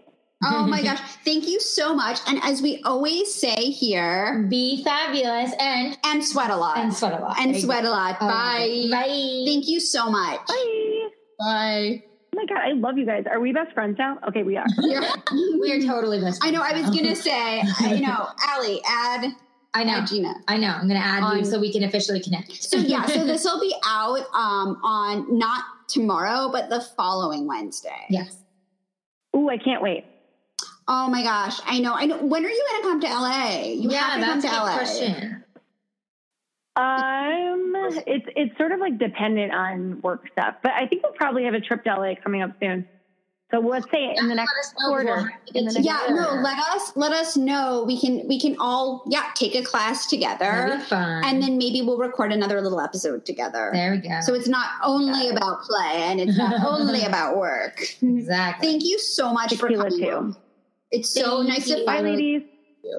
Oh 0.45 0.67
my 0.67 0.83
gosh! 0.89 1.01
Thank 1.25 1.49
you 1.49 1.59
so 1.61 1.95
much. 1.95 2.19
And 2.29 2.39
as 2.43 2.63
we 2.63 2.81
always 2.85 3.35
say 3.35 3.57
here, 3.71 4.47
Be 4.49 4.83
fabulous 4.85 5.53
and 5.59 5.99
and 6.05 6.25
sweat 6.25 6.51
a 6.51 6.57
lot. 6.57 6.79
and 6.79 6.95
sweat 6.95 7.13
a 7.13 7.23
lot. 7.23 7.37
And 7.41 7.55
There 7.55 7.61
sweat 7.61 7.85
a 7.85 7.91
lot. 7.91 8.17
Oh, 8.21 8.29
Bye. 8.29 8.87
Bye. 8.91 9.43
Thank 9.47 9.69
you 9.69 9.81
so 9.81 10.11
much. 10.11 10.41
Bye. 10.47 11.09
Bye. 11.41 12.03
Oh 12.35 12.37
my 12.37 12.45
god, 12.47 12.59
I 12.63 12.73
love 12.73 12.99
you 12.99 13.07
guys. 13.07 13.25
Are 13.29 13.41
we 13.41 13.53
best 13.53 13.73
friends 13.73 13.97
now? 13.99 14.19
Okay, 14.29 14.43
we 14.45 14.57
are. 14.57 14.67
we 14.81 15.73
are 15.73 15.81
totally 15.81 16.21
best 16.21 16.45
I 16.45 16.51
know. 16.51 16.63
I 16.63 16.73
was 16.79 16.91
gonna 16.91 17.17
say, 17.17 17.63
you 17.89 18.01
know, 18.07 18.29
Allie, 18.47 18.81
add, 18.87 19.33
I 19.75 19.83
know. 19.83 19.95
add 19.95 20.05
Jeana. 20.05 20.35
I 20.47 20.57
know. 20.57 20.69
I'm 20.69 20.87
gonna 20.87 21.01
add 21.01 21.37
you 21.37 21.45
so 21.45 21.59
we 21.59 21.73
can 21.73 21.83
officially 21.83 22.21
connect. 22.21 22.53
So 22.63 22.77
yeah, 22.77 23.07
so 23.07 23.25
this 23.25 23.43
will 23.45 23.61
be 23.61 23.75
out 23.85 24.21
um, 24.35 24.79
on 24.85 25.37
not 25.39 25.65
tomorrow, 25.89 26.49
but 26.53 26.69
the 26.69 26.81
following 26.97 27.47
Wednesday. 27.49 28.07
yes. 28.09 28.37
Ooh, 29.37 29.49
I 29.49 29.59
can't 29.59 29.83
wait. 29.83 30.05
Oh 30.91 31.09
my 31.09 31.23
gosh, 31.23 31.61
I 31.67 31.81
know. 31.81 31.93
I 31.95 32.07
know. 32.07 32.17
When 32.25 32.45
are 32.45 32.49
you 32.49 32.67
gonna 32.71 32.83
come 32.83 33.01
to 33.03 33.07
LA? 33.09 33.61
You 33.75 33.91
yeah, 33.91 33.99
have 33.99 34.21
to 34.21 34.27
come 34.27 34.41
that's 34.41 34.45
a 34.45 34.49
to 34.49 34.55
good 34.55 34.63
LA. 34.63 34.75
question. 34.75 35.45
Um, 36.77 37.75
it's 38.07 38.27
it's 38.37 38.57
sort 38.57 38.73
of 38.73 38.81
like 38.81 38.99
dependent 38.99 39.53
on 39.53 40.01
work 40.01 40.23
stuff, 40.33 40.55
but 40.63 40.73
I 40.73 40.87
think 40.87 41.03
we'll 41.03 41.13
probably 41.13 41.45
have 41.45 41.55
a 41.55 41.61
trip 41.61 41.85
to 41.85 41.95
LA 41.95 42.15
coming 42.23 42.41
up 42.43 42.53
soon. 42.61 42.87
So 43.51 43.61
let's 43.61 43.87
say 43.91 44.05
it 44.05 44.19
in 44.19 44.29
the 44.29 44.35
next 44.35 44.75
quarter. 44.77 45.07
before 45.17 45.33
we 45.55 45.59
In 45.61 45.65
the 45.67 45.73
next 45.73 45.85
Yeah, 45.87 45.99
together. 46.07 46.37
no. 46.37 46.43
Let 46.43 46.59
us 46.59 46.93
let 46.97 47.13
us 47.13 47.37
know. 47.37 47.85
We 47.87 47.99
can 48.01 48.29
we 48.29 48.39
can 48.39 48.57
all 48.61 49.03
yeah 49.09 49.25
take 49.35 49.55
a 49.57 49.63
class 49.63 50.07
together, 50.07 50.81
fun. 50.87 51.25
and 51.25 51.43
then 51.43 51.59
maybe 51.59 51.83
we'll 51.83 51.99
record 51.99 52.33
another 52.33 52.61
little 52.61 52.81
episode 52.81 53.27
together. 53.27 53.71
there 53.73 53.91
we 53.91 53.99
go. 53.99 54.21
So 54.23 54.35
it's 54.35 54.49
not 54.49 54.69
only 54.85 55.31
about 55.31 55.63
play 55.63 56.03
and 56.05 56.21
it's 56.21 56.37
not 56.39 56.63
only 56.65 57.03
about 57.07 57.37
work. 57.39 57.81
exactly. 58.03 58.69
Thank 58.69 58.85
you 58.85 58.99
so 58.99 59.33
much 59.33 59.55
for 59.57 59.69
Tequila 59.69 59.91
coming. 59.91 59.99
too. 60.35 60.37
On. 60.93 60.99
It's 60.99 61.11
so 61.13 61.39
Thank 61.39 61.49
nice 61.49 61.69
to 61.69 61.79
you. 61.79 61.87
Bye, 61.87 62.01
ladies. 62.01 62.43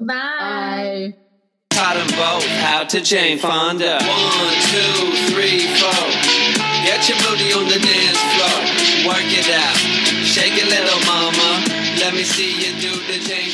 Bye. 0.02 1.14
Taught 1.70 1.94
them 1.96 2.06
both 2.18 2.46
how 2.60 2.84
to 2.84 3.00
Jane 3.00 3.38
Fonda. 3.38 3.98
One, 4.00 4.54
two, 4.70 5.32
three, 5.32 5.66
four. 5.78 6.06
Get 6.84 7.08
your 7.08 7.18
booty 7.18 7.52
on 7.52 7.64
the 7.68 7.78
dance 7.78 8.20
floor. 8.34 8.58
Work 9.08 9.30
it 9.30 9.48
out. 9.50 9.76
Shake 10.24 10.54
it, 10.54 10.68
little 10.68 11.00
mama. 11.06 11.64
Let 12.00 12.14
me 12.14 12.24
see 12.24 12.52
you 12.52 12.80
do 12.80 12.90
the 13.06 13.18
Jane 13.24 13.50